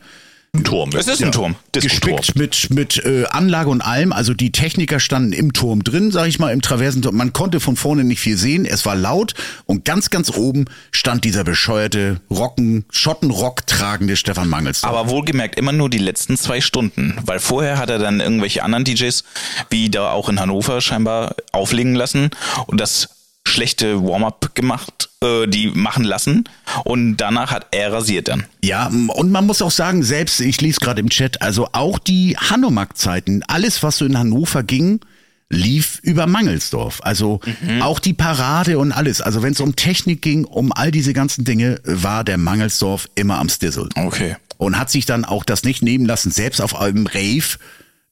Ein 0.55 0.63
Turm. 0.63 0.89
Es 0.95 1.07
ist 1.07 1.23
ein 1.23 1.31
Turm. 1.31 1.55
Gespickt 1.73 2.35
mit 2.35 2.69
mit 2.71 3.05
äh, 3.05 3.25
Anlage 3.29 3.69
und 3.69 3.81
allem. 3.81 4.11
Also 4.11 4.33
die 4.33 4.51
Techniker 4.51 4.99
standen 4.99 5.31
im 5.31 5.53
Turm 5.53 5.83
drin, 5.83 6.09
sag 6.11 6.27
ich 6.27 6.39
mal, 6.39 6.51
im 6.51 6.61
Traversenturm. 6.61 7.15
Man 7.15 7.33
konnte 7.33 7.59
von 7.59 7.75
vorne 7.75 8.03
nicht 8.03 8.19
viel 8.19 8.35
sehen. 8.35 8.65
Es 8.65 8.83
war 8.85 8.95
laut 8.95 9.35
und 9.67 9.85
ganz 9.85 10.09
ganz 10.09 10.31
oben 10.35 10.65
stand 10.91 11.23
dieser 11.23 11.43
bescheuerte 11.43 12.19
Rocken 12.31 12.85
Schottenrock 12.89 13.67
tragende 13.67 14.15
Stefan 14.15 14.49
Mangelsdorf. 14.49 14.91
Aber 14.91 15.09
wohlgemerkt 15.09 15.55
immer 15.59 15.71
nur 15.71 15.89
die 15.89 15.99
letzten 15.99 16.35
zwei 16.35 16.61
Stunden, 16.61 17.15
weil 17.25 17.39
vorher 17.39 17.77
hat 17.77 17.91
er 17.91 17.99
dann 17.99 18.19
irgendwelche 18.19 18.63
anderen 18.63 18.85
DJs, 18.85 19.23
wie 19.69 19.89
da 19.89 20.11
auch 20.11 20.29
in 20.29 20.39
Hannover 20.39 20.81
scheinbar, 20.81 21.35
auflegen 21.51 21.93
lassen 21.93 22.31
und 22.65 22.81
das 22.81 23.18
schlechte 23.49 24.03
Warm-up 24.03 24.55
gemacht, 24.55 25.09
äh, 25.21 25.47
die 25.47 25.67
machen 25.67 26.03
lassen 26.03 26.45
und 26.83 27.17
danach 27.17 27.51
hat 27.51 27.67
er 27.71 27.91
rasiert 27.91 28.27
dann. 28.27 28.45
Ja, 28.63 28.87
und 28.87 29.31
man 29.31 29.45
muss 29.45 29.61
auch 29.61 29.71
sagen, 29.71 30.03
selbst, 30.03 30.39
ich 30.39 30.61
lese 30.61 30.79
gerade 30.79 31.01
im 31.01 31.09
Chat, 31.09 31.41
also 31.41 31.69
auch 31.71 31.99
die 31.99 32.37
Hanomag-Zeiten, 32.37 33.43
alles, 33.47 33.83
was 33.83 33.97
so 33.97 34.05
in 34.05 34.17
Hannover 34.17 34.63
ging, 34.63 35.01
lief 35.49 35.99
über 36.03 36.27
Mangelsdorf. 36.27 36.99
Also 37.03 37.39
auch 37.81 37.99
die 37.99 38.13
Parade 38.13 38.77
und 38.77 38.91
alles. 38.91 39.19
Also 39.19 39.41
wenn 39.41 39.53
es 39.53 39.59
um 39.59 39.75
Technik 39.75 40.21
ging, 40.21 40.45
um 40.45 40.71
all 40.71 40.91
diese 40.91 41.13
ganzen 41.13 41.43
Dinge, 41.43 41.81
war 41.83 42.23
der 42.23 42.37
Mangelsdorf 42.37 43.09
immer 43.15 43.39
am 43.39 43.49
Stissel. 43.49 43.89
Okay. 43.95 44.35
Und 44.57 44.77
hat 44.77 44.91
sich 44.91 45.05
dann 45.05 45.25
auch 45.25 45.43
das 45.43 45.63
nicht 45.63 45.81
nehmen 45.81 46.05
lassen, 46.05 46.31
selbst 46.31 46.61
auf 46.61 46.79
einem 46.79 47.07
Rave, 47.07 47.57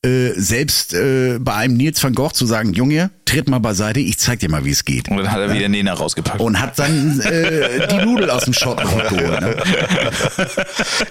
äh, 0.06 0.30
selbst 0.36 0.94
äh, 0.94 1.38
bei 1.40 1.54
einem 1.56 1.76
Nils 1.76 2.02
van 2.04 2.14
Gogh 2.14 2.32
zu 2.34 2.46
sagen, 2.46 2.74
Junge, 2.74 3.10
tritt 3.26 3.50
mal 3.50 3.60
beiseite, 3.60 4.00
ich 4.00 4.18
zeig 4.20 4.40
dir 4.40 4.50
mal, 4.50 4.64
wie 4.64 4.70
es 4.72 4.86
geht. 4.86 5.10
Und 5.10 5.18
dann 5.18 5.32
hat 5.32 5.40
er 5.40 5.54
wieder 5.54 5.68
Nena 5.70 5.94
rausgepackt. 5.94 6.40
Und 6.40 6.60
hat 6.60 6.78
dann 6.80 7.20
äh, 7.22 7.88
die 7.88 7.98
Nudel 8.06 8.30
aus 8.30 8.44
dem 8.46 8.54
Schottenrock 8.54 9.10
geholt. 9.10 9.42
Ne? 9.42 9.58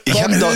Ich 0.04 0.22
hab 0.22 0.30
noch, 0.30 0.52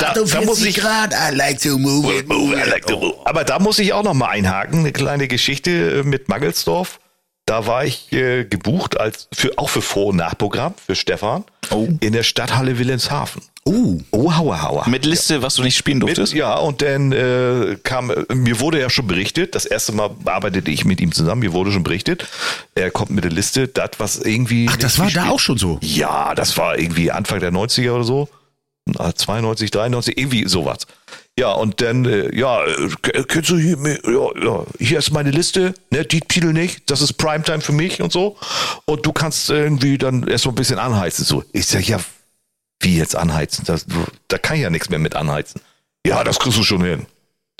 da, 0.00 0.14
da 0.14 0.40
muss 0.42 0.62
ich- 0.64 0.76
Grad, 0.76 1.12
I 1.12 1.34
like 1.34 1.60
to 1.60 1.76
move 1.78 2.12
it, 2.16 2.28
move 2.28 2.54
it. 2.54 2.84
Aber 3.24 3.44
da 3.44 3.58
muss 3.58 3.78
ich 3.78 3.92
auch 3.92 4.02
noch 4.04 4.14
mal 4.14 4.28
einhaken, 4.28 4.80
eine 4.80 4.92
kleine 4.92 5.28
Geschichte 5.28 5.70
äh, 5.70 6.02
mit 6.04 6.28
Mangelsdorf. 6.28 7.00
Da 7.46 7.66
war 7.66 7.84
ich 7.84 8.10
äh, 8.12 8.44
gebucht 8.44 8.98
als 8.98 9.28
für 9.34 9.58
auch 9.58 9.68
für 9.68 9.82
Vor- 9.82 10.06
und 10.06 10.16
Nachprogramm 10.16 10.74
für 10.86 10.94
Stefan 10.94 11.44
Oh. 11.70 11.88
in 12.00 12.12
der 12.12 12.22
Stadthalle 12.22 12.78
Wilhelmshaven. 12.78 13.42
Oh, 13.66 13.98
Oh, 14.10 14.34
hauer, 14.36 14.60
hauer. 14.62 14.88
Mit 14.88 15.06
Liste, 15.06 15.40
was 15.40 15.54
du 15.54 15.62
nicht 15.62 15.76
spielen 15.76 15.98
Mit, 15.98 16.08
durftest? 16.08 16.34
ja, 16.34 16.54
und 16.56 16.82
dann 16.82 17.12
äh, 17.12 17.76
kam, 17.82 18.10
äh, 18.10 18.34
mir 18.34 18.60
wurde 18.60 18.78
ja 18.78 18.90
schon 18.90 19.06
berichtet, 19.06 19.54
das 19.54 19.64
erste 19.64 19.92
Mal 19.92 20.10
arbeitete 20.26 20.70
ich 20.70 20.84
mit 20.84 21.00
ihm 21.00 21.12
zusammen, 21.12 21.40
mir 21.40 21.54
wurde 21.54 21.72
schon 21.72 21.82
berichtet, 21.82 22.26
er 22.74 22.90
kommt 22.90 23.10
mit 23.10 23.24
der 23.24 23.30
Liste, 23.32 23.66
das 23.68 23.92
was 23.98 24.18
irgendwie. 24.18 24.66
ach, 24.70 24.76
das 24.76 24.98
war 24.98 25.10
da 25.10 25.30
auch 25.30 25.40
schon 25.40 25.56
so. 25.56 25.78
Ja, 25.80 26.34
das 26.34 26.58
war 26.58 26.78
irgendwie 26.78 27.10
Anfang 27.10 27.40
der 27.40 27.52
90er 27.52 27.92
oder 27.92 28.04
so. 28.04 28.28
Na, 28.86 29.14
92, 29.14 29.70
93, 29.70 30.18
irgendwie 30.18 30.46
sowas. 30.46 30.80
Ja, 31.38 31.52
und 31.52 31.80
dann, 31.80 32.04
äh, 32.04 32.36
ja, 32.36 32.62
äh, 32.66 32.88
k- 33.00 33.22
kennst 33.26 33.48
du 33.48 33.56
hier, 33.56 33.78
ja, 33.78 34.44
ja, 34.44 34.64
hier 34.78 34.98
ist 34.98 35.10
meine 35.10 35.30
Liste, 35.30 35.72
ne, 35.90 36.04
die 36.04 36.20
Titel 36.20 36.52
nicht, 36.52 36.90
das 36.90 37.00
ist 37.00 37.14
Primetime 37.14 37.62
für 37.62 37.72
mich 37.72 38.02
und 38.02 38.12
so. 38.12 38.36
Und 38.84 39.06
du 39.06 39.12
kannst 39.14 39.48
irgendwie 39.48 39.96
dann 39.96 40.28
erst 40.28 40.44
mal 40.44 40.52
ein 40.52 40.56
bisschen 40.56 40.78
anheizen. 40.78 41.24
So, 41.24 41.42
ich 41.52 41.64
sag, 41.66 41.88
ja, 41.88 41.98
wie 42.84 42.96
jetzt 42.96 43.16
anheizen? 43.16 43.64
Das, 43.66 43.86
da 44.28 44.38
kann 44.38 44.56
ich 44.56 44.62
ja 44.62 44.70
nichts 44.70 44.90
mehr 44.90 44.98
mit 44.98 45.14
anheizen. 45.16 45.60
Ja, 46.06 46.22
das 46.22 46.38
kriegst 46.38 46.58
du 46.58 46.62
schon 46.62 46.84
hin. 46.84 47.06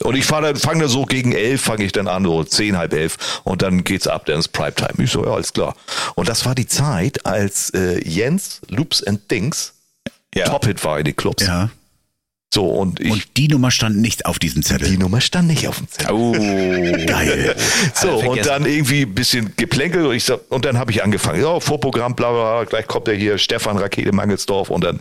Und 0.03 0.17
ich 0.17 0.25
fange 0.25 0.49
dann, 0.49 0.57
fang 0.57 0.79
dann 0.81 0.89
so 0.89 1.05
gegen 1.07 1.33
elf, 1.33 1.63
fange 1.63 1.85
ich 1.85 1.93
dann 1.93 2.09
an, 2.09 2.25
so 2.25 2.43
zehn, 2.43 2.77
halb 2.77 2.93
elf. 2.93 3.41
Und 3.45 3.63
dann 3.63 3.85
geht's 3.85 4.09
ab, 4.09 4.27
dann 4.27 4.41
ist 4.41 4.49
Primetime. 4.49 5.05
Ich 5.05 5.13
so, 5.13 5.25
ja, 5.25 5.33
alles 5.33 5.53
klar. 5.53 5.77
Und 6.17 6.29
das 6.29 6.45
war 6.45 6.55
die 6.55 6.67
Zeit, 6.67 7.25
als 7.25 7.71
äh, 7.71 8.07
Jens 8.07 8.61
Loops 8.69 9.05
and 9.05 9.29
Things 9.29 9.73
Ja. 10.35 10.47
Top-Hit 10.47 10.83
war 10.85 10.99
in 10.99 11.05
den 11.05 11.15
Clubs. 11.15 11.47
Ja. 11.47 11.71
So, 12.55 12.67
und 12.67 13.01
ich, 13.01 13.11
Und 13.11 13.37
die 13.37 13.49
Nummer 13.49 13.73
stand 13.73 13.97
nicht 13.97 14.27
auf 14.27 14.39
diesem 14.39 14.63
die 14.63 14.69
Zettel. 14.69 14.97
Nummer 14.97 15.21
stand 15.21 15.49
nicht 15.49 15.67
auf 15.67 15.79
dem 15.79 15.89
Zettel. 15.91 16.15
Oh. 16.15 16.31
Geil. 17.05 17.57
So, 17.95 18.21
er 18.21 18.29
und 18.31 18.47
dann 18.47 18.65
irgendwie 18.65 19.03
ein 19.03 19.13
bisschen 19.13 19.53
geplänkelt 19.57 20.07
und, 20.07 20.15
ich 20.15 20.23
sag, 20.23 20.39
und 20.51 20.65
dann 20.65 20.79
habe 20.79 20.93
ich 20.93 21.03
angefangen. 21.03 21.43
Ja, 21.43 21.59
Vorprogramm, 21.59 22.15
bla 22.15 22.31
bla, 22.31 22.53
bla, 22.53 22.65
gleich 22.65 22.87
kommt 22.87 23.09
der 23.09 23.17
hier, 23.17 23.39
Stefan 23.39 23.77
Rakete 23.77 24.13
Mangelsdorf 24.13 24.71
und 24.71 24.85
dann 24.85 25.01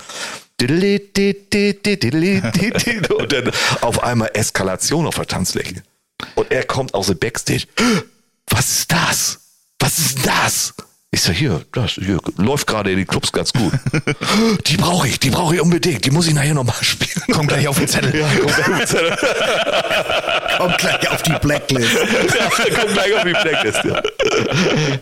und 3.10 3.32
dann 3.32 3.52
auf 3.82 4.04
einmal 4.04 4.32
Eskalation 4.34 5.06
auf 5.06 5.14
der 5.14 5.28
Tanzfläche. 5.28 5.84
Und 6.34 6.52
er 6.52 6.64
kommt 6.64 6.96
aus 6.96 7.06
dem 7.06 7.20
Backstage. 7.20 7.68
Was 8.48 8.68
ist 8.80 8.92
das? 8.92 9.40
Was 9.78 10.00
ist 10.00 10.26
das? 10.26 10.74
Ich 11.14 11.22
sag, 11.22 11.36
hier, 11.36 11.62
das 11.72 11.92
hier, 11.92 12.18
läuft 12.38 12.66
gerade 12.66 12.90
in 12.90 12.98
den 12.98 13.06
Clubs 13.06 13.32
ganz 13.32 13.54
gut. 13.54 13.72
Die 14.66 14.78
brauche 14.78 15.08
ich, 15.08 15.20
die 15.20 15.30
brauche 15.30 15.54
ich 15.54 15.62
unbedingt. 15.62 16.04
Die 16.04 16.10
muss 16.10 16.26
ich 16.26 16.34
nachher 16.34 16.56
nochmal 16.56 16.76
spielen. 16.82 17.24
Kommt 17.32 17.50
gleich 17.50 17.68
auf 17.68 17.78
den 17.78 17.88
Zettel. 17.88 18.20
Ja, 18.20 18.28
kommt 18.28 18.56
gleich 18.56 18.68
auf 18.68 18.78
den 18.80 18.88
Zettel. 18.88 19.18
Kommt 20.58 20.78
gleich 20.78 21.10
auf 21.10 21.24
die 21.24 21.34
Blacklist. 21.42 21.94
Ja, 21.94 22.76
kommt 22.80 22.94
gleich 22.94 23.14
auf 23.16 23.24
die 23.24 23.32
Blacklist. 23.32 23.84
Ja. 23.84 24.02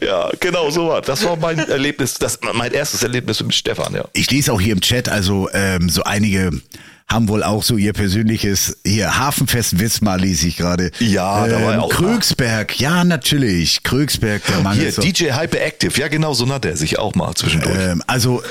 ja, 0.01 0.29
genau 0.39 0.69
so 0.69 0.87
war. 0.87 1.01
Das 1.01 1.23
war 1.25 1.35
mein 1.35 1.59
Erlebnis, 1.59 2.13
das 2.15 2.39
mein 2.53 2.71
erstes 2.71 3.03
Erlebnis 3.03 3.43
mit 3.43 3.53
Stefan, 3.53 3.93
ja. 3.93 4.05
Ich 4.13 4.31
lese 4.31 4.53
auch 4.53 4.61
hier 4.61 4.73
im 4.73 4.81
Chat, 4.81 5.09
also 5.09 5.49
ähm, 5.53 5.89
so 5.89 6.03
einige 6.03 6.51
haben 7.11 7.27
wohl 7.27 7.43
auch 7.43 7.63
so 7.63 7.77
ihr 7.77 7.93
persönliches, 7.93 8.77
hier 8.85 9.17
Hafenfest 9.17 9.79
Wismar 9.79 10.17
lese 10.17 10.47
ich 10.47 10.57
gerade. 10.57 10.91
Ja, 10.99 11.47
da 11.47 11.61
war 11.61 11.73
er 11.73 11.83
auch 11.83 11.89
Krögsberg, 11.89 12.79
ja 12.79 13.03
natürlich, 13.03 13.83
Krögsberg, 13.83 14.41
der 14.47 14.59
Mann 14.59 14.77
Hier, 14.77 14.89
ist 14.89 14.95
so. 14.95 15.01
DJ 15.01 15.33
Hyperactive, 15.33 15.99
ja 15.99 16.07
genau, 16.07 16.33
so 16.33 16.45
nannte 16.45 16.69
er 16.69 16.77
sich 16.77 16.99
auch 16.99 17.15
mal 17.15 17.33
zwischendurch. 17.35 17.77
Ähm, 17.77 18.03
also 18.07 18.41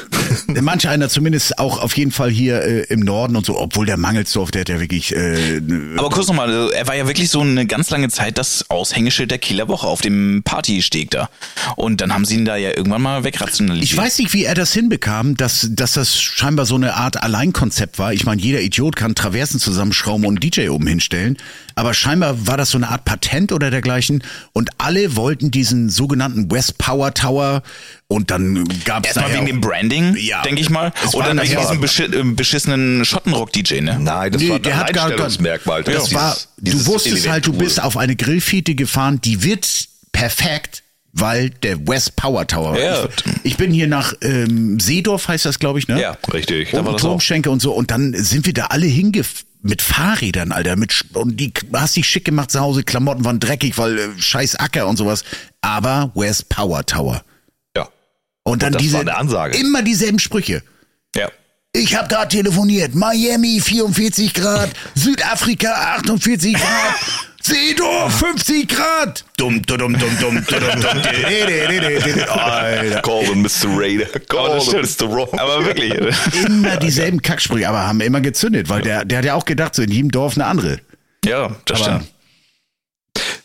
äh, 0.48 0.60
manch 0.60 0.88
einer 0.88 1.08
zumindest 1.08 1.58
auch 1.58 1.80
auf 1.80 1.96
jeden 1.96 2.12
Fall 2.12 2.30
hier 2.30 2.62
äh, 2.62 2.82
im 2.84 3.00
Norden 3.00 3.36
und 3.36 3.46
so, 3.46 3.58
obwohl 3.58 3.86
der 3.86 3.96
Mangelsdorf, 3.96 4.50
der 4.50 4.62
hat 4.62 4.68
ja 4.68 4.80
wirklich 4.80 5.14
äh, 5.14 5.60
Aber 5.96 6.10
kurz 6.10 6.28
nochmal, 6.28 6.50
also 6.50 6.70
er 6.70 6.86
war 6.86 6.96
ja 6.96 7.06
wirklich 7.06 7.30
so 7.30 7.40
eine 7.40 7.66
ganz 7.66 7.90
lange 7.90 8.08
Zeit 8.08 8.38
das 8.38 8.68
Aushängeschild 8.68 9.30
der 9.30 9.38
Kieler 9.38 9.68
Woche 9.68 9.86
auf 9.86 10.00
dem 10.00 10.42
Partysteg 10.44 11.10
da. 11.10 11.30
Und 11.76 12.00
dann 12.00 12.12
haben 12.12 12.24
sie 12.24 12.36
ihn 12.36 12.44
da 12.44 12.56
ja 12.56 12.70
irgendwann 12.70 13.02
mal 13.02 13.24
wegrationalisiert. 13.24 13.92
Ich 13.92 13.96
weiß 13.96 14.18
nicht, 14.18 14.32
wie 14.32 14.44
er 14.44 14.54
das 14.54 14.72
hinbekam, 14.72 15.36
dass, 15.36 15.68
dass 15.70 15.92
das 15.92 16.20
scheinbar 16.20 16.66
so 16.66 16.74
eine 16.74 16.94
Art 16.94 17.22
Alleinkonzept 17.22 17.98
war. 17.98 18.12
Ich 18.12 18.24
meine, 18.24 18.40
jeder 18.50 18.62
Idiot 18.62 18.96
kann 18.96 19.14
Traversen 19.14 19.60
zusammenschrauben 19.60 20.26
und 20.26 20.42
einen 20.42 20.50
DJ 20.50 20.68
oben 20.70 20.86
hinstellen. 20.88 21.38
aber 21.76 21.94
scheinbar 21.94 22.46
war 22.48 22.56
das 22.56 22.70
so 22.70 22.78
eine 22.78 22.88
Art 22.88 23.04
Patent 23.04 23.52
oder 23.52 23.70
dergleichen 23.70 24.24
und 24.52 24.70
alle 24.78 25.14
wollten 25.16 25.50
diesen 25.52 25.88
sogenannten 25.88 26.50
West 26.50 26.78
Power 26.78 27.14
Tower 27.14 27.62
und 28.08 28.30
dann 28.32 28.64
gab 28.84 29.06
es 29.06 29.14
Erstmal 29.16 29.34
wegen 29.36 29.46
dem 29.46 29.60
Branding, 29.60 30.16
Ja. 30.16 30.42
denke 30.42 30.60
ich 30.60 30.68
mal. 30.68 30.92
War 31.12 31.22
dann 31.28 31.40
wegen 31.40 31.56
diesem 31.60 31.80
beschi 31.80 32.02
äh, 32.02 32.22
beschissenen 32.24 33.04
Schottenrock-DJ, 33.04 33.80
ne? 33.82 33.98
Nein, 34.00 34.32
das 34.32 34.42
Nee, 34.42 34.48
war 34.48 34.56
ein 34.56 34.62
der 34.62 34.76
hat 34.78 34.92
gar- 34.92 35.04
Alleinstellungsmerkmal. 35.04 35.84
Das 35.84 35.94
dieses- 36.04 36.14
war, 36.14 36.36
dieses 36.58 36.84
du 36.84 36.92
wusstest 36.92 37.28
halt, 37.28 37.46
du 37.46 37.52
bist 37.52 37.80
auf 37.80 37.96
eine 37.96 38.16
Grillfete 38.16 38.74
gefahren, 38.74 39.20
die 39.22 39.42
wird 39.44 39.66
perfekt, 40.12 40.82
weil 41.12 41.50
der 41.50 41.86
West 41.86 42.16
Power 42.16 42.46
Tower. 42.46 42.78
Ja. 42.78 43.04
Ich, 43.04 43.52
ich 43.52 43.56
bin 43.56 43.72
hier 43.72 43.86
nach 43.86 44.14
ähm, 44.20 44.78
Seedorf, 44.80 45.28
heißt 45.28 45.44
das, 45.44 45.58
glaube 45.58 45.78
ich, 45.78 45.88
ne? 45.88 46.00
Ja, 46.00 46.16
Richtig. 46.32 46.72
Und. 46.74 47.00
Turmschenke 47.00 47.50
und 47.50 47.60
so. 47.60 47.72
Und 47.72 47.90
dann 47.90 48.14
sind 48.14 48.46
wir 48.46 48.52
da 48.52 48.66
alle 48.66 48.86
hingef 48.86 49.44
mit 49.62 49.82
Fahrrädern, 49.82 50.52
Alter. 50.52 50.76
Mit, 50.76 51.04
und 51.14 51.38
die 51.38 51.52
hast 51.74 51.96
dich 51.96 52.08
schick 52.08 52.24
gemacht 52.24 52.50
zu 52.50 52.60
Hause, 52.60 52.82
Klamotten 52.82 53.24
waren 53.24 53.40
dreckig, 53.40 53.76
weil 53.78 53.98
äh, 53.98 54.08
scheiß 54.18 54.56
Acker 54.56 54.86
und 54.86 54.96
sowas. 54.96 55.24
Aber 55.60 56.12
West 56.14 56.48
Power 56.48 56.84
Tower. 56.86 57.22
Ja. 57.76 57.88
Und 58.42 58.62
dann 58.62 58.72
das 58.72 58.82
diese 58.82 59.04
immer 59.58 59.82
dieselben 59.82 60.18
Sprüche. 60.18 60.62
Ja. 61.14 61.28
Ich 61.72 61.96
habe 61.96 62.08
gerade 62.08 62.28
telefoniert. 62.28 62.94
Miami 62.94 63.60
44 63.60 64.34
Grad, 64.34 64.70
Südafrika 64.94 65.72
48 65.98 66.54
Grad, 66.54 66.94
Seedorf 67.42 68.18
50 68.18 68.68
Grad. 68.68 69.24
Dumm, 69.36 69.62
dumm, 69.62 69.78
dumm, 69.78 69.98
dumm, 69.98 70.16
dumm, 70.20 70.44
dumm, 70.46 70.80
dumm. 70.82 71.02
Alter. 72.28 73.02
Call 73.02 73.34
Mr. 73.34 73.68
Raider. 73.76 74.06
Call 74.28 74.48
das 74.56 74.66
stimmt. 74.66 75.00
Mr. 75.00 75.10
Wrong. 75.12 75.38
Aber 75.38 75.64
wirklich. 75.64 75.94
Immer 76.46 76.76
dieselben 76.76 77.22
Kacksprüche, 77.22 77.68
aber 77.68 77.86
haben 77.86 78.00
immer 78.00 78.20
gezündet, 78.20 78.68
weil 78.68 78.82
der, 78.82 79.04
der 79.04 79.18
hat 79.18 79.24
ja 79.24 79.34
auch 79.34 79.44
gedacht, 79.44 79.74
so 79.74 79.82
in 79.82 79.90
jedem 79.90 80.10
Dorf 80.10 80.34
eine 80.36 80.46
andere. 80.46 80.78
ja, 81.24 81.50
das 81.64 81.80
Aber- 81.82 81.90
stimmt. 82.00 82.12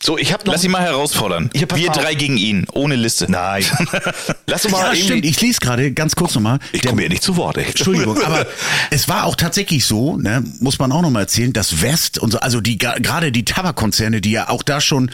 So, 0.05 0.19
ich 0.19 0.31
habe 0.31 0.45
noch. 0.45 0.53
Lass 0.53 0.63
ihn 0.63 0.69
mal 0.69 0.83
herausfordern. 0.83 1.49
Pass 1.49 1.79
Wir 1.79 1.89
drei 1.89 2.13
gegen 2.13 2.37
ihn, 2.37 2.67
ohne 2.73 2.95
Liste. 2.95 3.25
Nein. 3.29 3.65
Lass 4.45 4.63
uns 4.65 4.71
mal 4.71 4.95
Ja, 4.95 4.95
stimmt. 4.95 5.25
Ich 5.25 5.41
lese 5.41 5.59
gerade 5.59 5.91
ganz 5.93 6.15
kurz 6.15 6.35
nochmal. 6.35 6.59
Ich 6.73 6.83
komme 6.83 7.01
hier 7.01 7.09
nicht 7.09 7.23
zu 7.23 7.37
Wort, 7.37 7.57
ey. 7.57 7.65
Entschuldigung, 7.65 8.21
aber 8.21 8.45
es 8.91 9.09
war 9.09 9.23
auch 9.23 9.35
tatsächlich 9.35 9.85
so, 9.85 10.17
ne, 10.17 10.43
muss 10.59 10.77
man 10.77 10.91
auch 10.91 11.01
nochmal 11.01 11.23
erzählen, 11.23 11.53
dass 11.53 11.81
West 11.81 12.19
und 12.19 12.31
so, 12.31 12.39
also 12.39 12.61
die 12.61 12.77
gerade 12.77 13.31
die 13.31 13.45
Tabakkonzerne, 13.45 14.21
die 14.21 14.31
ja 14.31 14.49
auch 14.49 14.61
da 14.61 14.79
schon, 14.79 15.09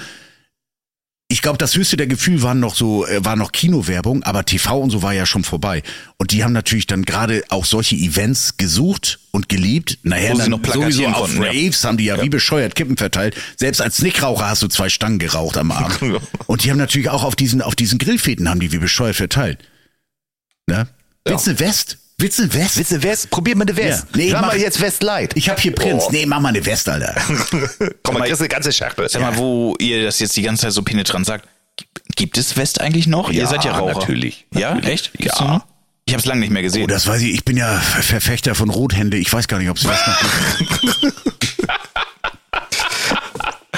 ich 1.32 1.42
glaube, 1.42 1.58
das 1.58 1.76
höchste 1.78 1.96
der 1.96 2.08
Gefühl 2.08 2.42
waren 2.42 2.60
noch 2.60 2.76
so, 2.76 3.08
äh, 3.08 3.24
war 3.24 3.38
noch 3.38 3.54
Kinowerbung, 3.54 4.22
aber 4.24 4.44
TV 4.44 4.78
und 4.78 4.90
so 4.90 5.02
war 5.02 5.14
ja 5.14 5.26
schon 5.26 5.46
vorbei. 5.46 5.82
Und 6.18 6.32
die 6.32 6.44
haben 6.44 6.52
natürlich 6.52 6.88
dann 6.88 7.04
gerade 7.04 7.42
auch 7.48 7.64
solche 7.64 7.96
Events 7.96 8.58
gesucht 8.58 9.20
und 9.32 9.48
geliebt. 9.48 9.98
Sie 10.38 10.52
dann 10.52 10.52
noch 10.52 10.74
sowieso 10.74 11.08
auf 11.08 11.34
konnten, 11.34 11.44
ja. 11.44 11.50
Raves 11.50 11.86
haben 11.86 11.96
die 11.96 12.04
ja, 12.04 12.22
wie 12.22 12.28
bescheuert 12.28 12.76
Kippen 12.76 12.98
verteilt. 12.98 13.36
Selbst 13.56 13.82
als 13.82 14.02
Nickraucher 14.02 14.50
hast 14.50 14.62
du 14.62 14.68
zwei 14.68 14.90
Stangen 14.90 15.20
geraucht 15.20 15.58
am 15.58 15.72
Abend. 15.72 16.00
und 16.48 16.66
die 16.66 16.70
haben 16.70 16.78
natürlich 16.78 17.10
auch 17.10 17.24
auf 17.24 17.38
diesen, 17.38 17.62
auf 17.62 17.76
diesen 17.76 17.98
Grillfäden 17.98 18.50
haben 18.50 18.60
die 18.60 18.74
wie 18.74 18.80
bescheuert 18.80 19.16
verteilt. 19.16 19.60
Ne? 20.68 20.90
Willst 21.24 21.48
du 21.48 21.52
eine 21.52 21.60
West? 21.62 21.98
Willst 22.22 22.38
du 22.40 22.54
West? 22.54 22.78
Willst 22.78 22.92
du 22.92 23.02
West? 23.04 23.30
Probier 23.32 23.56
mal 23.56 23.64
eine 23.68 23.76
West. 23.76 24.06
Ja. 24.12 24.18
Nee, 24.18 24.32
mach- 24.32 24.42
mal 24.42 24.58
jetzt 24.58 24.80
West 24.80 25.02
Light. 25.04 25.32
Ich 25.36 25.50
hab 25.50 25.60
hier 25.60 25.74
Prinz. 25.74 26.04
Oh. 26.08 26.12
Nee, 26.12 26.26
mach 26.26 26.40
mal 26.40 26.50
eine 26.50 26.64
West, 26.66 26.88
Alter. 26.88 27.16
Komm 28.04 28.16
mal, 28.20 28.26
kriegst 28.26 28.42
eine 28.42 28.48
ganze 28.50 28.72
Schachtel. 28.72 29.10
Sag 29.10 29.22
mal, 29.22 29.36
wo 29.38 29.76
ihr 29.80 30.04
das 30.04 30.20
jetzt 30.20 30.36
die 30.38 30.44
ganze 30.44 30.64
Zeit 30.64 30.74
so 30.74 30.84
penetrant 30.84 31.26
sagt, 31.26 31.48
gibt 32.16 32.38
es 32.38 32.56
West 32.58 32.80
eigentlich 32.80 33.08
noch? 33.08 33.30
ihr 33.32 33.42
Ja, 33.42 33.48
seid 33.48 33.64
ja 33.66 33.72
Raucher. 33.78 34.00
natürlich. 34.00 34.46
Ja, 34.54 34.76
Natürlich. 34.76 34.90
echt? 34.94 35.14
Gibt's 35.14 35.40
Ja. 35.40 35.46
noch? 35.48 35.66
Ich 36.06 36.14
habe 36.14 36.20
es 36.20 36.26
lange 36.26 36.42
nicht 36.42 36.52
mehr 36.52 36.62
gesehen. 36.62 36.84
Oh, 36.84 36.88
das 36.88 37.08
weiß 37.08 37.22
ich. 37.22 37.34
Ich 37.34 37.46
bin 37.46 37.58
ja 37.58 37.80
Ver- 37.80 38.04
Verfechter 38.04 38.54
von 38.56 38.70
Rothände. 38.70 39.18
Ich 39.18 39.32
weiß 39.32 39.48
gar 39.48 39.58
nicht, 39.60 39.70
ob 39.70 39.78
es 39.78 39.88
West 39.88 40.02
noch 40.08 40.18
gibt. 40.58 41.14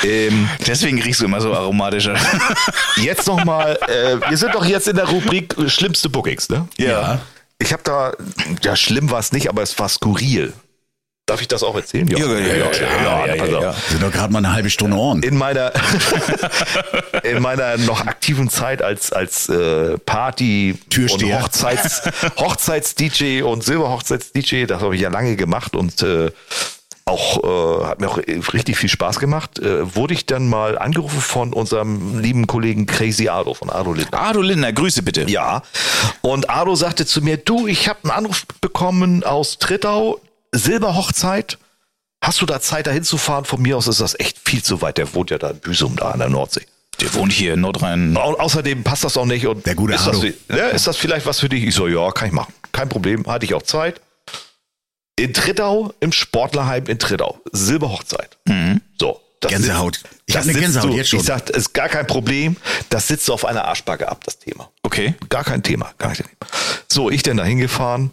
Ähm, 0.06 0.50
Deswegen 0.68 1.02
riechst 1.02 1.22
du 1.22 1.26
immer 1.26 1.40
so 1.40 1.54
aromatischer. 1.54 2.16
jetzt 2.98 3.26
nochmal, 3.26 3.78
äh, 3.88 4.18
wir 4.30 4.36
sind 4.36 4.54
doch 4.54 4.66
jetzt 4.66 4.90
in 4.90 4.98
der 4.98 5.06
Rubrik 5.08 5.56
äh, 5.58 5.70
schlimmste 5.70 6.10
Bookings, 6.10 6.50
ne? 6.50 6.68
Ja. 6.78 7.22
Ich 7.60 7.72
habe 7.74 7.84
da, 7.84 8.14
ja, 8.62 8.76
schlimm 8.76 9.10
war 9.12 9.20
es 9.20 9.32
nicht, 9.32 9.50
aber 9.50 9.62
es 9.62 9.78
war 9.80 9.88
skurril. 9.90 10.54
Darf 11.26 11.40
ich 11.40 11.48
das 11.48 11.64
auch 11.64 11.76
erzählen? 11.76 12.06
Ja, 12.10 12.18
ja, 12.18 12.26
ja, 12.38 12.56
ja, 12.56 13.26
ja, 13.28 13.36
ja, 13.36 13.46
ja. 13.62 13.74
Sind 13.90 14.04
doch 14.04 14.12
gerade 14.12 14.34
mal 14.34 14.40
eine 14.40 14.52
halbe 14.52 14.70
Stunde 14.70 14.98
on. 14.98 15.24
In 15.24 15.38
meiner, 15.38 15.72
in 17.24 17.42
meiner 17.42 17.78
noch 17.78 18.06
aktiven 18.06 18.50
Zeit 18.50 18.82
als, 18.82 19.14
als 19.14 19.48
äh, 19.48 19.98
Party- 20.00 20.78
Türsteher. 20.90 21.38
und 21.38 21.44
Hochzeits, 21.44 22.02
Hochzeits-DJ 22.38 23.44
und 23.44 23.64
Silberhochzeits-DJ, 23.64 24.66
das 24.66 24.82
habe 24.82 24.96
ich 24.96 25.02
ja 25.02 25.10
lange 25.10 25.38
gemacht 25.38 25.78
und 25.78 26.02
äh, 26.04 26.30
auch 27.06 27.44
äh, 27.44 27.86
hat 27.86 28.00
mir 28.00 28.10
auch 28.10 28.18
richtig 28.18 28.78
viel 28.78 28.90
Spaß 28.90 29.20
gemacht, 29.20 29.60
äh, 29.60 29.96
wurde 29.96 30.14
ich 30.14 30.26
dann 30.26 30.48
mal 30.48 30.78
angerufen 30.78 31.20
von 31.20 31.54
unserem 31.54 32.20
lieben 32.20 32.48
Kollegen 32.48 32.86
Crazy 32.86 33.28
Ado 33.28 33.54
von 33.54 33.70
Ado 33.70 33.94
Lindner. 33.94 34.22
Ado 34.22 34.42
Lindner, 34.42 34.72
Grüße 34.72 35.04
bitte. 35.04 35.30
Ja. 35.30 35.64
Und 36.22 36.50
Ado 36.50 36.76
sagte 36.76 37.06
zu 37.06 37.22
mir, 37.22 37.38
du, 37.38 37.68
ich 37.68 37.90
habe 37.90 38.00
einen 38.04 38.12
Anruf 38.12 38.46
bekommen 38.62 39.24
aus 39.24 39.60
Trittau, 39.60 40.20
Silberhochzeit. 40.54 41.58
Hast 42.24 42.42
du 42.42 42.46
da 42.46 42.62
Zeit, 42.62 42.88
da 42.88 42.92
hinzufahren? 42.92 43.44
Von 43.44 43.62
mir 43.62 43.76
aus 43.76 43.88
ist 43.88 44.00
das 44.00 44.18
echt 44.18 44.40
viel 44.48 44.64
zu 44.64 44.82
weit. 44.82 44.98
Der 44.98 45.14
wohnt 45.14 45.30
ja 45.30 45.38
da 45.38 45.50
in 45.50 45.60
Büsum, 45.60 45.98
da 45.98 46.12
an 46.12 46.20
der 46.20 46.30
Nordsee. 46.30 46.66
Der 47.02 47.14
wohnt 47.16 47.34
hier 47.34 47.56
in 47.56 47.62
Nordrhein. 47.62 48.16
Au 48.16 48.36
außerdem 48.36 48.84
passt 48.84 49.04
das 49.04 49.18
auch 49.18 49.26
nicht. 49.26 49.46
Und 49.46 49.66
Der 49.66 49.76
gute 49.76 49.94
ist 49.96 50.08
das, 50.08 50.24
ja, 50.48 50.68
ist 50.68 50.88
das 50.88 50.96
vielleicht 50.96 51.26
was 51.26 51.42
für 51.42 51.50
dich? 51.50 51.66
Ich 51.66 51.76
so, 51.76 51.88
ja, 51.88 52.12
kann 52.12 52.30
ich 52.30 52.34
machen. 52.34 52.54
Kein 52.72 52.88
Problem, 52.88 53.26
hatte 53.28 53.46
ich 53.46 53.54
auch 53.54 53.64
Zeit. 53.64 54.00
In 55.16 55.34
Trittau, 55.34 55.94
im 56.00 56.12
Sportlerheim 56.12 56.86
in 56.88 56.98
Trittau. 57.00 57.40
Silberhochzeit. 57.52 58.38
So. 59.00 59.22
das 59.40 59.52
Gänsehaut. 59.52 59.96
sitzt- 59.98 60.08
Ich 60.26 60.36
hab 60.36 60.42
das 60.44 60.50
eine 60.50 60.60
Gänsehaut 60.60 60.90
du, 60.92 60.96
jetzt 60.96 61.10
schon. 61.10 61.20
Ich 61.20 61.26
sag, 61.26 61.50
ist 61.50 61.74
gar 61.74 61.90
kein 61.90 62.08
Problem. 62.08 62.56
Das 62.90 63.08
sitzt 63.08 63.28
du 63.28 63.34
auf 63.34 63.46
einer 63.46 63.66
Arschbacke 63.66 64.08
ab, 64.10 64.24
das 64.24 64.40
Thema. 64.40 64.70
Okay. 64.84 65.14
Gar 65.30 65.44
kein 65.44 65.62
Thema, 65.62 65.92
gar 65.98 66.10
kein 66.14 66.26
Thema. 66.26 66.30
So, 66.92 67.10
ich 67.12 67.22
denn 67.24 67.38
da 67.38 67.44
hingefahren, 67.44 68.12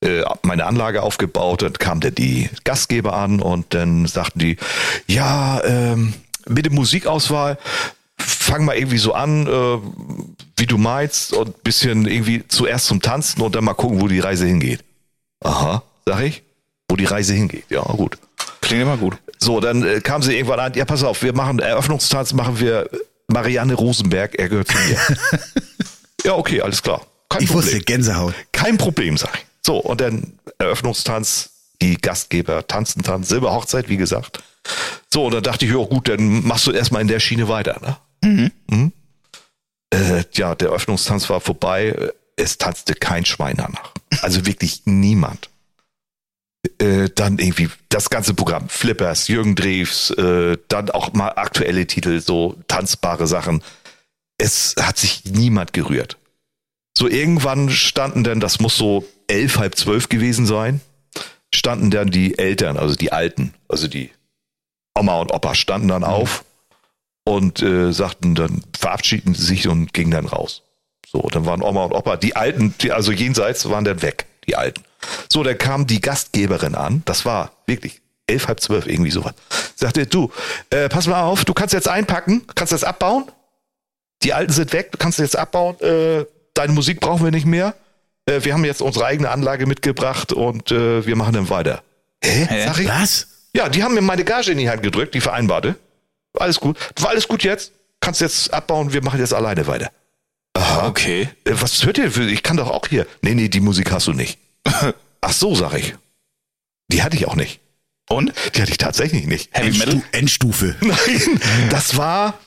äh, 0.00 0.22
meine 0.42 0.64
Anlage 0.66 1.02
aufgebaut, 1.02 1.62
dann 1.62 1.74
kam 1.74 2.00
der 2.00 2.10
die 2.12 2.48
Gastgeber 2.64 3.12
an 3.14 3.40
und 3.40 3.74
dann 3.74 4.06
sagten 4.06 4.38
die, 4.40 4.56
ja, 5.06 5.62
ähm, 5.64 6.14
mit 6.48 6.64
der 6.66 6.72
Musikauswahl, 6.72 7.58
fang 8.16 8.64
mal 8.64 8.76
irgendwie 8.76 8.98
so 8.98 9.12
an, 9.12 9.46
äh, 9.46 9.78
wie 10.56 10.66
du 10.66 10.78
meinst 10.78 11.32
und 11.32 11.62
bisschen 11.62 12.06
irgendwie 12.06 12.46
zuerst 12.48 12.86
zum 12.86 13.02
Tanzen 13.02 13.42
und 13.42 13.54
dann 13.54 13.64
mal 13.64 13.74
gucken, 13.74 14.00
wo 14.00 14.08
die 14.08 14.20
Reise 14.20 14.46
hingeht. 14.46 14.82
Aha, 15.44 15.82
sag 16.08 16.22
ich, 16.22 16.42
wo 16.88 16.96
die 16.96 17.04
Reise 17.04 17.34
hingeht. 17.34 17.64
Ja, 17.68 17.82
gut. 17.82 18.16
Klingt 18.62 18.82
immer 18.82 18.96
gut. 18.96 19.18
So, 19.38 19.60
dann 19.60 19.84
äh, 19.84 20.00
kam 20.00 20.22
sie 20.22 20.34
irgendwann 20.34 20.58
an, 20.60 20.74
ja, 20.74 20.84
pass 20.84 21.04
auf, 21.04 21.22
wir 21.22 21.34
machen 21.34 21.58
Eröffnungstanz, 21.58 22.32
machen 22.32 22.58
wir 22.58 22.88
Marianne 23.28 23.74
Rosenberg, 23.74 24.34
er 24.38 24.48
gehört 24.48 24.68
zu 24.68 24.78
mir. 24.78 24.98
ja, 26.24 26.32
okay, 26.34 26.62
alles 26.62 26.82
klar. 26.82 27.06
Kein 27.28 27.42
Ich 27.42 27.48
Problem. 27.50 27.66
wusste, 27.66 27.80
Gänsehaut. 27.80 28.34
Kein 28.52 28.78
Problem, 28.78 29.18
sag 29.18 29.34
ich. 29.34 29.46
So, 29.64 29.76
und 29.76 30.00
dann 30.00 30.32
Eröffnungstanz, 30.58 31.50
die 31.82 31.96
Gastgeber 31.98 32.66
tanzen 32.66 33.02
dann, 33.02 33.22
Silberhochzeit, 33.22 33.88
wie 33.90 33.98
gesagt. 33.98 34.42
So, 35.12 35.26
und 35.26 35.34
dann 35.34 35.42
dachte 35.42 35.66
ich, 35.66 35.72
ja 35.72 35.84
gut, 35.84 36.08
dann 36.08 36.44
machst 36.46 36.66
du 36.66 36.72
erstmal 36.72 37.02
in 37.02 37.08
der 37.08 37.20
Schiene 37.20 37.48
weiter, 37.48 37.78
ne? 37.82 38.50
Mhm. 38.70 38.92
Äh, 39.90 40.24
ja, 40.32 40.54
der 40.54 40.68
Eröffnungstanz 40.68 41.28
war 41.28 41.40
vorbei, 41.40 41.94
es 42.36 42.56
tanzte 42.56 42.94
kein 42.94 43.24
Schwein 43.24 43.56
danach. 43.58 43.92
Also 44.22 44.46
wirklich 44.46 44.82
niemand. 44.86 45.50
Äh, 46.80 47.10
dann 47.14 47.38
irgendwie 47.38 47.68
das 47.88 48.10
ganze 48.10 48.34
Programm, 48.34 48.68
Flippers, 48.68 49.28
Jürgen 49.28 49.54
Drews, 49.54 50.10
äh, 50.10 50.58
dann 50.66 50.90
auch 50.90 51.12
mal 51.12 51.28
aktuelle 51.30 51.86
Titel, 51.86 52.20
so 52.20 52.56
tanzbare 52.66 53.28
Sachen. 53.28 53.62
Es 54.38 54.74
hat 54.78 54.98
sich 54.98 55.24
niemand 55.24 55.72
gerührt. 55.72 56.18
So 56.96 57.08
irgendwann 57.08 57.70
standen 57.70 58.24
dann, 58.24 58.40
das 58.40 58.58
muss 58.58 58.76
so 58.76 59.06
elf, 59.28 59.58
halb 59.58 59.76
zwölf 59.76 60.08
gewesen 60.08 60.46
sein, 60.46 60.80
standen 61.54 61.92
dann 61.92 62.10
die 62.10 62.36
Eltern, 62.38 62.76
also 62.76 62.96
die 62.96 63.12
Alten, 63.12 63.54
also 63.68 63.86
die 63.86 64.10
Oma 64.98 65.20
und 65.20 65.32
Opa 65.32 65.54
standen 65.54 65.88
dann 65.88 66.02
auf 66.02 66.44
und 67.24 67.62
äh, 67.62 67.92
sagten 67.92 68.34
dann, 68.34 68.62
verabschieden 68.76 69.34
sie 69.34 69.46
sich 69.46 69.68
und 69.68 69.94
gingen 69.94 70.10
dann 70.10 70.26
raus. 70.26 70.62
So, 71.06 71.20
dann 71.30 71.46
waren 71.46 71.62
Oma 71.62 71.84
und 71.84 71.92
Opa, 71.92 72.16
die 72.16 72.34
Alten, 72.34 72.74
die, 72.80 72.90
also 72.90 73.12
jenseits 73.12 73.68
waren 73.70 73.84
dann 73.84 74.02
weg, 74.02 74.26
die 74.48 74.56
Alten. 74.56 74.82
So, 75.32 75.42
dann 75.42 75.56
kam 75.58 75.86
die 75.86 76.00
Gastgeberin 76.00 76.74
an, 76.74 77.02
das 77.04 77.24
war 77.24 77.52
wirklich 77.66 78.00
elf, 78.26 78.48
halb 78.48 78.60
zwölf, 78.60 78.86
irgendwie 78.86 79.10
sowas. 79.10 79.32
Sagte, 79.76 80.06
du, 80.06 80.30
äh, 80.70 80.88
pass 80.88 81.06
mal 81.06 81.22
auf, 81.22 81.44
du 81.44 81.54
kannst 81.54 81.72
jetzt 81.72 81.88
einpacken, 81.88 82.42
kannst 82.54 82.72
das 82.72 82.84
abbauen, 82.84 83.24
die 84.22 84.34
Alten 84.34 84.52
sind 84.52 84.72
weg, 84.72 84.92
du 84.92 84.98
kannst 84.98 85.18
jetzt 85.18 85.36
abbauen, 85.36 85.80
äh, 85.80 86.24
deine 86.54 86.72
Musik 86.72 87.00
brauchen 87.00 87.24
wir 87.24 87.30
nicht 87.30 87.46
mehr. 87.46 87.74
Äh, 88.26 88.44
wir 88.44 88.52
haben 88.52 88.64
jetzt 88.64 88.82
unsere 88.82 89.06
eigene 89.06 89.30
Anlage 89.30 89.66
mitgebracht 89.66 90.32
und 90.32 90.70
äh, 90.72 91.06
wir 91.06 91.16
machen 91.16 91.32
dann 91.34 91.48
weiter. 91.48 91.82
Hä? 92.22 92.46
Hä? 92.48 92.66
Sag 92.66 92.78
ich? 92.80 92.88
Was? 92.88 93.28
Ja, 93.54 93.68
die 93.68 93.82
haben 93.82 93.94
mir 93.94 94.02
meine 94.02 94.24
Gage 94.24 94.50
in 94.50 94.58
die 94.58 94.68
Hand 94.68 94.82
gedrückt, 94.82 95.14
die 95.14 95.20
vereinbarte. 95.20 95.76
Alles 96.38 96.60
gut. 96.60 96.76
War 97.00 97.10
alles 97.10 97.26
gut 97.28 97.44
jetzt. 97.44 97.72
Kannst 98.00 98.20
jetzt 98.20 98.52
abbauen, 98.52 98.92
wir 98.92 99.02
machen 99.02 99.18
jetzt 99.20 99.32
alleine 99.32 99.66
weiter. 99.66 99.90
Aha. 100.54 100.88
Okay. 100.88 101.28
Äh, 101.44 101.52
Was 101.60 101.84
hört 101.86 101.98
ihr? 101.98 102.10
für- 102.10 102.28
Ich 102.28 102.42
kann 102.42 102.56
doch 102.56 102.68
auch 102.70 102.86
hier. 102.88 103.06
Nee, 103.22 103.34
nee, 103.34 103.48
die 103.48 103.60
Musik 103.60 103.90
hast 103.92 104.06
du 104.08 104.12
nicht. 104.12 104.38
Ach 105.20 105.32
so, 105.32 105.54
sag 105.54 105.74
ich. 105.74 105.94
Die 106.88 107.02
hatte 107.02 107.16
ich 107.16 107.26
auch 107.26 107.36
nicht. 107.36 107.60
Und? 108.08 108.32
Die 108.54 108.62
hatte 108.62 108.70
ich 108.70 108.78
tatsächlich 108.78 109.26
nicht. 109.26 109.50
Heavy 109.52 109.78
Metal? 109.78 109.94
Endstu 109.94 110.08
Endstufe. 110.12 110.76
Nein, 110.80 111.40
das 111.70 111.96
war. 111.96 112.38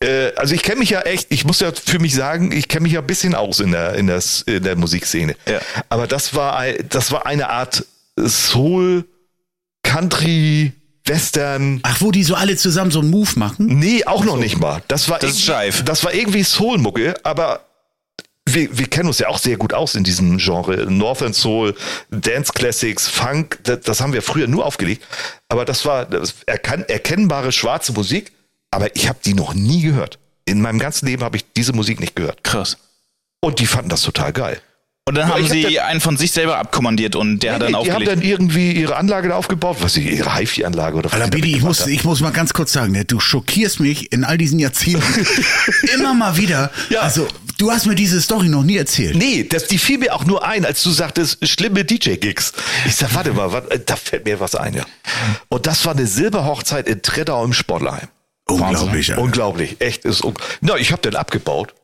Äh, 0.00 0.32
also 0.36 0.54
ich 0.54 0.62
kenne 0.62 0.80
mich 0.80 0.90
ja 0.90 1.02
echt, 1.02 1.30
ich 1.30 1.44
muss 1.44 1.60
ja 1.60 1.70
für 1.72 1.98
mich 1.98 2.14
sagen, 2.14 2.52
ich 2.52 2.68
kenne 2.68 2.84
mich 2.84 2.92
ja 2.92 3.00
ein 3.00 3.06
bisschen 3.06 3.34
aus 3.34 3.60
in 3.60 3.72
der, 3.72 3.94
in 3.94 4.06
der, 4.06 4.22
in 4.46 4.62
der 4.62 4.76
Musikszene. 4.76 5.36
Ja. 5.46 5.60
Aber 5.88 6.06
das 6.06 6.34
war, 6.34 6.64
das 6.88 7.12
war 7.12 7.26
eine 7.26 7.50
Art 7.50 7.84
Soul, 8.18 9.04
Country, 9.82 10.72
Western. 11.04 11.80
Ach, 11.82 12.00
wo 12.00 12.10
die 12.10 12.24
so 12.24 12.34
alle 12.34 12.56
zusammen 12.56 12.90
so 12.90 13.00
einen 13.00 13.10
Move 13.10 13.30
machen? 13.36 13.66
Nee, 13.66 14.04
auch 14.04 14.24
noch 14.24 14.36
nicht 14.36 14.58
mal. 14.58 14.82
Das 14.88 15.08
war 15.08 15.18
Das 15.18 15.38
ist. 15.38 15.48
Das 15.84 16.04
war 16.04 16.14
irgendwie 16.14 16.42
Soul-Mucke, 16.42 17.14
aber 17.22 17.65
wir, 18.56 18.76
wir 18.76 18.86
kennen 18.88 19.06
uns 19.06 19.20
ja 19.20 19.28
auch 19.28 19.38
sehr 19.38 19.56
gut 19.56 19.72
aus 19.72 19.94
in 19.94 20.02
diesem 20.02 20.38
Genre. 20.38 20.90
Northern 20.90 21.32
Soul, 21.32 21.76
Dance 22.10 22.52
Classics, 22.52 23.06
Funk, 23.06 23.58
das, 23.62 23.82
das 23.82 24.00
haben 24.00 24.12
wir 24.12 24.22
früher 24.22 24.48
nur 24.48 24.66
aufgelegt. 24.66 25.04
Aber 25.48 25.64
das 25.64 25.84
war 25.84 26.06
das 26.06 26.34
erkan 26.46 26.82
erkennbare 26.88 27.52
schwarze 27.52 27.92
Musik, 27.92 28.32
aber 28.72 28.94
ich 28.96 29.08
habe 29.08 29.18
die 29.24 29.34
noch 29.34 29.54
nie 29.54 29.82
gehört. 29.82 30.18
In 30.44 30.60
meinem 30.60 30.78
ganzen 30.80 31.06
Leben 31.06 31.22
habe 31.22 31.36
ich 31.36 31.44
diese 31.56 31.72
Musik 31.72 32.00
nicht 32.00 32.16
gehört. 32.16 32.42
Krass. 32.42 32.76
Und 33.40 33.60
die 33.60 33.66
fanden 33.66 33.90
das 33.90 34.02
total 34.02 34.32
geil. 34.32 34.60
Und 35.08 35.14
dann 35.14 35.28
haben 35.28 35.38
ich 35.40 35.50
hab 35.50 35.52
sie 35.56 35.62
dann- 35.74 35.84
einen 35.86 36.00
von 36.00 36.16
sich 36.16 36.32
selber 36.32 36.58
abkommandiert 36.58 37.14
und 37.14 37.38
der 37.44 37.54
hat 37.54 37.62
dann 37.62 37.68
die 37.68 37.74
haben 37.74 37.80
aufgelegt. 37.82 38.10
dann 38.10 38.22
irgendwie 38.22 38.72
ihre 38.72 38.96
Anlage 38.96 39.28
da 39.28 39.36
aufgebaut, 39.36 39.76
was 39.80 39.96
ich, 39.96 40.04
ihre 40.06 40.34
HiFi-Anlage 40.36 40.96
oder 40.96 41.12
was 41.12 41.20
Alter, 41.20 41.30
Bidi, 41.30 41.54
ich 41.56 41.62
muss, 41.62 41.82
haben. 41.82 41.92
ich 41.92 42.02
muss 42.02 42.20
mal 42.20 42.32
ganz 42.32 42.52
kurz 42.52 42.72
sagen, 42.72 42.90
ne, 42.90 43.04
du 43.04 43.20
schockierst 43.20 43.78
mich 43.78 44.10
in 44.12 44.24
all 44.24 44.36
diesen 44.36 44.58
Jahrzehnten 44.58 45.04
immer 45.94 46.12
mal 46.12 46.36
wieder. 46.36 46.72
Ja. 46.90 47.02
Also, 47.02 47.28
du 47.58 47.70
hast 47.70 47.86
mir 47.86 47.94
diese 47.94 48.20
Story 48.20 48.48
noch 48.48 48.62
nie 48.62 48.76
erzählt. 48.76 49.16
Nee, 49.16 49.44
das, 49.44 49.66
die 49.66 49.78
fiel 49.78 49.98
mir 49.98 50.14
auch 50.14 50.24
nur 50.24 50.44
ein, 50.44 50.64
als 50.64 50.82
du 50.82 50.90
sagtest, 50.90 51.46
schlimme 51.46 51.84
DJ-Gigs. 51.84 52.52
Ich 52.86 52.96
sag, 52.96 53.14
warte 53.14 53.32
mal, 53.32 53.52
wat, 53.52 53.88
da 53.88 53.96
fällt 53.96 54.24
mir 54.24 54.40
was 54.40 54.54
ein, 54.54 54.74
ja. 54.74 54.84
Und 55.48 55.66
das 55.66 55.84
war 55.84 55.94
eine 55.94 56.06
Silberhochzeit 56.06 56.88
in 56.88 57.02
Treddau 57.02 57.44
im 57.44 57.52
Sportlerheim. 57.52 58.08
Unglaublich, 58.48 59.10
Alter. 59.10 59.22
Unglaublich, 59.22 59.76
echt. 59.80 60.04
Ist 60.04 60.24
un 60.24 60.34
Na, 60.60 60.76
ich 60.76 60.92
habe 60.92 61.02
dann 61.02 61.16
abgebaut. 61.16 61.74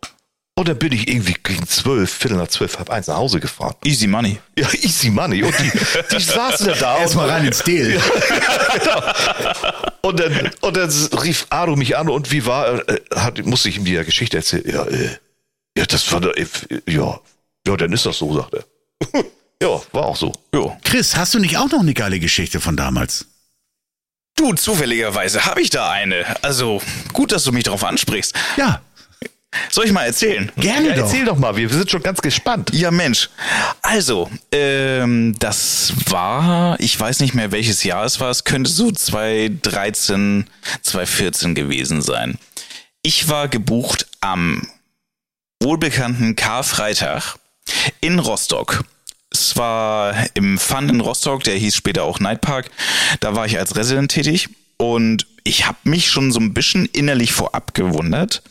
Und 0.54 0.68
dann 0.68 0.78
bin 0.78 0.92
ich 0.92 1.08
irgendwie 1.08 1.34
gegen 1.42 1.66
zwölf, 1.66 2.12
Viertel 2.12 2.36
nach 2.36 2.48
zwölf, 2.48 2.76
halb 2.78 2.90
eins 2.90 3.06
nach 3.06 3.16
Hause 3.16 3.40
gefahren. 3.40 3.74
Easy 3.84 4.06
Money. 4.06 4.38
Ja, 4.56 4.68
easy 4.74 5.08
money. 5.08 5.42
Und 5.42 5.54
die, 5.58 5.72
die 6.14 6.22
saßen 6.22 6.66
dann 6.66 6.78
da. 6.78 6.98
Erstmal 6.98 7.30
rein 7.30 7.46
ins 7.46 7.62
Deal. 7.64 7.98
Und 10.02 10.18
dann, 10.18 10.50
und 10.60 10.76
dann 10.76 10.90
rief 11.22 11.46
Ado 11.50 11.76
mich 11.76 11.96
an 11.96 12.08
und 12.08 12.32
wie 12.32 12.44
war, 12.44 12.88
äh, 12.88 13.00
hat, 13.14 13.46
musste 13.46 13.68
ich 13.68 13.76
ihm 13.76 13.84
die 13.84 13.92
Geschichte 14.04 14.38
erzählen. 14.38 14.64
Ja, 14.66 14.84
äh, 14.84 15.10
ja, 15.76 15.86
das 15.86 16.10
war, 16.12 16.20
doch, 16.20 16.34
äh, 16.36 16.46
ja, 16.88 17.20
ja, 17.66 17.76
dann 17.76 17.92
ist 17.92 18.06
das 18.06 18.18
so, 18.18 18.34
sagt 18.34 18.54
er. 18.54 18.64
ja, 19.62 19.80
war 19.92 20.04
auch 20.04 20.16
so. 20.16 20.32
Jo. 20.54 20.76
Chris, 20.84 21.16
hast 21.16 21.34
du 21.34 21.38
nicht 21.38 21.56
auch 21.56 21.70
noch 21.70 21.80
eine 21.80 21.94
geile 21.94 22.18
Geschichte 22.20 22.60
von 22.60 22.76
damals? 22.76 23.26
Du, 24.36 24.52
zufälligerweise 24.54 25.44
habe 25.44 25.60
ich 25.60 25.70
da 25.70 25.90
eine. 25.90 26.24
Also, 26.42 26.80
gut, 27.12 27.32
dass 27.32 27.44
du 27.44 27.52
mich 27.52 27.64
darauf 27.64 27.84
ansprichst. 27.84 28.34
Ja, 28.56 28.80
Soll 29.70 29.84
ich 29.84 29.92
mal 29.92 30.04
erzählen? 30.04 30.50
gerne 30.56 30.88
Ja, 30.88 30.94
doch. 30.94 31.02
erzähl 31.02 31.24
doch 31.26 31.36
mal, 31.36 31.56
wir 31.56 31.68
sind 31.68 31.90
schon 31.90 32.02
ganz 32.02 32.22
gespannt. 32.22 32.70
Ja, 32.72 32.90
Mensch. 32.90 33.28
Also, 33.82 34.30
ähm, 34.50 35.34
das 35.38 35.92
war, 36.08 36.80
ich 36.80 36.98
weiß 36.98 37.20
nicht 37.20 37.34
mehr, 37.34 37.52
welches 37.52 37.84
Jahr 37.84 38.04
es 38.06 38.18
war. 38.18 38.30
Es 38.30 38.44
könnte 38.44 38.70
so 38.70 38.90
2013, 38.90 40.46
2014 40.82 41.54
gewesen 41.54 42.00
sein. 42.00 42.38
Ich 43.02 43.28
war 43.28 43.48
gebucht 43.48 44.06
am 44.20 44.66
wohlbekannten 45.62 46.34
Karfreitag 46.34 47.36
in 48.00 48.18
Rostock. 48.18 48.84
Es 49.30 49.56
war 49.56 50.14
im 50.34 50.58
Fun 50.58 50.88
in 50.88 51.00
Rostock, 51.00 51.44
der 51.44 51.56
hieß 51.56 51.74
später 51.74 52.02
auch 52.02 52.20
Night 52.20 52.40
Park. 52.40 52.70
Da 53.20 53.34
war 53.36 53.46
ich 53.46 53.58
als 53.58 53.76
Resident 53.76 54.10
tätig 54.10 54.48
und 54.76 55.26
ich 55.44 55.66
habe 55.66 55.78
mich 55.84 56.10
schon 56.10 56.32
so 56.32 56.40
ein 56.40 56.52
bisschen 56.52 56.86
innerlich 56.86 57.32
vorab 57.32 57.74
gewundert, 57.74 58.42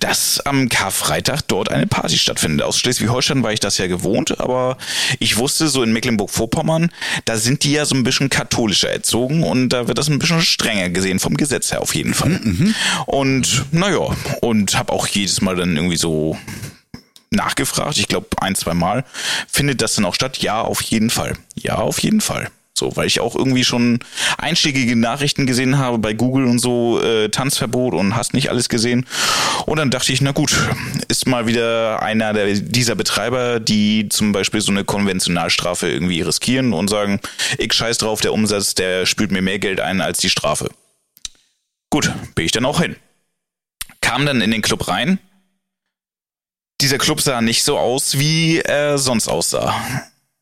dass 0.00 0.40
am 0.40 0.68
Karfreitag 0.68 1.42
dort 1.48 1.70
eine 1.70 1.86
Party 1.86 2.18
stattfindet. 2.18 2.66
Aus 2.66 2.78
Schleswig-Holstein 2.78 3.42
war 3.42 3.52
ich 3.52 3.60
das 3.60 3.78
ja 3.78 3.86
gewohnt, 3.86 4.40
aber 4.40 4.76
ich 5.18 5.36
wusste 5.36 5.68
so 5.68 5.82
in 5.82 5.92
Mecklenburg-Vorpommern, 5.92 6.90
da 7.24 7.36
sind 7.36 7.64
die 7.64 7.72
ja 7.72 7.84
so 7.84 7.94
ein 7.94 8.04
bisschen 8.04 8.30
katholischer 8.30 8.90
erzogen 8.90 9.42
und 9.42 9.70
da 9.70 9.88
wird 9.88 9.98
das 9.98 10.08
ein 10.08 10.18
bisschen 10.18 10.42
strenger 10.42 10.90
gesehen 10.90 11.18
vom 11.18 11.36
Gesetz 11.36 11.72
her 11.72 11.82
auf 11.82 11.94
jeden 11.94 12.14
Fall. 12.14 12.40
Und 13.06 13.64
naja, 13.72 14.16
und 14.40 14.76
habe 14.76 14.92
auch 14.92 15.06
jedes 15.06 15.40
Mal 15.40 15.56
dann 15.56 15.76
irgendwie 15.76 15.96
so 15.96 16.36
nachgefragt. 17.30 17.98
Ich 17.98 18.08
glaube 18.08 18.28
ein, 18.38 18.54
zwei 18.54 18.74
Mal. 18.74 19.04
Findet 19.48 19.82
das 19.82 19.94
denn 19.94 20.04
auch 20.04 20.14
statt? 20.14 20.38
Ja, 20.38 20.62
auf 20.62 20.80
jeden 20.80 21.10
Fall. 21.10 21.34
Ja, 21.54 21.76
auf 21.76 21.98
jeden 22.00 22.20
Fall. 22.20 22.50
So, 22.78 22.94
weil 22.94 23.06
ich 23.06 23.20
auch 23.20 23.34
irgendwie 23.34 23.64
schon 23.64 24.00
einstiegige 24.36 24.96
Nachrichten 24.96 25.46
gesehen 25.46 25.78
habe 25.78 25.98
bei 25.98 26.12
Google 26.12 26.44
und 26.44 26.58
so, 26.58 27.00
äh, 27.00 27.30
Tanzverbot 27.30 27.94
und 27.94 28.14
hast 28.14 28.34
nicht 28.34 28.50
alles 28.50 28.68
gesehen. 28.68 29.06
Und 29.64 29.78
dann 29.78 29.90
dachte 29.90 30.12
ich, 30.12 30.20
na 30.20 30.32
gut, 30.32 30.54
ist 31.08 31.26
mal 31.26 31.46
wieder 31.46 32.02
einer 32.02 32.34
der, 32.34 32.52
dieser 32.52 32.94
Betreiber, 32.94 33.60
die 33.60 34.10
zum 34.10 34.32
Beispiel 34.32 34.60
so 34.60 34.72
eine 34.72 34.84
Konventionalstrafe 34.84 35.90
irgendwie 35.90 36.20
riskieren 36.20 36.74
und 36.74 36.88
sagen, 36.88 37.20
ich 37.56 37.72
scheiß 37.72 37.96
drauf, 37.96 38.20
der 38.20 38.34
Umsatz, 38.34 38.74
der 38.74 39.06
spült 39.06 39.32
mir 39.32 39.42
mehr 39.42 39.58
Geld 39.58 39.80
ein 39.80 40.02
als 40.02 40.18
die 40.18 40.30
Strafe. 40.30 40.68
Gut, 41.88 42.12
bin 42.34 42.44
ich 42.44 42.52
dann 42.52 42.66
auch 42.66 42.82
hin. 42.82 42.96
Kam 44.02 44.26
dann 44.26 44.42
in 44.42 44.50
den 44.50 44.60
Club 44.60 44.86
rein, 44.88 45.18
dieser 46.82 46.98
Club 46.98 47.22
sah 47.22 47.40
nicht 47.40 47.64
so 47.64 47.78
aus, 47.78 48.18
wie 48.18 48.58
er 48.58 48.98
sonst 48.98 49.28
aussah. 49.28 49.74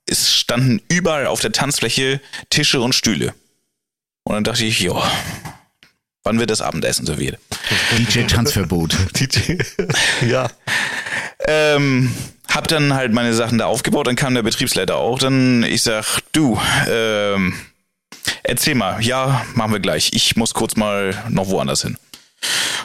Es 0.06 0.34
standen 0.34 0.82
überall 0.88 1.26
auf 1.26 1.40
der 1.40 1.52
Tanzfläche 1.52 2.20
Tische 2.50 2.80
und 2.80 2.94
Stühle. 2.94 3.34
Und 4.24 4.34
dann 4.34 4.44
dachte 4.44 4.64
ich, 4.64 4.80
ja, 4.80 5.02
wann 6.22 6.38
wird 6.38 6.50
das 6.50 6.60
Abendessen 6.60 7.06
serviert? 7.06 7.38
DJ-Tanzverbot. 7.98 8.96
DJ, 9.18 9.58
ja. 10.26 10.48
Ähm, 11.46 12.14
hab 12.48 12.68
dann 12.68 12.94
halt 12.94 13.12
meine 13.12 13.34
Sachen 13.34 13.58
da 13.58 13.66
aufgebaut, 13.66 14.06
dann 14.06 14.16
kam 14.16 14.34
der 14.34 14.42
Betriebsleiter 14.42 14.96
auch, 14.96 15.18
dann 15.18 15.62
ich 15.62 15.82
sag, 15.82 16.20
du, 16.32 16.58
ähm, 16.88 17.54
erzähl 18.42 18.74
mal, 18.74 19.02
ja, 19.02 19.44
machen 19.54 19.72
wir 19.72 19.80
gleich. 19.80 20.10
Ich 20.14 20.36
muss 20.36 20.54
kurz 20.54 20.76
mal 20.76 21.22
noch 21.28 21.48
woanders 21.48 21.82
hin. 21.82 21.98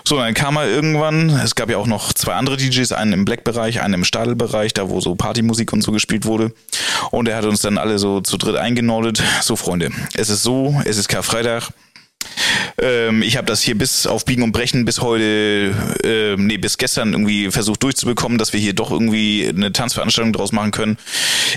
So, 0.06 0.18
dann 0.18 0.34
kam 0.34 0.57
er 0.57 0.68
irgendwann, 0.68 1.30
es 1.30 1.56
gab 1.56 1.69
ja 1.69 1.77
auch 1.77 1.88
noch 1.88 2.14
zwei 2.14 2.34
andere 2.34 2.57
DJs, 2.57 2.91
einen 2.94 3.14
im 3.14 3.26
Black-Bereich, 3.26 3.81
einen 3.81 3.95
im 3.95 4.03
Stadelbereich, 4.03 4.73
da 4.73 4.90
wo 4.90 5.02
so 5.02 5.15
Partymusik 5.15 5.73
und 5.73 5.81
so 5.81 5.91
gespielt 5.91 6.26
wurde. 6.26 6.53
Und 7.11 7.27
er 7.27 7.38
hat 7.38 7.45
uns 7.45 7.61
dann 7.61 7.77
alle 7.77 7.99
so 7.99 8.22
zu 8.22 8.38
dritt 8.38 8.56
eingenordet. 8.56 9.22
So, 9.41 9.56
Freunde, 9.56 9.91
es 10.15 10.30
ist 10.30 10.44
so, 10.44 10.81
es 10.86 10.98
ist 10.98 11.10
Karfreitag. 11.10 11.69
Ähm, 12.81 13.22
ich 13.22 13.38
habe 13.38 13.48
das 13.48 13.61
hier 13.61 13.77
bis 13.77 14.07
auf 14.07 14.26
Biegen 14.26 14.44
und 14.44 14.52
Brechen 14.52 14.86
bis 14.86 15.02
heute, 15.02 15.73
äh, 16.03 16.36
nee, 16.38 16.57
bis 16.57 16.77
gestern 16.77 17.11
irgendwie 17.11 17.52
versucht 17.52 17.84
durchzubekommen, 17.84 18.38
dass 18.38 18.53
wir 18.53 18.60
hier 18.60 18.73
doch 18.73 18.91
irgendwie 18.91 19.48
eine 19.48 19.72
Tanzveranstaltung 19.72 20.34
draus 20.34 20.52
machen 20.52 20.72
können. 20.72 20.98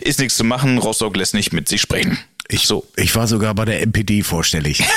Ist 0.02 0.18
nichts 0.18 0.36
zu 0.36 0.44
machen, 0.44 0.78
Rostock 0.78 1.16
lässt 1.16 1.34
nicht 1.34 1.52
mit 1.52 1.68
sich 1.68 1.80
sprechen. 1.80 2.18
Ich, 2.52 2.66
so. 2.66 2.86
ich 2.96 3.14
war 3.14 3.26
sogar 3.26 3.54
bei 3.54 3.64
der 3.64 3.80
MPD 3.82 4.22
vorstellig. 4.22 4.82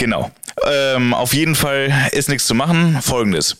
Genau. 0.00 0.30
Ähm, 0.66 1.12
auf 1.12 1.34
jeden 1.34 1.54
Fall 1.54 1.92
ist 2.12 2.30
nichts 2.30 2.46
zu 2.46 2.54
machen. 2.54 3.02
Folgendes. 3.02 3.56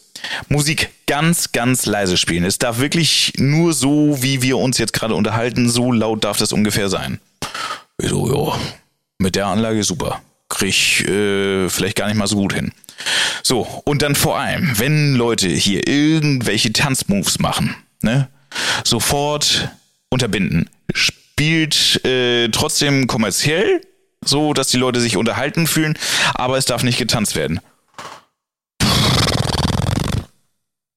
Musik 0.49 0.89
ganz, 1.07 1.53
ganz 1.53 1.85
leise 1.85 2.17
spielen. 2.17 2.45
Es 2.45 2.57
darf 2.57 2.79
wirklich 2.79 3.35
nur 3.37 3.75
so, 3.75 4.23
wie 4.23 4.41
wir 4.41 4.57
uns 4.57 4.79
jetzt 4.79 4.95
gerade 4.95 5.15
unterhalten, 5.15 5.69
so 5.69 5.93
laut 5.93 6.25
darf 6.25 6.39
das 6.39 6.55
ungefähr 6.55 6.89
sein. 6.89 7.21
Ich 8.01 8.09
so, 8.09 8.33
ja, 8.33 8.59
mit 9.19 9.37
der 9.37 9.49
Anlage 9.49 9.85
super. 9.85 10.23
Krieg 10.49 10.71
ich, 10.71 11.07
äh, 11.07 11.69
vielleicht 11.69 11.97
gar 11.97 12.07
nicht 12.07 12.17
mal 12.17 12.27
so 12.27 12.37
gut 12.37 12.55
hin. 12.55 12.73
So, 13.43 13.61
und 13.85 14.01
dann 14.01 14.15
vor 14.15 14.39
allem, 14.39 14.79
wenn 14.79 15.17
Leute 15.17 15.49
hier 15.49 15.87
irgendwelche 15.87 16.73
Tanzmoves 16.73 17.39
machen, 17.39 17.77
ne, 18.01 18.29
sofort 18.83 19.69
unterbinden. 20.11 20.69
Spielt 20.93 22.05
äh, 22.05 22.49
trotzdem 22.49 23.07
kommerziell, 23.07 23.81
so 24.25 24.53
dass 24.53 24.69
die 24.69 24.77
Leute 24.77 25.01
sich 25.01 25.17
unterhalten 25.17 25.67
fühlen, 25.67 25.97
aber 26.35 26.59
es 26.59 26.67
darf 26.67 26.83
nicht 26.83 26.99
getanzt 26.99 27.37
werden. 27.37 27.61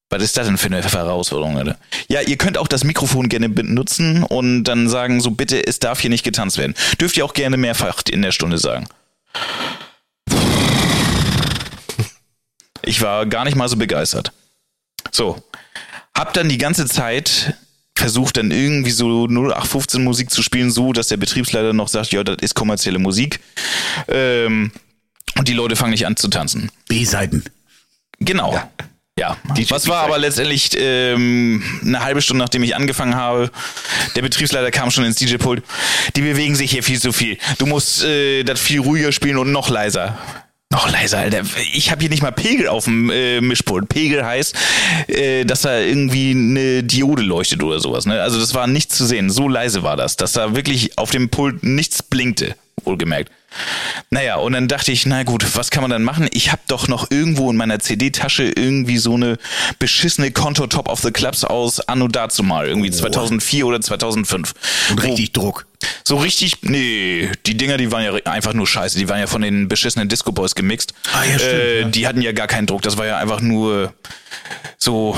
Was 0.09 0.21
ist 0.21 0.37
das 0.37 0.45
denn 0.45 0.59
für 0.59 0.67
eine 0.67 0.83
Herausforderung, 0.83 1.57
Alter? 1.57 1.75
Ja, 2.07 2.21
ihr 2.21 2.37
könnt 2.37 2.59
auch 2.59 2.67
das 2.67 2.83
Mikrofon 2.83 3.29
gerne 3.29 3.49
benutzen 3.49 4.21
und 4.21 4.65
dann 4.65 4.87
sagen 4.87 5.21
so, 5.21 5.31
bitte, 5.31 5.65
es 5.65 5.79
darf 5.79 6.01
hier 6.01 6.11
nicht 6.11 6.23
getanzt 6.23 6.59
werden. 6.59 6.75
Dürft 7.01 7.17
ihr 7.17 7.25
auch 7.25 7.33
gerne 7.33 7.57
mehrfach 7.57 8.03
in 8.11 8.21
der 8.21 8.31
Stunde 8.31 8.59
sagen. 8.59 8.87
Ich 12.83 13.01
war 13.01 13.25
gar 13.25 13.43
nicht 13.43 13.55
mal 13.55 13.67
so 13.67 13.75
begeistert. 13.75 14.31
So, 15.11 15.41
hab 16.15 16.33
dann 16.33 16.47
die 16.47 16.59
ganze 16.59 16.85
Zeit 16.85 17.55
versucht 18.03 18.35
dann 18.35 18.51
irgendwie 18.51 18.91
so 18.91 19.27
0815 19.27 20.03
Musik 20.03 20.29
zu 20.29 20.43
spielen, 20.43 20.71
so 20.71 20.91
dass 20.91 21.07
der 21.07 21.15
Betriebsleiter 21.15 21.71
noch 21.71 21.87
sagt, 21.87 22.11
ja, 22.11 22.21
das 22.21 22.35
ist 22.41 22.53
kommerzielle 22.53 22.99
Musik. 22.99 23.39
Ähm, 24.09 24.73
und 25.37 25.47
die 25.47 25.53
Leute 25.53 25.77
fangen 25.77 25.91
nicht 25.91 26.05
an 26.05 26.17
zu 26.17 26.27
tanzen. 26.27 26.69
B-Seiten. 26.89 27.45
Genau. 28.19 28.61
Ja, 29.17 29.37
DJ 29.55 29.69
was 29.69 29.87
war 29.87 30.03
aber 30.03 30.17
letztendlich 30.17 30.71
ähm, 30.75 31.63
eine 31.81 32.03
halbe 32.03 32.21
Stunde, 32.21 32.43
nachdem 32.43 32.63
ich 32.63 32.75
angefangen 32.75 33.15
habe. 33.15 33.49
Der 34.17 34.21
Betriebsleiter 34.21 34.69
kam 34.69 34.91
schon 34.91 35.05
ins 35.05 35.15
DJ-Pult. 35.15 35.63
Die 36.17 36.21
bewegen 36.23 36.55
sich 36.55 36.71
hier 36.71 36.83
viel 36.83 36.99
zu 36.99 37.13
viel. 37.13 37.37
Du 37.57 37.65
musst 37.65 38.03
äh, 38.03 38.43
das 38.43 38.59
viel 38.59 38.81
ruhiger 38.81 39.13
spielen 39.13 39.37
und 39.37 39.53
noch 39.53 39.69
leiser. 39.69 40.17
Noch 40.73 40.89
leiser, 40.91 41.19
Alter. 41.19 41.43
Ich 41.71 41.91
habe 41.91 42.01
hier 42.01 42.09
nicht 42.09 42.23
mal 42.23 42.31
Pegel 42.31 42.67
auf 42.67 42.85
dem 42.85 43.11
äh, 43.11 43.41
Mischpult. 43.41 43.89
Pegel 43.89 44.25
heißt, 44.25 44.55
äh, 45.07 45.45
dass 45.45 45.61
da 45.61 45.79
irgendwie 45.79 46.31
eine 46.31 46.81
Diode 46.81 47.21
leuchtet 47.21 47.61
oder 47.61 47.79
sowas. 47.79 48.07
Ne? 48.07 48.19
Also 48.19 48.39
das 48.39 48.55
war 48.55 48.65
nichts 48.65 48.97
zu 48.97 49.05
sehen. 49.05 49.29
So 49.29 49.47
leise 49.47 49.83
war 49.83 49.97
das, 49.97 50.17
dass 50.17 50.31
da 50.31 50.55
wirklich 50.55 50.97
auf 50.97 51.11
dem 51.11 51.29
Pult 51.29 51.61
nichts 51.61 52.01
blinkte, 52.01 52.55
wohlgemerkt. 52.85 53.31
Naja, 54.09 54.35
und 54.35 54.53
dann 54.53 54.67
dachte 54.67 54.91
ich, 54.91 55.05
na 55.05 55.23
gut, 55.23 55.45
was 55.55 55.71
kann 55.71 55.81
man 55.81 55.89
dann 55.91 56.03
machen? 56.03 56.27
Ich 56.33 56.51
habe 56.51 56.61
doch 56.67 56.87
noch 56.87 57.09
irgendwo 57.11 57.49
in 57.49 57.57
meiner 57.57 57.79
CD-Tasche 57.79 58.43
irgendwie 58.55 58.97
so 58.97 59.15
eine 59.15 59.37
beschissene 59.79 60.31
Konto 60.31 60.67
Top 60.67 60.87
of 60.89 60.99
the 61.01 61.11
Clubs 61.11 61.43
aus 61.43 61.79
Anno 61.81 62.07
dazu 62.07 62.43
mal, 62.43 62.67
irgendwie 62.67 62.91
2004 62.91 63.65
oder 63.65 63.81
2005. 63.81 64.53
Und 64.91 65.03
Wo- 65.03 65.07
richtig 65.07 65.31
Druck. 65.33 65.65
so 66.03 66.17
richtig, 66.17 66.57
nee, 66.61 67.31
die 67.45 67.57
Dinger, 67.57 67.77
die 67.77 67.91
waren 67.91 68.03
ja 68.03 68.13
einfach 68.31 68.53
nur 68.53 68.67
scheiße. 68.67 68.97
Die 68.97 69.09
waren 69.09 69.19
ja 69.19 69.27
von 69.27 69.41
den 69.41 69.67
beschissenen 69.67 70.09
Disco 70.09 70.31
Boys 70.31 70.55
gemixt. 70.55 70.93
Ah, 71.13 71.23
ja, 71.23 71.39
stimmt, 71.39 71.53
äh, 71.53 71.81
ja. 71.81 71.87
Die 71.89 72.07
hatten 72.07 72.21
ja 72.21 72.31
gar 72.31 72.47
keinen 72.47 72.67
Druck. 72.67 72.81
Das 72.83 72.97
war 72.97 73.05
ja 73.05 73.17
einfach 73.17 73.41
nur 73.41 73.93
so, 74.77 75.17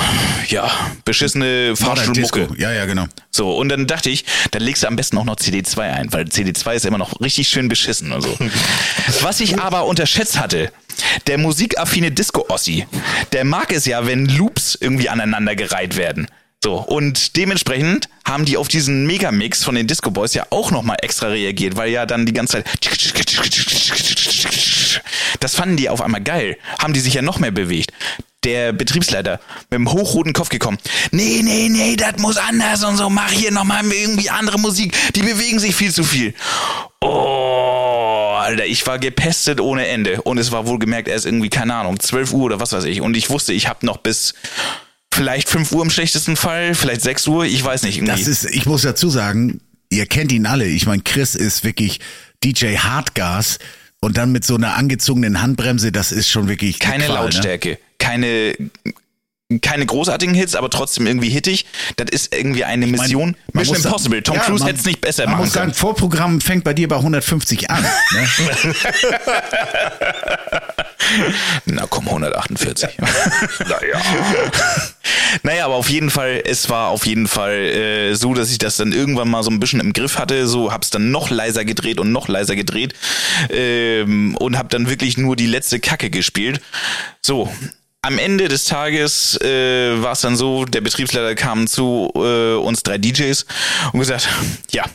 ja, 0.49 0.69
beschissene 1.05 1.75
Fahrstuhlmucke. 1.75 2.49
Ja, 2.57 2.71
ja, 2.71 2.85
genau. 2.85 3.05
So, 3.31 3.55
und 3.55 3.69
dann 3.69 3.87
dachte 3.87 4.09
ich, 4.11 4.23
dann 4.51 4.61
legst 4.61 4.83
du 4.83 4.87
am 4.87 4.95
besten 4.95 5.17
auch 5.17 5.23
noch 5.25 5.37
CD2 5.37 5.79
ein, 5.79 6.13
weil 6.13 6.25
CD2 6.25 6.73
ist 6.75 6.85
immer 6.85 6.99
noch 6.99 7.19
richtig 7.19 7.47
schön 7.47 7.67
beschissen 7.67 8.11
so. 8.25 8.37
Was 9.21 9.39
ich 9.39 9.59
aber 9.59 9.85
unterschätzt 9.85 10.39
hatte, 10.39 10.71
der 11.27 11.37
musikaffine 11.37 12.11
Disco-Ossi, 12.11 12.85
der 13.31 13.45
mag 13.45 13.71
es 13.71 13.85
ja, 13.85 14.05
wenn 14.05 14.25
Loops 14.25 14.77
irgendwie 14.79 15.09
aneinandergereiht 15.09 15.95
werden. 15.97 16.27
So, 16.65 16.77
und 16.77 17.35
dementsprechend 17.35 18.09
haben 18.27 18.43
die 18.43 18.57
auf 18.57 18.67
diesen 18.67 19.05
Megamix 19.05 19.63
von 19.63 19.75
den 19.75 19.85
Disco 19.85 20.09
Boys 20.09 20.33
ja 20.33 20.47
auch 20.49 20.71
nochmal 20.71 20.97
extra 21.03 21.27
reagiert, 21.27 21.75
weil 21.77 21.91
ja 21.91 22.07
dann 22.07 22.25
die 22.25 22.33
ganze 22.33 22.63
Zeit. 22.63 22.65
Das 25.39 25.53
fanden 25.53 25.77
die 25.77 25.89
auf 25.89 26.01
einmal 26.01 26.23
geil. 26.23 26.57
Haben 26.79 26.93
die 26.93 27.01
sich 27.01 27.13
ja 27.13 27.21
noch 27.21 27.37
mehr 27.37 27.51
bewegt. 27.51 27.93
Der 28.43 28.73
Betriebsleiter 28.73 29.39
mit 29.69 29.77
dem 29.77 29.91
hochroten 29.91 30.33
Kopf 30.33 30.49
gekommen. 30.49 30.79
Nee, 31.11 31.41
nee, 31.43 31.69
nee, 31.69 31.95
das 31.97 32.17
muss 32.17 32.37
anders 32.37 32.83
und 32.83 32.97
so. 32.97 33.11
Mach 33.11 33.29
hier 33.29 33.51
nochmal 33.51 33.85
irgendwie 33.85 34.31
andere 34.31 34.57
Musik. 34.57 34.97
Die 35.13 35.21
bewegen 35.21 35.59
sich 35.59 35.75
viel 35.75 35.93
zu 35.93 36.03
viel. 36.03 36.33
Oh, 36.99 38.37
Alter, 38.39 38.65
ich 38.65 38.87
war 38.87 38.97
gepestet 38.97 39.61
ohne 39.61 39.85
Ende. 39.85 40.23
Und 40.23 40.39
es 40.39 40.51
war 40.51 40.65
wohlgemerkt 40.65 41.09
erst 41.09 41.27
irgendwie, 41.27 41.49
keine 41.49 41.75
Ahnung, 41.75 41.99
12 41.99 42.33
Uhr 42.33 42.45
oder 42.45 42.59
was 42.59 42.71
weiß 42.71 42.85
ich. 42.85 43.01
Und 43.01 43.15
ich 43.15 43.29
wusste, 43.29 43.53
ich 43.53 43.67
habe 43.67 43.85
noch 43.85 43.97
bis 43.97 44.33
vielleicht 45.15 45.49
5 45.49 45.71
Uhr 45.71 45.83
im 45.83 45.89
schlechtesten 45.89 46.35
Fall, 46.35 46.75
vielleicht 46.75 47.01
6 47.01 47.27
Uhr, 47.27 47.45
ich 47.45 47.63
weiß 47.63 47.83
nicht. 47.83 47.97
Irgendwie. 47.97 48.11
Das 48.11 48.27
ist, 48.27 48.45
ich 48.45 48.65
muss 48.65 48.81
dazu 48.81 49.09
sagen, 49.09 49.61
ihr 49.89 50.05
kennt 50.05 50.31
ihn 50.31 50.45
alle. 50.45 50.65
Ich 50.65 50.85
meine, 50.85 51.01
Chris 51.03 51.35
ist 51.35 51.63
wirklich 51.63 51.99
DJ 52.43 52.77
Hardgas 52.77 53.59
und 54.01 54.17
dann 54.17 54.31
mit 54.31 54.43
so 54.45 54.55
einer 54.55 54.75
angezogenen 54.75 55.41
Handbremse, 55.41 55.91
das 55.91 56.11
ist 56.11 56.29
schon 56.29 56.47
wirklich 56.47 56.81
eine 56.81 56.91
keine 56.91 57.05
Qual, 57.05 57.17
Ne? 57.17 57.23
Lautstärke, 57.23 57.79
keine 57.97 58.55
keine 59.61 59.85
großartigen 59.85 60.33
Hits, 60.33 60.55
aber 60.55 60.71
trotzdem 60.71 61.05
irgendwie 61.05 61.29
hittig. 61.29 61.67
Das 61.97 62.09
ist 62.09 62.33
irgendwie 62.33 62.63
eine 62.63 62.87
Mission. 62.87 63.35
man 63.53 63.61
Mission 63.61 63.77
muss 63.77 63.85
Impossible. 63.85 64.23
Tom 64.23 64.37
ja, 64.37 64.41
Cruise 64.41 64.65
hätte 64.65 64.79
es 64.79 64.85
nicht 64.85 65.01
besser 65.01 65.25
Man 65.25 65.33
machen 65.33 65.45
muss 65.45 65.53
sagen, 65.53 65.65
können. 65.67 65.75
Vorprogramm 65.75 66.41
fängt 66.41 66.63
bei 66.63 66.73
dir 66.73 66.87
bei 66.87 66.95
150 66.95 67.69
an. 67.69 67.83
Ne? 67.83 68.27
Na 71.65 71.85
komm, 71.87 72.07
148. 72.07 72.89
Naja. 73.59 74.01
Naja, 75.43 75.65
aber 75.65 75.75
auf 75.75 75.89
jeden 75.89 76.09
Fall, 76.09 76.41
es 76.45 76.69
war 76.69 76.89
auf 76.89 77.05
jeden 77.05 77.27
Fall 77.27 77.53
äh, 77.53 78.15
so, 78.15 78.33
dass 78.33 78.51
ich 78.51 78.57
das 78.57 78.77
dann 78.77 78.91
irgendwann 78.91 79.29
mal 79.29 79.43
so 79.43 79.51
ein 79.51 79.59
bisschen 79.59 79.79
im 79.79 79.93
Griff 79.93 80.17
hatte. 80.17 80.47
So 80.47 80.71
hab's 80.71 80.89
dann 80.89 81.11
noch 81.11 81.29
leiser 81.29 81.65
gedreht 81.65 81.99
und 81.99 82.11
noch 82.11 82.27
leiser 82.27 82.55
gedreht 82.55 82.93
ähm, 83.49 84.35
und 84.37 84.57
hab 84.57 84.69
dann 84.69 84.89
wirklich 84.89 85.17
nur 85.17 85.35
die 85.35 85.47
letzte 85.47 85.79
Kacke 85.79 86.09
gespielt. 86.09 86.61
So. 87.21 87.49
Am 88.01 88.19
Ende 88.19 88.47
des 88.49 88.65
Tages 88.65 89.35
äh, 89.41 89.99
war 89.99 90.11
es 90.11 90.21
dann 90.21 90.35
so, 90.35 90.65
der 90.65 90.81
Betriebsleiter 90.81 91.33
kam 91.33 91.65
zu 91.65 92.11
äh, 92.13 92.53
uns 92.53 92.83
drei 92.83 92.99
DJs 92.99 93.47
und 93.93 93.99
gesagt, 93.99 94.29
ja, 94.69 94.85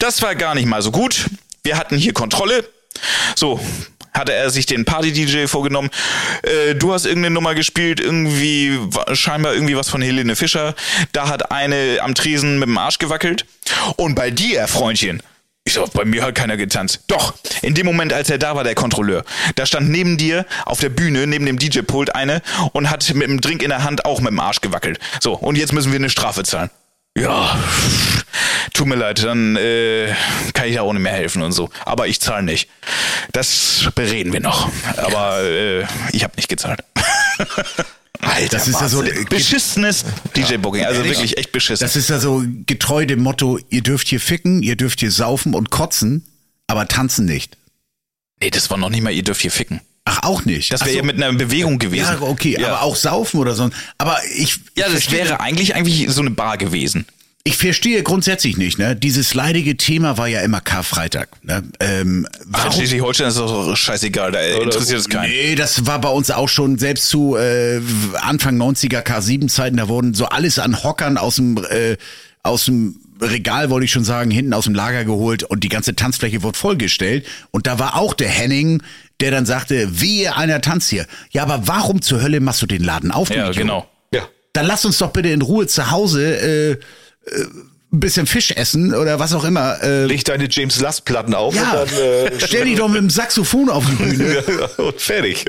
das 0.00 0.20
war 0.20 0.34
gar 0.34 0.56
nicht 0.56 0.66
mal 0.66 0.82
so 0.82 0.90
gut. 0.90 1.26
Wir 1.62 1.76
hatten 1.76 1.96
hier 1.96 2.12
Kontrolle. 2.12 2.68
So, 3.36 3.60
hatte 4.12 4.32
er 4.32 4.50
sich 4.50 4.66
den 4.66 4.84
Party-DJ 4.84 5.46
vorgenommen. 5.46 5.90
Äh, 6.42 6.74
du 6.74 6.92
hast 6.92 7.06
irgendeine 7.06 7.34
Nummer 7.34 7.54
gespielt, 7.54 8.00
irgendwie, 8.00 8.78
scheinbar 9.12 9.54
irgendwie 9.54 9.76
was 9.76 9.88
von 9.88 10.02
Helene 10.02 10.36
Fischer. 10.36 10.74
Da 11.12 11.28
hat 11.28 11.50
eine 11.50 11.98
am 12.02 12.14
Tresen 12.14 12.58
mit 12.58 12.68
dem 12.68 12.78
Arsch 12.78 12.98
gewackelt. 12.98 13.46
Und 13.96 14.14
bei 14.14 14.30
dir, 14.30 14.66
Freundchen, 14.68 15.22
ich 15.68 15.74
sag, 15.74 15.92
bei 15.92 16.06
mir 16.06 16.22
hat 16.22 16.34
keiner 16.34 16.56
getanzt. 16.56 17.00
Doch, 17.08 17.34
in 17.60 17.74
dem 17.74 17.84
Moment, 17.84 18.12
als 18.12 18.30
er 18.30 18.38
da 18.38 18.56
war, 18.56 18.64
der 18.64 18.74
Kontrolleur, 18.74 19.22
da 19.54 19.66
stand 19.66 19.90
neben 19.90 20.16
dir 20.16 20.46
auf 20.64 20.80
der 20.80 20.88
Bühne, 20.88 21.26
neben 21.26 21.44
dem 21.44 21.58
DJ-Pult 21.58 22.14
eine 22.14 22.40
und 22.72 22.88
hat 22.88 23.12
mit 23.14 23.28
dem 23.28 23.40
Drink 23.42 23.62
in 23.62 23.68
der 23.68 23.84
Hand 23.84 24.06
auch 24.06 24.20
mit 24.20 24.30
dem 24.30 24.40
Arsch 24.40 24.62
gewackelt. 24.62 24.98
So, 25.20 25.34
und 25.34 25.58
jetzt 25.58 25.74
müssen 25.74 25.92
wir 25.92 25.98
eine 25.98 26.08
Strafe 26.08 26.42
zahlen. 26.42 26.70
Ja, 27.16 27.58
tut 28.74 28.86
mir 28.86 28.94
leid, 28.94 29.24
dann 29.24 29.56
äh, 29.56 30.14
kann 30.54 30.68
ich 30.68 30.76
da 30.76 30.82
ohne 30.82 30.98
mehr 31.00 31.12
helfen 31.12 31.42
und 31.42 31.52
so. 31.52 31.70
Aber 31.84 32.06
ich 32.06 32.20
zahle 32.20 32.44
nicht. 32.44 32.68
Das 33.32 33.88
bereden 33.94 34.32
wir 34.32 34.40
noch. 34.40 34.70
Aber 34.96 35.42
äh, 35.42 35.84
ich 36.12 36.22
habe 36.22 36.34
nicht 36.36 36.48
gezahlt. 36.48 36.80
Alter, 38.20 38.48
das 38.56 38.68
ist 38.68 38.80
ja 38.80 38.88
so, 38.88 39.04
Beschissenes 39.28 40.04
DJ-Booking, 40.36 40.84
also 40.84 41.00
Ehrlich? 41.00 41.18
wirklich 41.18 41.38
echt 41.38 41.52
beschissen. 41.52 41.84
das 41.84 41.94
ist 41.94 42.10
ja 42.10 42.18
so 42.18 42.42
getreu 42.66 43.06
dem 43.06 43.20
Motto, 43.22 43.58
ihr 43.70 43.82
dürft 43.82 44.08
hier 44.08 44.20
ficken, 44.20 44.62
ihr 44.62 44.74
dürft 44.76 45.00
hier 45.00 45.12
saufen 45.12 45.54
und 45.54 45.70
kotzen, 45.70 46.26
aber 46.66 46.88
tanzen 46.88 47.26
nicht. 47.26 47.56
nee, 48.40 48.50
das 48.50 48.70
war 48.70 48.76
noch 48.76 48.90
nicht 48.90 49.02
mal, 49.02 49.12
ihr 49.12 49.22
dürft 49.22 49.42
hier 49.42 49.52
ficken. 49.52 49.80
Ach, 50.10 50.22
auch 50.22 50.44
nicht. 50.44 50.72
Das 50.72 50.80
wäre 50.80 50.90
so. 50.92 50.96
ja 50.96 51.02
mit 51.02 51.16
einer 51.16 51.32
Bewegung 51.32 51.78
gewesen. 51.78 52.16
Ja, 52.20 52.22
okay, 52.22 52.56
Ja. 52.58 52.68
aber 52.68 52.82
auch 52.82 52.96
saufen 52.96 53.38
oder 53.40 53.54
so. 53.54 53.68
Aber 53.98 54.16
ich, 54.36 54.58
Ja, 54.76 54.84
das 54.84 54.92
verstehe- 55.04 55.18
wäre 55.24 55.40
eigentlich 55.40 55.74
eigentlich 55.74 56.06
so 56.10 56.20
eine 56.22 56.30
Bar 56.30 56.56
gewesen. 56.56 57.04
Ich 57.44 57.56
verstehe 57.56 58.02
grundsätzlich 58.02 58.58
nicht, 58.58 58.78
ne? 58.78 58.94
Dieses 58.94 59.32
leidige 59.32 59.76
Thema 59.78 60.18
war 60.18 60.26
ja 60.28 60.42
immer 60.42 60.60
Karfreitag. 60.60 61.28
Ne? 61.42 61.62
Ähm, 61.80 62.26
Ach, 62.30 62.40
in 62.40 62.52
warum? 62.52 62.72
Schleswig-Holstein 62.72 63.28
ist 63.28 63.38
das 63.38 63.50
doch 63.50 63.74
scheißegal, 63.76 64.32
da 64.32 64.40
interessiert 64.40 65.00
es 65.00 65.08
keinen. 65.08 65.30
Nee, 65.30 65.54
das 65.54 65.86
war 65.86 65.98
bei 65.98 66.10
uns 66.10 66.30
auch 66.30 66.48
schon 66.48 66.78
selbst 66.78 67.08
zu 67.08 67.36
äh, 67.36 67.80
Anfang 68.20 68.56
90er 68.60 69.00
K7-Zeiten, 69.02 69.78
da 69.78 69.88
wurden 69.88 70.12
so 70.12 70.26
alles 70.26 70.58
an 70.58 70.82
Hockern 70.82 71.16
aus 71.16 71.36
dem 71.36 71.56
äh, 71.70 71.96
aus 72.42 72.66
dem 72.66 72.96
Regal, 73.20 73.70
wollte 73.70 73.84
ich 73.84 73.92
schon 73.92 74.04
sagen, 74.04 74.30
hinten 74.30 74.52
aus 74.54 74.64
dem 74.64 74.74
Lager 74.74 75.04
geholt 75.04 75.42
und 75.42 75.64
die 75.64 75.68
ganze 75.68 75.94
Tanzfläche 75.96 76.42
wurde 76.42 76.58
vollgestellt. 76.58 77.26
Und 77.50 77.66
da 77.66 77.78
war 77.78 77.96
auch 77.96 78.14
der 78.14 78.28
Henning, 78.28 78.82
der 79.20 79.30
dann 79.30 79.46
sagte, 79.46 80.00
wehe, 80.00 80.36
einer 80.36 80.60
tanzt 80.60 80.88
hier. 80.90 81.06
Ja, 81.30 81.42
aber 81.42 81.66
warum 81.66 82.02
zur 82.02 82.22
Hölle 82.22 82.40
machst 82.40 82.62
du 82.62 82.66
den 82.66 82.84
Laden 82.84 83.10
auf? 83.10 83.28
du 83.28 83.34
Ja, 83.34 83.50
genau. 83.50 83.88
Ja. 84.12 84.22
Dann 84.52 84.66
lass 84.66 84.84
uns 84.84 84.98
doch 84.98 85.10
bitte 85.12 85.28
in 85.28 85.42
Ruhe 85.42 85.66
zu 85.66 85.90
Hause 85.90 86.36
äh, 86.36 86.70
äh, 86.72 86.76
ein 87.90 88.00
bisschen 88.00 88.26
Fisch 88.26 88.50
essen 88.50 88.94
oder 88.94 89.18
was 89.18 89.32
auch 89.32 89.44
immer. 89.44 89.82
Äh, 89.82 90.04
Leg 90.04 90.24
deine 90.24 90.46
James 90.50 90.78
Last 90.80 91.04
Platten 91.04 91.34
auf 91.34 91.54
ja, 91.54 91.82
und 91.82 91.90
dann 91.90 91.98
äh, 91.98 92.40
stell 92.46 92.64
dich 92.64 92.76
doch 92.76 92.88
mit 92.88 92.98
dem 92.98 93.10
Saxophon 93.10 93.70
auf 93.70 93.84
die 93.86 93.94
Bühne 93.96 94.42
und 94.76 95.00
fertig. 95.00 95.46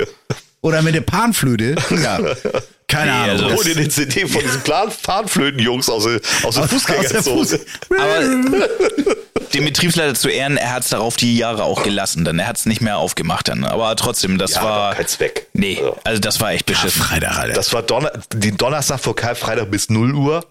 oder 0.61 0.81
mit 0.81 0.95
der 0.95 1.01
Panflöte. 1.01 1.75
Ja, 2.01 2.19
keine 2.89 3.13
Ahnung. 3.13 3.29
also 3.45 3.55
Hol 3.55 3.63
dir 3.63 3.75
den 3.75 3.89
CD 3.89 4.27
von 4.27 4.41
diesen 4.41 4.61
Plan 4.61 4.91
Fahnenflöten-Jungs 4.91 5.89
aus, 5.89 6.03
der- 6.03 6.19
aus 6.43 6.55
der 6.55 6.67
Fußgängerzone. 6.67 7.41
Fuß- 7.43 7.59
Aber 7.97 8.19
dem 9.53 9.65
Betriebsleiter 9.65 10.15
zu 10.15 10.29
Ehren, 10.29 10.57
er 10.57 10.71
hat 10.73 10.83
es 10.83 10.89
darauf 10.89 11.15
die 11.15 11.37
Jahre 11.37 11.63
auch 11.63 11.83
gelassen, 11.83 12.25
dann 12.25 12.37
er 12.39 12.47
hat 12.47 12.57
es 12.57 12.65
nicht 12.65 12.81
mehr 12.81 12.97
aufgemacht 12.97 13.47
dann. 13.47 13.63
Aber 13.63 13.95
trotzdem, 13.95 14.37
das 14.37 14.55
Ja, 14.55 14.63
war 14.63 14.79
war 14.79 14.95
kein 14.95 15.07
Zweck. 15.07 15.47
Nee, 15.53 15.79
Ja. 15.81 15.93
also 16.03 16.19
das 16.19 16.41
war 16.41 16.51
echt 16.51 16.65
beschissen. 16.65 17.01
Freitag, 17.01 17.37
Alter. 17.37 17.53
Das 17.53 17.71
war 17.73 17.81
Donner 17.81 18.11
den 18.33 18.57
Donnerstag 18.57 18.99
vor 18.99 19.15
Karfreitag 19.15 19.71
bis 19.71 19.89
0 19.89 20.13
Uhr. 20.13 20.45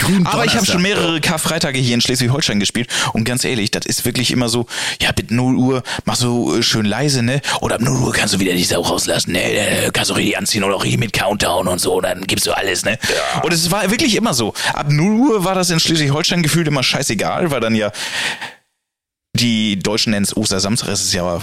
Grün 0.00 0.26
Aber 0.26 0.44
ich 0.44 0.56
habe 0.56 0.66
schon 0.66 0.82
mehrere 0.82 1.20
Karfreitage 1.20 1.78
hier 1.78 1.94
in 1.94 2.00
Schleswig-Holstein 2.00 2.58
gespielt 2.58 2.88
und 3.12 3.24
ganz 3.24 3.44
ehrlich, 3.44 3.70
das 3.70 3.86
ist 3.86 4.04
wirklich 4.04 4.30
immer 4.30 4.48
so, 4.48 4.66
ja, 5.00 5.10
mit 5.16 5.30
0 5.30 5.56
Uhr 5.56 5.82
machst 6.04 6.22
du 6.22 6.56
äh, 6.56 6.62
schön 6.62 6.86
leise, 6.86 7.22
ne? 7.22 7.40
Oder 7.60 7.76
ab 7.76 7.80
0 7.82 7.96
Uhr 7.98 8.12
kannst 8.12 8.34
du 8.34 8.40
wieder 8.40 8.54
die 8.54 8.64
Sau 8.64 8.80
rauslassen, 8.80 9.32
ne? 9.32 9.42
Äh, 9.42 9.90
Kannst 9.92 10.10
du 10.10 10.14
richtig 10.14 10.38
anziehen 10.38 10.64
oder 10.64 10.76
auch 10.76 10.84
richtig 10.84 11.00
mit 11.00 11.12
Countdown 11.12 11.68
und 11.68 11.78
so, 11.78 12.00
dann 12.00 12.26
gibst 12.26 12.46
du 12.46 12.52
alles, 12.52 12.84
ne? 12.84 12.98
Und 13.42 13.52
es 13.52 13.70
war 13.70 13.90
wirklich 13.90 14.16
immer 14.16 14.34
so. 14.34 14.54
Ab 14.72 14.86
0 14.90 15.12
Uhr 15.20 15.44
war 15.44 15.54
das 15.54 15.70
in 15.70 15.78
Schleswig-Holstein 15.80 16.42
gefühlt 16.42 16.66
immer 16.66 16.82
scheißegal, 16.82 17.50
weil 17.50 17.60
dann 17.60 17.74
ja 17.74 17.92
die 19.34 19.78
Deutschen 19.78 20.10
nennen 20.10 20.24
es 20.24 20.36
Ostersamstag, 20.36 20.88
es 20.90 21.04
ist 21.04 21.12
ja, 21.12 21.40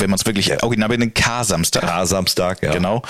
wenn 0.00 0.10
man 0.10 0.18
es 0.18 0.26
wirklich 0.26 0.62
original 0.62 0.88
benennt, 0.88 1.14
K-Samstag. 1.14 1.84
Ah, 1.84 2.06
Samstag, 2.06 2.62
ja. 2.62 2.72
Genau. 2.72 3.02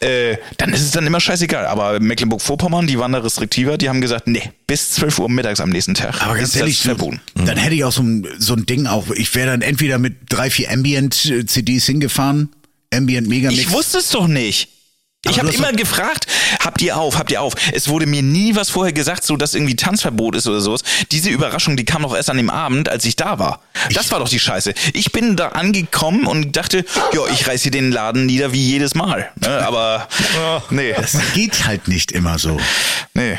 Äh, 0.00 0.36
dann 0.58 0.72
ist 0.72 0.82
es 0.82 0.90
dann 0.90 1.06
immer 1.06 1.20
scheißegal. 1.20 1.66
Aber 1.66 2.00
Mecklenburg-Vorpommern, 2.00 2.86
die 2.86 2.98
waren 2.98 3.12
da 3.12 3.18
restriktiver, 3.18 3.78
die 3.78 3.88
haben 3.88 4.00
gesagt, 4.00 4.26
nee, 4.26 4.50
bis 4.66 4.90
12 4.92 5.18
Uhr 5.18 5.28
mittags 5.28 5.60
am 5.60 5.70
nächsten 5.70 5.94
Tag. 5.94 6.22
Aber 6.22 6.36
ganz 6.36 6.54
ehrlich, 6.56 6.80
verboten. 6.80 7.20
dann 7.34 7.56
hätte 7.56 7.74
ich 7.74 7.84
auch 7.84 7.92
so 7.92 8.02
ein, 8.02 8.26
so 8.38 8.54
ein 8.54 8.66
Ding 8.66 8.86
auch. 8.86 9.10
Ich 9.10 9.34
wäre 9.34 9.50
dann 9.50 9.62
entweder 9.62 9.98
mit 9.98 10.16
drei, 10.28 10.50
vier 10.50 10.70
Ambient-CDs 10.70 11.86
hingefahren, 11.86 12.50
Ambient 12.92 13.28
Megamix. 13.28 13.60
Ich 13.60 13.70
wusste 13.70 13.98
es 13.98 14.10
doch 14.10 14.26
nicht. 14.26 14.68
Ich 15.28 15.38
habe 15.38 15.50
immer 15.52 15.72
gefragt, 15.72 16.26
habt 16.60 16.80
ihr 16.82 16.96
auf, 16.96 17.18
habt 17.18 17.30
ihr 17.30 17.40
auf? 17.42 17.54
Es 17.72 17.88
wurde 17.88 18.06
mir 18.06 18.22
nie 18.22 18.54
was 18.56 18.70
vorher 18.70 18.92
gesagt, 18.92 19.24
so 19.24 19.36
dass 19.36 19.54
irgendwie 19.54 19.76
Tanzverbot 19.76 20.36
ist 20.36 20.46
oder 20.46 20.60
sowas. 20.60 20.82
Diese 21.12 21.30
Überraschung, 21.30 21.76
die 21.76 21.84
kam 21.84 22.02
doch 22.02 22.14
erst 22.14 22.30
an 22.30 22.36
dem 22.36 22.50
Abend, 22.50 22.88
als 22.88 23.04
ich 23.04 23.16
da 23.16 23.38
war. 23.38 23.60
Das 23.92 24.10
war 24.12 24.18
doch 24.18 24.28
die 24.28 24.38
Scheiße. 24.40 24.74
Ich 24.92 25.12
bin 25.12 25.36
da 25.36 25.48
angekommen 25.48 26.26
und 26.26 26.56
dachte, 26.56 26.84
ja, 27.12 27.20
ich 27.32 27.46
reiß 27.46 27.62
hier 27.62 27.70
den 27.72 27.90
Laden 27.90 28.26
nieder 28.26 28.52
wie 28.52 28.64
jedes 28.66 28.94
Mal. 28.94 29.30
Ne? 29.40 29.66
Aber 29.66 30.08
nee, 30.70 30.92
Das 30.94 31.16
geht 31.34 31.64
halt 31.66 31.88
nicht 31.88 32.12
immer 32.12 32.38
so. 32.38 32.58
nee. 33.14 33.38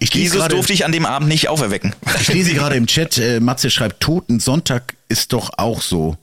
Ich 0.00 0.14
Jesus 0.14 0.38
gerade- 0.38 0.54
durfte 0.54 0.72
ich 0.72 0.84
an 0.84 0.92
dem 0.92 1.06
Abend 1.06 1.28
nicht 1.28 1.48
auferwecken. 1.48 1.94
Ich 2.20 2.28
lese 2.28 2.54
gerade 2.54 2.76
im 2.76 2.86
Chat, 2.86 3.18
äh, 3.18 3.40
Matze 3.40 3.68
schreibt, 3.70 4.00
Toten 4.00 4.38
Sonntag 4.38 4.94
ist 5.08 5.32
doch 5.32 5.50
auch 5.56 5.82
so. 5.82 6.16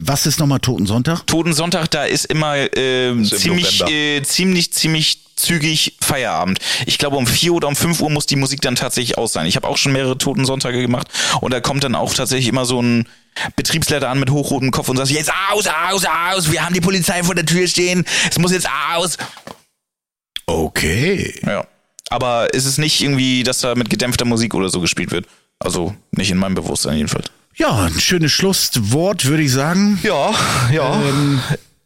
Was 0.00 0.26
ist 0.26 0.38
nochmal 0.38 0.60
Toten 0.60 0.86
Sonntag? 0.86 1.26
Toten 1.26 1.52
Sonntag, 1.52 1.90
da 1.90 2.04
ist 2.04 2.26
immer 2.26 2.56
äh, 2.56 3.20
ziemlich, 3.24 3.82
äh, 3.82 4.22
ziemlich, 4.22 4.72
ziemlich 4.72 5.24
zügig 5.34 5.96
Feierabend. 6.00 6.60
Ich 6.86 6.98
glaube, 6.98 7.16
um 7.16 7.26
4 7.26 7.52
oder 7.52 7.66
um 7.66 7.74
5 7.74 8.00
Uhr 8.00 8.10
muss 8.10 8.26
die 8.26 8.36
Musik 8.36 8.60
dann 8.60 8.76
tatsächlich 8.76 9.18
aus 9.18 9.32
sein. 9.32 9.46
Ich 9.46 9.56
habe 9.56 9.66
auch 9.66 9.76
schon 9.76 9.92
mehrere 9.92 10.16
Toten 10.16 10.44
Sonntage 10.44 10.80
gemacht 10.80 11.08
und 11.40 11.52
da 11.52 11.60
kommt 11.60 11.82
dann 11.82 11.96
auch 11.96 12.14
tatsächlich 12.14 12.48
immer 12.48 12.64
so 12.64 12.80
ein 12.80 13.08
Betriebsleiter 13.56 14.08
an 14.08 14.20
mit 14.20 14.30
hochrotem 14.30 14.70
Kopf 14.70 14.88
und 14.88 14.96
sagt, 14.96 15.10
jetzt 15.10 15.32
aus, 15.52 15.66
aus, 15.66 16.04
aus, 16.04 16.52
wir 16.52 16.64
haben 16.64 16.74
die 16.74 16.80
Polizei 16.80 17.22
vor 17.24 17.34
der 17.34 17.46
Tür 17.46 17.66
stehen, 17.66 18.04
es 18.30 18.38
muss 18.38 18.52
jetzt 18.52 18.68
aus. 18.94 19.16
Okay. 20.46 21.40
Ja. 21.44 21.66
Aber 22.10 22.54
ist 22.54 22.66
es 22.66 22.78
nicht 22.78 23.00
irgendwie, 23.02 23.42
dass 23.42 23.58
da 23.60 23.74
mit 23.74 23.90
gedämpfter 23.90 24.24
Musik 24.24 24.54
oder 24.54 24.68
so 24.68 24.80
gespielt 24.80 25.10
wird? 25.10 25.26
Also 25.58 25.94
nicht 26.12 26.30
in 26.30 26.38
meinem 26.38 26.54
Bewusstsein 26.54 26.96
jedenfalls. 26.96 27.30
Ja, 27.58 27.84
ein 27.86 27.98
schönes 28.00 28.32
Schlusswort, 28.32 29.24
würde 29.26 29.42
ich 29.42 29.52
sagen. 29.52 29.98
Ja, 30.02 30.32
ja. 30.72 31.00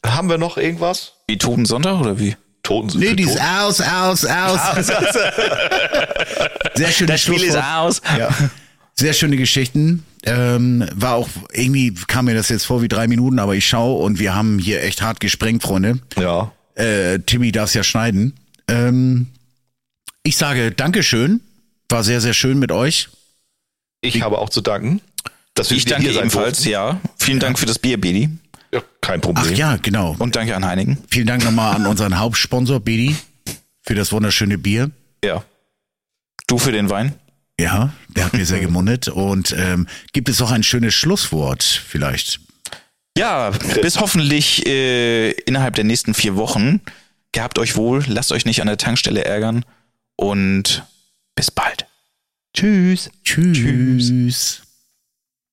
Haben 0.04 0.28
wir 0.28 0.36
noch 0.38 0.58
irgendwas? 0.58 1.12
Wie 1.26 1.38
Toten 1.38 1.64
Sonntag 1.64 1.98
oder 2.00 2.18
wie? 2.18 2.36
Toten 2.62 2.98
Nee, 2.98 3.14
die 3.14 3.24
ist 3.24 3.32
Toten? 3.38 3.44
aus, 3.46 3.80
aus, 3.80 4.24
aus. 4.26 4.86
Sehr 6.74 6.88
schönes 6.92 7.06
Das 7.12 7.20
Spiel 7.22 7.34
ist 7.36 7.42
Schlusswort. 7.52 7.64
aus. 7.74 8.02
Ja. 8.18 8.28
Sehr 8.94 9.12
schöne 9.14 9.36
Geschichten. 9.36 10.04
Ähm, 10.24 10.86
war 10.94 11.14
auch, 11.14 11.28
irgendwie 11.52 11.94
kam 11.94 12.26
mir 12.26 12.34
das 12.34 12.48
jetzt 12.50 12.64
vor 12.66 12.82
wie 12.82 12.88
drei 12.88 13.08
Minuten, 13.08 13.38
aber 13.38 13.54
ich 13.54 13.66
schaue 13.66 14.02
und 14.04 14.18
wir 14.18 14.34
haben 14.34 14.58
hier 14.58 14.82
echt 14.82 15.00
hart 15.02 15.18
gesprengt, 15.20 15.62
Freunde. 15.62 15.98
Ja. 16.18 16.52
Äh, 16.74 17.18
Timmy 17.20 17.50
darf 17.50 17.74
ja 17.74 17.82
schneiden. 17.82 18.34
Ähm, 18.68 19.28
ich 20.22 20.36
sage 20.36 20.70
Dankeschön. 20.70 21.40
War 21.88 22.04
sehr, 22.04 22.20
sehr 22.20 22.34
schön 22.34 22.58
mit 22.58 22.70
euch. 22.70 23.08
Ich 24.02 24.22
habe 24.22 24.38
auch 24.38 24.48
zu 24.50 24.60
danken. 24.60 25.00
Dass 25.54 25.70
wir 25.70 25.76
Ich 25.76 25.84
danke 25.84 26.08
hier 26.08 26.18
ebenfalls, 26.18 26.64
ja. 26.64 27.00
Vielen 27.18 27.40
Dank 27.40 27.58
für 27.58 27.66
das 27.66 27.78
Bier, 27.78 28.00
Bedi. 28.00 28.30
Ja, 28.72 28.82
kein 29.00 29.20
Ach 29.20 29.22
Problem. 29.22 29.54
ja, 29.54 29.76
genau. 29.76 30.16
Und 30.18 30.34
danke 30.34 30.56
an 30.56 30.64
Heinigen. 30.64 30.98
Vielen 31.10 31.26
Dank 31.26 31.44
nochmal 31.44 31.76
an 31.76 31.86
unseren 31.86 32.18
Hauptsponsor, 32.18 32.80
Bedi, 32.80 33.14
für 33.82 33.94
das 33.94 34.12
wunderschöne 34.12 34.56
Bier. 34.56 34.90
Ja. 35.22 35.44
Du 36.46 36.58
für 36.58 36.72
den 36.72 36.88
Wein? 36.88 37.14
Ja, 37.60 37.92
der 38.08 38.24
hat 38.24 38.32
mir 38.32 38.46
sehr 38.46 38.60
gemundet. 38.60 39.08
Und 39.08 39.54
ähm, 39.56 39.86
gibt 40.12 40.28
es 40.30 40.40
auch 40.40 40.50
ein 40.50 40.62
schönes 40.62 40.94
Schlusswort 40.94 41.62
vielleicht? 41.62 42.40
Ja, 43.16 43.50
bis 43.82 44.00
hoffentlich 44.00 44.66
äh, 44.66 45.32
innerhalb 45.32 45.74
der 45.74 45.84
nächsten 45.84 46.14
vier 46.14 46.36
Wochen. 46.36 46.80
Gehabt 47.32 47.58
euch 47.58 47.76
wohl, 47.76 48.02
lasst 48.08 48.32
euch 48.32 48.46
nicht 48.46 48.60
an 48.62 48.66
der 48.66 48.78
Tankstelle 48.78 49.24
ärgern 49.24 49.64
und 50.16 50.84
bis 51.34 51.50
bald. 51.50 51.86
Tschüss. 52.54 53.10
Tschüss. 53.24 54.62